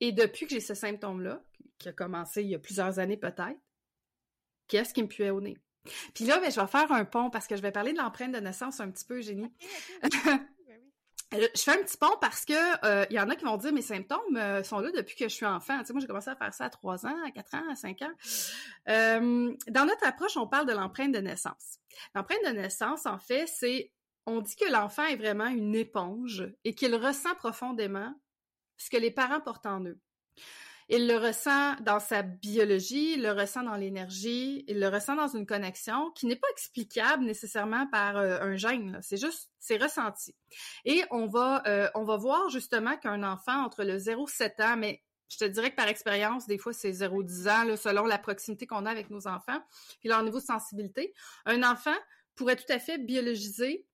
Et 0.00 0.12
depuis 0.12 0.46
que 0.46 0.52
j'ai 0.52 0.60
ce 0.60 0.74
symptôme-là, 0.74 1.42
qui 1.78 1.88
a 1.88 1.92
commencé 1.92 2.42
il 2.42 2.48
y 2.48 2.54
a 2.54 2.58
plusieurs 2.58 2.98
années 2.98 3.16
peut-être, 3.16 3.58
qu'est-ce 4.68 4.94
qui 4.94 5.02
me 5.02 5.08
puait 5.08 5.30
au 5.30 5.40
nez? 5.40 5.58
Puis 6.14 6.24
là, 6.24 6.40
ben, 6.40 6.50
je 6.50 6.60
vais 6.60 6.66
faire 6.66 6.90
un 6.92 7.04
pont 7.04 7.30
parce 7.30 7.46
que 7.46 7.56
je 7.56 7.62
vais 7.62 7.72
parler 7.72 7.92
de 7.92 7.98
l'empreinte 7.98 8.32
de 8.32 8.40
naissance 8.40 8.80
un 8.80 8.90
petit 8.90 9.04
peu, 9.04 9.20
Génie. 9.20 9.52
je 11.32 11.60
fais 11.60 11.72
un 11.72 11.82
petit 11.82 11.96
pont 11.96 12.16
parce 12.20 12.44
que 12.44 12.52
il 12.52 12.78
euh, 12.84 13.06
y 13.10 13.20
en 13.20 13.28
a 13.28 13.36
qui 13.36 13.44
vont 13.44 13.56
dire 13.56 13.72
mes 13.72 13.82
symptômes 13.82 14.36
euh, 14.36 14.62
sont 14.62 14.78
là 14.78 14.90
depuis 14.92 15.16
que 15.16 15.28
je 15.28 15.34
suis 15.34 15.46
enfant. 15.46 15.78
Tu 15.80 15.86
sais, 15.86 15.92
moi, 15.92 16.00
j'ai 16.00 16.06
commencé 16.06 16.30
à 16.30 16.36
faire 16.36 16.54
ça 16.54 16.66
à 16.66 16.70
3 16.70 17.06
ans, 17.06 17.16
à 17.26 17.30
4 17.30 17.54
ans, 17.54 17.70
à 17.70 17.74
5 17.74 18.02
ans. 18.02 18.12
dans 18.86 19.84
notre 19.84 20.06
approche, 20.06 20.36
on 20.36 20.46
parle 20.46 20.66
de 20.66 20.72
l'empreinte 20.72 21.12
de 21.12 21.18
naissance. 21.18 21.78
L'empreinte 22.14 22.44
de 22.46 22.50
naissance, 22.50 23.06
en 23.06 23.18
fait, 23.18 23.46
c'est 23.46 23.92
on 24.26 24.40
dit 24.40 24.56
que 24.56 24.70
l'enfant 24.70 25.04
est 25.04 25.16
vraiment 25.16 25.46
une 25.46 25.74
éponge 25.74 26.48
et 26.64 26.74
qu'il 26.74 26.94
ressent 26.96 27.34
profondément 27.36 28.12
ce 28.76 28.90
que 28.90 28.96
les 28.96 29.10
parents 29.10 29.40
portent 29.40 29.66
en 29.66 29.84
eux. 29.84 29.98
Il 30.88 31.08
le 31.08 31.16
ressent 31.16 31.74
dans 31.80 31.98
sa 31.98 32.22
biologie, 32.22 33.14
il 33.14 33.22
le 33.22 33.32
ressent 33.32 33.64
dans 33.64 33.74
l'énergie, 33.74 34.64
il 34.68 34.78
le 34.78 34.88
ressent 34.88 35.16
dans 35.16 35.26
une 35.26 35.46
connexion 35.46 36.10
qui 36.12 36.26
n'est 36.26 36.36
pas 36.36 36.48
explicable 36.52 37.24
nécessairement 37.24 37.86
par 37.88 38.16
euh, 38.16 38.38
un 38.40 38.56
gène. 38.56 38.98
C'est 39.02 39.16
juste, 39.16 39.50
c'est 39.58 39.82
ressenti. 39.82 40.34
Et 40.84 41.02
on 41.10 41.26
va, 41.26 41.62
euh, 41.66 41.88
on 41.94 42.04
va 42.04 42.16
voir 42.16 42.48
justement 42.50 42.96
qu'un 42.96 43.24
enfant 43.24 43.64
entre 43.64 43.82
le 43.82 43.98
0 43.98 44.28
7 44.28 44.60
ans, 44.60 44.76
mais 44.76 45.02
je 45.28 45.38
te 45.38 45.44
dirais 45.44 45.70
que 45.70 45.76
par 45.76 45.88
expérience, 45.88 46.46
des 46.46 46.58
fois, 46.58 46.72
c'est 46.72 46.92
0-10 46.92 47.48
ans, 47.48 47.76
selon 47.76 48.06
la 48.06 48.18
proximité 48.18 48.66
qu'on 48.66 48.86
a 48.86 48.90
avec 48.90 49.10
nos 49.10 49.26
enfants, 49.26 49.60
puis 50.00 50.08
leur 50.08 50.22
niveau 50.22 50.38
de 50.38 50.44
sensibilité. 50.44 51.12
Un 51.46 51.62
enfant 51.64 51.96
pourrait 52.36 52.56
tout 52.56 52.72
à 52.72 52.78
fait 52.78 52.98
biologiser 52.98 53.86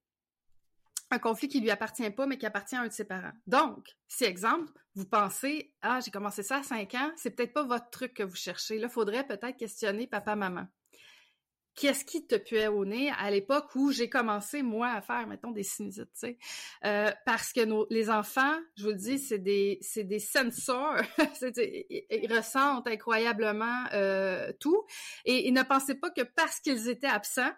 un 1.13 1.19
conflit 1.19 1.49
qui 1.49 1.61
lui 1.61 1.71
appartient 1.71 2.11
pas, 2.11 2.27
mais 2.27 2.39
qui 2.39 2.47
appartient 2.47 2.77
à 2.77 2.81
un 2.81 2.89
de 2.89 2.93
ses 2.93 3.05
parents. 3.05 3.33
Donc, 3.47 3.97
si 4.09 4.25
exemple, 4.25 4.73
vous 4.95 5.07
pensez, 5.07 5.73
ah, 5.83 6.01
j'ai 6.05 6.11
commencé 6.11 6.43
ça 6.43 6.59
à 6.59 6.63
5 6.63 6.95
ans, 6.95 7.13
c'est 7.17 7.31
peut-être 7.31 7.53
pas 7.53 7.65
votre 7.65 7.91
truc 7.91 8.15
que 8.15 8.23
vous 8.23 8.37
cherchez. 8.37 8.79
Là, 8.79 8.89
faudrait 8.89 9.27
peut-être 9.27 9.57
questionner 9.57 10.07
papa, 10.07 10.37
maman. 10.37 10.67
Qu'est-ce 11.75 12.05
qui 12.05 12.27
te 12.27 12.35
puait 12.35 12.67
au 12.67 12.85
nez 12.85 13.11
à 13.19 13.31
l'époque 13.31 13.75
où 13.75 13.93
j'ai 13.93 14.11
commencé, 14.11 14.63
moi, 14.63 14.91
à 14.91 15.01
faire, 15.01 15.27
mettons, 15.27 15.53
des 15.53 15.63
sinusites, 15.63 16.13
tu? 16.21 16.37
Euh, 16.85 17.11
parce 17.25 17.55
que 17.55 17.65
nos, 17.65 17.87
les 17.89 18.11
enfants, 18.11 18.59
je 18.77 18.83
vous 18.83 18.91
le 18.91 18.97
dis, 18.97 19.19
c'est 19.19 19.39
des, 19.39 19.79
c'est 19.81 20.05
des 20.05 20.19
sensors. 20.19 20.97
ils, 21.57 22.05
ils, 22.11 22.33
ressentent 22.35 22.87
incroyablement 22.89 23.87
euh, 23.95 24.53
tout. 24.61 24.85
Et, 25.25 25.49
et 25.49 25.51
ne 25.51 25.63
pensez 25.63 25.95
pas 25.95 26.11
que 26.11 26.21
parce 26.21 26.61
qu'ils 26.61 26.91
étaient 26.91 27.07
absents, 27.07 27.53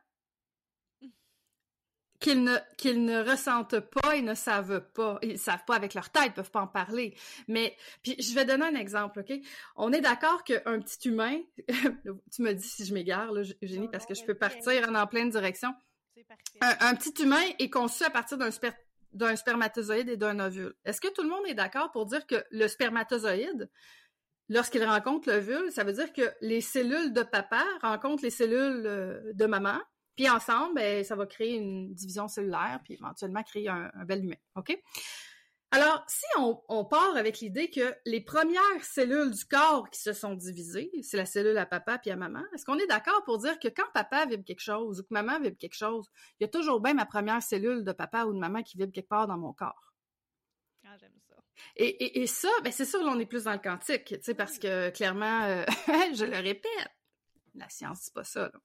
qu'ils 2.24 2.42
ne, 2.42 2.56
qu'ils 2.78 3.04
ne 3.04 3.22
ressentent 3.22 3.80
pas, 3.80 4.16
ils 4.16 4.24
ne 4.24 4.34
savent 4.34 4.80
pas, 4.94 5.18
ils 5.20 5.38
savent 5.38 5.64
pas 5.66 5.76
avec 5.76 5.92
leur 5.92 6.08
tête, 6.08 6.24
ils 6.28 6.32
peuvent 6.32 6.50
pas 6.50 6.62
en 6.62 6.66
parler. 6.66 7.14
Mais, 7.48 7.76
puis 8.02 8.16
je 8.18 8.34
vais 8.34 8.46
donner 8.46 8.64
un 8.64 8.76
exemple, 8.76 9.20
OK? 9.20 9.38
On 9.76 9.92
est 9.92 10.00
d'accord 10.00 10.42
qu'un 10.42 10.80
petit 10.80 11.10
humain, 11.10 11.38
tu 11.68 12.42
me 12.42 12.52
dis 12.54 12.66
si 12.66 12.86
je 12.86 12.94
m'égare, 12.94 13.30
là, 13.30 13.42
Eugénie, 13.62 13.88
parce 13.88 14.06
que 14.06 14.14
je 14.14 14.24
peux 14.24 14.34
partir 14.34 14.88
en, 14.88 14.94
en 14.94 15.06
pleine 15.06 15.28
direction. 15.28 15.74
Un, 16.62 16.74
un, 16.80 16.94
petit 16.94 17.22
humain 17.22 17.42
est 17.58 17.68
conçu 17.68 18.04
à 18.04 18.10
partir 18.10 18.38
d'un 18.38 18.50
sper 18.50 18.72
d'un 19.12 19.36
spermatozoïde 19.36 20.08
et 20.08 20.16
d'un 20.16 20.40
ovule. 20.40 20.74
Est-ce 20.84 21.00
que 21.00 21.06
tout 21.06 21.22
le 21.22 21.28
monde 21.28 21.46
est 21.46 21.54
d'accord 21.54 21.92
pour 21.92 22.06
dire 22.06 22.26
que 22.26 22.42
le 22.50 22.66
spermatozoïde, 22.66 23.70
lorsqu'il 24.48 24.82
rencontre 24.82 25.30
l'ovule, 25.30 25.70
ça 25.70 25.84
veut 25.84 25.92
dire 25.92 26.12
que 26.12 26.32
les 26.40 26.60
cellules 26.60 27.12
de 27.12 27.22
papa 27.22 27.62
rencontrent 27.80 28.24
les 28.24 28.30
cellules 28.30 28.82
de 29.32 29.46
maman, 29.46 29.78
puis 30.16 30.28
ensemble, 30.28 30.74
ben, 30.74 31.04
ça 31.04 31.16
va 31.16 31.26
créer 31.26 31.56
une 31.56 31.94
division 31.94 32.28
cellulaire, 32.28 32.80
puis 32.84 32.94
éventuellement 32.94 33.42
créer 33.42 33.68
un, 33.68 33.90
un 33.94 34.04
bel 34.04 34.24
humain. 34.24 34.36
OK? 34.56 34.78
Alors, 35.74 36.04
si 36.06 36.24
on, 36.38 36.62
on 36.68 36.84
part 36.84 37.16
avec 37.16 37.40
l'idée 37.40 37.68
que 37.68 37.96
les 38.06 38.20
premières 38.20 38.84
cellules 38.84 39.32
du 39.32 39.44
corps 39.44 39.90
qui 39.90 40.00
se 40.00 40.12
sont 40.12 40.34
divisées, 40.34 40.88
c'est 41.02 41.16
la 41.16 41.26
cellule 41.26 41.58
à 41.58 41.66
papa 41.66 41.98
puis 41.98 42.12
à 42.12 42.16
maman, 42.16 42.42
est-ce 42.54 42.64
qu'on 42.64 42.78
est 42.78 42.86
d'accord 42.86 43.24
pour 43.24 43.38
dire 43.38 43.58
que 43.58 43.66
quand 43.66 43.90
papa 43.92 44.24
vibre 44.26 44.44
quelque 44.44 44.62
chose 44.62 45.00
ou 45.00 45.02
que 45.02 45.08
maman 45.10 45.40
vibre 45.40 45.58
quelque 45.58 45.74
chose, 45.74 46.08
il 46.38 46.44
y 46.44 46.46
a 46.46 46.48
toujours 46.48 46.80
bien 46.80 46.94
ma 46.94 47.06
première 47.06 47.42
cellule 47.42 47.82
de 47.82 47.90
papa 47.90 48.24
ou 48.24 48.32
de 48.32 48.38
maman 48.38 48.62
qui 48.62 48.76
vibre 48.78 48.92
quelque 48.92 49.08
part 49.08 49.26
dans 49.26 49.36
mon 49.36 49.52
corps? 49.52 49.92
Ah, 50.86 50.96
j'aime 50.96 51.10
ça. 51.28 51.34
Et, 51.74 51.88
et, 51.88 52.22
et 52.22 52.26
ça, 52.28 52.50
ben 52.62 52.70
c'est 52.70 52.84
sûr, 52.84 53.02
là, 53.02 53.10
on 53.12 53.18
est 53.18 53.26
plus 53.26 53.42
dans 53.42 53.52
le 53.52 53.58
quantique, 53.58 54.04
tu 54.04 54.18
sais, 54.22 54.34
parce 54.34 54.60
que 54.60 54.90
clairement, 54.90 55.42
euh, 55.42 55.64
je 56.14 56.24
le 56.24 56.36
répète, 56.36 56.70
la 57.56 57.68
science 57.68 58.04
dit 58.04 58.12
pas 58.12 58.22
ça, 58.22 58.42
là. 58.42 58.60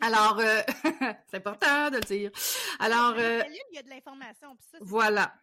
Alors, 0.00 0.38
euh, 0.38 0.60
c'est 1.30 1.38
important 1.38 1.90
de 1.90 1.96
le 1.96 2.02
dire. 2.02 2.30
Alors, 2.78 3.14
euh, 3.18 3.42
il 3.70 3.76
y 3.76 3.78
a 3.78 3.82
de 3.82 3.88
l'information. 3.88 4.56
Voilà. 4.80 5.34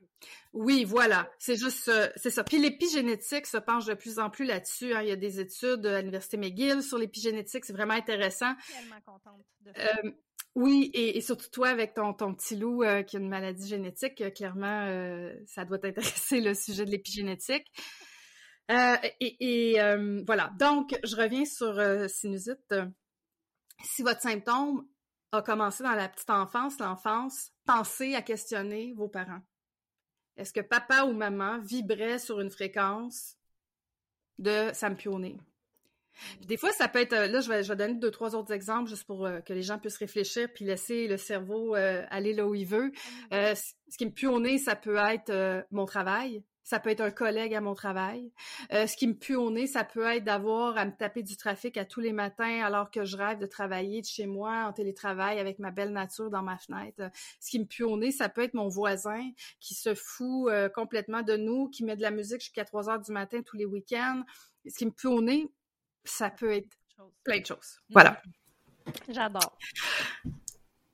Oui, 0.53 0.85
voilà. 0.85 1.29
C'est 1.37 1.57
juste, 1.57 1.89
euh, 1.89 2.09
c'est 2.15 2.29
ça. 2.29 2.43
Puis 2.43 2.57
l'épigénétique 2.57 3.45
se 3.45 3.57
penche 3.57 3.85
de 3.85 3.93
plus 3.93 4.19
en 4.19 4.29
plus 4.29 4.45
là-dessus. 4.45 4.93
Hein. 4.93 5.01
Il 5.01 5.09
y 5.09 5.11
a 5.11 5.17
des 5.17 5.39
études 5.39 5.85
à 5.85 5.99
l'université 5.99 6.37
McGill 6.37 6.81
sur 6.81 6.97
l'épigénétique. 6.97 7.65
C'est 7.65 7.73
vraiment 7.73 7.93
intéressant. 7.93 8.53
Tellement 8.71 9.01
contente 9.05 9.45
de. 9.61 9.71
Euh, 9.77 10.11
oui, 10.55 10.89
et, 10.93 11.17
et, 11.17 11.21
surtout 11.21 11.49
toi 11.51 11.67
avec 11.67 11.95
ton, 11.95 12.13
ton 12.13 12.33
petit 12.33 12.55
loup 12.55 12.83
euh, 12.83 13.03
qui 13.03 13.17
a 13.17 13.19
une 13.19 13.27
maladie 13.27 13.67
génétique, 13.67 14.23
clairement, 14.33 14.87
ça 15.47 15.65
doit 15.65 15.79
t'intéresser 15.79 16.39
le 16.39 16.53
sujet 16.53 16.85
de 16.85 16.91
l'épigénétique. 16.91 17.67
et, 18.69 19.73
et 19.73 19.73
voilà. 20.25 20.53
Donc, 20.57 20.97
je 21.03 21.15
reviens 21.17 21.43
sur 21.43 21.77
sinusite 22.09 22.73
si 23.83 24.03
votre 24.03 24.21
symptôme 24.21 24.87
a 25.31 25.41
commencé 25.41 25.83
dans 25.83 25.95
la 25.95 26.09
petite 26.09 26.29
enfance, 26.29 26.79
l'enfance, 26.79 27.51
pensez 27.65 28.15
à 28.15 28.21
questionner 28.21 28.93
vos 28.93 29.07
parents. 29.07 29.41
Est-ce 30.37 30.53
que 30.53 30.61
papa 30.61 31.03
ou 31.03 31.13
maman 31.13 31.59
vibrait 31.59 32.19
sur 32.19 32.41
une 32.41 32.51
fréquence 32.51 33.37
de 34.37 34.71
sampionner? 34.73 35.37
Des 36.41 36.57
fois, 36.57 36.71
ça 36.71 36.87
peut 36.87 36.99
être, 36.99 37.13
là, 37.13 37.41
je 37.41 37.49
vais, 37.49 37.63
je 37.63 37.69
vais 37.69 37.75
donner 37.75 37.95
deux, 37.95 38.11
trois 38.11 38.35
autres 38.35 38.53
exemples 38.53 38.89
juste 38.89 39.05
pour 39.05 39.25
euh, 39.25 39.41
que 39.41 39.53
les 39.53 39.61
gens 39.61 39.77
puissent 39.79 39.97
réfléchir 39.97 40.47
puis 40.53 40.63
laisser 40.63 41.07
le 41.07 41.17
cerveau 41.17 41.75
euh, 41.75 42.05
aller 42.09 42.33
là 42.33 42.47
où 42.47 42.55
il 42.55 42.65
veut. 42.65 42.91
Euh, 43.33 43.53
ce 43.55 43.97
qui 43.97 44.05
me 44.05 44.11
pue 44.11 44.57
ça 44.59 44.75
peut 44.75 44.95
être 44.95 45.29
euh, 45.29 45.61
mon 45.71 45.85
travail, 45.85 46.43
ça 46.65 46.79
peut 46.79 46.89
être 46.89 47.01
un 47.01 47.11
collègue 47.11 47.53
à 47.53 47.61
mon 47.61 47.75
travail. 47.75 48.31
Euh, 48.73 48.87
ce 48.87 48.97
qui 48.97 49.07
me 49.07 49.13
pue 49.13 49.35
au 49.35 49.51
nez, 49.51 49.67
ça 49.67 49.83
peut 49.83 50.03
être 50.03 50.23
d'avoir 50.23 50.77
à 50.77 50.85
me 50.85 50.91
taper 50.91 51.21
du 51.21 51.37
trafic 51.37 51.77
à 51.77 51.85
tous 51.85 52.01
les 52.01 52.11
matins 52.11 52.63
alors 52.63 52.89
que 52.89 53.05
je 53.05 53.15
rêve 53.15 53.37
de 53.37 53.45
travailler 53.45 54.01
de 54.01 54.07
chez 54.07 54.25
moi 54.25 54.65
en 54.65 54.73
télétravail 54.73 55.39
avec 55.39 55.59
ma 55.59 55.69
belle 55.69 55.93
nature 55.93 56.31
dans 56.31 56.41
ma 56.41 56.57
fenêtre. 56.57 57.09
Ce 57.39 57.51
qui 57.51 57.59
me 57.59 57.65
pue 57.65 57.83
au 57.83 57.97
nez, 57.97 58.11
ça 58.11 58.29
peut 58.29 58.41
être 58.41 58.55
mon 58.55 58.67
voisin 58.67 59.31
qui 59.59 59.75
se 59.75 59.93
fout 59.93 60.49
euh, 60.49 60.67
complètement 60.67 61.21
de 61.21 61.37
nous, 61.37 61.69
qui 61.69 61.83
met 61.83 61.95
de 61.95 62.01
la 62.01 62.11
musique 62.11 62.41
jusqu'à 62.41 62.65
3 62.65 62.89
heures 62.89 62.99
du 62.99 63.11
matin 63.11 63.41
tous 63.43 63.57
les 63.57 63.65
week-ends. 63.65 64.23
Ce 64.67 64.75
qui 64.75 64.87
me 64.87 64.91
pue 64.91 65.07
au 65.07 65.21
nez, 65.21 65.47
ça 66.03 66.31
peut 66.31 66.51
être 66.51 66.75
plein 67.23 67.41
de 67.41 67.45
choses. 67.45 67.79
Voilà. 67.91 68.19
J'adore. 69.07 69.55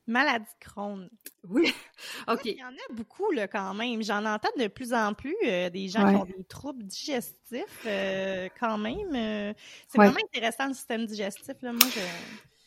Maladie 0.07 0.45
Crohn. 0.59 1.09
Oui. 1.47 1.73
OK. 2.27 2.41
Il 2.45 2.57
y 2.57 2.63
en 2.63 2.69
a 2.69 2.93
beaucoup, 2.93 3.31
là, 3.31 3.47
quand 3.47 3.73
même. 3.73 4.03
J'en 4.03 4.25
entends 4.25 4.49
de 4.57 4.67
plus 4.67 4.93
en 4.93 5.13
plus 5.13 5.35
euh, 5.45 5.69
des 5.69 5.87
gens 5.87 6.05
ouais. 6.05 6.13
qui 6.13 6.21
ont 6.21 6.25
des 6.25 6.43
troubles 6.43 6.83
digestifs, 6.83 7.83
euh, 7.85 8.49
quand 8.59 8.77
même. 8.77 9.15
Euh, 9.15 9.53
c'est 9.87 9.99
ouais. 9.99 10.07
vraiment 10.07 10.25
intéressant, 10.25 10.67
le 10.67 10.73
système 10.73 11.05
digestif. 11.05 11.55
Là. 11.61 11.71
Moi, 11.71 11.87
je... 11.93 11.99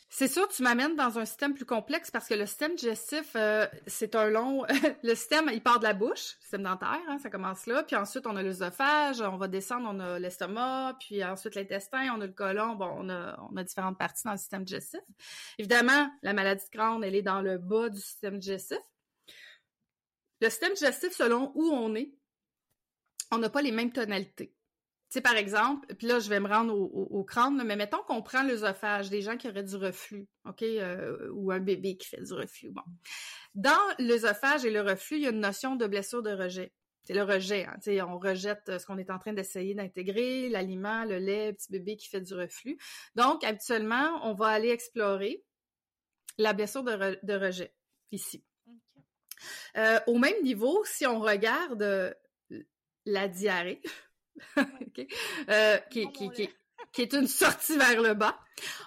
C'est 0.09 0.27
sûr, 0.27 0.47
tu 0.47 0.63
m'amènes 0.63 0.95
dans 0.95 1.19
un 1.19 1.25
système 1.25 1.53
plus 1.53 1.65
complexe 1.65 2.09
parce 2.09 2.27
que 2.27 2.35
le 2.35 2.45
système 2.45 2.75
digestif, 2.75 3.31
euh, 3.35 3.67
c'est 3.87 4.15
un 4.15 4.29
long... 4.29 4.63
le 5.03 5.15
système, 5.15 5.49
il 5.51 5.61
part 5.61 5.79
de 5.79 5.83
la 5.83 5.93
bouche, 5.93 6.37
système 6.39 6.63
dentaire, 6.63 7.01
hein, 7.09 7.17
ça 7.17 7.29
commence 7.29 7.65
là. 7.65 7.83
Puis 7.83 7.95
ensuite, 7.95 8.25
on 8.27 8.35
a 8.35 8.43
l'œsophage, 8.43 9.19
on 9.21 9.37
va 9.37 9.47
descendre, 9.47 9.89
on 9.91 9.99
a 9.99 10.19
l'estomac, 10.19 10.97
puis 10.99 11.23
ensuite 11.23 11.55
l'intestin, 11.55 12.13
on 12.15 12.21
a 12.21 12.27
le 12.27 12.33
côlon. 12.33 12.75
Bon, 12.75 12.89
on 12.97 13.09
a, 13.09 13.37
on 13.51 13.57
a 13.57 13.63
différentes 13.63 13.97
parties 13.97 14.23
dans 14.23 14.31
le 14.31 14.37
système 14.37 14.63
digestif. 14.63 15.01
Évidemment, 15.57 16.09
la 16.21 16.33
maladie 16.33 16.63
de 16.63 16.77
Crohn, 16.77 17.03
elle 17.03 17.15
est 17.15 17.21
dans 17.21 17.41
le 17.41 17.57
bas 17.57 17.89
du 17.89 17.99
système 17.99 18.39
digestif. 18.39 18.79
Le 20.39 20.49
système 20.49 20.73
digestif, 20.73 21.13
selon 21.13 21.51
où 21.55 21.71
on 21.71 21.95
est, 21.95 22.13
on 23.31 23.39
n'a 23.39 23.49
pas 23.49 23.61
les 23.61 23.71
mêmes 23.71 23.91
tonalités. 23.91 24.53
Tu 25.09 25.19
sais, 25.19 25.21
par 25.21 25.35
exemple, 25.35 25.93
puis 25.95 26.07
là, 26.07 26.19
je 26.19 26.29
vais 26.29 26.39
me 26.39 26.47
rendre 26.47 26.73
au, 26.73 26.85
au, 26.85 27.19
au 27.19 27.23
crâne, 27.23 27.61
mais 27.63 27.75
mettons 27.75 28.01
qu'on 28.07 28.21
prend 28.23 28.43
l'œsophage, 28.43 29.09
des 29.09 29.21
gens 29.21 29.37
qui 29.37 29.47
auraient 29.47 29.63
du 29.63 29.75
reflux, 29.75 30.27
OK, 30.45 30.63
euh, 30.63 31.29
ou 31.31 31.51
un 31.51 31.59
bébé 31.59 31.95
qui 31.95 32.07
fait 32.07 32.21
du 32.21 32.33
reflux. 32.33 32.71
Bon. 32.71 32.81
Dans 33.53 33.71
l'œsophage 33.99 34.65
et 34.65 34.71
le 34.71 34.81
reflux, 34.81 35.17
il 35.17 35.23
y 35.23 35.27
a 35.27 35.29
une 35.29 35.39
notion 35.39 35.75
de 35.75 35.85
blessure 35.85 36.23
de 36.23 36.31
rejet. 36.31 36.73
C'est 37.03 37.13
le 37.13 37.21
rejet. 37.21 37.65
Hein, 37.65 37.75
tu 37.75 37.91
sais, 37.91 38.01
on 38.01 38.17
rejette 38.17 38.79
ce 38.79 38.85
qu'on 38.85 38.97
est 38.97 39.11
en 39.11 39.19
train 39.19 39.33
d'essayer 39.33 39.75
d'intégrer, 39.75 40.49
l'aliment, 40.49 41.05
le 41.05 41.19
lait, 41.19 41.49
le 41.49 41.53
petit 41.53 41.71
bébé 41.71 41.97
qui 41.97 42.09
fait 42.09 42.21
du 42.21 42.33
reflux. 42.33 42.77
Donc, 43.13 43.43
habituellement, 43.43 44.19
on 44.23 44.33
va 44.33 44.47
aller 44.47 44.69
explorer 44.69 45.43
la 46.39 46.53
blessure 46.53 46.83
de, 46.83 46.91
re 46.91 47.15
de 47.21 47.33
rejet, 47.33 47.73
ici. 48.11 48.43
Okay. 48.67 49.05
Euh, 49.77 49.99
au 50.07 50.17
même 50.17 50.41
niveau, 50.41 50.83
si 50.83 51.05
on 51.05 51.19
regarde 51.19 51.83
euh, 51.83 52.11
la 53.05 53.27
diarrhée, 53.27 53.81
okay. 54.81 55.07
euh, 55.49 55.77
qui, 55.89 56.11
qui, 56.11 56.29
qui, 56.31 56.49
qui, 56.93 57.01
est 57.01 57.13
une 57.13 57.27
sortie 57.27 57.77
vers 57.77 58.01
le 58.01 58.13
bas. 58.13 58.37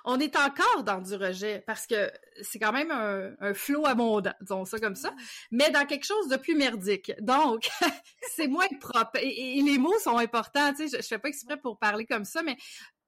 On 0.05 0.19
est 0.19 0.37
encore 0.37 0.83
dans 0.85 1.01
du 1.01 1.15
rejet 1.15 1.63
parce 1.67 1.87
que 1.87 2.11
c'est 2.41 2.59
quand 2.59 2.73
même 2.73 2.91
un, 2.91 3.35
un 3.41 3.55
flot 3.55 3.87
abondant, 3.87 4.33
disons 4.41 4.65
ça 4.65 4.79
comme 4.79 4.95
ça, 4.95 5.15
mais 5.51 5.71
dans 5.71 5.85
quelque 5.87 6.07
chose 6.07 6.29
de 6.29 6.37
plus 6.37 6.55
merdique. 6.55 7.13
Donc, 7.21 7.69
c'est 8.35 8.49
moins 8.49 8.69
propre. 8.81 9.19
Et, 9.21 9.59
et, 9.59 9.63
les 9.63 9.79
mots 9.79 9.99
sont 9.99 10.17
importants, 10.17 10.73
tu 10.73 10.89
sais, 10.89 10.97
je, 10.97 11.03
je 11.03 11.09
fais 11.09 11.19
pas 11.19 11.29
exprès 11.29 11.57
pour 11.59 11.79
parler 11.79 12.07
comme 12.07 12.25
ça, 12.25 12.43
mais 12.43 12.57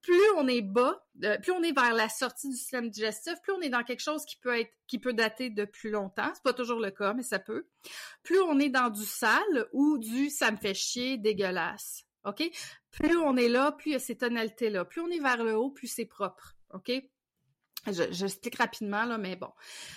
plus 0.03 0.31
on 0.37 0.49
est 0.49 0.63
bas, 0.63 1.05
euh, 1.25 1.39
plus 1.39 1.53
on 1.53 1.63
est 1.63 1.73
vers 1.73 1.95
la 1.95 2.09
sortie 2.09 2.49
du 2.49 2.57
système 2.57 2.89
digestif, 2.91 3.35
plus 3.43 3.53
on 3.53 3.61
est 3.61 3.69
dans 3.69 3.85
quelque 3.85 4.01
chose 4.01 4.25
qui 4.25 4.37
peut 4.37 4.59
être, 4.59 4.73
qui 4.87 4.99
peut 4.99 5.13
dater 5.13 5.51
de 5.51 5.65
plus 5.65 5.91
longtemps. 5.91 6.31
C'est 6.35 6.43
pas 6.43 6.53
toujours 6.53 6.81
le 6.81 6.91
cas, 6.91 7.13
mais 7.13 7.23
ça 7.23 7.39
peut. 7.39 7.69
Plus 8.23 8.41
on 8.41 8.59
est 8.59 8.71
dans 8.71 8.91
du 8.91 9.05
sale 9.05 9.69
ou 9.73 9.99
du 9.99 10.31
ça 10.31 10.51
me 10.51 10.57
fait 10.57 10.75
chier, 10.75 11.19
dégueulasse. 11.19 12.05
OK? 12.25 12.43
Plus 12.91 13.17
on 13.17 13.37
est 13.37 13.49
là, 13.49 13.73
plus 13.73 13.91
il 13.91 13.93
y 13.93 13.97
a 13.97 14.01
ces 14.01 14.17
tonalités-là. 14.17 14.85
Plus 14.85 15.01
on 15.01 15.09
est 15.09 15.21
vers 15.21 15.43
le 15.43 15.57
haut, 15.57 15.71
plus 15.71 15.87
c'est 15.87 16.05
propre. 16.05 16.57
OK? 16.75 16.93
Je, 17.87 18.05
j'explique 18.11 18.57
rapidement, 18.57 19.05
là, 19.05 19.17
mais 19.17 19.37
bon. 19.37 19.51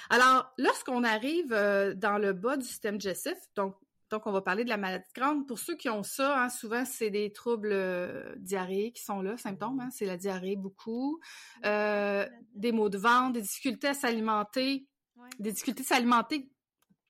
Alors, 0.10 0.54
lorsqu'on 0.58 1.04
arrive 1.04 1.52
euh, 1.52 1.94
dans 1.94 2.18
le 2.18 2.32
bas 2.32 2.56
du 2.56 2.66
système 2.66 2.98
digestif, 2.98 3.38
donc, 3.56 3.76
donc 4.10 4.26
on 4.26 4.32
va 4.32 4.42
parler 4.42 4.64
de 4.64 4.70
la 4.70 4.78
maladie 4.78 5.06
de 5.14 5.20
Crohn. 5.20 5.46
Pour 5.46 5.60
ceux 5.60 5.76
qui 5.76 5.90
ont 5.90 6.04
ça, 6.04 6.44
hein, 6.44 6.50
souvent, 6.50 6.86
c'est 6.86 7.10
des 7.10 7.34
troubles 7.34 7.74
euh, 7.74 8.34
diarrhéiques 8.38 8.96
qui 8.96 9.04
sont 9.04 9.22
là, 9.22 9.38
symptômes. 9.38 9.82
Hein, 9.82 9.90
c'est 9.92 10.06
la 10.06 10.16
diarrhée 10.16 10.56
beaucoup. 10.56 11.20
Euh, 11.66 12.26
des 12.56 12.72
maux 12.72 12.90
de 12.90 12.98
ventre, 12.98 13.34
des 13.34 13.42
difficultés 13.42 13.90
à 13.90 13.94
s'alimenter. 13.94 14.88
Ouais. 15.18 15.30
Des 15.40 15.52
difficultés 15.52 15.84
à 15.84 15.96
s'alimenter 15.96 16.50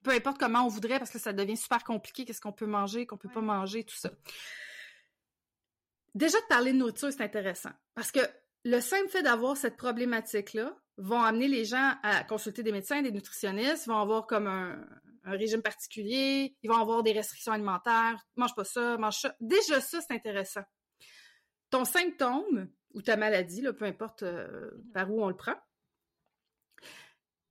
peu 0.02 0.10
importe 0.10 0.38
comment 0.38 0.66
on 0.66 0.68
voudrait, 0.68 0.98
parce 0.98 1.10
que 1.10 1.18
ça 1.18 1.32
devient 1.32 1.56
super 1.56 1.82
compliqué, 1.82 2.26
qu'est-ce 2.26 2.42
qu'on 2.42 2.52
peut 2.52 2.66
manger, 2.66 3.06
qu'on 3.06 3.16
peut 3.16 3.28
ouais. 3.28 3.34
pas 3.34 3.40
manger, 3.40 3.84
tout 3.84 3.96
ça. 3.96 4.10
Déjà, 6.14 6.38
de 6.40 6.46
parler 6.46 6.72
de 6.72 6.78
nourriture, 6.78 7.12
c'est 7.12 7.22
intéressant. 7.22 7.70
Parce 7.94 8.12
que 8.12 8.20
le 8.64 8.80
simple 8.80 9.08
fait 9.08 9.22
d'avoir 9.22 9.56
cette 9.56 9.76
problématique-là 9.76 10.76
vont 10.96 11.20
amener 11.20 11.48
les 11.48 11.64
gens 11.64 11.94
à 12.02 12.22
consulter 12.24 12.62
des 12.62 12.72
médecins, 12.72 13.02
des 13.02 13.10
nutritionnistes, 13.10 13.86
vont 13.86 13.98
avoir 13.98 14.26
comme 14.26 14.46
un, 14.46 14.84
régime 15.24 15.62
particulier, 15.62 16.54
ils 16.62 16.70
vont 16.70 16.76
avoir 16.76 17.02
des 17.02 17.12
restrictions 17.12 17.52
alimentaires, 17.52 18.22
mange 18.36 18.54
pas 18.54 18.64
ça, 18.64 18.98
mange 18.98 19.18
ça. 19.20 19.34
Déjà 19.40 19.80
ça, 19.80 20.00
c'est 20.00 20.14
intéressant. 20.14 20.60
Ton 21.70 21.84
symptôme 21.84 22.68
ou 22.92 23.02
ta 23.02 23.16
maladie, 23.16 23.62
peu 23.76 23.86
importe 23.86 24.22
euh, 24.22 24.70
par 24.92 25.10
où 25.10 25.22
on 25.22 25.28
le 25.28 25.36
prend, 25.36 25.54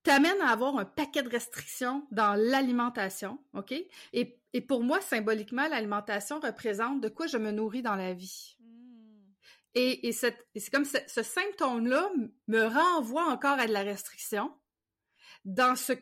t'amène 0.03 0.39
à 0.41 0.49
avoir 0.49 0.77
un 0.77 0.85
paquet 0.85 1.23
de 1.23 1.29
restrictions 1.29 2.05
dans 2.11 2.35
l'alimentation, 2.35 3.39
OK? 3.53 3.71
Et, 3.71 4.39
et, 4.53 4.61
pour 4.61 4.83
moi, 4.83 5.01
symboliquement, 5.01 5.67
l'alimentation 5.67 6.39
représente 6.39 7.01
de 7.01 7.09
quoi 7.09 7.27
je 7.27 7.37
me 7.37 7.51
nourris 7.51 7.81
dans 7.81 7.95
la 7.95 8.13
vie. 8.13 8.57
Et, 9.75 10.07
et 10.07 10.11
c'est 10.11 10.37
comme 10.71 10.85
ce, 10.85 10.97
ce 11.07 11.23
symptôme-là 11.23 12.11
me 12.47 12.65
renvoie 12.65 13.25
encore 13.25 13.59
à 13.59 13.65
de 13.65 13.73
la 13.73 13.81
restriction 13.81 14.51
dans 15.45 15.75
ce 15.75 15.93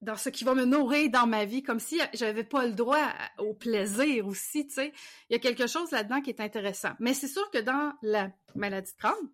dans 0.00 0.16
ce 0.16 0.30
qui 0.30 0.44
va 0.44 0.54
me 0.54 0.64
nourrir 0.64 1.10
dans 1.10 1.26
ma 1.26 1.44
vie, 1.44 1.62
comme 1.62 1.78
si 1.78 2.00
j'avais 2.14 2.44
pas 2.44 2.66
le 2.66 2.72
droit 2.72 3.06
au 3.38 3.52
plaisir 3.52 4.26
aussi, 4.26 4.66
tu 4.66 4.74
sais. 4.74 4.92
Il 5.28 5.34
y 5.34 5.36
a 5.36 5.38
quelque 5.38 5.66
chose 5.66 5.90
là-dedans 5.90 6.22
qui 6.22 6.30
est 6.30 6.40
intéressant. 6.40 6.92
Mais 7.00 7.12
c'est 7.12 7.28
sûr 7.28 7.50
que 7.50 7.58
dans 7.58 7.92
la 8.02 8.30
maladie 8.54 8.92
de 8.92 8.96
Crohn, 8.96 9.28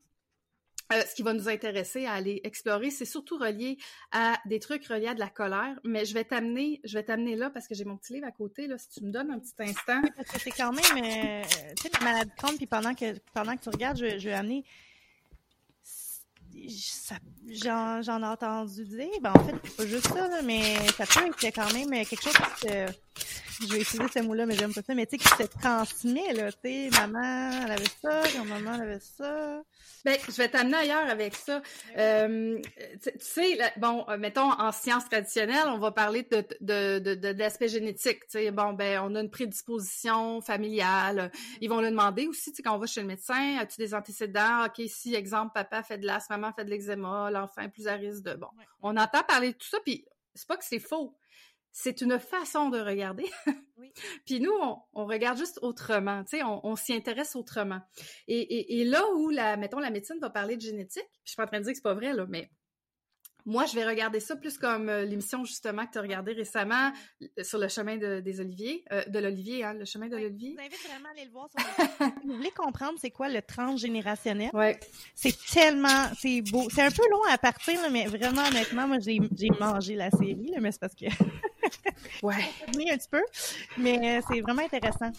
euh, 0.93 1.03
ce 1.09 1.14
qui 1.14 1.22
va 1.22 1.32
nous 1.32 1.49
intéresser 1.49 2.07
à 2.07 2.12
aller 2.12 2.41
explorer, 2.45 2.91
c'est 2.91 3.05
surtout 3.05 3.39
relié 3.39 3.76
à 4.12 4.39
des 4.47 4.61
trucs 4.61 4.87
reliés 4.87 5.09
à 5.09 5.14
de 5.14 5.20
la 5.20 5.28
colère. 5.28 5.74
Mais 5.82 6.05
je 6.05 6.14
vais 6.14 6.24
t'amener, 6.24 6.80
je 6.84 6.95
vais 6.95 7.03
t'amener 7.03 7.34
là 7.34 7.51
parce 7.51 7.66
que 7.66 7.74
j'ai 7.74 7.84
mon 7.84 7.97
petit 7.97 8.12
livre 8.12 8.26
à 8.26 8.30
côté. 8.30 8.68
Là, 8.68 8.78
si 8.78 8.89
tu 8.91 9.05
me 9.05 9.11
donnes 9.11 9.30
un 9.30 9.39
petit 9.41 9.55
instant. 9.59 10.01
parce 10.16 10.30
que 10.30 10.41
c'est 10.41 10.51
quand 10.51 10.72
même, 10.72 11.05
euh, 11.05 11.43
tu 11.76 11.82
sais, 11.82 11.91
la 11.99 12.05
maladie 12.05 12.30
de. 12.30 12.57
Puis 12.57 12.66
pendant 12.66 12.95
que 12.95 13.18
pendant 13.34 13.57
que 13.57 13.62
tu 13.62 13.68
regardes, 13.68 13.99
je, 13.99 14.28
vais 14.28 14.32
amener. 14.32 14.64
J'en, 17.49 18.01
ai 18.03 18.24
entendu 18.24 18.84
dire. 18.84 19.09
Ben, 19.20 19.32
en 19.34 19.45
fait, 19.45 19.55
c'est 19.64 19.76
pas 19.76 19.87
juste 19.87 20.09
ça, 20.09 20.43
mais 20.43 20.76
ça 20.97 21.05
peut 21.05 21.26
être 21.43 21.55
quand 21.55 21.72
même 21.72 21.91
quelque 22.07 22.22
chose 22.22 22.32
que 22.62 22.68
je 22.68 23.45
vais 23.64 23.80
utiliser 23.80 24.09
ce 24.12 24.18
mot-là, 24.20 24.46
mais 24.46 24.54
j'aime 24.54 24.74
pas 24.74 24.82
ça, 24.82 24.94
mais 24.94 25.07
tu 25.07 25.16
sais, 25.16 25.24
qui 25.24 25.28
se 25.28 25.48
transmet, 25.59 26.32
là, 26.32 26.52
tu 26.52 26.59
sais, 26.64 26.90
maman, 26.90 27.62
elle 27.64 27.72
avait 27.72 27.84
ça, 28.02 28.22
maman, 28.44 28.74
elle 28.74 28.82
avait 28.82 29.00
ça. 29.00 29.62
Ben, 30.04 30.16
je 30.28 30.36
vais 30.36 30.48
t'amener 30.48 30.76
ailleurs 30.76 31.09
avec 31.09 31.34
ça. 31.34 31.62
Euh, 31.96 32.61
tu 33.02 33.11
sais, 33.18 33.59
bon, 33.76 34.04
euh, 34.09 34.16
mettons, 34.18 34.52
en 34.52 34.70
sciences 34.72 35.09
traditionnelles, 35.09 35.66
on 35.66 35.78
va 35.78 35.90
parler 35.90 36.22
de, 36.22 36.44
de, 36.61 36.98
de, 36.98 37.14
de, 37.14 37.38
l'aspect 37.38 37.68
génétique, 37.68 38.20
tu 38.20 38.38
sais, 38.38 38.50
bon, 38.50 38.72
ben, 38.72 39.00
on 39.02 39.14
a 39.14 39.20
une 39.20 39.30
prédisposition 39.30 40.40
familiale. 40.40 41.30
Ils 41.61 41.68
vont 41.68 41.80
le 41.80 41.90
demander 41.90 42.26
aussi, 42.26 42.50
tu 42.50 42.57
sais, 42.57 42.62
quand 42.62 42.74
on 42.74 42.78
va 42.78 42.86
chez 42.86 43.00
le 43.00 43.07
médecin, 43.07 43.59
as-tu 43.59 43.78
des 43.78 43.94
antécédents? 43.94 44.66
OK, 44.66 44.82
si, 44.86 45.14
exemple, 45.14 45.52
papa 45.54 45.82
fait 45.82 45.98
de 45.98 46.07
l'asthme, 46.07 46.34
maman 46.34 46.52
fait 46.52 46.64
de 46.64 46.70
l'eczéma, 46.70 47.30
l'enfant 47.30 47.62
est 47.62 47.68
plus 47.68 47.88
à 47.88 47.94
risque 47.94 48.22
de, 48.22 48.34
bon. 48.34 48.48
On 48.82 48.96
entend 48.96 49.22
parler 49.22 49.52
de 49.52 49.57
tout 49.57 49.68
ça, 49.68 49.78
puis 49.84 50.04
c'est 50.34 50.46
pas 50.46 50.57
que 50.57 50.64
c'est 50.64 50.78
faux 50.78 51.16
c'est 51.78 52.00
une 52.00 52.18
façon 52.18 52.70
de 52.70 52.80
regarder. 52.80 53.26
Puis 54.24 54.40
nous, 54.40 54.52
on, 54.94 55.04
regarde 55.04 55.36
juste 55.36 55.58
autrement, 55.60 56.24
tu 56.24 56.38
sais, 56.38 56.42
on, 56.42 56.74
s'y 56.74 56.94
intéresse 56.94 57.36
autrement. 57.36 57.82
Et, 58.28 58.82
là 58.84 59.02
où, 59.14 59.28
la, 59.28 59.58
mettons, 59.58 59.78
la 59.78 59.90
médecine 59.90 60.18
va 60.18 60.30
parler 60.30 60.56
de 60.56 60.62
génétique, 60.62 61.04
je 61.24 61.32
suis 61.32 61.36
pas 61.36 61.44
en 61.44 61.46
train 61.48 61.58
de 61.58 61.64
dire 61.64 61.72
que 61.72 61.76
c'est 61.76 61.82
pas 61.82 61.92
vrai, 61.92 62.14
là, 62.14 62.24
mais 62.30 62.50
moi, 63.47 63.64
je 63.64 63.76
vais 63.76 63.86
regarder 63.86 64.18
ça 64.18 64.34
plus 64.34 64.59
comme 64.59 64.88
euh, 64.88 65.05
l'émission 65.05 65.44
justement 65.44 65.86
que 65.86 65.92
tu 65.92 65.99
as 65.99 66.03
regardée 66.03 66.32
récemment 66.32 66.92
euh, 67.22 67.44
sur 67.44 67.61
le 67.61 67.68
chemin 67.68 67.97
des 67.97 68.40
oliviers, 68.40 68.84
euh, 68.92 69.05
de 69.05 69.20
l'olivier, 69.20 69.62
hein, 69.62 69.72
le 69.72 69.84
chemin 69.84 70.09
de 70.09 70.16
l'olivier. 70.16 70.51
Je 70.51 70.55
vous 70.57 70.66
invite 70.66 70.88
vraiment 70.88 71.09
à 71.09 71.12
aller 71.12 71.24
le 71.24 71.30
voir. 71.30 71.49
vous 72.24 72.34
voulez 72.34 72.51
comprendre 72.51 72.99
c'est 73.01 73.12
quoi 73.12 73.28
le 73.28 73.40
transgénérationnel? 73.40 74.51
Ouais. 74.53 74.78
C'est 75.14 75.36
tellement, 75.47 76.11
c'est 76.18 76.42
beau. 76.42 76.68
C'est 76.70 76.82
un 76.82 76.90
peu 76.90 77.09
long 77.09 77.22
à 77.30 77.38
partir, 77.38 77.78
mais 77.92 78.07
vraiment 78.07 78.42
honnêtement, 78.42 78.88
moi 78.88 78.99
j'ai 78.99 79.20
mangé 79.61 79.94
la 79.94 80.11
série, 80.11 80.53
mais 80.61 80.72
c'est 80.72 80.80
parce 80.80 80.97
que 80.97 81.05
ouais. 82.24 82.34
un 82.66 82.97
petit 82.97 83.09
peu, 83.09 83.22
mais 83.78 84.20
c'est 84.28 84.40
vraiment 84.40 84.62
intéressant. 84.62 85.12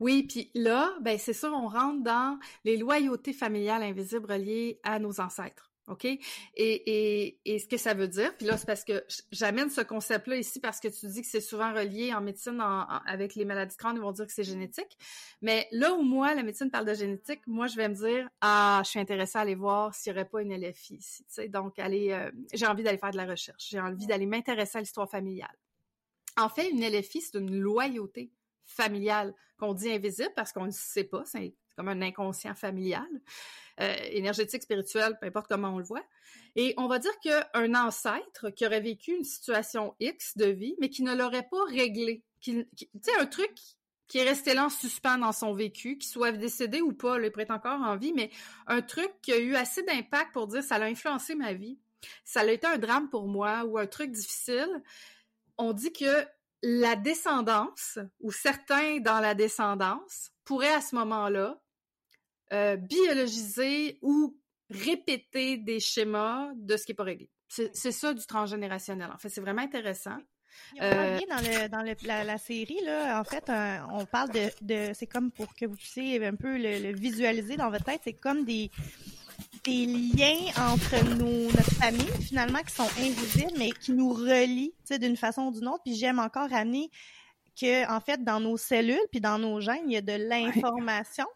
Oui, 0.00 0.24
puis 0.24 0.50
là, 0.54 0.92
ben 1.00 1.18
c'est 1.18 1.32
ça, 1.32 1.50
on 1.50 1.68
rentre 1.68 2.02
dans 2.02 2.38
les 2.64 2.76
loyautés 2.76 3.32
familiales 3.32 3.82
invisibles 3.82 4.30
reliées 4.30 4.80
à 4.82 4.98
nos 4.98 5.20
ancêtres. 5.20 5.67
OK? 5.88 6.04
Et, 6.04 6.18
et, 6.56 7.40
et, 7.44 7.58
ce 7.58 7.66
que 7.66 7.76
ça 7.76 7.94
veut 7.94 8.08
dire, 8.08 8.36
puis 8.36 8.46
là, 8.46 8.56
c'est 8.56 8.66
parce 8.66 8.84
que 8.84 9.04
j'amène 9.32 9.70
ce 9.70 9.80
concept-là 9.80 10.36
ici 10.36 10.60
parce 10.60 10.80
que 10.80 10.88
tu 10.88 11.06
dis 11.06 11.22
que 11.22 11.26
c'est 11.26 11.40
souvent 11.40 11.72
relié 11.72 12.12
en 12.14 12.20
médecine 12.20 12.60
avec 13.06 13.34
les 13.34 13.44
maladies 13.44 13.74
de 13.74 13.78
crâne, 13.78 13.96
ils 13.96 14.02
vont 14.02 14.12
dire 14.12 14.26
que 14.26 14.32
c'est 14.32 14.44
génétique. 14.44 14.98
Mais 15.40 15.66
là 15.72 15.94
où 15.94 16.02
moi, 16.02 16.34
la 16.34 16.42
médecine 16.42 16.70
parle 16.70 16.86
de 16.86 16.94
génétique, 16.94 17.40
moi, 17.46 17.66
je 17.66 17.76
vais 17.76 17.88
me 17.88 17.94
dire, 17.94 18.28
ah, 18.40 18.82
je 18.84 18.90
suis 18.90 19.00
intéressée 19.00 19.38
à 19.38 19.42
aller 19.42 19.54
voir 19.54 19.94
s'il 19.94 20.12
n'y 20.12 20.18
aurait 20.18 20.28
pas 20.28 20.42
une 20.42 20.54
LFI 20.54 20.96
ici. 20.96 21.24
sais, 21.28 21.48
Donc, 21.48 21.78
aller, 21.78 22.12
euh, 22.12 22.30
j'ai 22.52 22.66
envie 22.66 22.82
d'aller 22.82 22.98
faire 22.98 23.10
de 23.10 23.16
la 23.16 23.26
recherche. 23.26 23.68
J'ai 23.70 23.80
envie 23.80 24.06
d'aller 24.06 24.26
m'intéresser 24.26 24.78
à 24.78 24.80
l'histoire 24.80 25.08
familiale. 25.08 25.56
En 26.36 26.48
fait, 26.48 26.68
une 26.68 26.86
LFI, 26.86 27.20
c'est 27.20 27.38
une 27.38 27.58
loyauté 27.58 28.30
familiale 28.64 29.34
qu'on 29.58 29.74
dit 29.74 29.90
invisible 29.90 30.32
parce 30.36 30.52
qu'on 30.52 30.66
ne 30.66 30.70
sait 30.70 31.04
pas, 31.04 31.24
c'est 31.24 31.54
comme 31.78 31.88
un 31.88 32.02
inconscient 32.02 32.56
familial. 32.56 33.06
Euh, 33.80 33.94
énergétique, 34.10 34.64
spirituel, 34.64 35.16
peu 35.20 35.28
importe 35.28 35.46
comment 35.46 35.68
on 35.68 35.78
le 35.78 35.84
voit. 35.84 36.02
Et 36.56 36.74
on 36.78 36.88
va 36.88 36.98
dire 36.98 37.16
qu'un 37.20 37.74
ancêtre 37.76 38.50
qui 38.50 38.66
aurait 38.66 38.80
vécu 38.80 39.12
une 39.12 39.22
situation 39.22 39.94
X 40.00 40.36
de 40.36 40.46
vie, 40.46 40.74
mais 40.80 40.90
qui 40.90 41.04
ne 41.04 41.14
l'aurait 41.14 41.46
pas 41.48 41.64
réglé, 41.68 42.24
tu 42.40 42.66
sais, 43.00 43.12
un 43.20 43.26
truc 43.26 43.52
qui 44.08 44.18
est 44.18 44.24
resté 44.24 44.54
là 44.54 44.64
en 44.64 44.68
suspens 44.68 45.18
dans 45.18 45.30
son 45.30 45.52
vécu, 45.52 45.96
qui 45.96 46.08
soit 46.08 46.32
décédé 46.32 46.80
ou 46.80 46.92
pas, 46.92 47.20
il 47.20 47.26
être 47.26 47.50
encore 47.52 47.80
en 47.80 47.96
vie, 47.96 48.12
mais 48.12 48.30
un 48.66 48.82
truc 48.82 49.12
qui 49.22 49.32
a 49.32 49.38
eu 49.38 49.54
assez 49.54 49.84
d'impact 49.84 50.32
pour 50.32 50.48
dire 50.48 50.64
ça 50.64 50.74
a 50.74 50.84
influencé 50.84 51.36
ma 51.36 51.52
vie, 51.52 51.78
ça 52.24 52.40
a 52.40 52.46
été 52.46 52.66
un 52.66 52.78
drame 52.78 53.08
pour 53.08 53.28
moi 53.28 53.62
ou 53.64 53.78
un 53.78 53.86
truc 53.86 54.10
difficile. 54.10 54.82
On 55.56 55.72
dit 55.72 55.92
que 55.92 56.26
la 56.64 56.96
descendance, 56.96 58.00
ou 58.18 58.32
certains 58.32 58.98
dans 58.98 59.20
la 59.20 59.34
descendance, 59.34 60.32
pourraient 60.44 60.74
à 60.74 60.80
ce 60.80 60.96
moment-là 60.96 61.60
euh, 62.52 62.76
biologiser 62.76 63.98
ou 64.02 64.36
répéter 64.70 65.56
des 65.56 65.80
schémas 65.80 66.50
de 66.56 66.76
ce 66.76 66.84
qui 66.84 66.92
n'est 66.92 66.96
pas 66.96 67.04
réglé. 67.04 67.30
C'est 67.48 67.92
ça 67.92 68.12
du 68.12 68.24
transgénérationnel. 68.26 69.10
En 69.12 69.16
fait, 69.16 69.30
c'est 69.30 69.40
vraiment 69.40 69.62
intéressant. 69.62 70.18
Euh, 70.82 71.18
dans, 71.28 71.36
le, 71.36 71.68
dans 71.68 71.82
le, 71.82 71.94
la, 72.06 72.38
série, 72.38 72.80
là, 72.84 73.20
en 73.20 73.24
fait, 73.24 73.50
on 73.90 74.04
parle 74.04 74.30
de, 74.30 74.50
de 74.60 74.92
c'est 74.92 75.06
comme 75.06 75.30
pour 75.30 75.54
que 75.54 75.64
vous 75.66 75.76
puissiez 75.76 76.24
un 76.26 76.34
peu 76.34 76.58
le, 76.58 76.92
visualiser 76.94 77.56
dans 77.56 77.70
votre 77.70 77.84
tête, 77.84 78.00
c'est 78.04 78.12
comme 78.12 78.44
des, 78.44 78.70
des 79.64 79.86
liens 79.86 80.50
entre 80.70 81.04
nos, 81.16 81.44
notre 81.52 81.74
famille, 81.74 82.10
finalement, 82.20 82.58
qui 82.58 82.74
sont 82.74 82.90
invisibles, 82.98 83.52
mais 83.56 83.70
qui 83.70 83.92
nous 83.92 84.12
relient, 84.12 84.74
d'une 84.90 85.16
façon 85.16 85.42
ou 85.42 85.52
d'une 85.52 85.68
autre. 85.68 85.82
Puis 85.84 85.94
j'aime 85.94 86.18
encore 86.18 86.52
amener 86.52 86.90
que, 87.58 87.90
en 87.90 88.00
fait, 88.00 88.22
dans 88.22 88.40
nos 88.40 88.56
cellules, 88.56 88.98
puis 89.10 89.20
dans 89.20 89.38
nos 89.38 89.60
gènes, 89.60 89.84
il 89.86 89.92
y 89.92 89.96
a 89.96 90.02
de 90.02 90.12
l'information 90.12 91.26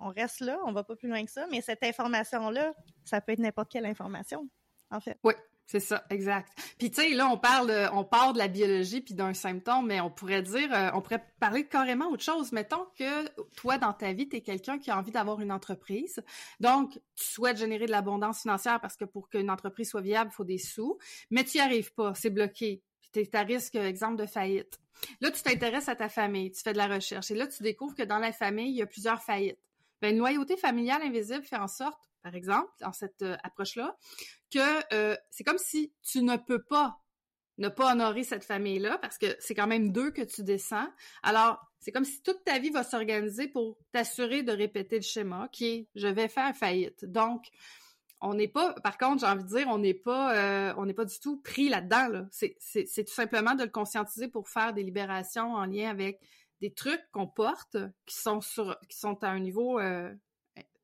on 0.00 0.08
reste 0.08 0.40
là, 0.40 0.58
on 0.66 0.72
va 0.72 0.84
pas 0.84 0.96
plus 0.96 1.08
loin 1.08 1.24
que 1.24 1.30
ça, 1.30 1.46
mais 1.50 1.60
cette 1.60 1.82
information-là, 1.82 2.74
ça 3.04 3.20
peut 3.20 3.32
être 3.32 3.38
n'importe 3.38 3.70
quelle 3.70 3.86
information, 3.86 4.48
en 4.90 5.00
fait. 5.00 5.18
Oui, 5.24 5.34
c'est 5.70 5.78
ça, 5.78 6.04
exact. 6.10 6.48
Puis 6.78 6.90
tu 6.90 7.00
sais, 7.00 7.10
là, 7.10 7.28
on 7.28 7.38
parle, 7.38 7.72
on 7.92 8.02
parle 8.02 8.32
de 8.32 8.38
la 8.38 8.48
biologie 8.48 9.00
puis 9.00 9.14
d'un 9.14 9.34
symptôme, 9.34 9.86
mais 9.86 10.00
on 10.00 10.10
pourrait 10.10 10.42
dire, 10.42 10.68
euh, 10.72 10.90
on 10.94 11.00
pourrait 11.00 11.24
parler 11.38 11.64
carrément 11.68 12.08
autre 12.08 12.24
chose. 12.24 12.50
Mettons 12.50 12.86
que 12.98 13.28
toi, 13.54 13.78
dans 13.78 13.92
ta 13.92 14.12
vie, 14.12 14.28
tu 14.28 14.36
es 14.36 14.40
quelqu'un 14.40 14.80
qui 14.80 14.90
a 14.90 14.98
envie 14.98 15.12
d'avoir 15.12 15.40
une 15.40 15.52
entreprise. 15.52 16.24
Donc, 16.58 16.94
tu 17.14 17.24
souhaites 17.24 17.56
générer 17.56 17.86
de 17.86 17.92
l'abondance 17.92 18.42
financière 18.42 18.80
parce 18.80 18.96
que 18.96 19.04
pour 19.04 19.28
qu'une 19.28 19.48
entreprise 19.48 19.90
soit 19.90 20.00
viable, 20.00 20.30
il 20.32 20.34
faut 20.34 20.44
des 20.44 20.58
sous, 20.58 20.98
mais 21.30 21.44
tu 21.44 21.58
n'y 21.58 21.60
arrives 21.62 21.94
pas, 21.94 22.14
c'est 22.14 22.30
bloqué. 22.30 22.82
Tu 23.12 23.20
es 23.20 23.36
à 23.36 23.42
risque, 23.42 23.76
exemple, 23.76 24.16
de 24.16 24.26
faillite. 24.26 24.80
Là, 25.20 25.30
tu 25.30 25.40
t'intéresses 25.40 25.88
à 25.88 25.94
ta 25.94 26.08
famille, 26.08 26.50
tu 26.50 26.62
fais 26.62 26.72
de 26.72 26.78
la 26.78 26.88
recherche 26.88 27.30
et 27.30 27.36
là, 27.36 27.46
tu 27.46 27.62
découvres 27.62 27.94
que 27.94 28.02
dans 28.02 28.18
la 28.18 28.32
famille, 28.32 28.70
il 28.70 28.76
y 28.76 28.82
a 28.82 28.86
plusieurs 28.86 29.22
faillites. 29.22 29.58
Ben, 30.00 30.12
une 30.14 30.18
loyauté 30.18 30.56
familiale 30.56 31.02
invisible 31.02 31.44
fait 31.44 31.56
en 31.56 31.68
sorte, 31.68 32.00
par 32.22 32.34
exemple, 32.34 32.70
dans 32.80 32.92
cette 32.92 33.22
euh, 33.22 33.36
approche-là, 33.42 33.96
que 34.50 34.94
euh, 34.94 35.16
c'est 35.30 35.44
comme 35.44 35.58
si 35.58 35.92
tu 36.02 36.22
ne 36.22 36.36
peux 36.36 36.62
pas 36.62 37.00
ne 37.58 37.68
pas 37.68 37.92
honorer 37.92 38.24
cette 38.24 38.44
famille-là 38.44 38.98
parce 38.98 39.18
que 39.18 39.36
c'est 39.38 39.54
quand 39.54 39.66
même 39.66 39.92
deux 39.92 40.10
que 40.10 40.22
tu 40.22 40.42
descends. 40.42 40.88
Alors, 41.22 41.60
c'est 41.78 41.92
comme 41.92 42.06
si 42.06 42.22
toute 42.22 42.42
ta 42.44 42.58
vie 42.58 42.70
va 42.70 42.82
s'organiser 42.82 43.48
pour 43.48 43.76
t'assurer 43.92 44.42
de 44.42 44.52
répéter 44.52 44.96
le 44.96 45.02
schéma 45.02 45.48
qui 45.52 45.66
est 45.66 45.88
je 45.94 46.08
vais 46.08 46.28
faire 46.28 46.56
faillite. 46.56 47.04
Donc, 47.04 47.44
on 48.22 48.34
n'est 48.34 48.48
pas, 48.48 48.74
par 48.82 48.98
contre, 48.98 49.20
j'ai 49.20 49.26
envie 49.26 49.44
de 49.44 49.48
dire, 49.48 49.66
on 49.68 49.78
n'est 49.78 49.94
pas, 49.94 50.34
euh, 50.36 50.74
on 50.76 50.86
n'est 50.86 50.94
pas 50.94 51.04
du 51.04 51.18
tout 51.20 51.40
pris 51.40 51.68
là-dedans. 51.68 52.08
Là. 52.08 52.26
C'est, 52.30 52.56
c'est 52.58 53.04
tout 53.04 53.14
simplement 53.14 53.54
de 53.54 53.64
le 53.64 53.70
conscientiser 53.70 54.28
pour 54.28 54.48
faire 54.48 54.74
des 54.74 54.82
libérations 54.82 55.54
en 55.54 55.64
lien 55.64 55.88
avec 55.88 56.20
des 56.60 56.72
trucs 56.72 57.02
qu'on 57.12 57.26
porte 57.26 57.76
qui 58.06 58.16
sont 58.16 58.40
sur 58.40 58.78
qui 58.88 58.98
sont 58.98 59.22
à 59.24 59.28
un 59.28 59.40
niveau 59.40 59.78
euh, 59.78 60.12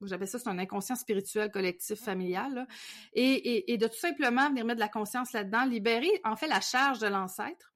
j'appelle 0.02 0.28
ça 0.28 0.38
c'est 0.38 0.48
un 0.48 0.58
inconscient 0.58 0.96
spirituel 0.96 1.50
collectif 1.50 2.00
familial 2.00 2.66
et, 3.12 3.72
et, 3.72 3.78
de 3.78 3.86
tout 3.86 3.96
simplement 3.96 4.48
venir 4.48 4.64
mettre 4.64 4.76
de 4.76 4.84
la 4.84 4.88
conscience 4.88 5.32
là-dedans 5.32 5.64
libérer 5.64 6.20
en 6.24 6.36
fait 6.36 6.48
la 6.48 6.60
charge 6.60 6.98
de 6.98 7.06
l'ancêtre. 7.06 7.72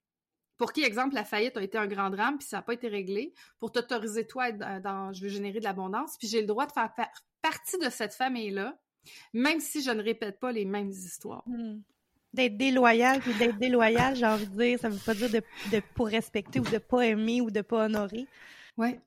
Pour 0.56 0.72
qui 0.72 0.82
exemple 0.82 1.14
la 1.14 1.24
faillite 1.24 1.56
a 1.56 1.62
été 1.62 1.78
un 1.78 1.86
grand 1.86 2.10
drame 2.10 2.36
puis 2.36 2.46
ça 2.46 2.58
n'a 2.58 2.62
pas 2.62 2.74
été 2.74 2.88
réglé 2.88 3.32
pour 3.58 3.72
t'autoriser 3.72 4.26
toi 4.26 4.44
à 4.44 4.48
être 4.50 4.82
dans 4.82 5.12
je 5.12 5.22
veux 5.22 5.28
générer 5.28 5.58
de 5.58 5.64
l'abondance 5.64 6.16
puis 6.18 6.28
j'ai 6.28 6.40
le 6.40 6.46
droit 6.46 6.66
de 6.66 6.72
faire 6.72 6.92
partie 7.40 7.78
de 7.78 7.88
cette 7.88 8.14
famille 8.14 8.50
là 8.50 8.78
même 9.32 9.60
si 9.60 9.82
je 9.82 9.90
ne 9.90 10.02
répète 10.02 10.38
pas 10.38 10.52
les 10.52 10.66
mêmes 10.66 10.90
histoires. 10.90 11.48
Mmh. 11.48 11.80
D'être 12.32 12.56
déloyal, 12.56 13.20
puis 13.20 13.34
d'être 13.34 13.58
déloyal, 13.58 14.14
j'ai 14.16 14.26
envie 14.26 14.46
de 14.46 14.56
dire, 14.56 14.78
ça 14.78 14.88
veut 14.88 14.98
pas 15.04 15.14
dire 15.14 15.30
de, 15.30 15.42
de 15.72 15.80
pas 15.80 16.04
respecter 16.04 16.60
ou 16.60 16.64
de 16.64 16.78
pas 16.78 17.06
aimer 17.06 17.40
ou 17.40 17.50
de 17.50 17.60
pas 17.60 17.86
honorer. 17.86 18.26
Ouais. 18.76 19.00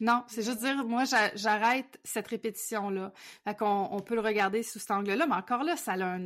Non, 0.00 0.24
c'est 0.26 0.42
juste 0.42 0.58
dire, 0.58 0.84
moi, 0.84 1.04
j'arrête 1.34 2.00
cette 2.02 2.26
répétition-là. 2.26 3.12
Fait 3.44 3.56
qu'on 3.56 3.88
on 3.92 4.00
peut 4.00 4.16
le 4.16 4.20
regarder 4.20 4.64
sous 4.64 4.80
cet 4.80 4.90
angle-là, 4.90 5.26
mais 5.28 5.36
encore 5.36 5.62
là, 5.62 5.76
ça 5.76 5.92
a 5.92 6.04
un, 6.04 6.24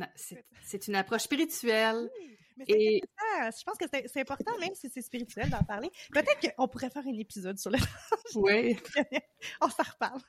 c'est 0.63 0.87
une 0.87 0.95
approche 0.95 1.23
spirituelle. 1.23 2.09
Mais 2.57 2.65
et... 2.67 3.01
je 3.35 3.63
pense 3.63 3.77
que 3.77 3.85
c'est 3.91 4.19
important, 4.21 4.57
même 4.59 4.73
si 4.73 4.89
c'est 4.89 5.01
spirituel, 5.01 5.49
d'en 5.49 5.63
parler. 5.63 5.89
Peut-être 6.11 6.55
qu'on 6.55 6.67
pourrait 6.67 6.89
faire 6.89 7.05
un 7.05 7.17
épisode 7.17 7.57
sur 7.57 7.71
le 7.71 7.77
Oui. 8.35 8.77
on 9.61 9.69
s'en 9.69 9.83
reparle. 9.83 10.21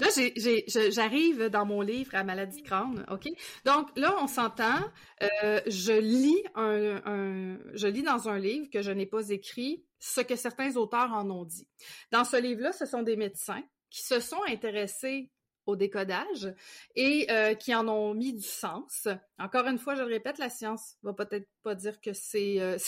là, 0.00 0.88
j'arrive 0.90 1.48
dans 1.48 1.64
mon 1.64 1.80
livre 1.80 2.14
à 2.14 2.24
maladie 2.24 2.62
de 2.62 2.66
crâne, 2.66 3.04
OK? 3.10 3.28
Donc, 3.64 3.88
là, 3.96 4.16
on 4.20 4.26
s'entend. 4.26 4.80
Euh, 5.22 5.60
je 5.66 5.92
lis 5.92 6.42
un, 6.54 7.00
un, 7.04 7.58
je 7.74 7.86
lis 7.86 8.02
dans 8.02 8.28
un 8.28 8.38
livre 8.38 8.68
que 8.70 8.82
je 8.82 8.90
n'ai 8.90 9.06
pas 9.06 9.28
écrit 9.30 9.84
ce 9.98 10.20
que 10.20 10.36
certains 10.36 10.76
auteurs 10.76 11.12
en 11.12 11.30
ont 11.30 11.44
dit. 11.44 11.68
Dans 12.10 12.24
ce 12.24 12.36
livre-là, 12.36 12.72
ce 12.72 12.86
sont 12.86 13.02
des 13.02 13.16
médecins 13.16 13.62
qui 13.90 14.02
se 14.02 14.20
sont 14.20 14.42
intéressés 14.48 15.30
décodage 15.76 16.52
et 16.94 17.30
euh, 17.30 17.54
qui 17.54 17.74
en 17.74 17.88
ont 17.88 18.14
mis 18.14 18.32
du 18.32 18.42
sens. 18.42 19.08
Encore 19.38 19.66
une 19.66 19.78
fois, 19.78 19.94
je 19.94 20.02
le 20.02 20.08
répète, 20.08 20.38
la 20.38 20.50
science 20.50 20.96
va 21.02 21.12
peut-être 21.12 21.48
pas 21.62 21.74
dire 21.74 22.00
que 22.00 22.12
c'est 22.12 22.60
euh, 22.60 22.78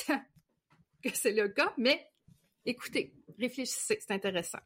que 1.02 1.10
c'est 1.14 1.32
le 1.32 1.48
cas, 1.48 1.72
mais 1.76 2.08
écoutez, 2.64 3.14
réfléchissez, 3.38 3.98
c'est 4.00 4.12
intéressant. 4.12 4.60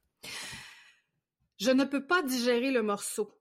Je 1.58 1.70
ne 1.70 1.84
peux 1.84 2.06
pas 2.06 2.22
digérer 2.22 2.70
le 2.70 2.82
morceau. 2.82 3.32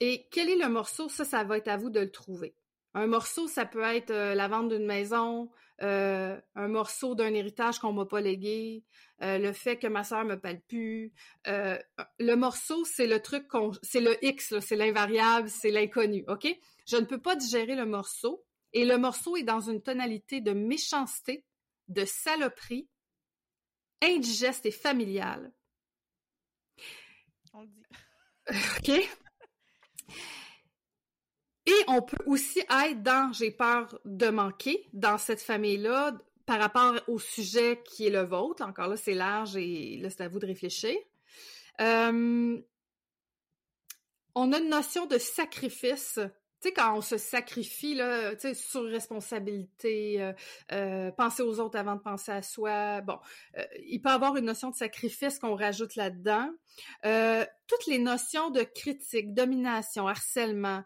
Et 0.00 0.26
quel 0.30 0.48
est 0.48 0.56
le 0.56 0.68
morceau? 0.68 1.08
Ça, 1.08 1.24
ça 1.24 1.44
va 1.44 1.58
être 1.58 1.68
à 1.68 1.76
vous 1.76 1.90
de 1.90 2.00
le 2.00 2.10
trouver. 2.10 2.54
Un 2.94 3.06
morceau, 3.06 3.46
ça 3.46 3.66
peut 3.66 3.82
être 3.82 4.10
euh, 4.10 4.34
la 4.34 4.48
vente 4.48 4.68
d'une 4.68 4.86
maison, 4.86 5.50
euh, 5.82 6.40
un 6.54 6.68
morceau 6.68 7.14
d'un 7.14 7.34
héritage 7.34 7.78
qu'on 7.78 7.92
m'a 7.92 8.06
pas 8.06 8.20
légué, 8.20 8.84
euh, 9.22 9.38
le 9.38 9.52
fait 9.52 9.76
que 9.76 9.86
ma 9.86 10.04
sœur 10.04 10.24
me 10.24 10.36
parle 10.36 10.60
plus. 10.68 11.12
le 11.46 12.34
morceau, 12.34 12.84
c'est 12.84 13.06
le 13.06 13.20
truc 13.20 13.48
qu'on, 13.48 13.72
c'est 13.82 14.00
le 14.00 14.16
X, 14.24 14.58
c'est 14.60 14.76
l'invariable, 14.76 15.48
c'est 15.48 15.70
l'inconnu, 15.70 16.24
ok? 16.28 16.46
Je 16.86 16.96
ne 16.96 17.04
peux 17.04 17.20
pas 17.20 17.36
digérer 17.36 17.74
le 17.74 17.86
morceau, 17.86 18.44
et 18.72 18.84
le 18.84 18.98
morceau 18.98 19.36
est 19.36 19.42
dans 19.42 19.60
une 19.60 19.82
tonalité 19.82 20.40
de 20.40 20.52
méchanceté, 20.52 21.44
de 21.88 22.04
saloperie, 22.04 22.88
indigeste 24.02 24.66
et 24.66 24.70
familiale. 24.70 25.52
On 27.52 27.62
le 27.62 27.68
dit. 27.68 27.82
ok? 28.78 29.08
et 31.66 31.84
on 31.88 32.00
peut 32.00 32.22
aussi 32.26 32.60
être 32.60 33.02
dans 33.02 33.32
j'ai 33.32 33.50
peur 33.50 33.98
de 34.04 34.28
manquer 34.28 34.86
dans 34.92 35.18
cette 35.18 35.40
famille-là 35.40 36.16
par 36.46 36.60
rapport 36.60 36.94
au 37.08 37.18
sujet 37.18 37.82
qui 37.84 38.06
est 38.06 38.10
le 38.10 38.22
vôtre. 38.22 38.62
Encore 38.64 38.88
là, 38.88 38.96
c'est 38.96 39.14
large 39.14 39.56
et 39.56 39.98
là, 39.98 40.08
c'est 40.10 40.22
à 40.22 40.28
vous 40.28 40.38
de 40.38 40.46
réfléchir. 40.46 40.96
Euh, 41.80 42.60
on 44.34 44.52
a 44.52 44.58
une 44.58 44.68
notion 44.68 45.06
de 45.06 45.18
sacrifice. 45.18 46.20
Tu 46.60 46.68
sais, 46.68 46.72
quand 46.72 46.96
on 46.96 47.00
se 47.00 47.18
sacrifie, 47.18 47.94
là, 47.94 48.34
tu 48.36 48.42
sais, 48.42 48.54
sur 48.54 48.84
responsabilité, 48.84 50.22
euh, 50.22 50.32
euh, 50.72 51.10
penser 51.10 51.42
aux 51.42 51.58
autres 51.58 51.76
avant 51.76 51.96
de 51.96 52.00
penser 52.00 52.30
à 52.30 52.42
soi. 52.42 53.00
Bon, 53.00 53.18
il 53.84 54.00
peut 54.00 54.08
y 54.08 54.12
avoir 54.12 54.36
une 54.36 54.46
notion 54.46 54.70
de 54.70 54.76
sacrifice 54.76 55.40
qu'on 55.40 55.56
rajoute 55.56 55.96
là-dedans. 55.96 56.48
toutes 57.02 57.86
les 57.88 57.98
notions 57.98 58.50
de 58.50 58.62
critique, 58.62 59.34
domination, 59.34 60.06
harcèlement, 60.06 60.84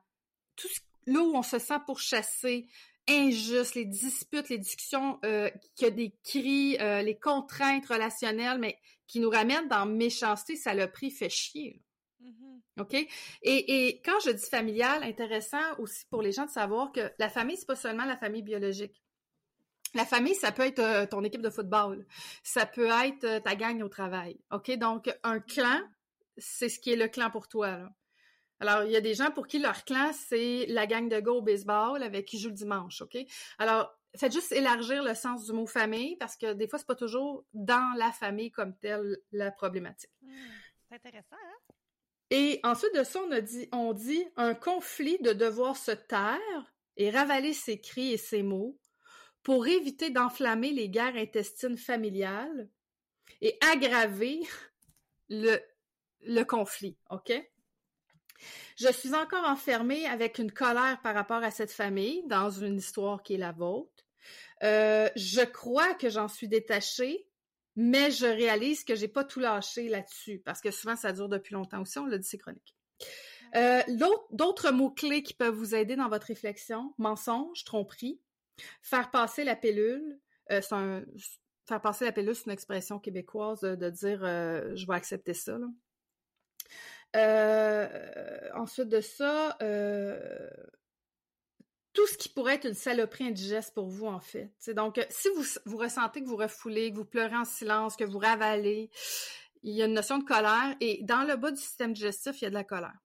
tout 0.61 0.69
ce, 0.69 0.81
là 1.07 1.21
où 1.21 1.37
on 1.37 1.43
se 1.43 1.59
sent 1.59 1.79
pourchassé, 1.87 2.67
injuste, 3.09 3.75
les 3.75 3.85
disputes, 3.85 4.49
les 4.49 4.59
discussions, 4.59 5.19
euh, 5.25 5.51
qu'il 5.75 5.87
y 5.87 5.91
a 5.91 5.91
des 5.91 6.15
cris, 6.23 6.77
euh, 6.81 7.03
les 7.03 7.19
contraintes 7.19 7.87
relationnelles, 7.87 8.59
mais 8.59 8.79
qui 9.07 9.21
nous 9.21 9.31
ramènent 9.31 9.69
dans 9.69 9.87
méchanceté, 9.87 10.57
ça 10.57 10.75
le 10.75 10.91
prix 10.91 11.11
fait 11.11 11.29
chier. 11.29 11.83
Mm-hmm. 12.23 12.83
OK? 12.83 13.09
Et, 13.43 14.01
quand 14.05 14.21
je 14.25 14.31
dis 14.31 14.49
familial, 14.49 15.03
intéressant 15.03 15.79
aussi 15.79 16.05
pour 16.11 16.23
les 16.23 16.33
gens 16.33 16.47
de 16.47 16.51
savoir 16.51 16.93
que 16.93 17.11
la 17.19 17.29
famille, 17.29 17.57
c'est 17.57 17.67
pas 17.67 17.77
seulement 17.77 18.05
la 18.05 18.17
famille 18.17 18.43
biologique. 18.43 19.03
La 19.95 20.05
famille, 20.05 20.37
ça 20.37 20.53
peut 20.53 20.63
être 20.63 20.79
euh, 20.79 21.07
ton 21.07 21.25
équipe 21.25 21.43
de 21.43 21.51
football. 21.51 22.07
Ça 22.45 22.65
peut 22.65 22.91
être 23.05 23.43
ta 23.43 23.57
gang 23.57 23.83
au 23.83 23.89
travail. 23.89 24.39
OK? 24.53 24.71
Donc, 24.79 25.13
un 25.25 25.41
clan, 25.41 25.81
c'est 26.39 26.69
ce 26.69 26.79
qui 26.79 26.93
est 26.93 26.97
le 26.97 27.09
clan 27.09 27.31
pour 27.31 27.49
toi. 27.49 27.77
Là. 27.77 27.91
Alors, 28.61 28.85
il 28.85 28.93
y 28.93 28.97
a 28.97 29.01
des 29.01 29.15
gens 29.15 29.31
pour 29.31 29.47
qui 29.47 29.59
leur 29.59 29.85
clan, 29.85 30.13
c'est 30.13 30.67
la 30.67 30.87
gang 30.87 31.09
de 31.09 31.19
go 31.21 31.39
au 31.39 31.43
baseball 31.43 32.03
avec 32.03 32.27
qui 32.27 32.39
joue 32.39 32.51
le 32.51 32.55
dimanche, 32.55 33.01
OK? 33.01 33.17
Alors, 33.59 33.91
faites 34.17 34.33
juste 34.33 34.53
élargir 34.53 35.03
le 35.03 35.15
sens 35.15 35.47
du 35.47 35.53
mot 35.53 35.67
famille 35.67 36.17
parce 36.17 36.37
que 36.37 36.53
des 36.53 36.69
fois, 36.69 36.79
c'est 36.79 36.87
pas 36.87 36.95
toujours 36.95 37.45
dans 37.55 37.97
la 37.97 38.13
famille 38.13 38.51
comme 38.51 38.77
telle 38.77 39.17
la 39.33 39.51
problématique. 39.51 40.11
Hmm, 40.21 40.35
c'est 40.89 40.97
intéressant, 40.97 41.37
hein? 41.37 41.75
Et 42.31 42.61
ensuite 42.63 42.95
de 42.95 43.03
ça, 43.03 43.21
on, 43.27 43.31
a 43.33 43.41
dit, 43.41 43.69
on 43.73 43.93
dit 43.93 44.25
un 44.37 44.55
conflit 44.55 45.19
de 45.19 45.33
devoir 45.33 45.77
se 45.77 45.91
taire 45.91 46.75
et 46.97 47.11
ravaler 47.11 47.53
ses 47.53 47.81
cris 47.81 48.13
et 48.13 48.17
ses 48.17 48.43
mots 48.43 48.79
pour 49.43 49.67
éviter 49.67 50.11
d'enflammer 50.11 50.71
les 50.71 50.89
guerres 50.89 51.17
intestines 51.17 51.79
familiales 51.79 52.69
et 53.41 53.59
aggraver 53.73 54.43
le, 55.29 55.59
le 56.21 56.45
conflit, 56.45 56.97
OK? 57.11 57.33
Je 58.77 58.91
suis 58.93 59.15
encore 59.15 59.45
enfermée 59.45 60.07
avec 60.07 60.39
une 60.39 60.53
colère 60.53 61.01
par 61.03 61.15
rapport 61.15 61.43
à 61.43 61.51
cette 61.51 61.73
famille 61.73 62.23
dans 62.27 62.51
une 62.51 62.77
histoire 62.77 63.23
qui 63.23 63.35
est 63.35 63.39
la 63.39 63.53
vôtre. 63.53 64.05
Euh, 64.63 65.09
je 65.17 65.43
crois 65.43 65.95
que 65.95 66.11
j'en 66.11 66.29
suis 66.29 66.49
détachée, 66.49 67.27
mais 67.77 68.11
je 68.11 68.27
réalise 68.27 68.85
que 68.85 68.95
j'ai 68.95 69.09
pas 69.09 69.25
tout 69.25 69.41
lâché 69.41 69.89
là-dessus 69.89 70.43
parce 70.45 70.61
que 70.61 70.71
souvent 70.71 70.97
ça 70.97 71.13
dure 71.13 71.29
depuis 71.29 71.55
longtemps 71.55 71.83
aussi. 71.83 71.99
On 71.99 72.07
l'a 72.07 72.19
dit, 72.19 72.29
c'est 72.29 72.39
chronique. 72.39 72.75
Euh, 73.57 73.83
d'autres 74.31 74.71
mots-clés 74.71 75.23
qui 75.23 75.35
peuvent 75.35 75.55
vous 75.55 75.75
aider 75.75 75.97
dans 75.97 76.09
votre 76.09 76.27
réflexion 76.27 76.95
mensonge, 76.99 77.65
tromperie, 77.65 78.21
faire 78.83 79.11
passer 79.11 79.45
la 79.45 79.57
pilule. 79.57 80.19
Euh, 80.53 80.61
faire 80.61 81.81
passer 81.81 82.05
la 82.05 82.13
pilule, 82.13 82.35
c'est 82.35 82.47
une 82.47 82.53
expression 82.53 82.99
québécoise 82.99 83.61
de, 83.61 83.91
dire 83.91 84.21
je 84.21 84.87
vais 84.87 84.95
accepter 84.95 85.35
ça. 85.35 85.59
Là. 85.59 85.67
Euh, 87.17 88.49
ensuite 88.55 88.89
de 88.89 89.01
ça, 89.01 89.57
euh, 89.63 90.49
tout 91.93 92.07
ce 92.07 92.17
qui 92.17 92.29
pourrait 92.29 92.55
être 92.55 92.67
une 92.67 92.75
saloperie 92.75 93.29
indigeste 93.29 93.75
pour 93.75 93.89
vous, 93.89 94.07
en 94.07 94.21
fait. 94.21 94.53
donc, 94.75 94.99
euh, 94.99 95.05
si 95.11 95.29
vous, 95.35 95.45
vous 95.67 95.77
ressentez 95.77 96.23
que 96.23 96.29
vous 96.29 96.37
refoulez, 96.37 96.93
que 96.93 96.97
vous 96.97 97.05
pleurez 97.05 97.37
en 97.37 97.45
silence, 97.45 97.97
que 97.97 98.05
vous 98.05 98.19
ravalez, 98.19 98.91
il 99.63 99.75
y 99.75 99.83
a 99.83 99.87
une 99.87 99.95
notion 99.95 100.19
de 100.19 100.25
colère. 100.25 100.77
Et 100.81 101.03
dans 101.03 101.25
le 101.25 101.37
bas 101.37 101.51
du 101.51 101.61
système 101.61 101.93
digestif, 101.93 102.41
il 102.41 102.45
y 102.45 102.47
a 102.47 102.51
de 102.51 102.55
la 102.55 102.65
colère. 102.65 102.97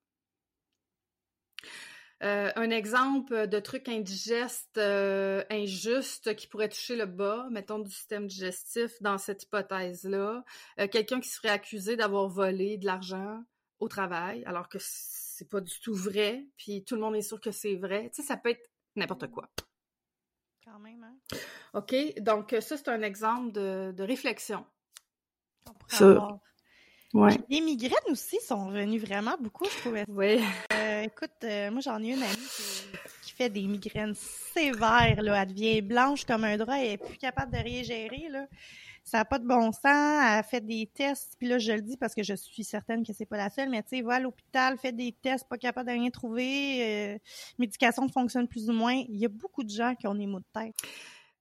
un 2.21 2.69
exemple 2.69 3.47
de 3.47 3.59
truc 3.59 3.89
indigeste, 3.89 4.77
injuste 4.79 6.35
qui 6.35 6.47
pourrait 6.47 6.69
toucher 6.69 6.95
le 6.95 7.05
bas, 7.05 7.47
mettons, 7.51 7.79
du 7.79 7.91
système 7.91 8.27
digestif 8.27 9.01
dans 9.01 9.17
cette 9.17 9.43
hypothèse-là. 9.43 10.43
Quelqu'un 10.91 11.19
qui 11.19 11.29
serait 11.29 11.49
accusé 11.49 11.95
d'avoir 11.97 12.27
volé 12.29 12.77
de 12.77 12.85
l'argent, 12.85 13.43
au 13.79 13.87
travail, 13.87 14.43
alors 14.45 14.69
que 14.69 14.77
c'est 14.79 15.49
pas 15.49 15.61
du 15.61 15.79
tout 15.79 15.93
vrai, 15.93 16.45
puis 16.57 16.83
tout 16.83 16.95
le 16.95 17.01
monde 17.01 17.15
est 17.15 17.21
sûr 17.21 17.41
que 17.41 17.51
c'est 17.51 17.75
vrai. 17.75 18.09
Tu 18.13 18.21
sais, 18.21 18.27
ça 18.27 18.37
peut 18.37 18.49
être 18.49 18.69
n'importe 18.95 19.27
quoi. 19.27 19.49
Quand 20.63 20.79
même, 20.79 21.03
hein? 21.03 21.37
OK, 21.73 21.93
donc 22.19 22.55
ça, 22.59 22.77
c'est 22.77 22.87
un 22.89 23.01
exemple 23.01 23.51
de, 23.51 24.03
réflexion. 24.03 24.65
Ça. 25.87 26.39
Ouais. 27.13 27.37
Les 27.49 27.61
migraines 27.61 28.11
aussi 28.11 28.39
sont 28.41 28.67
revenues 28.67 28.99
vraiment 28.99 29.37
beaucoup, 29.39 29.65
je 29.65 29.77
trouvais. 29.79 30.05
Oui. 30.07 30.43
Euh, 30.73 31.01
écoute, 31.03 31.31
euh, 31.43 31.71
moi, 31.71 31.79
j'en 31.79 32.01
ai 32.03 32.13
une 32.13 32.23
amie 32.23 32.49
qui, 33.21 33.31
fait 33.31 33.49
des 33.49 33.67
migraines 33.67 34.15
sévères, 34.15 35.21
là. 35.21 35.41
Elle 35.41 35.53
devient 35.53 35.81
blanche 35.81 36.25
comme 36.25 36.43
un 36.45 36.57
drap, 36.57 36.77
elle 36.77 36.93
est 36.93 36.97
plus 36.97 37.17
capable 37.17 37.51
de 37.51 37.57
rien 37.57 37.83
gérer, 37.83 38.27
là 38.29 38.47
ça 39.05 39.19
n'a 39.19 39.25
pas 39.25 39.37
de 39.37 39.45
bon 39.45 39.71
sens, 39.71 39.83
elle 39.85 40.43
fait 40.43 40.61
des 40.61 40.89
tests, 40.93 41.35
puis 41.37 41.47
là 41.47 41.59
je 41.59 41.71
le 41.71 41.81
dis 41.81 41.95
parce 41.95 42.15
que 42.15 42.23
je 42.23 42.33
suis 42.33 42.63
certaine 42.63 43.05
que 43.05 43.13
c'est 43.13 43.27
pas 43.27 43.37
la 43.37 43.51
seule, 43.51 43.69
mais 43.69 43.83
tu 43.83 43.97
sais, 43.97 44.01
va 44.01 44.15
à 44.15 44.19
l'hôpital, 44.19 44.77
fait 44.79 44.91
des 44.91 45.11
tests, 45.21 45.47
pas 45.47 45.57
capable 45.57 45.89
de 45.89 45.93
rien 45.93 46.09
trouver, 46.09 47.13
euh, 47.13 47.17
médication 47.59 48.09
fonctionne 48.09 48.47
plus 48.47 48.69
ou 48.69 48.73
moins. 48.73 48.95
Il 49.07 49.17
y 49.17 49.25
a 49.25 49.29
beaucoup 49.29 49.63
de 49.63 49.69
gens 49.69 49.93
qui 49.93 50.07
ont 50.07 50.15
des 50.15 50.25
maux 50.25 50.39
de 50.39 50.45
tête. 50.53 50.75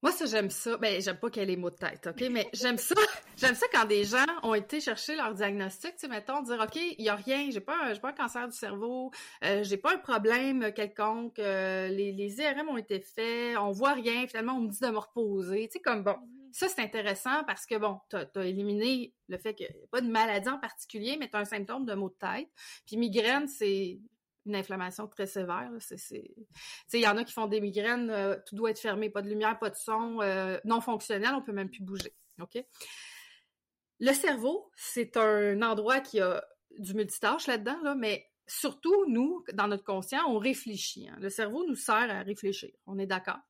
Moi, 0.03 0.13
ça, 0.13 0.27
j'aime 0.27 0.51
ça. 0.51 0.77
Ben, 0.77 1.01
j'aime 1.01 1.17
pas 1.17 1.31
qu'elle 1.31 1.49
ait 1.49 1.57
maux 1.57 1.71
de 1.71 1.77
tête, 1.77 2.07
OK? 2.07 2.29
Mais 2.31 2.47
j'aime 2.53 2.77
ça. 2.77 2.95
J'aime 3.39 3.55
ça 3.55 3.65
quand 3.73 3.87
des 3.87 4.05
gens 4.05 4.27
ont 4.43 4.55
été 4.55 4.79
chercher 4.79 5.17
leur 5.17 5.33
diagnostic, 5.35 5.93
tu 5.93 6.01
sais, 6.01 6.09
mettons, 6.09 6.43
dire, 6.43 6.61
OK, 6.63 6.77
il 6.77 7.03
y 7.03 7.09
a 7.09 7.17
rien, 7.17 7.49
j'ai 7.51 7.61
pas, 7.61 7.75
un, 7.83 7.97
pas 7.97 8.11
un 8.11 8.13
cancer 8.13 8.47
du 8.47 8.57
cerveau, 8.57 9.11
euh, 9.43 9.65
j'ai 9.65 9.79
pas 9.79 9.95
un 9.95 9.99
problème 9.99 10.73
quelconque, 10.73 11.39
euh, 11.39 11.89
les, 11.89 12.13
les 12.13 12.37
IRM 12.37 12.69
ont 12.69 12.77
été 12.77 13.01
faits, 13.01 13.57
on 13.59 13.73
voit 13.73 13.95
rien, 13.95 14.27
finalement, 14.29 14.53
on 14.53 14.61
me 14.61 14.69
dit 14.69 14.79
de 14.79 14.89
me 14.89 14.99
reposer, 14.99 15.67
tu 15.67 15.73
sais, 15.73 15.81
comme 15.81 16.05
bon. 16.05 16.17
Ça, 16.55 16.69
c'est 16.69 16.83
intéressant 16.83 17.43
parce 17.49 17.67
que, 17.67 17.75
bon, 17.75 17.99
tu 18.09 18.17
as, 18.17 18.47
éliminé 18.47 19.13
le 19.27 19.39
fait 19.39 19.57
qu'il 19.57 19.67
n'y 19.67 19.83
a 19.83 19.87
pas 19.91 20.01
de 20.01 20.07
maladie 20.07 20.49
en 20.49 20.61
particulier, 20.61 21.17
mais 21.19 21.29
tu 21.29 21.37
as 21.37 21.41
un 21.41 21.45
symptôme 21.45 21.85
de 21.85 21.95
maux 21.95 22.11
de 22.11 22.15
tête. 22.15 22.49
Puis 22.87 22.97
migraine, 22.97 23.49
c'est 23.49 23.99
une 24.47 24.55
inflammation 24.55 25.09
très 25.09 25.27
sévère. 25.27 25.69
Il 26.93 27.01
y 27.01 27.09
en 27.09 27.17
a 27.17 27.25
qui 27.25 27.33
font 27.33 27.49
des 27.49 27.61
migraines, 27.61 28.09
euh, 28.09 28.37
tout 28.47 28.55
doit 28.55 28.71
être 28.71 28.79
fermé, 28.79 29.11
pas 29.11 29.21
de 29.21 29.29
lumière, 29.29 29.59
pas 29.59 29.69
de 29.69 29.75
son, 29.75 30.21
euh, 30.21 30.57
non 30.65 30.81
fonctionnel, 30.81 31.35
on 31.35 31.43
peut 31.43 31.51
même 31.51 31.71
plus 31.71 31.83
bouger. 31.83 32.15
Le 33.99 34.13
cerveau, 34.13 34.71
c'est 34.77 35.17
un 35.17 35.61
endroit 35.61 35.99
qui 35.99 36.21
a 36.21 36.45
du 36.79 36.95
multitâche 36.95 37.49
là-dedans, 37.49 37.81
là, 37.83 37.97
mais 37.97 38.31
surtout, 38.47 39.07
nous, 39.09 39.45
dans 39.55 39.67
notre 39.67 39.83
conscient, 39.83 40.23
on 40.29 40.39
réfléchit. 40.39 41.09
Hein. 41.09 41.17
Le 41.19 41.31
cerveau 41.31 41.67
nous 41.67 41.75
sert 41.75 41.97
à 41.97 42.23
réfléchir. 42.23 42.71
On 42.87 42.97
est 43.01 43.07
d'accord? 43.07 43.41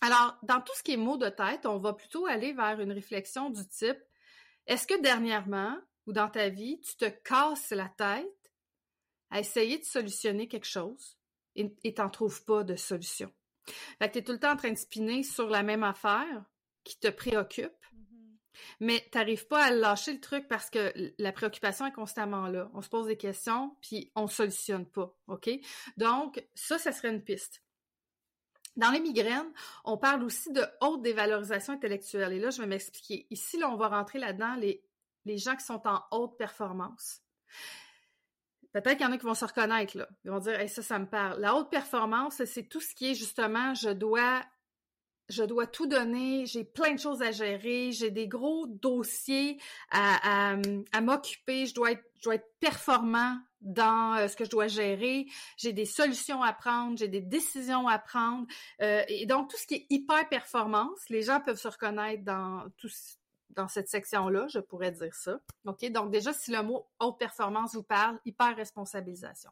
Alors, 0.00 0.38
dans 0.42 0.60
tout 0.60 0.72
ce 0.76 0.82
qui 0.82 0.92
est 0.92 0.96
mots 0.96 1.16
de 1.16 1.28
tête, 1.28 1.66
on 1.66 1.78
va 1.78 1.92
plutôt 1.92 2.26
aller 2.26 2.52
vers 2.52 2.80
une 2.80 2.92
réflexion 2.92 3.50
du 3.50 3.66
type 3.68 3.98
est-ce 4.68 4.86
que 4.86 5.00
dernièrement 5.00 5.78
ou 6.06 6.12
dans 6.12 6.28
ta 6.28 6.50
vie, 6.50 6.78
tu 6.82 6.94
te 6.96 7.06
casses 7.06 7.70
la 7.70 7.88
tête 7.88 8.52
à 9.30 9.40
essayer 9.40 9.78
de 9.78 9.84
solutionner 9.84 10.46
quelque 10.46 10.66
chose 10.66 11.16
et 11.56 11.94
t'en 11.94 12.10
trouves 12.10 12.44
pas 12.44 12.64
de 12.64 12.76
solution? 12.76 13.32
Fait 13.98 14.08
que 14.08 14.14
t'es 14.14 14.22
tout 14.22 14.32
le 14.32 14.38
temps 14.38 14.52
en 14.52 14.56
train 14.56 14.70
de 14.70 14.78
spinner 14.78 15.22
sur 15.22 15.48
la 15.48 15.62
même 15.62 15.82
affaire 15.82 16.44
qui 16.84 16.98
te 16.98 17.08
préoccupe, 17.08 17.72
mm-hmm. 17.94 18.36
mais 18.80 19.08
t'arrives 19.10 19.46
pas 19.46 19.64
à 19.64 19.70
lâcher 19.70 20.12
le 20.12 20.20
truc 20.20 20.46
parce 20.48 20.68
que 20.68 20.92
la 21.18 21.32
préoccupation 21.32 21.86
est 21.86 21.92
constamment 21.92 22.46
là. 22.46 22.70
On 22.74 22.82
se 22.82 22.88
pose 22.90 23.06
des 23.06 23.16
questions, 23.16 23.74
puis 23.80 24.12
on 24.14 24.26
solutionne 24.26 24.86
pas, 24.86 25.14
OK? 25.28 25.50
Donc, 25.96 26.46
ça, 26.54 26.78
ça 26.78 26.92
serait 26.92 27.10
une 27.10 27.24
piste. 27.24 27.62
Dans 28.78 28.90
les 28.90 29.00
migraines, 29.00 29.52
on 29.84 29.98
parle 29.98 30.22
aussi 30.22 30.52
de 30.52 30.64
haute 30.80 31.02
dévalorisation 31.02 31.74
intellectuelle. 31.74 32.32
Et 32.32 32.38
là, 32.38 32.50
je 32.50 32.62
vais 32.62 32.68
m'expliquer. 32.68 33.26
Ici, 33.28 33.58
là, 33.58 33.68
on 33.68 33.76
va 33.76 33.88
rentrer 33.88 34.20
là-dedans 34.20 34.54
les, 34.54 34.82
les 35.24 35.36
gens 35.36 35.56
qui 35.56 35.64
sont 35.64 35.82
en 35.86 36.02
haute 36.12 36.38
performance. 36.38 37.20
Peut-être 38.72 38.98
qu'il 38.98 39.06
y 39.06 39.08
en 39.08 39.12
a 39.12 39.18
qui 39.18 39.26
vont 39.26 39.34
se 39.34 39.44
reconnaître, 39.44 39.98
là. 39.98 40.08
Ils 40.24 40.30
vont 40.30 40.38
dire, 40.38 40.56
ça, 40.70 40.82
ça 40.82 40.98
me 41.00 41.06
parle. 41.06 41.40
La 41.40 41.56
haute 41.56 41.70
performance, 41.70 42.44
c'est 42.44 42.68
tout 42.68 42.80
ce 42.80 42.94
qui 42.94 43.10
est 43.10 43.14
justement, 43.14 43.74
je 43.74 43.90
dois, 43.90 44.44
je 45.28 45.42
dois 45.42 45.66
tout 45.66 45.86
donner, 45.86 46.46
j'ai 46.46 46.64
plein 46.64 46.94
de 46.94 46.98
choses 46.98 47.22
à 47.22 47.32
gérer, 47.32 47.92
j'ai 47.92 48.10
des 48.10 48.28
gros 48.28 48.66
dossiers 48.66 49.60
à, 49.90 50.56
à, 50.92 51.00
m'occuper, 51.00 51.66
je 51.66 51.74
dois 51.74 51.92
être, 51.92 52.04
je 52.18 52.24
dois 52.24 52.34
être 52.36 52.50
performant 52.60 53.38
dans 53.60 54.14
euh, 54.14 54.28
ce 54.28 54.36
que 54.36 54.44
je 54.44 54.50
dois 54.50 54.68
gérer, 54.68 55.26
j'ai 55.56 55.72
des 55.72 55.84
solutions 55.84 56.42
à 56.42 56.52
prendre, 56.52 56.96
j'ai 56.96 57.08
des 57.08 57.20
décisions 57.20 57.88
à 57.88 57.98
prendre. 57.98 58.46
Euh, 58.80 59.02
et 59.08 59.26
donc, 59.26 59.50
tout 59.50 59.56
ce 59.56 59.66
qui 59.66 59.74
est 59.74 59.86
hyper 59.90 60.28
performance, 60.28 61.08
les 61.08 61.22
gens 61.22 61.40
peuvent 61.40 61.58
se 61.58 61.68
reconnaître 61.68 62.24
dans 62.24 62.64
tout, 62.76 62.90
dans 63.50 63.68
cette 63.68 63.88
section-là, 63.88 64.46
je 64.48 64.60
pourrais 64.60 64.92
dire 64.92 65.14
ça. 65.14 65.40
OK? 65.66 65.90
Donc, 65.90 66.10
déjà, 66.10 66.32
si 66.32 66.52
le 66.52 66.62
mot 66.62 66.86
haute 67.00 67.18
performance 67.18 67.74
vous 67.74 67.82
parle, 67.82 68.18
hyper 68.24 68.56
responsabilisation. 68.56 69.50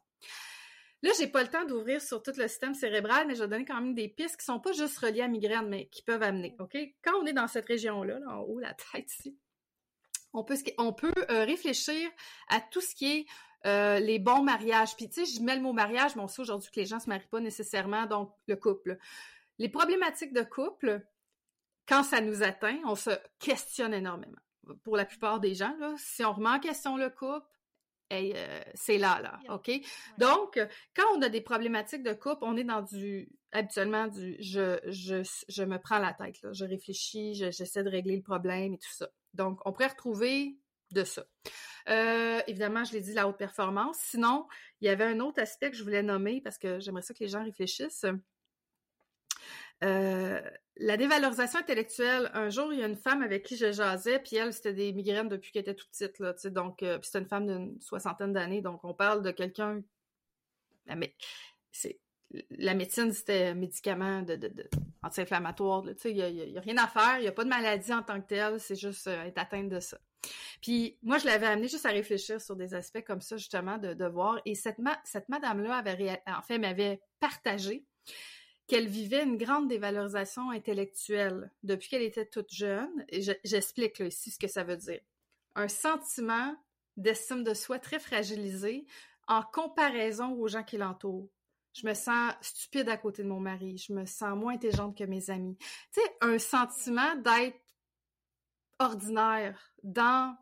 Là, 1.03 1.11
j'ai 1.19 1.27
pas 1.27 1.43
le 1.43 1.49
temps 1.49 1.65
d'ouvrir 1.65 2.01
sur 2.01 2.23
tout 2.23 2.31
le 2.35 2.47
système 2.47 2.73
cérébral, 2.73 3.27
mais 3.27 3.35
je 3.35 3.43
vais 3.43 3.47
donner 3.47 3.65
quand 3.65 3.79
même 3.79 3.93
des 3.93 4.07
pistes 4.07 4.37
qui 4.37 4.45
sont 4.45 4.59
pas 4.59 4.71
juste 4.71 4.97
reliées 4.97 5.21
à 5.21 5.27
migraine, 5.27 5.67
mais 5.67 5.87
qui 5.89 6.01
peuvent 6.01 6.23
amener. 6.23 6.55
OK? 6.59 6.75
Quand 7.03 7.13
on 7.21 7.25
est 7.25 7.33
dans 7.33 7.47
cette 7.47 7.67
région-là, 7.67 8.19
là, 8.19 8.29
en 8.29 8.39
haut, 8.39 8.59
la 8.59 8.73
tête 8.73 9.11
ici, 9.11 9.37
on 10.33 10.43
peut, 10.43 10.57
on 10.77 10.93
peut 10.93 11.13
euh, 11.29 11.45
réfléchir 11.45 12.09
à 12.49 12.59
tout 12.59 12.81
ce 12.81 12.95
qui 12.95 13.11
est 13.11 13.25
euh, 13.65 13.99
les 13.99 14.19
bons 14.19 14.43
mariages. 14.43 14.95
Puis 14.95 15.09
tu 15.09 15.25
sais, 15.25 15.31
je 15.31 15.41
mets 15.41 15.55
le 15.55 15.61
mot 15.61 15.73
mariage, 15.73 16.15
mais 16.15 16.21
on 16.21 16.27
sait 16.27 16.41
aujourd'hui 16.41 16.69
que 16.71 16.79
les 16.79 16.85
gens 16.85 16.99
se 16.99 17.09
marient 17.09 17.27
pas 17.27 17.39
nécessairement, 17.39 18.05
donc 18.05 18.33
le 18.47 18.55
couple. 18.55 18.97
Les 19.59 19.69
problématiques 19.69 20.33
de 20.33 20.43
couple, 20.43 21.05
quand 21.87 22.03
ça 22.03 22.21
nous 22.21 22.43
atteint, 22.43 22.79
on 22.85 22.95
se 22.95 23.11
questionne 23.39 23.93
énormément. 23.93 24.37
Pour 24.83 24.97
la 24.97 25.05
plupart 25.05 25.39
des 25.39 25.55
gens, 25.55 25.75
là, 25.79 25.93
si 25.97 26.23
on 26.23 26.33
remet 26.33 26.49
en 26.49 26.59
question 26.59 26.97
le 26.97 27.09
couple, 27.09 27.47
euh, 28.11 28.61
c'est 28.73 28.97
là, 28.97 29.19
là, 29.21 29.39
OK? 29.53 29.71
Donc, 30.17 30.59
quand 30.95 31.05
on 31.15 31.21
a 31.21 31.29
des 31.29 31.41
problématiques 31.41 32.03
de 32.03 32.13
couple, 32.13 32.43
on 32.43 32.55
est 32.57 32.63
dans 32.63 32.81
du, 32.81 33.29
habituellement, 33.51 34.07
du 34.07 34.37
je, 34.39 34.79
je, 34.87 35.27
je 35.47 35.63
me 35.63 35.77
prends 35.77 35.99
la 35.99 36.13
tête, 36.13 36.41
là. 36.41 36.51
Je 36.53 36.65
réfléchis, 36.65 37.35
j'essaie 37.35 37.83
de 37.83 37.89
régler 37.89 38.15
le 38.15 38.23
problème 38.23 38.73
et 38.73 38.77
tout 38.77 38.93
ça. 38.93 39.09
Donc, 39.33 39.59
on 39.65 39.71
pourrait 39.71 39.87
retrouver 39.87 40.57
de 40.91 41.03
ça. 41.03 41.25
Euh, 41.89 42.41
évidemment, 42.47 42.83
je 42.83 42.93
l'ai 42.93 43.01
dit, 43.01 43.13
la 43.13 43.27
haute 43.27 43.37
performance. 43.37 43.97
Sinon, 43.99 44.47
il 44.81 44.85
y 44.85 44.89
avait 44.89 45.05
un 45.05 45.19
autre 45.19 45.41
aspect 45.41 45.71
que 45.71 45.77
je 45.77 45.83
voulais 45.83 46.03
nommer 46.03 46.41
parce 46.41 46.57
que 46.57 46.79
j'aimerais 46.79 47.01
ça 47.01 47.13
que 47.13 47.23
les 47.23 47.29
gens 47.29 47.43
réfléchissent. 47.43 48.05
Euh, 49.83 50.41
la 50.79 50.97
dévalorisation 50.97 51.59
intellectuelle. 51.59 52.29
Un 52.33 52.49
jour, 52.49 52.73
il 52.73 52.79
y 52.79 52.83
a 52.83 52.87
une 52.87 52.95
femme 52.95 53.23
avec 53.23 53.43
qui 53.43 53.57
je 53.57 53.71
jasais, 53.71 54.19
puis 54.19 54.35
elle, 54.35 54.53
c'était 54.53 54.73
des 54.73 54.93
migraines 54.93 55.29
depuis 55.29 55.51
qu'elle 55.51 55.61
était 55.61 55.75
toute 55.75 55.89
petite, 55.89 56.19
là, 56.19 56.33
tu 56.33 56.41
sais, 56.41 56.51
donc, 56.51 56.83
euh, 56.83 56.99
c'était 57.01 57.19
une 57.19 57.27
femme 57.27 57.47
d'une 57.47 57.81
soixantaine 57.81 58.33
d'années, 58.33 58.61
donc 58.61 58.83
on 58.83 58.93
parle 58.93 59.21
de 59.21 59.31
quelqu'un, 59.31 59.81
mais 60.95 61.15
c'est, 61.71 61.99
la 62.51 62.73
médecine, 62.73 63.11
c'était 63.11 63.53
médicament 63.53 64.21
de, 64.21 64.35
de, 64.35 64.69
anti-inflammatoire, 65.03 65.83
tu 65.83 65.95
sais, 65.97 66.11
il 66.11 66.17
y 66.17 66.57
a, 66.57 66.61
rien 66.61 66.77
à 66.77 66.87
faire, 66.87 67.17
il 67.17 67.21
n'y 67.21 67.27
a 67.27 67.31
pas 67.31 67.43
de 67.43 67.49
maladie 67.49 67.93
en 67.93 68.03
tant 68.03 68.21
que 68.21 68.27
telle, 68.27 68.59
c'est 68.59 68.75
juste 68.75 69.07
euh, 69.07 69.23
être 69.23 69.37
atteinte 69.37 69.69
de 69.69 69.79
ça. 69.79 69.97
Puis 70.61 70.97
moi, 71.01 71.17
je 71.19 71.25
l'avais 71.25 71.47
amené 71.47 71.67
juste 71.67 71.85
à 71.85 71.89
réfléchir 71.89 72.41
sur 72.41 72.55
des 72.55 72.73
aspects 72.73 73.03
comme 73.05 73.21
ça, 73.21 73.37
justement, 73.37 73.77
de, 73.77 73.93
de 73.93 74.05
voir, 74.05 74.41
et 74.45 74.55
cette, 74.55 74.77
cette 75.03 75.29
madame-là 75.29 75.75
avait, 75.75 76.21
en 76.27 76.41
fait, 76.41 76.57
m'avait 76.57 76.99
partagé 77.19 77.85
qu'elle 78.67 78.87
vivait 78.87 79.23
une 79.23 79.37
grande 79.37 79.67
dévalorisation 79.67 80.51
intellectuelle 80.51 81.51
depuis 81.63 81.89
qu'elle 81.89 82.01
était 82.01 82.25
toute 82.25 82.53
jeune. 82.53 83.05
J'explique 83.43 84.01
ici 84.01 84.31
ce 84.31 84.39
que 84.39 84.47
ça 84.47 84.63
veut 84.63 84.77
dire. 84.77 84.99
Un 85.55 85.69
sentiment 85.69 86.55
d'estime 86.97 87.43
de 87.43 87.53
soi 87.53 87.79
très 87.79 87.99
fragilisé 87.99 88.85
en 89.27 89.41
comparaison 89.41 90.33
aux 90.33 90.47
gens 90.47 90.63
qui 90.63 90.77
l'entourent. 90.77 91.29
Je 91.73 91.87
me 91.87 91.93
sens 91.93 92.33
stupide 92.41 92.89
à 92.89 92.97
côté 92.97 93.23
de 93.23 93.27
mon 93.27 93.39
mari. 93.39 93.77
Je 93.77 93.93
me 93.93 94.05
sens 94.05 94.35
moins 94.35 94.55
intelligente 94.55 94.97
que 94.97 95.03
mes 95.03 95.29
amis. 95.29 95.57
Tu 95.93 96.01
sais, 96.01 96.17
un 96.21 96.39
sentiment 96.39 97.15
d'être 97.15 97.59
ordinaire 98.79 99.73
dans 99.83 100.35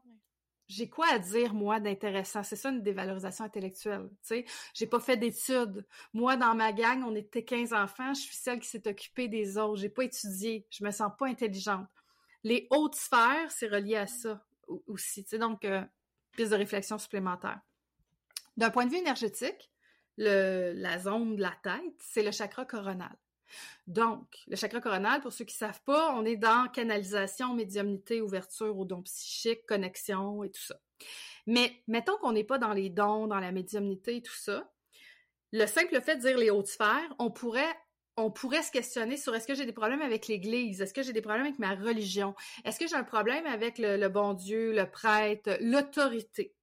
j'ai 0.67 0.89
quoi 0.89 1.07
à 1.11 1.19
dire 1.19 1.53
moi 1.53 1.79
d'intéressant? 1.79 2.43
C'est 2.43 2.55
ça 2.55 2.69
une 2.69 2.81
dévalorisation 2.81 3.45
intellectuelle 3.45 4.09
tu 4.21 4.27
sais. 4.27 4.45
J'ai 4.73 4.87
pas 4.87 4.99
fait 4.99 5.17
d'études. 5.17 5.85
Moi 6.13 6.37
dans 6.37 6.55
ma 6.55 6.73
gang 6.73 7.03
on 7.05 7.15
était 7.15 7.43
15 7.43 7.73
enfants. 7.73 8.13
Je 8.13 8.21
suis 8.21 8.35
celle 8.35 8.59
qui 8.59 8.67
s'est 8.67 8.87
occupée 8.87 9.27
des 9.27 9.57
autres. 9.57 9.77
J'ai 9.77 9.89
pas 9.89 10.03
étudié. 10.03 10.65
Je 10.71 10.83
me 10.83 10.91
sens 10.91 11.11
pas 11.17 11.27
intelligente. 11.27 11.87
Les 12.43 12.67
hautes 12.71 12.95
sphères 12.95 13.51
c'est 13.51 13.67
relié 13.67 13.95
à 13.95 14.07
ça 14.07 14.43
aussi 14.87 15.23
tu 15.23 15.31
sais. 15.31 15.37
Donc 15.37 15.65
euh, 15.65 15.83
piste 16.35 16.51
de 16.51 16.55
réflexion 16.55 16.97
supplémentaire. 16.97 17.59
D'un 18.57 18.71
point 18.71 18.85
de 18.85 18.91
vue 18.91 18.97
énergétique 18.97 19.71
le, 20.17 20.71
la 20.73 20.97
zone 20.97 21.35
de 21.35 21.41
la 21.41 21.53
tête 21.61 21.95
c'est 21.99 22.23
le 22.23 22.31
chakra 22.31 22.65
coronal 22.65 23.15
donc, 23.87 24.25
le 24.47 24.55
chakra 24.55 24.81
coronal, 24.81 25.21
pour 25.21 25.31
ceux 25.33 25.45
qui 25.45 25.55
savent 25.55 25.81
pas, 25.83 26.13
on 26.15 26.25
est 26.25 26.37
dans 26.37 26.67
canalisation, 26.69 27.53
médiumnité, 27.53 28.21
ouverture 28.21 28.77
aux 28.77 28.85
dons 28.85 29.03
psychiques, 29.03 29.65
connexion 29.65 30.43
et 30.43 30.49
tout 30.49 30.61
ça. 30.61 30.79
Mais 31.45 31.83
mettons 31.87 32.17
qu'on 32.17 32.31
n'est 32.31 32.43
pas 32.43 32.57
dans 32.57 32.73
les 32.73 32.89
dons, 32.89 33.27
dans 33.27 33.39
la 33.39 33.51
médiumnité 33.51 34.17
et 34.17 34.21
tout 34.21 34.35
ça. 34.35 34.71
Le 35.51 35.67
simple 35.67 36.01
fait 36.01 36.17
de 36.17 36.21
dire 36.21 36.37
les 36.37 36.49
hautes 36.49 36.67
sphères, 36.67 37.13
on 37.19 37.31
pourrait 37.31 37.75
on 38.17 38.31
pourrait 38.31 38.63
se 38.63 38.71
questionner 38.71 39.17
sur 39.17 39.35
est-ce 39.35 39.45
que 39.45 39.55
j'ai 39.55 39.65
des 39.65 39.73
problèmes 39.73 40.01
avec 40.01 40.27
l'Église, 40.27 40.81
est-ce 40.81 40.93
que 40.93 41.03
j'ai 41.03 41.11
des 41.11 41.21
problèmes 41.21 41.45
avec 41.45 41.59
ma 41.59 41.75
religion, 41.75 42.33
est-ce 42.63 42.79
que 42.79 42.87
j'ai 42.87 42.95
un 42.95 43.03
problème 43.03 43.45
avec 43.45 43.77
le 43.77 44.07
bon 44.07 44.33
Dieu, 44.33 44.71
le 44.71 44.89
prêtre, 44.89 45.57
l'autorité, 45.59 46.55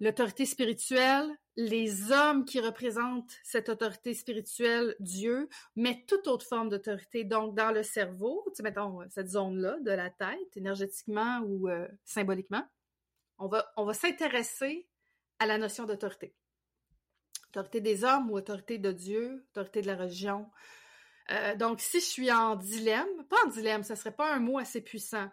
l'autorité 0.00 0.46
spirituelle, 0.46 1.28
les 1.60 2.10
hommes 2.10 2.46
qui 2.46 2.58
représentent 2.58 3.36
cette 3.42 3.68
autorité 3.68 4.14
spirituelle, 4.14 4.96
Dieu, 4.98 5.48
mais 5.76 6.04
toute 6.08 6.26
autre 6.26 6.46
forme 6.46 6.70
d'autorité. 6.70 7.22
Donc, 7.24 7.54
dans 7.54 7.70
le 7.70 7.82
cerveau, 7.82 8.46
tu 8.56 8.62
mettons, 8.62 9.00
cette 9.10 9.28
zone-là 9.28 9.78
de 9.80 9.90
la 9.90 10.08
tête, 10.08 10.56
énergétiquement 10.56 11.40
ou 11.40 11.68
euh, 11.68 11.86
symboliquement, 12.04 12.66
on 13.38 13.48
va, 13.48 13.70
on 13.76 13.84
va 13.84 13.92
s'intéresser 13.92 14.88
à 15.38 15.46
la 15.46 15.58
notion 15.58 15.84
d'autorité. 15.84 16.34
Autorité 17.50 17.82
des 17.82 18.04
hommes 18.04 18.30
ou 18.30 18.36
autorité 18.36 18.78
de 18.78 18.92
Dieu, 18.92 19.46
autorité 19.50 19.82
de 19.82 19.88
la 19.88 19.96
religion. 19.96 20.50
Euh, 21.30 21.56
donc, 21.56 21.80
si 21.80 22.00
je 22.00 22.06
suis 22.06 22.32
en 22.32 22.56
dilemme, 22.56 23.26
pas 23.28 23.36
en 23.44 23.50
dilemme, 23.50 23.82
ce 23.82 23.94
serait 23.96 24.16
pas 24.16 24.32
un 24.32 24.40
mot 24.40 24.58
assez 24.58 24.80
puissant. 24.80 25.28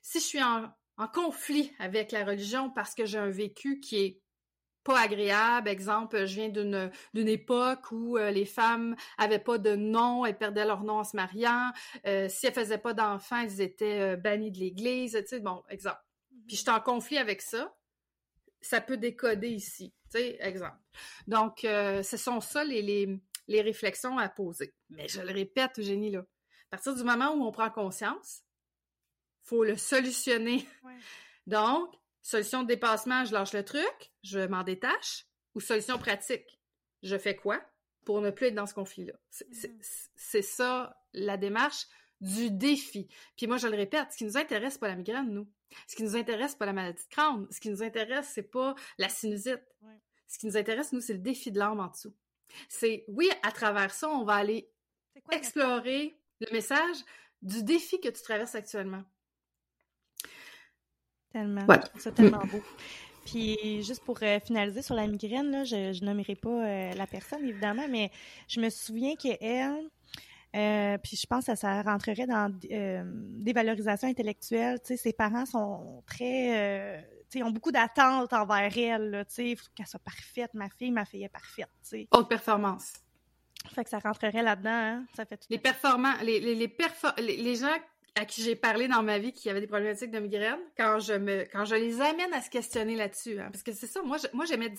Si 0.00 0.20
je 0.20 0.24
suis 0.24 0.42
en, 0.42 0.70
en 0.96 1.08
conflit 1.08 1.70
avec 1.78 2.12
la 2.12 2.24
religion 2.24 2.70
parce 2.70 2.94
que 2.94 3.04
j'ai 3.04 3.18
un 3.18 3.30
vécu 3.30 3.78
qui 3.80 3.98
est 3.98 4.22
pas 4.86 5.00
agréable. 5.00 5.68
Exemple, 5.68 6.26
je 6.26 6.34
viens 6.36 6.48
d'une 6.48 6.90
d'une 7.12 7.28
époque 7.28 7.90
où 7.90 8.16
euh, 8.16 8.30
les 8.30 8.44
femmes 8.44 8.94
avaient 9.18 9.40
pas 9.40 9.58
de 9.58 9.74
nom, 9.74 10.24
elles 10.24 10.38
perdaient 10.38 10.64
leur 10.64 10.84
nom 10.84 11.00
en 11.00 11.04
se 11.04 11.16
mariant. 11.16 11.72
Euh, 12.06 12.28
si 12.28 12.46
elles 12.46 12.54
faisaient 12.54 12.78
pas 12.78 12.94
d'enfants, 12.94 13.40
elles 13.40 13.60
étaient 13.60 14.00
euh, 14.00 14.16
bannies 14.16 14.52
de 14.52 14.58
l'Église. 14.58 15.12
Tu 15.12 15.26
sais, 15.26 15.40
bon, 15.40 15.64
exemple. 15.68 15.98
Mm-hmm. 16.32 16.46
Puis 16.46 16.56
je 16.56 16.62
suis 16.62 16.70
en 16.70 16.80
conflit 16.80 17.18
avec 17.18 17.42
ça. 17.42 17.74
Ça 18.60 18.80
peut 18.80 18.96
décoder 18.96 19.48
ici. 19.48 19.92
Tu 20.12 20.18
sais, 20.18 20.36
exemple. 20.40 20.78
Donc, 21.26 21.58
ce 21.62 22.16
sont 22.16 22.40
ça 22.40 22.64
les, 22.64 22.82
les, 22.82 23.20
les 23.48 23.60
réflexions 23.60 24.18
à 24.18 24.28
poser. 24.28 24.74
Mais 24.88 25.08
je 25.08 25.20
le 25.20 25.32
répète, 25.32 25.78
Eugénie, 25.78 26.10
là. 26.10 26.20
À 26.20 26.70
partir 26.70 26.96
du 26.96 27.04
moment 27.04 27.32
où 27.34 27.44
on 27.44 27.52
prend 27.52 27.70
conscience, 27.70 28.42
faut 29.42 29.62
le 29.62 29.76
solutionner. 29.76 30.66
Donc, 31.46 31.94
Solution 32.26 32.64
de 32.64 32.66
dépassement, 32.66 33.24
je 33.24 33.32
lâche 33.32 33.52
le 33.52 33.64
truc, 33.64 34.10
je 34.24 34.40
m'en 34.40 34.64
détache, 34.64 35.26
ou 35.54 35.60
solution 35.60 35.96
pratique. 35.96 36.58
je 37.04 37.16
fais 37.16 37.36
quoi 37.36 37.62
pour 38.04 38.20
ne 38.20 38.30
plus 38.30 38.46
être 38.46 38.56
dans 38.56 38.66
ce 38.66 38.74
conflit-là? 38.74 39.12
Mm-hmm. 39.32 40.08
C'est 40.16 40.42
ça 40.42 41.00
la 41.12 41.36
démarche 41.36 41.86
du 42.20 42.50
défi. 42.50 43.06
Puis 43.36 43.46
moi, 43.46 43.58
je 43.58 43.68
le 43.68 43.76
répète, 43.76 44.10
ce 44.10 44.16
qui 44.16 44.24
nous 44.24 44.36
intéresse, 44.36 44.72
c'est 44.72 44.80
pas 44.80 44.88
la 44.88 44.96
migraine, 44.96 45.30
nous. 45.30 45.48
Ce 45.86 45.94
qui 45.94 46.02
nous 46.02 46.16
intéresse, 46.16 46.50
c'est 46.50 46.58
pas 46.58 46.66
la 46.66 46.72
maladie 46.72 47.00
de 47.00 47.14
Crohn. 47.14 47.46
Ce 47.52 47.60
qui 47.60 47.70
nous 47.70 47.84
intéresse, 47.84 48.28
c'est 48.34 48.50
pas 48.50 48.74
la 48.98 49.08
sinusite. 49.08 49.62
Ce 50.26 50.38
qui 50.40 50.46
nous 50.46 50.56
intéresse, 50.56 50.92
nous, 50.92 51.00
c'est 51.00 51.12
le 51.12 51.20
défi 51.20 51.52
de 51.52 51.60
l'âme 51.60 51.78
en 51.78 51.86
dessous. 51.86 52.16
C'est, 52.68 53.04
oui, 53.06 53.30
à 53.44 53.52
travers 53.52 53.94
ça, 53.94 54.08
on 54.08 54.24
va 54.24 54.34
aller 54.34 54.68
explorer 55.30 56.18
le 56.40 56.50
message 56.50 56.96
du 57.42 57.62
défi 57.62 58.00
que 58.00 58.08
tu 58.08 58.20
traverses 58.20 58.56
actuellement. 58.56 59.04
Tellement. 61.36 61.66
C'est 61.98 62.14
tellement 62.14 62.44
beau. 62.46 62.62
Puis 63.26 63.82
juste 63.82 64.02
pour 64.04 64.18
euh, 64.22 64.40
finaliser 64.40 64.80
sur 64.80 64.94
la 64.94 65.06
migraine, 65.06 65.50
là, 65.50 65.64
je, 65.64 66.00
ne 66.00 66.06
nommerai 66.06 66.34
pas 66.34 66.48
euh, 66.48 66.94
la 66.94 67.06
personne 67.06 67.44
évidemment, 67.44 67.86
mais 67.90 68.10
je 68.48 68.58
me 68.58 68.70
souviens 68.70 69.16
qu'elle, 69.16 69.90
euh, 70.54 70.96
puis 70.96 71.16
je 71.16 71.26
pense 71.26 71.46
que 71.46 71.54
ça 71.54 71.82
rentrerait 71.82 72.26
dans 72.26 72.50
euh, 72.70 73.02
des 73.04 73.52
valorisations 73.52 74.08
intellectuelles. 74.08 74.78
Tu 74.80 74.86
sais, 74.86 74.96
ses 74.96 75.12
parents 75.12 75.44
sont 75.44 76.02
très, 76.06 77.04
tu 77.28 77.38
sais, 77.38 77.44
ont 77.44 77.50
beaucoup 77.50 77.72
d'attentes 77.72 78.32
envers 78.32 78.78
elle. 78.78 79.24
Tu 79.28 79.34
sais, 79.34 79.50
il 79.50 79.56
faut 79.56 79.66
qu'elle 79.74 79.86
soit 79.86 80.00
parfaite. 80.00 80.54
Ma 80.54 80.70
fille, 80.70 80.90
ma 80.90 81.04
fille 81.04 81.24
est 81.24 81.28
parfaite. 81.28 81.68
Tu 81.82 81.88
sais. 81.88 82.08
Haute 82.12 82.30
performance. 82.30 82.94
Fait 83.74 83.84
que 83.84 83.90
ça 83.90 83.98
rentrerait 83.98 84.42
là-dedans. 84.42 84.70
Hein? 84.70 85.04
Ça 85.14 85.26
fait 85.26 85.44
les 85.50 85.58
performants, 85.58 86.14
les 86.22 86.40
les, 86.40 86.54
les, 86.54 87.36
les 87.36 87.56
gens 87.56 87.76
à 88.16 88.24
qui 88.24 88.42
j'ai 88.42 88.56
parlé 88.56 88.88
dans 88.88 89.02
ma 89.02 89.18
vie 89.18 89.32
qui 89.32 89.48
avaient 89.50 89.60
des 89.60 89.66
problématiques 89.66 90.10
de 90.10 90.18
migraine, 90.18 90.60
quand 90.76 90.98
je 90.98 91.12
me, 91.12 91.42
quand 91.52 91.64
je 91.64 91.74
les 91.74 92.00
amène 92.00 92.32
à 92.32 92.40
se 92.40 92.50
questionner 92.50 92.96
là-dessus, 92.96 93.38
hein, 93.38 93.50
parce 93.52 93.62
que 93.62 93.72
c'est 93.72 93.86
ça, 93.86 94.02
moi, 94.02 94.16
je, 94.16 94.26
moi, 94.32 94.46
j'aimais, 94.46 94.72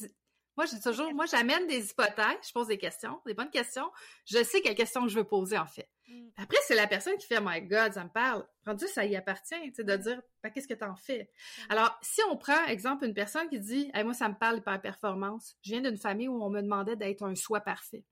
moi, 0.57 0.65
je 0.65 0.75
dis 0.75 0.81
toujours, 0.81 1.13
moi, 1.13 1.27
j'amène 1.27 1.67
des 1.67 1.91
hypothèses, 1.91 2.47
je 2.47 2.51
pose 2.51 2.67
des 2.67 2.79
questions, 2.79 3.21
des 3.27 3.35
bonnes 3.35 3.51
questions, 3.51 3.91
je 4.25 4.43
sais 4.43 4.59
quelles 4.61 4.75
questions 4.75 5.03
que 5.03 5.09
je 5.09 5.19
veux 5.19 5.23
poser, 5.23 5.57
en 5.57 5.67
fait. 5.67 5.88
Mm. 6.07 6.29
Après, 6.38 6.57
c'est 6.65 6.73
la 6.73 6.88
personne 6.88 7.15
qui 7.17 7.27
fait, 7.27 7.39
my 7.39 7.61
God, 7.61 7.93
ça 7.93 8.03
me 8.03 8.09
parle. 8.09 8.43
Rendu, 8.65 8.88
ça 8.88 9.05
y 9.05 9.15
appartient, 9.15 9.55
tu 9.65 9.73
sais, 9.75 9.83
de 9.83 9.95
dire, 9.95 10.19
ben, 10.41 10.49
qu'est-ce 10.49 10.67
que 10.67 10.73
t'en 10.73 10.95
fais? 10.95 11.29
Mm. 11.29 11.61
Alors, 11.73 11.99
si 12.01 12.21
on 12.31 12.38
prend, 12.38 12.65
exemple, 12.65 13.05
une 13.05 13.13
personne 13.13 13.47
qui 13.49 13.59
dit, 13.59 13.91
hey, 13.93 14.03
moi, 14.03 14.15
ça 14.15 14.29
me 14.29 14.35
parle 14.35 14.57
hyper 14.57 14.81
performance, 14.81 15.55
je 15.61 15.73
viens 15.73 15.81
d'une 15.81 15.97
famille 15.97 16.27
où 16.27 16.43
on 16.43 16.49
me 16.49 16.61
demandait 16.61 16.95
d'être 16.95 17.21
un 17.21 17.35
soi 17.35 17.61
parfait. 17.61 18.03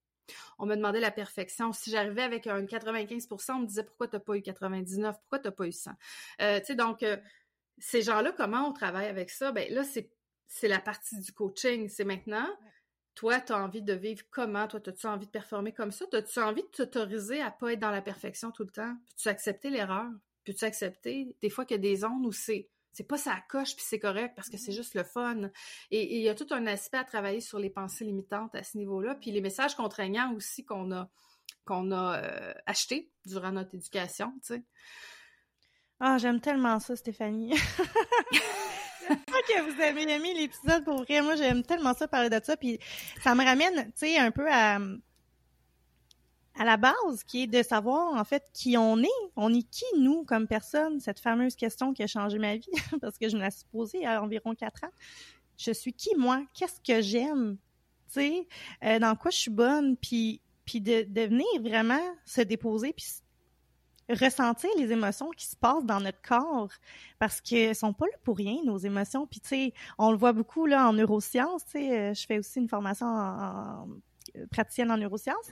On 0.58 0.66
me 0.66 0.76
demandait 0.76 1.00
la 1.00 1.12
perfection. 1.12 1.72
Si 1.74 1.92
j'arrivais 1.92 2.24
avec 2.24 2.48
un 2.48 2.64
95% 2.64 3.52
on 3.52 3.60
me 3.60 3.66
disait 3.68 3.84
pourquoi 3.84 4.08
tu 4.08 4.16
n'as 4.16 4.20
pas 4.20 4.36
eu 4.36 4.42
99, 4.42 5.16
pourquoi 5.20 5.40
tu 5.40 5.48
n'as 5.48 5.52
pas 5.52 5.68
eu 5.68 5.72
100. 5.72 5.92
Euh, 6.42 6.60
tu 6.60 6.66
sais, 6.66 6.76
donc, 6.76 7.04
euh, 7.04 7.18
ces 7.78 8.02
gens-là, 8.02 8.32
comment 8.32 8.68
on 8.68 8.74
travaille 8.74 9.08
avec 9.08 9.30
ça? 9.30 9.52
Ben 9.52 9.72
là, 9.74 9.84
c'est, 9.84 10.12
c'est 10.48 10.68
la 10.68 10.80
partie 10.80 11.20
du 11.20 11.32
coaching. 11.32 11.90
C'est 11.90 12.06
maintenant, 12.06 12.48
toi, 13.16 13.40
tu 13.40 13.54
as 13.54 13.58
envie 13.58 13.82
de 13.82 13.94
vivre 13.94 14.24
comment? 14.30 14.68
Toi, 14.68 14.82
as-tu 14.86 15.08
envie 15.08 15.26
de 15.26 15.32
performer 15.32 15.72
comme 15.72 15.92
ça? 15.92 16.06
As-tu 16.12 16.40
envie 16.40 16.64
de 16.64 16.68
t'autoriser 16.68 17.42
à 17.42 17.52
pas 17.52 17.74
être 17.74 17.80
dans 17.80 17.92
la 17.92 18.02
perfection 18.02 18.52
tout 18.52 18.64
le 18.64 18.72
temps? 18.72 18.96
Peux-tu 19.08 19.30
accepter 19.30 19.70
l'erreur? 19.70 20.10
Peux-tu 20.44 20.66
accepter 20.66 21.36
des 21.42 21.50
fois 21.50 21.66
qu'il 21.66 21.76
y 21.76 21.80
a 21.80 21.82
des 21.82 21.96
zones 21.98 22.26
où 22.26 22.32
c'est 22.32 22.70
c'est 22.96 23.04
pas 23.04 23.18
ça 23.18 23.38
coche 23.50 23.76
puis 23.76 23.84
c'est 23.86 24.00
correct 24.00 24.34
parce 24.36 24.50
que 24.50 24.58
c'est 24.58 24.72
juste 24.72 24.96
le 24.96 25.04
fun. 25.04 25.50
Et 25.92 26.18
il 26.18 26.24
y 26.24 26.30
a 26.30 26.36
tout 26.36 26.48
un 26.52 26.66
aspect 26.66 26.98
à 26.98 27.04
travailler 27.04 27.42
sur 27.42 27.60
les 27.60 27.70
pensées 27.70 28.06
limitantes 28.06 28.56
à 28.56 28.64
ce 28.64 28.78
niveau-là, 28.78 29.16
puis 29.16 29.32
les 29.32 29.42
messages 29.42 29.76
contraignants 29.76 30.34
aussi 30.34 30.64
qu'on 30.64 30.92
a 30.92 31.10
qu'on 31.66 31.92
a 31.92 32.24
euh, 32.24 32.54
achetés 32.66 33.12
durant 33.26 33.52
notre 33.52 33.76
éducation, 33.76 34.32
tu 34.46 34.56
sais. 34.56 34.64
Ah, 36.00 36.18
j'aime 36.18 36.40
tellement 36.40 36.80
ça, 36.80 36.96
Stéphanie. 36.96 37.54
J'espère 39.08 39.42
que 39.48 39.72
vous 39.72 39.82
avez 39.82 40.04
aimé 40.04 40.34
l'épisode 40.34 40.84
pour 40.84 41.04
vrai. 41.04 41.22
Moi, 41.22 41.36
j'aime 41.36 41.64
tellement 41.64 41.94
ça 41.94 42.08
parler 42.08 42.30
de 42.30 42.40
ça. 42.44 42.58
Puis 42.58 42.80
ça 43.24 43.34
me 43.36 43.44
ramène, 43.44 43.86
tu 43.86 44.08
sais, 44.08 44.18
un 44.18 44.32
peu 44.32 44.48
à, 44.52 44.80
à 46.58 46.64
la 46.64 46.78
base, 46.78 47.24
qui 47.26 47.44
est 47.44 47.48
de 47.48 47.62
savoir 47.64 48.14
en 48.16 48.24
fait 48.24 48.44
qui 48.54 48.78
on 48.78 48.98
est. 49.00 49.32
On 49.36 49.54
est 49.54 49.70
qui 49.70 49.86
nous 49.98 50.24
comme 50.24 50.48
personne? 50.48 51.00
Cette 51.00 51.20
fameuse 51.20 51.56
question 51.56 51.94
qui 51.94 52.04
a 52.04 52.08
changé 52.08 52.40
ma 52.40 52.56
vie 52.56 52.70
parce 53.02 53.18
que 53.18 53.30
je 53.30 53.36
me 53.36 53.42
la 53.42 53.52
suis 53.52 53.66
posée 53.72 54.06
à 54.06 54.24
environ 54.24 54.56
quatre 54.56 54.84
ans. 54.84 54.92
Je 55.58 55.72
suis 55.72 55.94
qui 55.94 56.16
moi? 56.16 56.44
Qu'est-ce 56.54 56.80
que 56.82 57.02
j'aime? 57.02 57.58
Tu 58.08 58.20
sais, 58.20 58.48
euh, 58.84 59.00
dans 59.00 59.16
quoi 59.16 59.32
je 59.32 59.38
suis 59.38 59.52
bonne? 59.52 59.98
Puis, 59.98 60.42
puis 60.64 60.82
de, 60.82 61.04
de 61.04 61.22
venir 61.22 61.46
vraiment 61.62 62.02
se 62.26 62.42
déposer 62.42 62.94
puis 62.94 63.06
ressentir 64.10 64.70
les 64.78 64.92
émotions 64.92 65.32
qui 65.32 65.48
se 65.48 65.56
passent 65.56 65.86
dans 65.86 66.00
notre 66.00 66.22
corps 66.22 66.70
parce 67.18 67.42
qu'elles 67.42 67.76
sont 67.76 67.94
pas 67.94 68.06
là 68.06 68.18
pour 68.24 68.38
rien 68.38 68.58
nos 68.64 68.78
émotions 68.78 69.26
puis 69.26 69.40
tu 69.40 69.48
sais 69.48 69.74
on 69.98 70.12
le 70.12 70.18
voit 70.18 70.34
beaucoup 70.34 70.68
là 70.68 70.88
en 70.88 70.94
neurosciences 70.94 71.66
tu 71.66 71.72
sais 71.72 71.98
euh, 71.98 72.14
je 72.14 72.26
fais 72.26 72.38
aussi 72.38 72.60
une 72.60 72.70
formation 72.70 73.08
en 73.08 73.88
praticienne 74.52 74.92
en 74.92 74.98
neurosciences, 74.98 75.52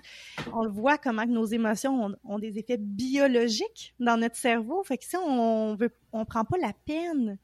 on 0.53 0.67
voit 0.69 0.97
comment 0.97 1.25
nos 1.25 1.45
émotions 1.45 2.15
ont, 2.23 2.39
des 2.39 2.57
effets 2.59 2.77
biologiques 2.77 3.93
dans 3.99 4.17
notre 4.17 4.35
cerveau. 4.35 4.83
Fait 4.83 4.97
que 4.97 5.05
si 5.05 5.15
on 5.17 5.75
veut, 5.75 5.91
on 6.11 6.25
prend 6.25 6.45
pas 6.45 6.57
la 6.57 6.73
peine 6.85 7.37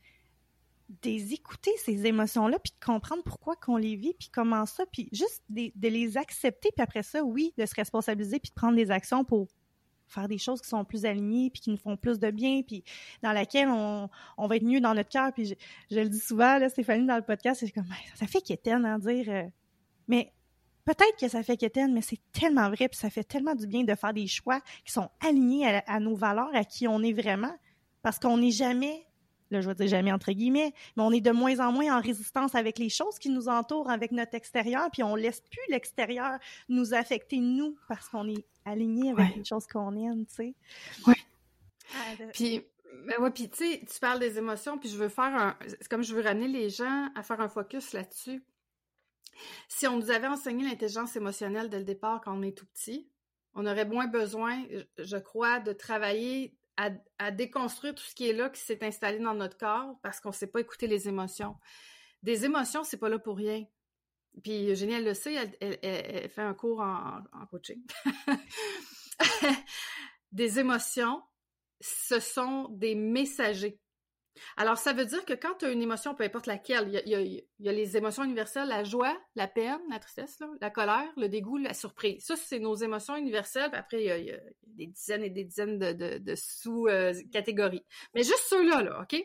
d'écouter 1.01 1.71
ces 1.77 2.07
émotions-là, 2.07 2.57
puis 2.59 2.73
de 2.79 2.83
comprendre 2.83 3.21
pourquoi 3.23 3.55
qu'on 3.55 3.77
les 3.77 3.95
vit, 3.95 4.13
puis 4.17 4.29
comment 4.33 4.65
ça, 4.65 4.85
puis 4.87 5.07
juste 5.11 5.43
de, 5.49 5.71
les 5.87 6.17
accepter, 6.17 6.71
puis 6.75 6.81
après 6.81 7.03
ça, 7.03 7.23
oui, 7.23 7.53
de 7.57 7.65
se 7.65 7.75
responsabiliser, 7.75 8.39
puis 8.39 8.49
de 8.49 8.55
prendre 8.55 8.75
des 8.75 8.89
actions 8.89 9.23
pour 9.23 9.47
faire 10.07 10.27
des 10.27 10.39
choses 10.39 10.61
qui 10.61 10.67
sont 10.67 10.83
plus 10.83 11.05
alignées, 11.05 11.51
puis 11.51 11.61
qui 11.61 11.69
nous 11.69 11.77
font 11.77 11.95
plus 11.95 12.17
de 12.17 12.31
bien, 12.31 12.63
puis 12.63 12.83
dans 13.21 13.31
laquelle 13.31 13.69
on, 13.69 14.09
va 14.47 14.55
être 14.55 14.63
mieux 14.63 14.81
dans 14.81 14.95
notre 14.95 15.09
cœur. 15.09 15.31
Puis 15.31 15.55
je, 15.91 15.95
le 15.95 16.09
dis 16.09 16.19
souvent, 16.19 16.57
là, 16.57 16.69
Stéphanie, 16.69 17.05
dans 17.05 17.17
le 17.17 17.21
podcast, 17.21 17.59
c'est 17.59 17.71
comme, 17.71 17.85
ça 18.15 18.25
fait 18.25 18.41
qu'étenne, 18.41 18.85
à 18.85 18.97
dire, 18.97 19.25
euh, 19.29 19.43
mais 20.07 20.33
Peut-être 20.89 21.19
que 21.19 21.27
ça 21.27 21.43
fait 21.43 21.55
qu'étenne, 21.55 21.93
mais 21.93 22.01
c'est 22.01 22.17
tellement 22.31 22.67
vrai, 22.67 22.89
puis 22.89 22.97
ça 22.97 23.11
fait 23.11 23.23
tellement 23.23 23.53
du 23.53 23.67
bien 23.67 23.83
de 23.83 23.93
faire 23.93 24.11
des 24.11 24.25
choix 24.25 24.59
qui 24.83 24.91
sont 24.91 25.07
alignés 25.23 25.83
à, 25.85 25.99
nos 25.99 26.15
valeurs, 26.15 26.49
à 26.55 26.63
qui 26.63 26.87
on 26.87 27.03
est 27.03 27.13
vraiment, 27.13 27.55
parce 28.01 28.17
qu'on 28.17 28.37
n'est 28.37 28.49
jamais, 28.49 29.05
là 29.51 29.61
je 29.61 29.67
vais 29.67 29.75
dire 29.75 29.87
jamais 29.87 30.11
entre 30.11 30.31
guillemets, 30.31 30.73
mais 30.97 31.03
on 31.03 31.11
est 31.11 31.21
de 31.21 31.29
moins 31.29 31.59
en 31.59 31.71
moins 31.71 31.95
en 31.95 32.01
résistance 32.01 32.55
avec 32.55 32.79
les 32.79 32.89
choses 32.89 33.19
qui 33.19 33.29
nous 33.29 33.49
entourent, 33.49 33.91
avec 33.91 34.11
notre 34.11 34.33
extérieur, 34.33 34.89
puis 34.91 35.03
on 35.03 35.13
laisse 35.13 35.41
plus 35.41 35.61
l'extérieur 35.69 36.39
nous 36.69 36.95
affecter 36.95 37.37
nous, 37.37 37.77
parce 37.87 38.09
qu'on 38.09 38.27
est 38.27 38.43
aligné 38.65 39.11
avec 39.11 39.35
les 39.35 39.45
choses 39.45 39.67
qu'on 39.67 39.95
aime, 39.95 40.25
tu 40.25 40.33
sais. 40.33 40.55
Oui. 41.05 41.13
Ah, 41.93 42.23
puis 42.33 42.63
ben 43.05 43.21
ouais, 43.21 43.29
puis 43.29 43.47
tu 43.47 43.57
sais, 43.57 43.81
tu 43.85 43.99
parles 43.99 44.19
des 44.19 44.39
émotions, 44.39 44.79
puis 44.79 44.89
je 44.89 44.97
veux 44.97 45.09
faire 45.09 45.35
un. 45.35 45.55
C'est 45.67 45.87
comme 45.87 46.01
je 46.01 46.15
veux 46.15 46.23
ramener 46.23 46.47
les 46.47 46.71
gens 46.71 47.09
à 47.13 47.21
faire 47.21 47.41
un 47.41 47.47
focus 47.47 47.93
là-dessus. 47.93 48.41
Si 49.67 49.87
on 49.87 49.97
nous 49.97 50.11
avait 50.11 50.27
enseigné 50.27 50.63
l'intelligence 50.63 51.15
émotionnelle 51.15 51.69
dès 51.69 51.79
le 51.79 51.85
départ 51.85 52.21
quand 52.21 52.37
on 52.37 52.41
est 52.41 52.57
tout 52.57 52.65
petit, 52.67 53.09
on 53.53 53.65
aurait 53.65 53.85
moins 53.85 54.07
besoin, 54.07 54.63
je 54.97 55.17
crois, 55.17 55.59
de 55.59 55.73
travailler 55.73 56.55
à, 57.17 57.31
déconstruire 57.31 57.93
tout 57.93 58.03
ce 58.03 58.15
qui 58.15 58.29
est 58.29 58.33
là, 58.33 58.49
qui 58.49 58.61
s'est 58.61 58.83
installé 58.85 59.19
dans 59.19 59.33
notre 59.33 59.57
corps 59.57 59.99
parce 60.01 60.21
qu'on 60.21 60.29
ne 60.29 60.33
sait 60.33 60.47
pas 60.47 60.61
écouter 60.61 60.87
les 60.87 61.09
émotions. 61.09 61.57
Des 62.23 62.45
émotions, 62.45 62.83
c'est 62.83 62.97
pas 62.97 63.09
là 63.09 63.19
pour 63.19 63.35
rien. 63.35 63.65
Puis 64.43 64.69
Eugénie, 64.69 64.93
elle 64.93 65.03
le 65.03 65.13
sait, 65.13 65.35
elle, 65.59 66.29
fait 66.29 66.41
un 66.41 66.53
cours 66.53 66.79
en, 66.79 67.21
en 67.33 67.45
coaching. 67.47 67.81
des 70.31 70.59
émotions, 70.59 71.21
ce 71.81 72.19
sont 72.19 72.69
des 72.69 72.95
messagers. 72.95 73.79
Alors, 74.57 74.77
ça 74.77 74.93
veut 74.93 75.05
dire 75.05 75.25
que 75.25 75.33
quand 75.33 75.55
tu 75.59 75.65
as 75.65 75.71
une 75.71 75.81
émotion, 75.81 76.15
peu 76.15 76.23
importe 76.23 76.47
laquelle, 76.47 77.01
il 77.05 77.43
y 77.59 77.67
a, 77.67 77.71
les 77.71 77.97
émotions 77.97 78.23
universelles, 78.23 78.67
la 78.67 78.83
joie, 78.83 79.17
la 79.35 79.47
peine, 79.47 79.79
la 79.89 79.99
tristesse, 79.99 80.37
la 80.61 80.69
colère, 80.69 81.09
le 81.17 81.29
dégoût, 81.29 81.57
la 81.57 81.73
surprise. 81.73 82.23
Ça, 82.25 82.35
c'est 82.35 82.59
nos 82.59 82.75
émotions 82.75 83.15
universelles. 83.15 83.71
après, 83.73 84.03
il 84.03 84.25
y, 84.25 84.31
a, 84.31 84.37
des 84.67 84.87
dizaines 84.87 85.23
et 85.23 85.29
des 85.29 85.43
dizaines 85.43 85.79
de, 85.79 86.35
sous-catégories. 86.35 87.85
Mais 88.13 88.23
juste 88.23 88.45
ceux-là, 88.49 88.83
là, 88.83 89.01
OK? 89.01 89.21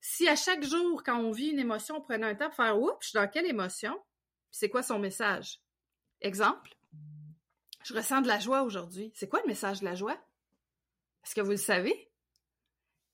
Si 0.00 0.26
à 0.28 0.36
chaque 0.36 0.64
jour, 0.64 1.02
quand 1.04 1.18
on 1.18 1.30
vit 1.30 1.48
une 1.48 1.58
émotion, 1.58 1.96
on 1.98 2.00
prenait 2.00 2.26
un 2.26 2.34
temps 2.34 2.46
pour 2.46 2.56
faire 2.56 2.80
«Oups, 2.80 2.96
je 3.00 3.08
suis 3.08 3.18
dans 3.18 3.28
quelle 3.28 3.46
émotion?» 3.46 3.94
C'est 4.50 4.68
quoi 4.68 4.82
son 4.82 4.98
message? 4.98 5.60
Exemple, 6.22 6.74
je 7.84 7.94
ressens 7.94 8.20
de 8.20 8.28
la 8.28 8.38
joie 8.38 8.62
aujourd'hui. 8.62 9.12
C'est 9.14 9.28
quoi 9.28 9.40
le 9.42 9.48
message 9.48 9.80
de 9.80 9.84
la 9.84 9.94
joie? 9.94 10.18
Est-ce 11.24 11.34
que 11.34 11.40
vous 11.40 11.52
le 11.52 11.56
savez? 11.56 12.09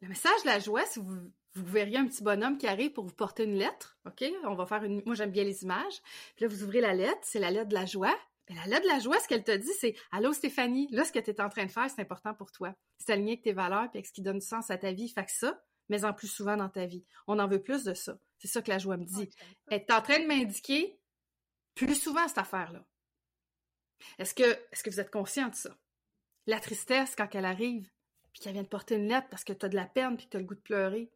Le 0.06 0.10
message 0.10 0.42
de 0.42 0.46
la 0.46 0.60
joie, 0.60 0.86
si 0.86 1.00
vous, 1.00 1.32
vous 1.54 1.66
verriez 1.66 1.98
un 1.98 2.06
petit 2.06 2.22
bonhomme 2.22 2.58
qui 2.58 2.68
arrive 2.68 2.92
pour 2.92 3.04
vous 3.04 3.12
porter 3.12 3.42
une 3.42 3.56
lettre, 3.56 3.98
OK? 4.06 4.24
On 4.44 4.54
va 4.54 4.64
faire 4.64 4.84
une... 4.84 5.02
Moi, 5.04 5.16
j'aime 5.16 5.32
bien 5.32 5.42
les 5.42 5.64
images. 5.64 6.00
Puis 6.36 6.44
là, 6.44 6.48
vous 6.48 6.62
ouvrez 6.62 6.80
la 6.80 6.94
lettre, 6.94 7.18
c'est 7.22 7.40
la 7.40 7.50
lettre 7.50 7.70
de 7.70 7.74
la 7.74 7.86
joie. 7.86 8.16
La 8.48 8.66
lettre 8.66 8.82
de 8.82 8.86
la 8.88 9.00
joie, 9.00 9.18
ce 9.18 9.26
qu'elle 9.26 9.42
te 9.42 9.50
dit, 9.50 9.72
c'est 9.80 9.96
«Allô, 10.12 10.32
Stéphanie, 10.32 10.86
là, 10.92 11.04
ce 11.04 11.10
que 11.10 11.18
tu 11.18 11.32
es 11.32 11.40
en 11.40 11.48
train 11.48 11.64
de 11.64 11.72
faire, 11.72 11.90
c'est 11.90 12.00
important 12.00 12.34
pour 12.34 12.52
toi. 12.52 12.72
C'est 12.98 13.12
aligné 13.12 13.32
avec 13.32 13.42
tes 13.42 13.52
valeurs 13.52 13.90
puis 13.90 13.98
avec 13.98 14.06
ce 14.06 14.12
qui 14.12 14.22
donne 14.22 14.38
du 14.38 14.46
sens 14.46 14.70
à 14.70 14.78
ta 14.78 14.92
vie. 14.92 15.08
Fait 15.08 15.24
que 15.24 15.32
ça, 15.32 15.60
mais 15.88 16.04
en 16.04 16.12
plus 16.12 16.28
souvent 16.28 16.56
dans 16.56 16.68
ta 16.68 16.86
vie. 16.86 17.04
On 17.26 17.40
en 17.40 17.48
veut 17.48 17.60
plus 17.60 17.82
de 17.82 17.94
ça. 17.94 18.16
C'est 18.38 18.46
ça 18.46 18.62
que 18.62 18.70
la 18.70 18.78
joie 18.78 18.96
me 18.96 19.04
dit. 19.04 19.28
Elle 19.72 19.80
est 19.80 19.90
en 19.90 20.02
train 20.02 20.20
de 20.20 20.26
m'indiquer 20.26 21.00
plus 21.74 22.00
souvent 22.00 22.28
cette 22.28 22.38
affaire-là. 22.38 22.86
Est-ce 24.20 24.34
que, 24.34 24.44
est-ce 24.44 24.84
que 24.84 24.90
vous 24.90 25.00
êtes 25.00 25.10
conscient 25.10 25.48
de 25.48 25.56
ça? 25.56 25.76
La 26.46 26.60
tristesse, 26.60 27.16
quand 27.16 27.34
elle 27.34 27.44
arrive, 27.44 27.90
puis 28.36 28.42
qu'elle 28.42 28.52
vient 28.52 28.64
de 28.64 28.68
porter 28.68 28.96
une 28.96 29.08
lettre 29.08 29.28
parce 29.30 29.44
que 29.44 29.54
tu 29.54 29.64
as 29.64 29.70
de 29.70 29.76
la 29.76 29.86
peine 29.86 30.14
puis 30.14 30.26
que 30.26 30.32
tu 30.32 30.36
as 30.36 30.40
le 30.40 30.44
goût 30.44 30.54
de 30.54 30.60
pleurer. 30.60 31.10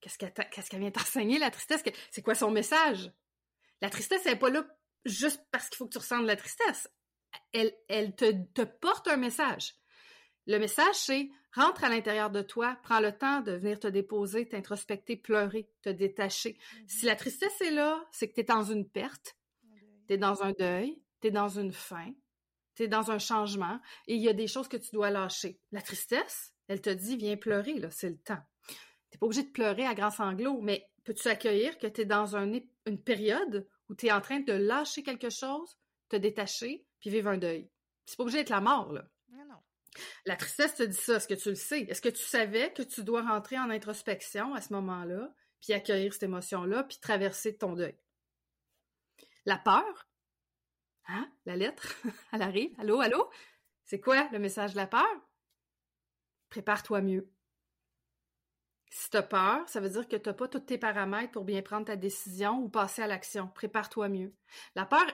Qu'est-ce 0.00 0.16
qu'elle 0.16 0.80
vient 0.80 0.90
t'enseigner, 0.90 1.38
la 1.38 1.50
tristesse? 1.50 1.82
C'est 2.10 2.22
quoi 2.22 2.34
son 2.34 2.50
message? 2.50 3.12
La 3.82 3.90
tristesse, 3.90 4.22
elle 4.24 4.32
n'est 4.32 4.38
pas 4.38 4.48
là. 4.48 4.66
juste 5.04 5.44
parce 5.50 5.68
qu'il 5.68 5.76
faut 5.76 5.84
que 5.84 5.92
tu 5.92 5.98
ressentes 5.98 6.22
de 6.22 6.26
la 6.26 6.36
tristesse. 6.36 6.88
Elle, 7.52 7.74
elle 7.88 8.16
te, 8.16 8.32
te 8.54 8.62
porte 8.62 9.06
un 9.06 9.18
message. 9.18 9.74
Le 10.46 10.58
message, 10.58 10.94
c'est 10.94 11.28
rentre 11.52 11.84
à 11.84 11.90
l'intérieur 11.90 12.30
de 12.30 12.40
toi, 12.40 12.78
prends 12.82 13.00
le 13.00 13.12
temps 13.12 13.42
de 13.42 13.52
venir 13.52 13.78
te 13.78 13.88
déposer, 13.88 14.48
t'introspecter, 14.48 15.16
pleurer, 15.16 15.68
te 15.82 15.90
détacher. 15.90 16.58
Si 16.86 17.04
la 17.04 17.16
tristesse 17.16 17.60
est 17.60 17.70
là, 17.70 18.02
c'est 18.12 18.30
que 18.30 18.34
tu 18.34 18.40
es 18.40 18.44
dans 18.44 18.64
une 18.64 18.88
perte, 18.88 19.36
tu 20.08 20.14
es 20.14 20.16
dans 20.16 20.42
un 20.42 20.52
deuil, 20.52 21.02
tu 21.20 21.28
es 21.28 21.30
dans 21.30 21.50
une 21.50 21.72
fin, 21.72 22.14
tu 22.76 22.84
es 22.84 22.88
dans 22.88 23.10
un 23.10 23.18
changement 23.18 23.80
et 24.06 24.14
il 24.14 24.22
y 24.22 24.28
a 24.28 24.32
des 24.32 24.46
choses 24.46 24.68
que 24.68 24.76
tu 24.76 24.90
dois 24.92 25.10
lâcher. 25.10 25.58
La 25.72 25.82
tristesse, 25.82 26.52
elle 26.68 26.80
te 26.80 26.90
dit, 26.90 27.16
viens 27.16 27.36
pleurer, 27.36 27.74
là, 27.78 27.90
c'est 27.90 28.10
le 28.10 28.18
temps. 28.18 28.42
Tu 29.10 29.18
pas 29.18 29.26
obligé 29.26 29.44
de 29.44 29.50
pleurer 29.50 29.86
à 29.86 29.94
grands 29.94 30.10
sanglots, 30.10 30.60
mais 30.60 30.86
peux-tu 31.04 31.28
accueillir 31.28 31.78
que 31.78 31.86
tu 31.86 32.02
es 32.02 32.04
dans 32.04 32.36
un, 32.36 32.52
une 32.86 33.02
période 33.02 33.66
où 33.88 33.94
tu 33.94 34.06
es 34.06 34.12
en 34.12 34.20
train 34.20 34.40
de 34.40 34.52
lâcher 34.52 35.02
quelque 35.02 35.30
chose, 35.30 35.76
te 36.08 36.16
détacher, 36.16 36.84
puis 37.00 37.10
vivre 37.10 37.30
un 37.30 37.38
deuil? 37.38 37.70
C'est 38.04 38.16
pas 38.16 38.24
obligé 38.24 38.38
d'être 38.38 38.50
la 38.50 38.60
mort, 38.60 38.92
là. 38.92 39.08
Non, 39.32 39.56
La 40.26 40.36
tristesse 40.36 40.74
te 40.74 40.82
dit 40.82 40.96
ça. 40.96 41.16
Est-ce 41.16 41.28
que 41.28 41.34
tu 41.34 41.48
le 41.48 41.54
sais? 41.54 41.80
Est-ce 41.82 42.02
que 42.02 42.08
tu 42.08 42.22
savais 42.22 42.72
que 42.72 42.82
tu 42.82 43.02
dois 43.02 43.22
rentrer 43.22 43.58
en 43.58 43.70
introspection 43.70 44.54
à 44.54 44.60
ce 44.60 44.72
moment-là, 44.74 45.32
puis 45.60 45.72
accueillir 45.72 46.12
cette 46.12 46.24
émotion-là, 46.24 46.84
puis 46.84 46.98
traverser 47.00 47.56
ton 47.56 47.74
deuil? 47.74 47.96
La 49.44 49.58
peur, 49.58 50.05
hein? 51.08 51.30
La 51.44 51.56
lettre, 51.56 51.96
elle 52.32 52.42
arrive. 52.42 52.74
Allô, 52.78 53.00
allô? 53.00 53.30
C'est 53.84 54.00
quoi 54.00 54.28
le 54.32 54.38
message 54.38 54.72
de 54.72 54.76
la 54.76 54.86
peur? 54.86 55.06
Prépare-toi 56.50 57.00
mieux. 57.00 57.30
Si 58.90 59.10
tu 59.10 59.16
as 59.16 59.22
peur, 59.22 59.68
ça 59.68 59.80
veut 59.80 59.90
dire 59.90 60.08
que 60.08 60.16
tu 60.16 60.28
n'as 60.28 60.34
pas 60.34 60.48
tous 60.48 60.60
tes 60.60 60.78
paramètres 60.78 61.32
pour 61.32 61.44
bien 61.44 61.60
prendre 61.62 61.86
ta 61.86 61.96
décision 61.96 62.60
ou 62.60 62.68
passer 62.68 63.02
à 63.02 63.06
l'action. 63.06 63.48
Prépare-toi 63.48 64.08
mieux. 64.08 64.34
La 64.74 64.86
peur, 64.86 65.06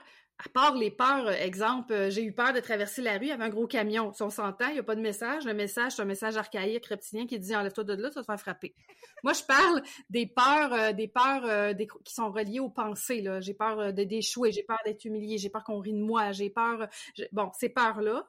à 0.44 0.48
part 0.48 0.74
les 0.74 0.90
peurs, 0.90 1.28
euh, 1.28 1.32
exemple, 1.32 1.92
euh, 1.92 2.10
j'ai 2.10 2.24
eu 2.24 2.32
peur 2.32 2.52
de 2.52 2.60
traverser 2.60 3.00
la 3.00 3.18
rue, 3.18 3.30
avait 3.30 3.44
un 3.44 3.48
gros 3.48 3.66
camion. 3.66 4.12
Si 4.12 4.22
on 4.22 4.30
s'entend, 4.30 4.68
il 4.68 4.74
n'y 4.74 4.78
a 4.80 4.82
pas 4.82 4.96
de 4.96 5.00
message. 5.00 5.44
Le 5.44 5.54
message, 5.54 5.92
c'est 5.92 6.02
un 6.02 6.06
message 6.06 6.36
archaïque, 6.36 6.86
reptilien 6.86 7.26
qui 7.26 7.38
dit 7.38 7.54
enlève-toi 7.54 7.84
de 7.84 7.94
là, 7.94 8.08
tu 8.08 8.14
vas 8.16 8.22
te 8.22 8.26
faire 8.26 8.40
frapper. 8.40 8.74
Moi, 9.22 9.34
je 9.34 9.44
parle 9.44 9.82
des 10.10 10.26
peurs, 10.26 10.72
euh, 10.72 10.92
des 10.92 11.08
peurs 11.08 11.76
qui 12.04 12.14
sont 12.14 12.32
reliées 12.32 12.60
aux 12.60 12.70
pensées. 12.70 13.24
J'ai 13.40 13.54
peur 13.54 13.92
d'échouer, 13.92 14.50
j'ai 14.50 14.64
peur 14.64 14.78
d'être 14.84 15.04
humilié, 15.04 15.38
j'ai 15.38 15.50
peur 15.50 15.62
qu'on 15.62 15.78
rie 15.78 15.92
de 15.92 16.02
moi, 16.02 16.32
j'ai 16.32 16.50
peur. 16.50 16.88
Bon, 17.30 17.50
ces 17.58 17.68
peurs-là, 17.68 18.28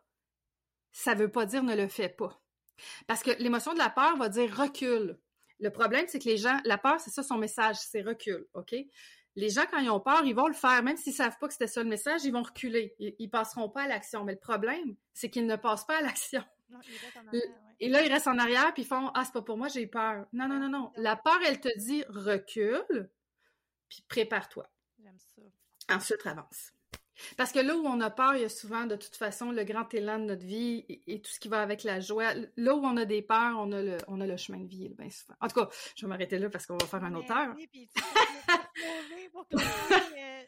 ça 0.92 1.16
veut 1.16 1.32
pas 1.32 1.46
dire 1.46 1.64
ne 1.64 1.76
le 1.76 1.88
fais 1.88 2.10
pas. 2.10 2.42
Parce 3.08 3.24
que 3.24 3.32
l'émotion 3.40 3.74
de 3.74 3.80
la 3.80 3.90
peur 3.90 4.18
va 4.18 4.30
dire 4.30 4.56
recule. 4.56 5.18
Le 5.60 5.70
problème, 5.72 6.06
c'est 6.08 6.20
que 6.20 6.30
les 6.30 6.38
gens, 6.38 6.60
la 6.66 6.78
peur, 6.78 7.00
c'est 7.00 7.12
ça 7.12 7.24
son 7.24 7.38
message, 7.38 7.78
c'est 7.78 8.02
recul, 8.02 8.46
OK? 8.54 8.76
Les 9.36 9.50
gens, 9.50 9.64
quand 9.72 9.80
ils 9.80 9.90
ont 9.90 10.00
peur, 10.00 10.24
ils 10.26 10.36
vont 10.36 10.48
le 10.48 10.54
faire, 10.54 10.84
même 10.84 10.98
s'ils 10.98 11.14
savent 11.14 11.38
pas 11.40 11.48
que 11.48 11.54
c'était 11.54 11.68
ça 11.68 11.82
le 11.82 11.90
message, 11.90 12.24
ils 12.24 12.32
vont 12.32 12.44
reculer. 12.44 12.96
Ils, 13.00 13.16
ils 13.18 13.30
passeront 13.30 13.70
pas 13.70 13.84
à 13.84 13.88
l'action. 13.88 14.24
Mais 14.24 14.34
le 14.34 14.40
problème, 14.40 14.96
c'est 15.14 15.30
qu'ils 15.30 15.48
ne 15.48 15.56
passent 15.56 15.86
pas 15.86 15.98
à 15.98 16.02
l'action. 16.02 16.44
Et 17.80 17.90
là, 17.90 18.04
ils 18.04 18.12
restent 18.12 18.28
en 18.28 18.38
arrière, 18.38 18.74
puis 18.74 18.84
ils 18.84 18.88
font 18.88 19.10
Ah, 19.14 19.24
c'est 19.26 19.34
pas 19.34 19.42
pour 19.42 19.58
moi, 19.58 19.68
j'ai 19.68 19.88
peur. 19.88 20.26
Non, 20.34 20.48
non, 20.48 20.60
non, 20.60 20.70
non. 20.70 20.92
La 20.96 21.16
peur, 21.16 21.40
elle 21.46 21.60
te 21.60 21.76
dit 21.78 22.04
recule, 22.08 23.10
puis 23.90 24.04
prépare-toi. 24.08 24.70
J'aime 25.02 25.18
ça. 25.20 25.96
Ensuite, 25.96 26.26
avance. 26.26 26.72
Parce 27.38 27.52
que 27.52 27.60
là 27.60 27.76
où 27.76 27.86
on 27.86 28.02
a 28.02 28.10
peur, 28.10 28.36
il 28.36 28.42
y 28.42 28.46
a 28.46 28.50
souvent 28.50 28.86
de 28.86 28.96
toute 28.96 29.16
façon 29.16 29.52
le 29.52 29.64
grand 29.64 29.92
élan 29.94 30.20
de 30.20 30.26
notre 30.26 30.46
vie 30.46 30.86
et, 31.08 31.22
tout 31.22 31.32
ce 31.32 31.40
qui 31.40 31.48
va 31.48 31.62
avec 31.62 31.84
la 31.84 32.00
joie. 32.00 32.34
Là 32.58 32.76
où 32.76 32.84
on 32.84 32.98
a 32.98 33.06
des 33.06 33.22
peurs, 33.22 33.56
on 33.58 33.72
a 33.72 33.82
le, 33.82 33.98
on 34.08 34.20
a 34.20 34.26
le 34.26 34.36
chemin 34.36 34.60
de 34.60 34.68
vie, 34.68 34.90
bien 34.90 35.10
souvent. 35.10 35.36
En 35.40 35.48
tout 35.48 35.60
cas, 35.60 35.70
je 35.96 36.06
vais 36.06 36.10
m'arrêter 36.10 36.40
là 36.40 36.50
parce 36.50 36.66
qu'on 36.66 36.78
va 36.78 36.88
faire 36.88 37.04
un 37.04 37.14
auteur. 37.14 37.54
Oui, 37.56 37.68
puis 37.68 37.90
pour 39.50 39.60
euh, 39.60 40.42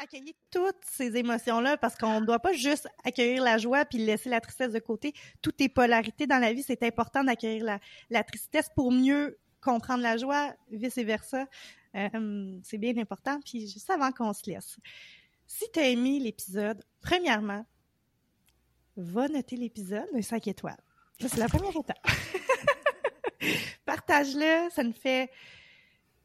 accueillir 0.00 0.34
toutes 0.50 0.82
ces 0.88 1.16
émotions-là 1.16 1.76
parce 1.76 1.96
qu'on 1.96 2.20
ne 2.20 2.26
doit 2.26 2.38
pas 2.38 2.52
juste 2.52 2.88
accueillir 3.04 3.42
la 3.42 3.58
joie 3.58 3.84
puis 3.84 3.98
laisser 3.98 4.28
la 4.28 4.40
tristesse 4.40 4.72
de 4.72 4.78
côté. 4.78 5.12
Toutes 5.42 5.60
est 5.60 5.68
polarité 5.68 6.26
dans 6.26 6.38
la 6.38 6.52
vie. 6.52 6.62
C'est 6.62 6.82
important 6.82 7.24
d'accueillir 7.24 7.64
la, 7.64 7.80
la 8.08 8.22
tristesse 8.22 8.68
pour 8.74 8.92
mieux 8.92 9.38
comprendre 9.60 10.02
la 10.02 10.16
joie, 10.16 10.54
vice 10.70 10.96
versa. 10.98 11.46
Euh, 11.96 12.58
c'est 12.62 12.78
bien 12.78 12.96
important. 12.98 13.40
Puis 13.44 13.68
juste 13.68 13.90
avant 13.90 14.12
qu'on 14.12 14.32
se 14.32 14.48
laisse, 14.48 14.78
si 15.46 15.64
tu 15.72 15.80
as 15.80 15.88
aimé 15.88 16.18
l'épisode, 16.20 16.82
premièrement, 17.00 17.66
va 18.96 19.28
noter 19.28 19.56
l'épisode 19.56 20.06
de 20.14 20.20
5 20.20 20.46
étoiles. 20.46 20.82
C'est 21.18 21.36
la 21.36 21.48
première 21.48 21.76
étape. 21.76 21.98
Partage-le, 23.84 24.70
ça 24.70 24.82
nous 24.82 24.92
fait 24.92 25.30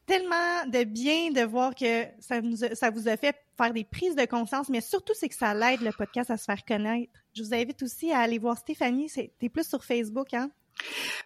tellement 0.06 0.66
de 0.66 0.84
bien 0.84 1.30
de 1.30 1.42
voir 1.42 1.74
que 1.74 2.04
ça, 2.20 2.40
ça 2.74 2.90
vous 2.90 3.08
a 3.08 3.16
fait 3.16 3.36
faire 3.56 3.72
des 3.72 3.84
prises 3.84 4.16
de 4.16 4.24
conscience, 4.24 4.68
mais 4.68 4.80
surtout, 4.80 5.14
c'est 5.14 5.28
que 5.28 5.34
ça 5.34 5.54
l'aide 5.54 5.80
le 5.80 5.92
podcast 5.92 6.30
à 6.30 6.36
se 6.36 6.44
faire 6.44 6.64
connaître. 6.64 7.12
Je 7.34 7.42
vous 7.42 7.54
invite 7.54 7.82
aussi 7.82 8.12
à 8.12 8.20
aller 8.20 8.38
voir 8.38 8.56
Stéphanie. 8.56 9.10
T'es 9.38 9.48
plus 9.48 9.68
sur 9.68 9.84
Facebook, 9.84 10.32
hein? 10.34 10.50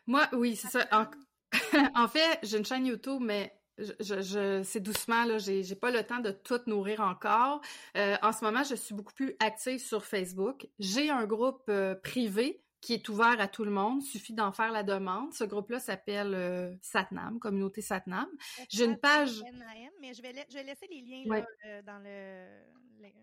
Moi, 0.07 0.27
oui, 0.33 0.57
c'est 0.57 0.69
ça. 0.69 0.87
En, 0.93 1.07
en 1.95 2.09
fait, 2.09 2.39
j'ai 2.43 2.59
une 2.59 2.65
chaîne 2.65 2.87
YouTube, 2.87 3.21
mais 3.21 3.53
je, 3.79 4.21
je, 4.21 4.63
c'est 4.63 4.81
doucement 4.81 5.25
là, 5.25 5.39
j'ai, 5.39 5.63
j'ai 5.63 5.75
pas 5.75 5.91
le 5.91 6.03
temps 6.03 6.21
de 6.21 6.31
tout 6.31 6.61
nourrir 6.67 7.01
encore. 7.01 7.61
Euh, 7.97 8.17
en 8.23 8.33
ce 8.33 8.45
moment, 8.45 8.63
je 8.63 8.75
suis 8.75 8.95
beaucoup 8.95 9.15
plus 9.15 9.35
active 9.41 9.81
sur 9.81 10.05
Facebook. 10.05 10.69
J'ai 10.79 11.11
un 11.11 11.27
groupe 11.27 11.63
euh, 11.69 11.95
privé 11.95 12.63
qui 12.81 12.95
est 12.95 13.09
ouvert 13.09 13.41
à 13.41 13.49
tout 13.49 13.65
le 13.65 13.71
monde. 13.71 14.03
Suffit 14.03 14.33
d'en 14.33 14.53
faire 14.53 14.73
la 14.73 14.83
demande. 14.83 15.33
Ce 15.33 15.45
groupe-là 15.45 15.79
s'appelle 15.79 16.35
euh, 16.35 16.75
Satnam, 16.83 17.39
communauté 17.39 17.81
Satnam. 17.81 18.27
J'ai 18.69 18.85
une 18.85 18.99
page. 18.99 19.43
mais 20.01 20.15
je 20.15 20.23
vais, 20.23 20.35
je 20.49 20.55
vais 20.55 20.65
laisser 20.65 20.87
les 20.91 21.03
liens 21.03 21.37
là, 21.37 21.47
euh, 21.67 21.83
dans 21.83 21.99
le. 21.99 22.47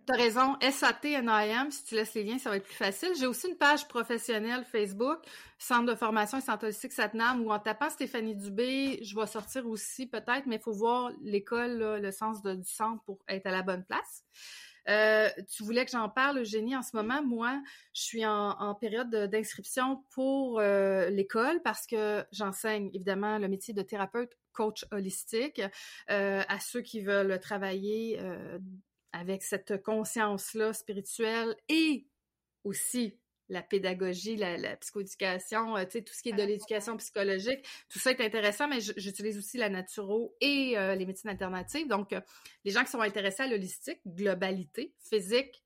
T'as 0.07 0.15
raison. 0.15 0.57
S-A-T-N-A-M. 0.59 1.69
Si 1.69 1.83
tu 1.85 1.95
laisses 1.95 2.13
les 2.15 2.23
liens, 2.23 2.39
ça 2.39 2.49
va 2.49 2.57
être 2.57 2.65
plus 2.65 2.73
facile. 2.73 3.09
J'ai 3.19 3.27
aussi 3.27 3.47
une 3.47 3.57
page 3.57 3.87
professionnelle 3.87 4.63
Facebook, 4.63 5.19
Centre 5.59 5.85
de 5.85 5.95
formation 5.95 6.39
et 6.39 6.41
santé 6.41 6.65
holistique 6.65 6.93
Satnam, 6.93 7.45
où 7.45 7.51
en 7.51 7.59
tapant 7.59 7.89
Stéphanie 7.89 8.35
Dubé, 8.35 9.03
je 9.03 9.15
vais 9.15 9.27
sortir 9.27 9.67
aussi 9.67 10.07
peut-être, 10.07 10.47
mais 10.47 10.55
il 10.55 10.61
faut 10.61 10.71
voir 10.71 11.11
l'école, 11.21 11.99
le 12.01 12.11
sens 12.11 12.41
de, 12.41 12.55
du 12.55 12.67
centre 12.67 13.03
pour 13.03 13.19
être 13.27 13.45
à 13.45 13.51
la 13.51 13.61
bonne 13.61 13.83
place. 13.85 14.23
Euh, 14.89 15.29
tu 15.49 15.63
voulais 15.63 15.85
que 15.85 15.91
j'en 15.91 16.09
parle, 16.09 16.39
Eugénie. 16.39 16.75
En 16.75 16.81
ce 16.81 16.95
moment, 16.95 17.23
moi, 17.23 17.61
je 17.93 18.01
suis 18.01 18.25
en, 18.25 18.75
période 18.75 19.09
d'inscription 19.09 20.03
pour 20.11 20.59
euh, 20.59 21.09
l'école 21.09 21.61
parce 21.63 21.85
que 21.87 22.23
j'enseigne 22.31 22.89
évidemment 22.93 23.37
le 23.37 23.47
métier 23.47 23.73
de 23.73 23.81
thérapeute 23.81 24.37
coach 24.53 24.85
holistique 24.91 25.61
euh, 26.09 26.43
à 26.47 26.59
ceux 26.59 26.81
qui 26.81 27.01
veulent 27.01 27.39
travailler 27.39 28.19
avec 29.11 29.43
cette 29.43 29.81
conscience-là 29.83 30.73
spirituelle 30.73 31.55
et 31.69 32.07
aussi 32.63 33.17
la 33.49 33.61
pédagogie, 33.61 34.35
la, 34.35 34.57
la 34.57 34.75
psychoéducation, 34.77 35.77
euh, 35.77 35.85
tu 35.85 35.91
sais, 35.91 36.01
tout 36.01 36.13
ce 36.13 36.21
qui 36.21 36.29
est 36.29 36.33
de 36.33 36.43
l'éducation 36.43 36.97
psychologique, 36.97 37.65
tout 37.89 37.99
ça 37.99 38.11
est 38.11 38.21
intéressant, 38.21 38.67
mais 38.67 38.79
j'utilise 38.81 39.37
aussi 39.37 39.57
la 39.57 39.69
naturo 39.69 40.35
et 40.41 40.77
euh, 40.77 40.95
les 40.95 41.05
médecines 41.05 41.29
alternatives. 41.29 41.87
Donc, 41.87 42.13
euh, 42.13 42.21
les 42.65 42.71
gens 42.71 42.83
qui 42.83 42.91
sont 42.91 43.01
intéressés 43.01 43.43
à 43.43 43.47
l'holistique, 43.47 43.99
globalité, 44.05 44.93
physique, 44.99 45.63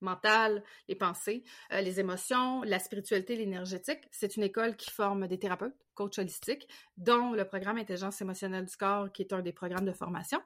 mentale, 0.00 0.64
les 0.88 0.94
pensées, 0.94 1.44
les 1.70 2.00
émotions, 2.00 2.62
la 2.62 2.78
spiritualité, 2.78 3.36
l'énergétique, 3.36 4.00
c'est 4.10 4.34
une 4.36 4.42
école 4.44 4.74
qui 4.74 4.90
forme 4.90 5.28
des 5.28 5.38
thérapeutes, 5.38 5.76
coachs 5.92 6.18
holistiques, 6.18 6.66
dont 6.96 7.32
le 7.32 7.44
programme 7.44 7.76
Intelligence 7.76 8.18
émotionnelle 8.22 8.64
du 8.64 8.76
corps, 8.76 9.12
qui 9.12 9.20
est 9.20 9.32
un 9.34 9.42
des 9.42 9.52
programmes 9.52 9.84
de 9.84 9.92
formation. 9.92 10.40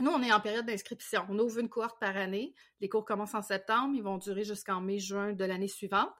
Nous, 0.00 0.10
on 0.10 0.22
est 0.22 0.32
en 0.32 0.40
période 0.40 0.66
d'inscription. 0.66 1.24
On 1.28 1.38
ouvre 1.38 1.60
une 1.60 1.68
cohorte 1.68 2.00
par 2.00 2.16
année. 2.16 2.54
Les 2.80 2.88
cours 2.88 3.04
commencent 3.04 3.34
en 3.34 3.42
septembre. 3.42 3.94
Ils 3.94 4.02
vont 4.02 4.18
durer 4.18 4.44
jusqu'en 4.44 4.80
mai-juin 4.80 5.32
de 5.32 5.44
l'année 5.44 5.68
suivante. 5.68 6.12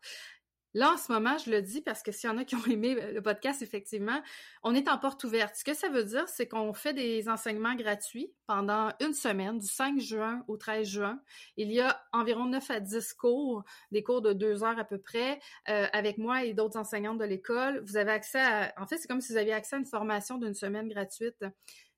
Là, 0.74 0.92
en 0.92 0.96
ce 0.96 1.12
moment, 1.12 1.38
je 1.38 1.50
le 1.50 1.62
dis 1.62 1.80
parce 1.80 2.02
que 2.02 2.10
s'il 2.10 2.28
y 2.28 2.32
en 2.32 2.36
a 2.36 2.44
qui 2.44 2.56
ont 2.56 2.64
aimé 2.66 2.96
le 3.12 3.22
podcast, 3.22 3.62
effectivement, 3.62 4.20
on 4.64 4.74
est 4.74 4.88
en 4.88 4.98
porte 4.98 5.22
ouverte. 5.22 5.54
Ce 5.54 5.64
que 5.64 5.72
ça 5.72 5.88
veut 5.88 6.02
dire, 6.04 6.28
c'est 6.28 6.48
qu'on 6.48 6.72
fait 6.72 6.92
des 6.92 7.28
enseignements 7.28 7.76
gratuits 7.76 8.32
pendant 8.46 8.90
une 9.00 9.14
semaine, 9.14 9.58
du 9.58 9.68
5 9.68 10.00
juin 10.00 10.44
au 10.48 10.56
13 10.56 10.86
juin. 10.86 11.20
Il 11.56 11.70
y 11.70 11.80
a 11.80 12.02
environ 12.12 12.46
9 12.46 12.70
à 12.72 12.80
10 12.80 13.14
cours, 13.14 13.62
des 13.92 14.02
cours 14.02 14.20
de 14.20 14.32
deux 14.32 14.64
heures 14.64 14.78
à 14.78 14.84
peu 14.84 14.98
près, 14.98 15.38
euh, 15.68 15.86
avec 15.92 16.18
moi 16.18 16.44
et 16.44 16.55
d'autres 16.55 16.78
enseignantes 16.78 17.18
de 17.18 17.24
l'école. 17.24 17.82
Vous 17.86 17.96
avez 17.96 18.10
accès 18.10 18.40
à... 18.40 18.74
En 18.76 18.86
fait, 18.86 18.98
c'est 18.98 19.06
comme 19.06 19.20
si 19.20 19.32
vous 19.32 19.38
aviez 19.38 19.52
accès 19.52 19.76
à 19.76 19.78
une 19.78 19.86
formation 19.86 20.38
d'une 20.38 20.55
semaine 20.55 20.88
gratuite 20.88 21.44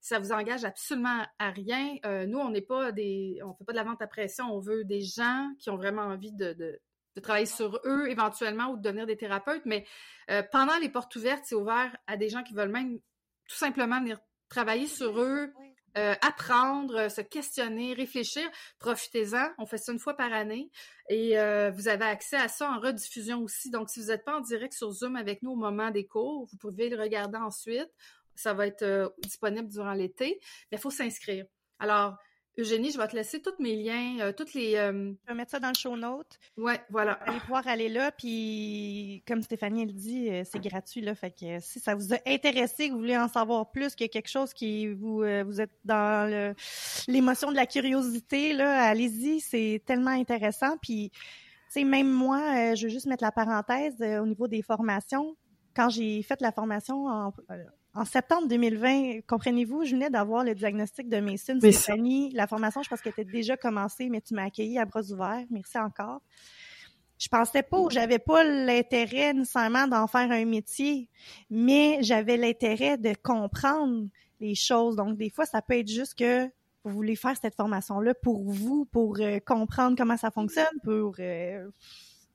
ça 0.06 0.20
vous 0.20 0.30
engage 0.30 0.64
absolument 0.64 1.26
à 1.40 1.50
rien. 1.50 1.96
Euh, 2.04 2.26
nous, 2.26 2.38
on 2.38 2.50
n'est 2.50 2.60
pas 2.60 2.92
des, 2.92 3.40
on 3.44 3.54
fait 3.54 3.64
pas 3.64 3.72
de 3.72 3.76
la 3.76 3.82
vente 3.82 4.00
à 4.00 4.06
pression. 4.06 4.44
On 4.54 4.60
veut 4.60 4.84
des 4.84 5.00
gens 5.00 5.50
qui 5.58 5.68
ont 5.68 5.76
vraiment 5.76 6.02
envie 6.02 6.30
de, 6.30 6.78
de 7.16 7.20
travailler 7.20 7.46
sur 7.46 7.80
eux 7.84 8.08
éventuellement 8.08 8.68
ou 8.68 8.76
de 8.76 8.82
devenir 8.82 9.06
des 9.06 9.16
thérapeutes. 9.16 9.62
Mais 9.64 9.84
euh, 10.30 10.42
pendant 10.52 10.76
les 10.78 10.88
portes 10.88 11.16
ouvertes, 11.16 11.44
c'est 11.44 11.54
ouvert 11.54 11.96
à 12.06 12.16
des 12.16 12.28
gens 12.28 12.42
qui 12.42 12.54
veulent 12.54 12.70
même 12.70 12.98
tout 13.48 13.56
simplement 13.56 13.98
venir 14.00 14.18
travailler 14.48 14.86
sur 14.86 15.20
eux, 15.20 15.52
euh, 15.96 16.14
apprendre, 16.20 17.10
se 17.10 17.22
questionner, 17.22 17.94
réfléchir. 17.94 18.48
Profitez-en. 18.78 19.48
On 19.58 19.66
fait 19.66 19.78
ça 19.78 19.92
une 19.92 19.98
fois 19.98 20.14
par 20.14 20.32
année 20.32 20.70
et 21.08 21.36
vous 21.70 21.88
avez 21.88 22.04
accès 22.04 22.36
à 22.36 22.48
ça 22.48 22.70
en 22.70 22.78
rediffusion 22.78 23.42
aussi. 23.42 23.70
Donc, 23.70 23.90
si 23.90 24.00
vous 24.00 24.06
n'êtes 24.06 24.24
pas 24.24 24.36
en 24.36 24.40
direct 24.40 24.74
sur 24.74 24.90
Zoom 24.92 25.16
avec 25.16 25.42
nous 25.42 25.52
au 25.52 25.56
moment 25.56 25.90
des 25.90 26.06
cours, 26.06 26.46
vous 26.46 26.56
pouvez 26.58 26.88
le 26.88 27.00
regarder 27.00 27.38
ensuite. 27.38 27.90
Ça 28.36 28.52
va 28.52 28.66
être 28.66 28.82
euh, 28.82 29.08
disponible 29.18 29.68
durant 29.68 29.94
l'été, 29.94 30.38
mais 30.70 30.78
il 30.78 30.80
faut 30.80 30.90
s'inscrire. 30.90 31.46
Alors, 31.78 32.16
Eugénie, 32.58 32.90
je 32.90 32.98
vais 32.98 33.06
te 33.06 33.14
laisser 33.14 33.40
tous 33.40 33.54
mes 33.58 33.76
liens, 33.76 34.20
euh, 34.20 34.32
toutes 34.32 34.54
les. 34.54 34.72
Je 34.72 35.14
vais 35.28 35.34
mettre 35.34 35.50
ça 35.50 35.60
dans 35.60 35.68
le 35.68 35.74
show 35.74 35.96
note. 35.96 36.38
Ouais, 36.56 36.80
voilà. 36.90 37.18
Vous 37.24 37.30
allez 37.30 37.40
pouvoir 37.40 37.66
aller 37.68 37.88
là, 37.88 38.10
puis 38.12 39.22
comme 39.26 39.42
Stéphanie 39.42 39.84
le 39.84 39.92
dit, 39.92 40.30
c'est 40.44 40.60
gratuit 40.60 41.02
là. 41.02 41.14
Fait 41.14 41.30
que 41.30 41.60
si 41.60 41.80
ça 41.80 41.94
vous 41.94 42.14
a 42.14 42.18
intéressé, 42.26 42.88
que 42.88 42.92
vous 42.92 43.00
voulez 43.00 43.18
en 43.18 43.28
savoir 43.28 43.70
plus, 43.70 43.94
qu'il 43.94 44.04
y 44.04 44.08
a 44.08 44.12
quelque 44.12 44.30
chose 44.30 44.54
qui 44.54 44.88
vous 44.88 45.18
vous 45.18 45.60
êtes 45.60 45.72
dans 45.84 46.54
l'émotion 47.08 47.50
de 47.50 47.56
la 47.56 47.66
curiosité 47.66 48.52
là, 48.52 48.84
allez-y, 48.84 49.40
c'est 49.40 49.82
tellement 49.84 50.10
intéressant. 50.10 50.78
Puis, 50.80 51.10
tu 51.10 51.20
sais, 51.68 51.84
même 51.84 52.10
moi, 52.10 52.74
je 52.74 52.84
veux 52.84 52.90
juste 52.90 53.06
mettre 53.06 53.24
la 53.24 53.32
parenthèse 53.32 53.96
au 54.00 54.26
niveau 54.26 54.48
des 54.48 54.62
formations. 54.62 55.36
Quand 55.74 55.90
j'ai 55.90 56.22
fait 56.22 56.40
la 56.40 56.52
formation 56.52 57.06
en 57.06 57.32
en 57.96 58.04
septembre 58.04 58.46
2020, 58.48 59.20
comprenez-vous, 59.26 59.84
je 59.84 59.92
venais 59.92 60.10
d'avoir 60.10 60.44
le 60.44 60.54
diagnostic 60.54 61.08
de 61.08 61.18
Mason. 61.18 61.58
Stéphanie, 61.58 62.30
la 62.32 62.46
formation, 62.46 62.82
je 62.82 62.90
pense 62.90 63.00
qu'elle 63.00 63.12
était 63.12 63.24
déjà 63.24 63.56
commencée, 63.56 64.10
mais 64.10 64.20
tu 64.20 64.34
m'as 64.34 64.44
accueilli 64.44 64.78
à 64.78 64.84
bras 64.84 65.02
ouverts. 65.10 65.44
Merci 65.50 65.78
encore. 65.78 66.20
Je 67.18 67.28
pensais 67.28 67.62
pas, 67.62 67.78
j'avais 67.88 68.18
pas 68.18 68.44
l'intérêt 68.44 69.32
nécessairement 69.32 69.86
d'en 69.86 70.06
faire 70.06 70.30
un 70.30 70.44
métier, 70.44 71.08
mais 71.48 71.98
j'avais 72.02 72.36
l'intérêt 72.36 72.98
de 72.98 73.14
comprendre 73.22 74.08
les 74.40 74.54
choses. 74.54 74.96
Donc, 74.96 75.16
des 75.16 75.30
fois, 75.30 75.46
ça 75.46 75.62
peut 75.62 75.78
être 75.78 75.90
juste 75.90 76.14
que 76.18 76.44
vous 76.84 76.90
voulez 76.90 77.16
faire 77.16 77.34
cette 77.40 77.54
formation-là 77.54 78.12
pour 78.14 78.44
vous, 78.44 78.84
pour 78.92 79.16
euh, 79.20 79.38
comprendre 79.40 79.96
comment 79.96 80.18
ça 80.18 80.30
fonctionne, 80.30 80.66
pour 80.84 81.16
euh, 81.18 81.66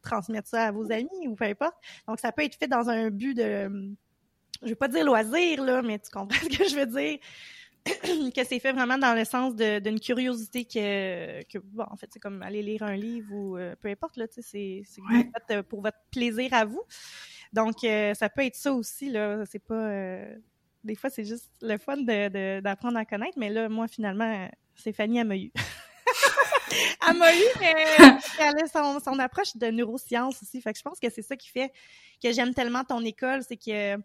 transmettre 0.02 0.48
ça 0.48 0.66
à 0.66 0.72
vos 0.72 0.92
amis 0.92 1.28
ou 1.28 1.36
peu 1.36 1.46
importe. 1.46 1.76
Donc, 2.08 2.20
ça 2.20 2.32
peut 2.32 2.44
être 2.44 2.56
fait 2.56 2.68
dans 2.68 2.90
un 2.90 3.12
but 3.12 3.36
de 3.36 3.96
je 4.62 4.70
vais 4.70 4.76
pas 4.76 4.88
dire 4.88 5.06
loisir, 5.06 5.64
là, 5.64 5.82
mais 5.82 6.00
tu 6.00 6.10
comprends 6.12 6.40
ce 6.44 6.58
que 6.58 6.68
je 6.68 6.76
veux 6.76 6.86
dire. 6.86 7.20
que 8.36 8.44
c'est 8.44 8.60
fait 8.60 8.74
vraiment 8.74 8.98
dans 8.98 9.16
le 9.16 9.26
sens 9.26 9.56
d'une 9.56 10.00
curiosité 10.00 10.66
que, 10.66 11.44
que, 11.46 11.58
bon, 11.58 11.86
en 11.90 11.96
fait, 11.96 12.08
c'est 12.14 12.20
comme 12.20 12.44
aller 12.44 12.62
lire 12.62 12.84
un 12.84 12.96
livre 12.96 13.34
ou 13.34 13.58
euh, 13.58 13.76
peu 13.82 13.90
importe, 13.90 14.18
là, 14.18 14.28
tu 14.28 14.42
sais, 14.44 14.84
c'est 14.86 15.02
fait 15.02 15.56
euh, 15.56 15.64
pour 15.64 15.82
votre 15.82 15.98
plaisir 16.12 16.54
à 16.54 16.66
vous. 16.66 16.84
Donc, 17.54 17.84
euh, 17.84 18.14
ça 18.14 18.30
peut 18.30 18.44
être 18.46 18.56
ça 18.56 18.72
aussi, 18.72 19.10
là, 19.10 19.44
c'est 19.50 19.64
pas... 19.64 19.90
des 20.84 20.96
fois, 20.96 21.10
c'est 21.10 21.26
juste 21.26 21.52
le 21.62 21.78
fun 21.80 21.98
d'apprendre 21.98 22.98
à 22.98 23.06
connaître, 23.06 23.38
mais 23.38 23.50
là, 23.50 23.68
moi, 23.68 23.88
finalement, 23.88 24.48
eu. 25.36 25.52
elle 27.10 27.18
m'a 27.18 27.36
eu, 27.36 27.44
mais 27.60 27.76
elle 28.40 28.64
a 28.64 28.68
son, 28.68 29.00
son 29.00 29.18
approche 29.20 29.56
de 29.56 29.68
neurosciences 29.68 30.42
aussi. 30.42 30.62
Fait 30.62 30.72
que 30.72 30.78
je 30.78 30.84
pense 30.84 31.00
que 31.00 31.10
c'est 31.10 31.22
ça 31.22 31.36
qui 31.36 31.50
fait 31.50 31.72
que 32.24 32.32
j'aime 32.32 32.54
tellement 32.54 32.84
ton 32.84 33.04
école, 33.04 33.44
c'est 33.44 33.58
que 33.58 33.98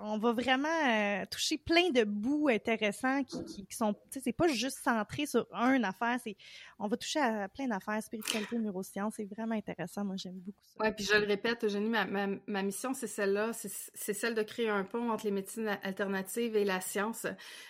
on 0.00 0.18
va 0.18 0.32
vraiment 0.32 0.68
euh, 0.68 1.24
toucher 1.30 1.58
plein 1.58 1.90
de 1.90 2.04
bouts 2.04 2.48
intéressants 2.48 3.22
qui, 3.24 3.66
qui, 3.66 3.76
sont, 3.76 3.94
c'est 4.10 4.32
pas 4.32 4.48
juste 4.48 4.78
centré 4.82 5.26
sur 5.26 5.46
une 5.52 5.84
affaire, 5.84 6.18
c'est, 6.22 6.36
on 6.78 6.88
va 6.88 6.96
toucher 6.96 7.20
à 7.20 7.48
plein 7.48 7.68
d'affaires, 7.68 8.02
spiritualité, 8.02 8.58
neurosciences, 8.58 9.14
c'est 9.16 9.24
vraiment 9.24 9.54
intéressant. 9.54 10.04
Moi, 10.04 10.16
j'aime 10.16 10.38
beaucoup 10.38 10.62
ça. 10.64 10.82
Ouais, 10.82 10.92
puis 10.92 11.04
je 11.04 11.14
le 11.14 11.26
répète, 11.26 11.64
Eugénie, 11.64 11.88
ma, 11.88 12.06
ma, 12.06 12.62
mission, 12.62 12.94
c'est 12.94 13.06
celle-là, 13.06 13.52
c'est 13.52 14.14
celle 14.14 14.34
de 14.34 14.42
créer 14.42 14.68
un 14.68 14.84
pont 14.84 15.10
entre 15.10 15.24
les 15.24 15.32
médecines 15.32 15.78
alternatives 15.82 16.56
et 16.56 16.64
la 16.64 16.80
science. 16.80 17.26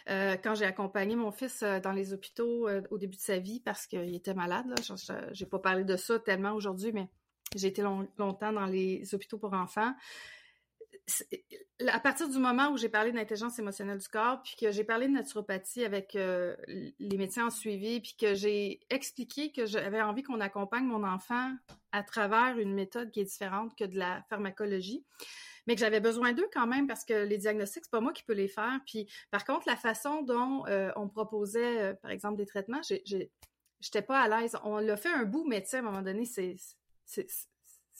Euh, 0.09 0.37
quand 0.43 0.55
j'ai 0.55 0.67
accompagné 0.67 1.17
mon 1.17 1.33
fils 1.33 1.63
euh, 1.63 1.81
dans 1.81 1.93
les 1.93 2.13
hôpitaux 2.13 2.69
au 2.91 2.99
début 2.99 3.17
de 3.17 3.23
sa 3.23 3.39
vie 3.39 3.61
parce 3.61 3.87
qu'il 3.87 4.15
était 4.15 4.35
malade, 4.35 4.67
là, 4.67 4.77
j'ai 5.33 5.47
pas 5.47 5.59
parlé 5.59 5.85
de 5.85 5.97
ça 5.97 6.19
tellement 6.19 6.53
aujourd'hui, 6.53 6.93
mais 6.93 7.09
j'ai 7.57 7.69
été 7.69 7.83
longtemps 7.83 8.53
dans 8.53 8.67
les 8.67 9.15
hôpitaux 9.15 9.39
pour 9.39 9.53
enfants 9.55 9.93
à 11.89 12.01
partir 12.01 12.29
du 12.29 12.39
moment 12.39 12.71
où 12.71 12.77
j'ai 12.77 12.89
parlé 12.89 13.13
d'intelligence 13.13 13.59
émotionnelle 13.59 13.99
du 13.99 14.09
corps, 14.09 14.43
puis 14.43 14.55
que 14.61 14.71
j'ai 14.71 14.85
parlé 14.85 15.07
de 15.07 15.13
naturopathie 15.13 15.85
avec 15.85 16.15
euh, 16.17 16.57
les 16.99 17.17
médecins 17.17 17.47
en 17.47 17.51
suivi, 17.51 18.01
puis 18.01 18.17
que 18.19 18.35
j'ai 18.35 18.81
expliqué 18.91 19.53
que 19.53 19.67
j'avais 19.67 20.03
envie 20.03 20.23
qu'on 20.23 20.41
accompagne 20.41 20.85
mon 20.85 21.05
enfant 21.05 21.55
à 21.93 22.03
travers 22.03 22.59
une 22.59 22.75
méthode 22.75 23.11
qui 23.11 23.21
est 23.21 23.25
différente 23.25 23.77
que 23.77 23.85
de 23.85 23.99
la 23.99 24.23
pharmacologie, 24.29 25.05
mais 25.67 25.75
que 25.75 25.81
j'avais 25.81 26.01
besoin 26.01 26.33
d'eux 26.33 26.49
quand 26.53 26.67
même 26.67 26.87
parce 26.87 27.05
que 27.05 27.25
les 27.25 27.39
diagnostics, 27.39 27.85
c'est 27.85 27.91
pas 27.91 28.01
moi 28.01 28.13
qui 28.13 28.23
peux 28.25 28.35
les 28.35 28.49
faire. 28.49 28.81
Puis 28.87 29.09
par 29.31 29.45
contre, 29.45 29.67
la 29.67 29.77
façon 29.77 30.23
dont 30.23 30.67
euh, 30.67 30.91
on 30.97 31.09
proposait, 31.09 31.83
euh, 31.83 31.95
par 31.95 32.11
exemple, 32.11 32.37
des 32.37 32.47
traitements, 32.47 32.81
j'étais 32.83 34.03
pas 34.03 34.21
à 34.21 34.29
l'aise. 34.29 34.57
On 34.65 34.79
l'a 34.79 34.97
fait 34.97 35.13
un 35.13 35.25
bout, 35.25 35.47
mais 35.47 35.65
à 35.73 35.79
un 35.79 35.83
moment 35.83 36.03
donné, 36.03 36.25
c'est 36.25 36.57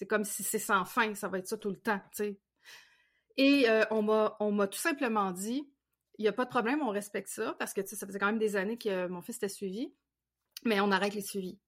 c'est 0.01 0.07
comme 0.07 0.25
si 0.25 0.43
c'est 0.43 0.59
sans 0.59 0.85
fin, 0.85 1.15
ça 1.15 1.29
va 1.29 1.39
être 1.39 1.47
ça 1.47 1.59
tout 1.59 1.69
le 1.69 1.77
temps, 1.77 2.01
tu 2.17 2.25
sais. 2.25 2.39
Et 3.37 3.69
euh, 3.69 3.85
on 3.91 4.03
m'a 4.03 4.67
tout 4.67 4.79
simplement 4.79 5.31
dit, 5.31 5.69
il 6.19 6.23
n'y 6.23 6.29
a 6.29 6.33
pas 6.33 6.45
de 6.45 6.51
problème, 6.51 6.83
on 6.83 6.91
respecte 6.91 7.29
ça, 7.29 7.55
parce 7.59 7.73
que 7.73 7.85
ça 7.85 8.07
faisait 8.07 8.19
quand 8.19 8.27
même 8.27 8.39
des 8.39 8.57
années 8.57 8.77
que 8.77 9.07
mon 9.09 9.23
fils 9.23 9.37
était 9.37 9.49
suivi, 9.49 9.93
mais 10.65 10.81
on 10.81 10.91
arrête 10.91 11.15
les 11.15 11.23
suivis. 11.23 11.59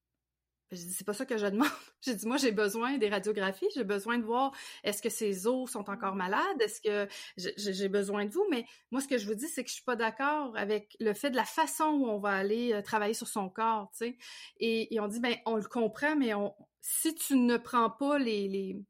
J'ai 0.73 0.87
dit, 0.87 0.93
c'est 0.95 1.05
pas 1.05 1.13
ça 1.13 1.27
que 1.27 1.37
je 1.37 1.47
demande. 1.47 1.69
J'ai 2.01 2.15
dit, 2.15 2.27
moi, 2.27 2.37
j'ai 2.39 2.51
besoin 2.51 2.99
des 2.99 3.09
radiographies, 3.09 3.69
j'ai 3.75 3.85
besoin 3.85 4.19
de 4.19 4.25
voir 4.25 4.53
est-ce 4.83 5.03
que 5.03 5.11
ses 5.11 5.47
os 5.47 5.71
sont 5.71 5.89
encore 5.91 6.17
malades, 6.17 6.61
est-ce 6.61 6.81
que 6.81 7.09
j'ai 7.37 7.89
besoin 7.89 8.25
de 8.25 8.31
vous, 8.31 8.45
mais 8.51 8.65
moi, 8.91 9.01
ce 9.01 9.07
que 9.07 9.19
je 9.19 9.27
vous 9.27 9.35
dis, 9.35 9.47
c'est 9.47 9.63
que 9.63 9.69
je 9.69 9.75
suis 9.75 9.85
pas 9.85 9.97
d'accord 9.97 10.57
avec 10.57 10.97
le 10.99 11.15
fait 11.15 11.31
de 11.31 11.37
la 11.37 11.45
façon 11.45 11.85
où 11.85 12.07
on 12.07 12.19
va 12.19 12.31
aller 12.31 12.73
euh, 12.73 12.83
travailler 12.83 13.15
sur 13.15 13.29
son 13.29 13.49
corps, 13.49 13.91
tu 13.93 13.99
sais. 13.99 14.19
Et, 14.59 14.99
on 14.99 15.07
dit, 15.07 15.21
ben, 15.21 15.37
on 15.47 15.57
le 15.57 15.63
comprend, 15.63 16.17
mais 16.17 16.35
on, 16.35 16.55
si 16.81 17.15
tu 17.15 17.37
ne 17.37 17.57
prends 17.57 17.91
pas 17.91 18.19
les, 18.19 18.49
les 18.49 18.83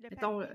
mettons, 0.00 0.40
euh, 0.40 0.46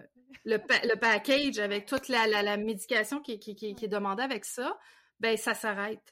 le, 0.46 0.58
le, 0.58 0.96
package 1.00 1.60
avec 1.60 1.86
toute 1.86 2.08
la, 2.08 2.28
la, 2.28 2.58
médication 2.58 3.20
qui, 3.22 3.40
qui, 3.40 3.56
qui, 3.56 3.68
est 3.68 3.88
demandée 3.88 4.24
avec 4.24 4.46
ça, 4.46 4.78
ben 5.20 5.38
ça 5.38 5.54
s'arrête. 5.54 6.12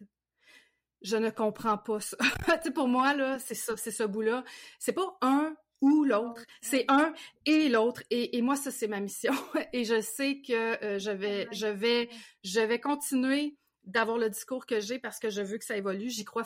Je 1.01 1.17
ne 1.17 1.29
comprends 1.29 1.77
pas 1.77 1.99
ça. 1.99 2.17
pour 2.75 2.87
moi, 2.87 3.13
là, 3.13 3.39
c'est 3.39 3.55
ça, 3.55 3.77
c'est 3.77 3.91
ce 3.91 4.03
bout-là. 4.03 4.43
C'est 4.79 4.93
pas 4.93 5.17
un 5.21 5.55
ou 5.81 6.03
l'autre, 6.03 6.43
c'est 6.61 6.85
un 6.89 7.13
et 7.45 7.69
l'autre. 7.69 8.03
Et, 8.09 8.37
et, 8.37 8.41
moi, 8.41 8.55
ça, 8.55 8.69
c'est 8.69 8.87
ma 8.87 8.99
mission. 8.99 9.33
Et 9.73 9.85
je 9.85 10.01
sais 10.01 10.41
que 10.45 10.83
euh, 10.83 10.99
je 10.99 11.11
vais, 11.11 11.47
je 11.53 11.67
vais, 11.67 12.09
je 12.43 12.59
vais 12.59 12.81
continuer 12.81 13.55
d'avoir 13.85 14.17
le 14.17 14.29
discours 14.29 14.65
que 14.65 14.81
j'ai 14.81 14.99
parce 14.99 15.19
que 15.19 15.29
je 15.29 15.41
veux 15.41 15.57
que 15.57 15.63
ça 15.63 15.77
évolue. 15.77 16.09
J'y 16.09 16.25
crois 16.25 16.43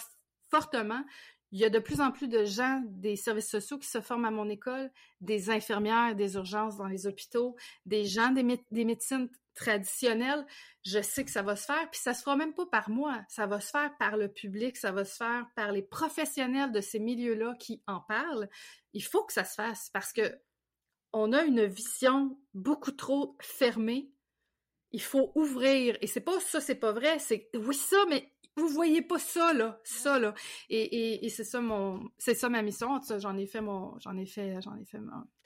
fortement. 0.51 1.03
Il 1.53 1.59
y 1.59 1.65
a 1.65 1.69
de 1.69 1.77
plus 1.77 2.01
en 2.01 2.11
plus 2.11 2.27
de 2.27 2.45
gens 2.45 2.81
des 2.87 3.15
services 3.15 3.47
sociaux 3.47 3.77
qui 3.77 3.87
se 3.87 4.01
forment 4.01 4.25
à 4.25 4.31
mon 4.31 4.49
école, 4.49 4.91
des 5.21 5.51
infirmières 5.51 6.15
des 6.15 6.33
urgences 6.33 6.77
dans 6.77 6.87
les 6.87 7.05
hôpitaux, 7.05 7.55
des 7.85 8.05
gens 8.05 8.31
des, 8.31 8.41
médecines 8.83 9.29
traditionnelles. 9.53 10.47
Je 10.83 10.99
sais 10.99 11.23
que 11.23 11.29
ça 11.29 11.43
va 11.43 11.55
se 11.55 11.65
faire, 11.65 11.91
puis 11.91 12.01
ça 12.01 12.15
se 12.15 12.23
fera 12.23 12.35
même 12.35 12.55
pas 12.55 12.65
par 12.65 12.89
moi, 12.89 13.23
ça 13.29 13.45
va 13.45 13.61
se 13.61 13.69
faire 13.69 13.95
par 13.99 14.17
le 14.17 14.29
public, 14.29 14.77
ça 14.77 14.91
va 14.91 15.05
se 15.05 15.15
faire 15.15 15.45
par 15.55 15.71
les 15.71 15.83
professionnels 15.83 16.71
de 16.71 16.81
ces 16.81 16.97
milieux-là 16.97 17.53
qui 17.59 17.83
en 17.85 17.99
parlent. 17.99 18.49
Il 18.93 19.03
faut 19.03 19.23
que 19.23 19.31
ça 19.31 19.45
se 19.45 19.53
fasse 19.53 19.91
parce 19.93 20.11
que 20.11 20.35
on 21.13 21.33
a 21.33 21.43
une 21.43 21.65
vision 21.65 22.35
beaucoup 22.55 22.93
trop 22.93 23.37
fermée. 23.39 24.09
Il 24.91 25.03
faut 25.03 25.31
ouvrir, 25.35 25.99
et 26.01 26.07
c'est 26.07 26.19
pas 26.19 26.39
ça, 26.39 26.59
c'est 26.59 26.73
pas 26.73 26.93
vrai, 26.93 27.19
c'est 27.19 27.51
oui 27.53 27.75
ça, 27.75 27.97
mais 28.09 28.33
vous 28.55 28.67
voyez 28.67 29.01
pas 29.01 29.19
ça 29.19 29.53
là, 29.53 29.79
ça 29.83 30.19
là. 30.19 30.33
Et, 30.69 31.25
et, 31.25 31.29
c'est 31.29 31.43
ça 31.43 31.59
mon, 31.59 32.09
c'est 32.17 32.35
ça 32.35 32.49
ma 32.49 32.61
mission. 32.61 32.99
J'en 33.17 33.35
ai 33.37 33.47
fait 33.47 33.61
mon, 33.61 33.97
j'en 33.99 34.15
ai 34.17 34.25
fait, 34.25 34.61
j'en 34.61 34.75
ai 34.75 34.85
fait 34.85 34.99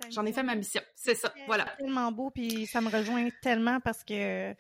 j'en 0.10 0.26
ai 0.26 0.34
fait 0.34 0.44
ma 0.44 0.56
mission. 0.56 0.82
C'est 0.96 1.16
ça, 1.16 1.34
voilà. 1.46 1.66
Tellement 1.78 2.12
beau, 2.12 2.30
puis 2.30 2.66
ça 2.66 2.82
me 2.82 2.90
rejoint 2.90 3.30
tellement 3.42 3.80
parce 3.80 4.04
que, 4.04 4.54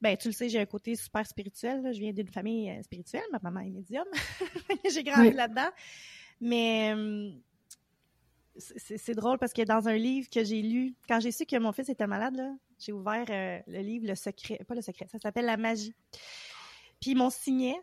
ben 0.00 0.16
tu 0.16 0.28
le 0.28 0.34
sais, 0.34 0.48
j'ai 0.48 0.60
un 0.60 0.66
côté 0.66 0.96
super 0.96 1.26
spirituel. 1.26 1.82
Je 1.92 1.98
viens 1.98 2.12
d'une 2.12 2.28
famille 2.28 2.70
euh, 2.70 2.82
spirituelle, 2.82 3.24
ma 3.32 3.38
maman 3.42 3.60
est 3.60 3.70
médium. 3.70 4.06
j'ai 4.90 5.02
grandi 5.02 5.32
là-dedans, 5.32 5.70
mais 6.40 6.92
hum, 6.94 7.40
c'est 8.56 9.14
drôle 9.14 9.38
parce 9.38 9.52
que 9.52 9.62
dans 9.62 9.88
un 9.88 9.96
livre 9.96 10.28
que 10.30 10.44
j'ai 10.44 10.62
lu, 10.62 10.94
quand 11.08 11.20
j'ai 11.20 11.32
su 11.32 11.44
que 11.44 11.56
mon 11.56 11.72
fils 11.72 11.88
était 11.88 12.06
malade, 12.06 12.40
j'ai 12.78 12.92
ouvert 12.92 13.26
euh, 13.28 13.58
le 13.66 13.80
livre 13.80 14.06
Le 14.06 14.14
Secret, 14.14 14.60
pas 14.66 14.74
Le 14.74 14.82
Secret, 14.82 15.06
ça 15.10 15.18
s'appelle 15.18 15.46
La 15.46 15.56
Magie. 15.56 15.94
Puis 17.04 17.10
ils 17.10 17.18
m'ont 17.18 17.28
signé. 17.28 17.78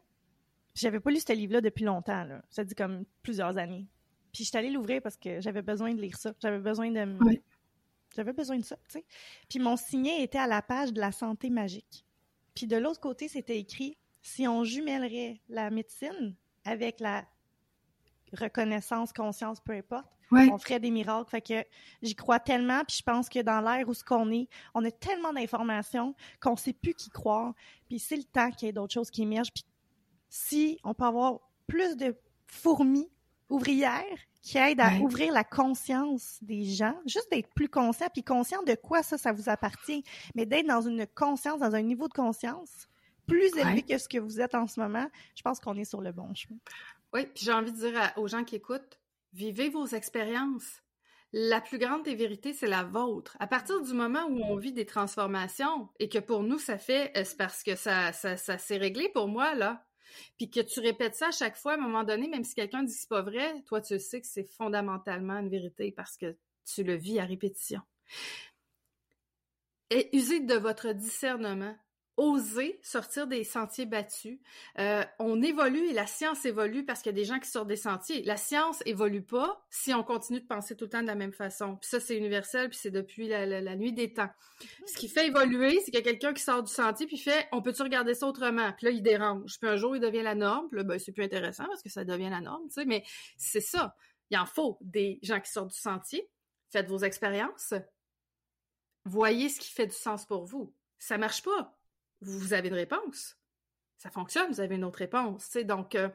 J'avais 0.74 1.00
pas 1.00 1.12
lu 1.12 1.20
ce 1.20 1.32
livre-là 1.32 1.62
depuis 1.62 1.86
longtemps, 1.86 2.24
là. 2.24 2.42
Ça 2.50 2.64
dit 2.64 2.74
comme 2.74 3.06
plusieurs 3.22 3.56
années. 3.60 3.86
Puis 4.34 4.46
j'étais 4.46 4.58
allée 4.58 4.72
l'ouvrir 4.72 5.00
parce 5.00 5.16
que 5.16 5.40
j'avais 5.42 5.62
besoin 5.62 5.94
de 5.94 6.02
lire 6.02 6.18
ça. 6.18 6.34
J'avais 6.42 6.58
besoin 6.58 6.90
de... 6.90 7.20
J'avais 8.16 8.34
besoin 8.34 8.58
de 8.58 8.66
ça, 8.66 8.78
tu 8.78 8.94
sais. 8.94 9.06
Puis 9.48 9.60
mon 9.60 9.78
signet 9.78 10.24
était 10.24 10.40
à 10.40 10.48
la 10.48 10.64
page 10.64 10.92
de 10.92 11.00
la 11.00 11.12
santé 11.12 11.52
magique. 11.52 12.04
Puis 12.56 12.66
de 12.66 12.78
l'autre 12.78 13.00
côté, 13.00 13.28
c'était 13.28 13.60
écrit 13.60 13.96
si 14.24 14.48
on 14.48 14.64
jumellerait 14.64 15.40
la 15.50 15.70
médecine 15.70 16.34
avec 16.66 17.00
la 17.00 17.24
reconnaissance, 18.34 19.14
conscience, 19.14 19.60
peu 19.62 19.74
importe, 19.74 20.12
on 20.32 20.58
ferait 20.58 20.80
des 20.80 20.92
miracles. 20.92 21.30
Fait 21.30 21.42
que 21.42 21.66
j'y 22.02 22.16
crois 22.16 22.40
tellement, 22.40 22.84
puis 22.86 22.98
je 22.98 23.04
pense 23.04 23.30
que 23.30 23.40
dans 23.40 23.62
l'ère 23.62 23.88
où 23.88 23.94
ce 23.94 24.04
qu'on 24.04 24.32
est, 24.32 24.48
on 24.74 24.84
a 24.86 24.92
tellement 24.92 25.34
d'informations 25.34 26.16
qu'on 26.42 26.56
sait 26.56 26.74
plus 26.74 26.94
qui 26.94 27.10
croire. 27.10 27.54
Puis 27.88 28.00
c'est 28.00 28.18
le 28.18 28.24
temps 28.24 28.52
qu'il 28.52 28.68
y 28.68 28.70
ait 28.70 28.74
d'autres 28.74 28.94
choses 28.94 29.12
qui 29.12 29.24
émergent. 29.24 29.54
Puis 29.54 29.66
si 30.30 30.80
on 30.84 30.94
peut 30.94 31.06
avoir 31.06 31.40
plus 31.68 31.96
de 31.98 32.16
fourmis 32.48 33.10
ouvrières 33.50 34.18
qui 34.42 34.58
aident 34.58 34.82
à 34.82 34.96
ouvrir 34.96 35.32
la 35.34 35.44
conscience 35.44 36.40
des 36.42 36.64
gens, 36.64 36.96
juste 37.06 37.30
d'être 37.30 37.54
plus 37.54 37.70
conscient, 37.70 38.08
puis 38.12 38.24
conscient 38.24 38.64
de 38.64 38.74
quoi 38.74 39.04
ça, 39.04 39.18
ça 39.18 39.32
vous 39.32 39.50
appartient, 39.50 40.04
mais 40.34 40.46
d'être 40.46 40.66
dans 40.66 40.82
une 40.82 41.06
conscience, 41.06 41.60
dans 41.60 41.76
un 41.76 41.82
niveau 41.82 42.08
de 42.08 42.14
conscience 42.14 42.88
plus 43.28 43.56
élevé 43.56 43.84
que 43.84 43.98
ce 43.98 44.10
que 44.10 44.18
vous 44.18 44.42
êtes 44.42 44.56
en 44.56 44.68
ce 44.68 44.80
moment, 44.80 45.08
je 45.36 45.42
pense 45.42 45.60
qu'on 45.60 45.78
est 45.78 45.86
sur 45.86 46.02
le 46.02 46.12
bon 46.12 46.34
chemin. 46.34 46.58
Oui, 47.14 47.26
puis 47.26 47.46
j'ai 47.46 47.54
envie 47.54 47.72
de 47.72 47.78
dire 47.78 48.14
aux 48.18 48.28
gens 48.28 48.44
qui 48.44 48.56
écoutent, 48.56 49.00
vivez 49.34 49.70
vos 49.70 49.86
expériences. 49.88 50.82
La 51.34 51.62
plus 51.62 51.78
grande 51.78 52.04
des 52.04 52.16
vérités, 52.16 52.54
c'est 52.54 52.68
la 52.68 52.84
vôtre. 52.84 53.38
À 53.40 53.48
partir 53.48 53.82
du 53.82 53.94
moment 53.94 54.26
où 54.28 54.42
on 54.44 54.58
vit 54.58 54.74
des 54.74 54.86
transformations 54.86 55.90
et 56.00 56.10
que 56.10 56.20
pour 56.20 56.44
nous, 56.44 56.60
ça 56.60 56.78
fait, 56.78 57.16
euh, 57.18 57.24
c'est 57.24 57.38
parce 57.38 57.64
que 57.64 57.76
ça, 57.76 58.12
s'est 58.12 58.78
réglé 58.78 59.10
pour 59.10 59.30
moi, 59.30 59.56
là. 59.56 59.86
Puis 60.38 60.50
que 60.50 60.60
tu 60.60 60.82
répètes 60.82 61.16
ça 61.16 61.30
à 61.30 61.32
chaque 61.32 61.56
fois, 61.56 61.74
à 61.74 61.76
un 61.76 61.82
moment 61.82 62.04
donné, 62.04 62.28
même 62.28 62.44
si 62.44 62.54
quelqu'un 62.54 62.84
dit 62.84 62.94
que 62.94 63.00
c'est 63.00 63.10
pas 63.10 63.22
vrai, 63.22 63.62
toi, 63.66 63.80
tu 63.80 63.98
sais 63.98 64.20
que 64.20 64.28
c'est 64.28 64.44
fondamentalement 64.44 65.38
une 65.38 65.50
vérité 65.50 65.94
parce 65.96 66.18
que 66.18 66.36
tu 66.66 66.84
le 66.84 66.96
vis 66.96 67.20
à 67.20 67.26
répétition. 67.26 67.80
Et 69.90 70.14
usez 70.16 70.42
de 70.42 70.56
votre 70.56 70.92
discernement 70.92 71.78
oser 72.18 72.80
sortir 72.84 73.28
des 73.28 73.44
sentiers 73.44 73.86
battus. 73.86 74.40
Euh, 74.80 75.04
on 75.20 75.42
évolue 75.42 75.88
et 75.88 75.94
la 75.94 76.06
science 76.06 76.46
évolue 76.46 76.86
parce 76.86 77.02
qu'il 77.02 77.12
y 77.12 77.16
a 77.16 77.20
des 77.20 77.26
gens 77.26 77.40
qui 77.40 77.50
sortent 77.50 77.68
des 77.68 77.76
sentiers. 77.76 78.22
La 78.24 78.38
science 78.38 78.84
évolue 78.86 79.24
pas 79.24 79.66
si 79.70 79.94
on 79.94 80.04
continue 80.04 80.42
de 80.42 80.46
penser 80.46 80.76
tout 80.76 80.86
le 80.86 80.90
temps 80.90 81.02
de 81.02 81.08
la 81.08 81.16
même 81.16 81.34
façon. 81.34 81.78
Puis 81.78 81.90
ça, 81.90 82.00
c'est 82.00 82.18
universel, 82.18 82.70
puis 82.70 82.78
c'est 82.82 82.92
depuis 82.92 83.28
la, 83.28 83.76
nuit 83.76 83.94
des 83.94 84.14
temps. 84.14 84.30
Ce 84.86 84.96
qui 84.96 85.08
fait 85.08 85.28
évoluer, 85.28 85.80
c'est 85.80 85.86
qu'il 85.86 85.96
y 85.96 85.98
a 85.98 86.02
quelqu'un 86.02 86.34
qui 86.34 86.44
sort 86.44 86.64
du 86.64 86.72
sentier 86.72 87.08
puis 87.08 87.18
fait 87.18 87.48
«on 87.52 87.62
peut-tu 87.62 87.82
regarder 87.82 88.14
ça 88.14 88.28
autrement?» 88.28 88.72
Puis 88.78 88.86
là, 88.86 88.92
il 88.92 89.02
dérange. 89.02 89.58
Puis 89.60 89.70
un 89.70 89.78
jour, 89.78 89.96
il 89.96 90.02
devient 90.02 90.24
la 90.24 90.36
norme. 90.36 90.68
Puis 90.70 90.78
là, 90.78 90.84
ben, 90.84 91.00
c'est 91.00 91.12
plus 91.12 91.24
intéressant 91.24 91.66
parce 91.66 91.82
que 91.82 91.90
ça 91.90 92.04
devient 92.04 92.30
la 92.30 92.42
norme, 92.42 92.68
tu 92.68 92.74
sais. 92.74 92.86
Mais 92.86 93.04
c'est 93.38 93.62
ça. 93.62 93.96
Il 94.30 94.38
en 94.38 94.46
faut 94.46 94.78
des 94.82 95.20
gens 95.24 95.40
qui 95.40 95.52
sortent 95.52 95.72
du 95.72 95.80
sentier. 95.80 96.30
Faites 96.72 96.88
vos 96.88 97.00
expériences. 97.00 97.74
Voyez 99.06 99.50
ce 99.50 99.60
qui 99.60 99.72
fait 99.72 99.88
du 99.88 99.96
sens 99.96 100.26
pour 100.26 100.46
vous. 100.46 100.74
Ça 101.00 101.18
marche 101.18 101.42
pas 101.42 101.81
vous 102.22 102.54
avez 102.54 102.70
une 102.70 102.76
réponse. 102.76 103.38
Ça 103.98 104.10
fonctionne, 104.10 104.52
vous 104.52 104.62
avez 104.62 104.76
une 104.76 104.84
autre 104.84 105.00
réponse. 105.00 105.56
Donc, 105.58 105.96
euh, 105.96 106.10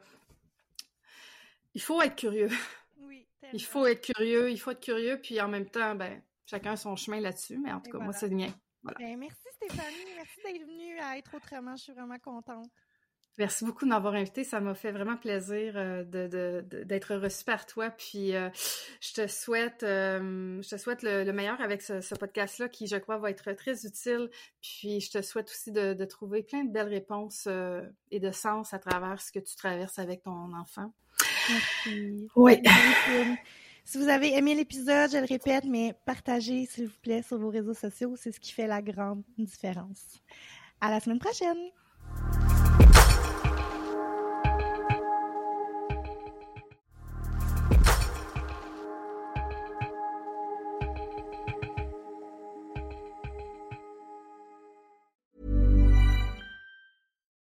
il 1.75 1.83
faut 1.83 2.01
être 2.03 2.17
curieux. 2.17 2.51
Oui, 2.99 3.27
il 3.53 3.63
faut 3.63 3.87
être 3.87 4.13
curieux, 4.13 4.51
il 4.51 4.59
faut 4.59 4.71
être 4.71 4.81
curieux, 4.81 5.21
puis 5.21 5.41
en 5.41 5.49
même 5.49 5.69
temps, 5.69 5.95
ben, 5.95 6.23
chacun 6.47 6.73
a 6.73 6.77
son 6.77 6.97
chemin 6.97 7.21
là-dessus, 7.21 7.59
mais 7.59 7.73
en 7.73 7.81
tout 7.81 7.91
cas, 7.91 7.99
moi, 7.99 8.13
c'est 8.13 8.29
le 8.29 8.37
mien. 8.37 8.53
Ben, 8.83 9.17
merci 9.19 9.37
Stéphanie, 9.55 10.15
merci 10.15 10.41
d'être 10.45 10.67
venue 10.67 10.99
à 11.01 11.19
être 11.19 11.35
autrement, 11.35 11.77
je 11.77 11.85
suis 11.85 11.93
vraiment 11.93 12.19
contente. 12.19 12.71
Merci 13.39 13.67
beaucoup 13.67 13.85
de 13.85 13.91
m'avoir 13.91 14.15
invité. 14.15 14.45
Ça 14.45 14.61
m'a 14.61 14.75
fait 14.75 14.93
vraiment 14.93 15.17
plaisir 15.17 15.75
euh, 15.77 16.05
d'être 16.85 17.17
reçu 17.17 17.45
par 17.45 17.67
toi. 17.67 17.91
Puis 17.91 18.35
euh, 18.35 18.49
je 19.01 19.13
te 19.13 19.27
souhaite, 19.27 19.83
euh, 19.83 20.63
je 20.63 20.69
te 20.69 20.77
souhaite 20.77 21.03
le, 21.03 21.31
meilleur 21.33 21.61
avec 21.61 21.83
ce, 21.83 22.15
podcast-là 22.15 22.69
qui, 22.69 22.87
je 22.87 22.97
crois, 22.97 23.19
va 23.19 23.31
être 23.31 23.53
très 23.53 23.85
utile. 23.85 24.31
Puis 24.63 25.01
je 25.01 25.11
te 25.11 25.23
souhaite 25.23 25.51
aussi 25.51 25.71
de, 25.71 26.05
trouver 26.07 26.43
plein 26.43 26.65
de 26.65 26.73
belles 26.73 26.89
réponses 26.89 27.49
et 28.11 28.21
de 28.21 28.31
sens 28.31 28.73
à 28.73 28.79
travers 28.79 29.21
ce 29.21 29.33
que 29.33 29.39
tu 29.39 29.55
traverses 29.57 29.99
avec 29.99 30.23
ton 30.23 30.53
enfant. 30.55 30.93
Merci. 31.51 32.29
Oui. 32.37 32.63
Si 33.85 33.99
vous 33.99 34.09
avez 34.09 34.37
aimé 34.37 34.55
l'épisode, 34.55 35.13
je 35.13 35.19
le 35.19 35.27
répète, 35.27 35.65
mais 35.65 35.95
partagez, 36.05 36.67
s'il 36.67 36.87
vous 36.87 36.99
plaît, 37.03 37.23
sur 37.23 37.39
vos 37.39 37.51
réseaux 37.51 37.75
sociaux. 37.75 38.15
C'est 38.17 38.33
ce 38.33 38.41
qui 38.41 38.53
fait 38.53 38.67
la 38.67 38.83
grande 38.83 39.23
différence. 39.39 40.21
À 40.81 40.91
la 40.91 40.99
semaine 40.99 41.21
prochaine! 41.21 41.71